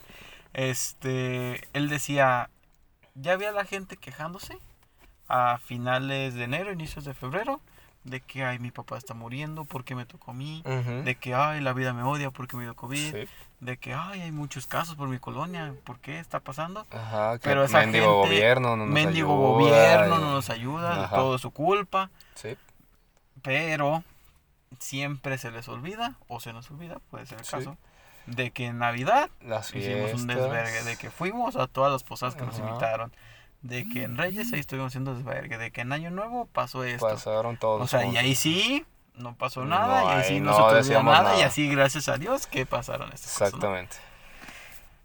Este, 0.53 1.67
él 1.73 1.89
decía, 1.89 2.49
ya 3.15 3.33
había 3.33 3.51
la 3.51 3.65
gente 3.65 3.97
quejándose 3.97 4.57
a 5.27 5.57
finales 5.57 6.35
de 6.35 6.43
enero, 6.43 6.71
inicios 6.71 7.03
de 7.05 7.13
febrero, 7.13 7.59
de 8.03 8.19
que, 8.21 8.43
ay, 8.43 8.57
mi 8.59 8.71
papá 8.71 8.97
está 8.97 9.13
muriendo, 9.13 9.65
porque 9.65 9.93
me 9.95 10.05
tocó 10.05 10.31
a 10.31 10.33
mí? 10.33 10.63
De 11.03 11.15
que, 11.15 11.33
ay, 11.35 11.61
la 11.61 11.73
vida 11.73 11.93
me 11.93 12.03
odia 12.03 12.31
porque 12.31 12.57
me 12.57 12.63
dio 12.63 12.75
COVID. 12.75 13.11
Sí. 13.11 13.27
De 13.59 13.77
que, 13.77 13.93
ay, 13.93 14.21
hay 14.21 14.31
muchos 14.31 14.65
casos 14.65 14.95
por 14.95 15.07
mi 15.07 15.19
colonia, 15.19 15.73
¿por 15.83 15.99
qué 15.99 16.19
está 16.19 16.39
pasando? 16.39 16.87
Ajá, 16.89 17.33
que 17.37 17.47
Pero 17.47 17.63
esa 17.63 17.79
mendigo 17.79 18.23
gente, 18.23 18.35
gobierno 18.35 18.75
no 18.75 18.85
nos 18.85 18.93
Mendigo 18.93 19.33
ayuda 19.33 19.47
gobierno 19.51 20.19
no 20.19 20.31
nos 20.31 20.49
ayuda, 20.49 21.03
Ajá. 21.05 21.15
todo 21.15 21.35
es 21.35 21.41
su 21.41 21.51
culpa, 21.51 22.09
Sí, 22.33 22.57
pero 23.43 24.03
siempre 24.79 25.37
se 25.37 25.51
les 25.51 25.67
olvida, 25.67 26.15
o 26.27 26.39
se 26.39 26.53
nos 26.53 26.69
olvida, 26.71 26.97
puede 27.11 27.25
ser 27.27 27.39
el 27.39 27.45
Sí. 27.45 27.51
caso, 27.51 27.77
de 28.25 28.51
que 28.51 28.67
en 28.67 28.77
Navidad 28.79 29.29
las 29.41 29.73
hicimos 29.75 30.13
un 30.13 30.27
desvergue, 30.27 30.83
de 30.83 30.95
que 30.97 31.11
fuimos 31.11 31.55
a 31.55 31.67
todas 31.67 31.91
las 31.91 32.03
posadas 32.03 32.35
que 32.35 32.45
nos 32.45 32.57
invitaron, 32.57 33.11
de 33.61 33.87
que 33.87 34.03
en 34.03 34.17
Reyes 34.17 34.51
ahí 34.53 34.59
estuvimos 34.59 34.91
haciendo 34.91 35.13
desvergue, 35.15 35.57
de 35.57 35.71
que 35.71 35.81
en 35.81 35.91
Año 35.91 36.09
Nuevo 36.09 36.47
pasó 36.47 36.83
esto. 36.83 37.07
Pasaron 37.07 37.57
todos. 37.57 37.81
o 37.81 37.87
sea, 37.87 38.05
y 38.05 38.17
ahí 38.17 38.35
sí 38.35 38.85
no 39.15 39.35
pasó 39.35 39.61
No, 39.61 39.67
nada, 39.67 40.03
y 40.03 40.17
ahí 40.17 40.27
sí 40.27 40.39
no, 40.39 40.57
no 40.57 40.69
se 40.69 40.75
decíamos 40.77 41.13
nada, 41.13 41.33
y 41.33 41.37
nada. 41.37 41.47
así 41.47 41.69
gracias 41.69 42.09
a 42.09 42.17
Dios 42.17 42.47
que 42.47 42.65
pasaron 42.65 43.11
estas 43.13 43.33
cosas. 43.33 43.53
¿no? 43.53 43.57
Exactamente. 43.57 43.97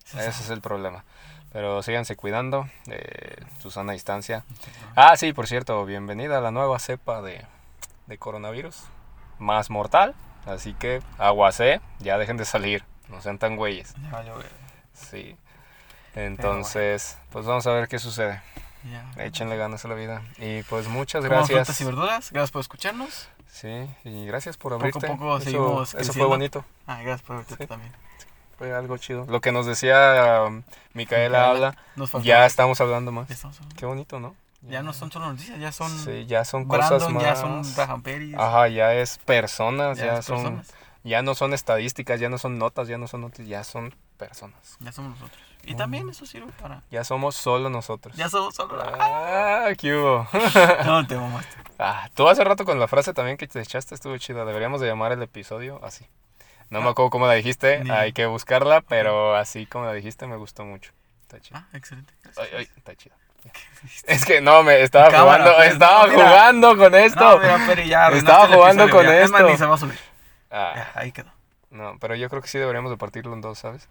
Sí, 0.05 0.19
Ese 0.19 0.29
es 0.43 0.51
el 0.51 0.61
problema. 0.61 1.05
Pero 1.53 1.83
síganse 1.83 2.17
cuidando 2.17 2.69
de 2.87 3.45
su 3.61 3.71
sana 3.71 3.93
distancia. 3.93 4.45
Ah, 4.95 5.17
sí, 5.17 5.33
por 5.33 5.47
cierto, 5.47 5.85
bienvenida 5.85 6.39
a 6.39 6.41
la 6.41 6.51
nueva 6.51 6.79
cepa 6.79 7.23
de, 7.23 7.45
de 8.07 8.19
coronavirus. 8.19 8.85
Más 9.39 9.71
mortal. 9.71 10.15
Así 10.45 10.75
que 10.75 11.03
aguacé, 11.19 11.81
ya 11.99 12.19
dejen 12.19 12.37
de 12.37 12.45
salir. 12.45 12.85
No 13.09 13.21
sean 13.21 13.39
tan 13.39 13.57
güeyes. 13.57 13.95
Ya. 14.11 14.23
Sí. 14.93 15.37
Entonces, 16.17 17.19
pues 17.31 17.45
vamos 17.47 17.67
a 17.67 17.73
ver 17.73 17.89
qué 17.89 17.99
sucede. 17.99 18.41
Ya. 18.91 19.25
Échenle 19.25 19.57
ganas 19.57 19.85
a 19.85 19.89
la 19.89 19.95
vida. 19.95 20.23
Y 20.39 20.63
pues 20.65 20.89
muchas 20.89 21.25
gracias. 21.25 21.49
frutas 21.67 21.81
y 21.81 21.85
verduras. 21.85 22.33
Gracias 22.33 22.51
por 22.51 22.61
escucharnos. 22.61 23.29
Sí, 23.51 23.89
y 24.05 24.27
gracias 24.27 24.57
por 24.57 24.73
Poco 24.73 24.85
a 24.85 24.89
abrirte. 24.89 25.07
poco 25.09 25.37
eso, 25.37 25.45
seguimos 25.45 25.95
eso 25.95 26.13
fue 26.13 26.27
bonito. 26.27 26.65
Ah, 26.87 27.01
gracias 27.03 27.23
por 27.23 27.37
verte 27.37 27.57
Sí. 27.59 27.67
también. 27.67 27.93
Fue 28.59 28.73
algo 28.75 28.97
chido. 28.97 29.27
Lo 29.29 29.41
que 29.41 29.53
nos 29.53 29.67
decía 29.67 30.45
um, 30.47 30.63
Micaela 30.95 30.95
Micaela. 30.95 31.51
habla, 31.51 31.77
Nos 31.95 32.11
ya 32.23 32.47
estamos 32.47 32.81
hablando 32.81 33.13
más. 33.13 33.29
Ya 33.29 33.35
estamos 33.35 33.57
hablando. 33.59 33.77
Qué 33.77 33.87
bonito, 33.87 34.19
¿no? 34.21 34.35
Ya 34.63 34.83
no 34.83 34.93
son 34.93 35.13
solo 35.13 35.27
noticias, 35.27 35.59
ya 35.61 35.71
son 35.73 35.91
Sí, 35.91 36.25
ya 36.27 36.45
son 36.45 36.67
Brandon, 36.67 36.99
cosas 36.99 37.13
más. 37.13 37.23
ya 37.23 37.37
son. 37.37 38.35
Ajá, 38.41 38.69
ya 38.69 38.95
es 38.95 39.19
personas, 39.19 39.99
ya, 39.99 40.19
es 40.19 40.25
son, 40.25 40.37
personas. 40.43 40.73
ya 41.05 41.23
no 41.23 41.35
son 41.35 41.53
estadísticas, 41.55 42.19
ya 42.19 42.29
no 42.31 42.39
son 42.39 42.59
notas, 42.59 42.89
ya 42.89 42.99
no 42.99 43.07
son 43.07 43.21
noticias, 43.23 43.49
ya 43.49 43.63
son 43.65 43.95
personas. 44.17 44.77
Ya 44.81 44.91
somos 44.93 45.13
nosotros. 45.19 45.41
Y 45.67 45.75
también 45.75 46.09
eso 46.09 46.25
sirve 46.27 46.53
para. 46.61 46.83
Ya 46.91 47.03
somos 47.05 47.35
solo 47.37 47.69
nosotros. 47.69 48.15
Ya 48.17 48.29
somos 48.29 48.55
solo. 48.55 48.81
Ah, 49.01 49.69
¿qué 49.79 49.95
hubo? 49.97 50.27
No, 50.87 51.07
te 51.07 51.17
mamaste. 51.17 51.57
Ah, 51.79 52.09
tú 52.15 52.29
hace 52.29 52.43
rato 52.45 52.65
con 52.65 52.79
la 52.79 52.89
frase 52.89 53.13
también 53.13 53.37
que 53.37 53.47
te 53.49 53.61
echaste 53.61 53.95
estuvo 53.95 54.17
chida. 54.19 54.45
Deberíamos 54.45 54.81
de 54.81 54.87
llamar 54.87 55.13
el 55.13 55.23
episodio 55.23 55.81
así. 55.85 56.07
No 56.71 56.81
me 56.81 56.89
Ah. 56.89 56.91
acuerdo 56.93 57.11
cómo 57.11 57.27
la 57.27 57.35
dijiste, 57.35 57.83
Ni- 57.85 57.91
hay 57.91 58.13
que 58.13 58.27
buscarla, 58.27 58.81
pero 58.81 59.35
así 59.37 59.67
como 59.67 59.85
la 59.87 59.93
dijiste 59.93 60.27
me 60.27 60.37
gustó 60.37 60.65
mucho. 60.65 60.93
Está 61.23 61.41
chido. 61.41 61.59
Ah, 61.61 61.67
excelente. 61.77 62.15
Ay, 62.37 62.49
ay, 62.59 62.69
está 62.77 62.95
chido. 62.97 63.15
Es 64.07 64.25
que 64.25 64.41
no, 64.41 64.63
me 64.65 64.83
estaba 64.83 65.11
Cámara, 65.11 65.45
jugando, 65.45 65.55
pues, 65.57 65.73
estaba 65.73 66.07
no, 66.07 66.13
mira. 66.13 66.29
jugando 66.29 66.77
con 66.77 66.95
esto. 66.97 67.21
No, 67.21 67.39
mira, 67.39 67.67
Peri, 67.67 67.89
ya 67.89 68.09
Estaba 68.09 68.47
jugando 68.49 68.85
episodio, 68.85 69.05
con 69.05 69.05
ya. 69.15 69.23
Es 69.23 69.31
más, 69.31 69.41
esto. 69.43 69.53
ni 69.53 69.59
se 69.59 69.67
va 69.67 69.75
a 69.75 69.79
subir. 69.79 69.99
Ah, 70.51 70.73
Ya, 70.77 70.91
ahí 70.95 71.13
quedó. 71.13 71.31
no, 71.71 71.97
pero 72.01 72.15
yo 72.17 72.29
creo 72.29 72.43
que 72.43 72.49
sí 72.49 72.59
deberíamos 72.59 72.91
de 72.91 72.97
partirlo 72.97 73.33
en 73.35 73.41
dos, 73.43 73.59
¿sabes? 73.59 73.89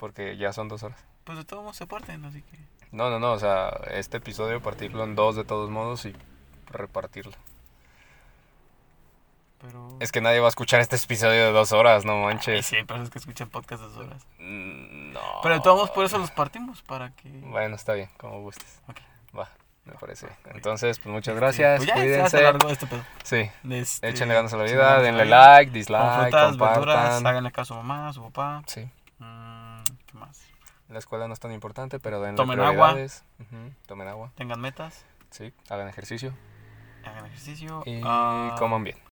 Porque 0.00 0.36
ya 0.36 0.52
son 0.52 0.66
dos 0.68 0.82
horas. 0.82 0.98
Pues 1.24 1.38
de 1.38 1.44
todos 1.44 1.62
modos 1.62 1.76
se 1.76 1.86
parten, 1.86 2.24
así 2.24 2.42
que. 2.42 2.58
No, 2.90 3.08
no, 3.10 3.20
no, 3.20 3.32
o 3.32 3.38
sea, 3.38 3.68
este 3.92 4.16
episodio 4.16 4.60
partirlo 4.60 5.04
en 5.04 5.14
dos 5.14 5.36
de 5.36 5.44
todos 5.44 5.70
modos 5.70 6.04
y 6.06 6.16
repartirlo. 6.72 7.32
Pero. 9.60 9.96
Es 10.00 10.10
que 10.10 10.20
nadie 10.22 10.40
va 10.40 10.46
a 10.46 10.48
escuchar 10.48 10.80
este 10.80 10.96
episodio 10.96 11.44
de 11.46 11.52
dos 11.52 11.72
horas, 11.72 12.04
no 12.06 12.16
manches. 12.22 12.64
sí, 12.66 12.76
hay 12.76 12.84
personas 12.84 13.10
que 13.10 13.18
escuchan 13.18 13.50
podcast 13.50 13.82
de 13.82 13.88
dos 13.88 13.98
horas. 13.98 14.26
Mm, 14.38 15.12
No. 15.12 15.20
Pero 15.42 15.54
de 15.56 15.60
todos 15.60 15.76
modos, 15.76 15.90
por 15.90 16.04
eso 16.06 16.16
los 16.18 16.30
partimos, 16.30 16.80
para 16.82 17.10
que. 17.10 17.28
Bueno, 17.28 17.76
está 17.76 17.92
bien, 17.92 18.08
como 18.16 18.40
gustes. 18.40 18.80
Ok. 18.88 18.96
Va, 19.38 19.50
me 19.84 19.92
parece. 19.94 20.28
Entonces, 20.54 20.98
pues 20.98 21.12
muchas 21.12 21.34
Este, 21.34 21.40
gracias, 21.40 21.76
Pues 21.78 21.88
ya, 21.88 21.94
se 21.94 22.00
cuídense. 22.00 22.42
largo 22.42 22.68
este 22.70 22.86
pedo. 22.86 23.04
Sí, 23.22 23.50
Este, 23.70 24.08
échenle 24.08 24.34
ganas 24.34 24.52
a 24.54 24.56
la 24.56 24.64
vida, 24.64 25.00
denle 25.02 25.26
like, 25.26 25.70
dislike, 25.72 26.22
frutas, 26.22 26.56
verduras, 26.56 26.76
compartan. 26.76 27.26
háganle 27.26 27.52
caso 27.52 27.74
a 27.74 27.76
mamá, 27.82 28.08
a 28.08 28.12
su 28.14 28.22
papá. 28.22 28.62
Sí, 28.66 28.88
Mm. 29.18 29.79
La 30.90 30.98
escuela 30.98 31.26
no 31.26 31.34
es 31.34 31.40
tan 31.40 31.52
importante, 31.52 31.98
pero 31.98 32.20
denle 32.20 32.36
Tomen 32.36 32.60
agua. 32.60 32.96
Tomen 33.86 34.08
agua, 34.08 34.32
Tengan 34.34 34.60
metas, 34.60 35.04
sí, 35.30 35.52
hagan 35.68 35.88
ejercicio 35.88 36.34
hagan 37.04 37.26
ejercicio. 37.26 37.82
y 37.86 38.00
ah, 38.04 38.56
coman 38.58 38.84
bien. 38.84 38.96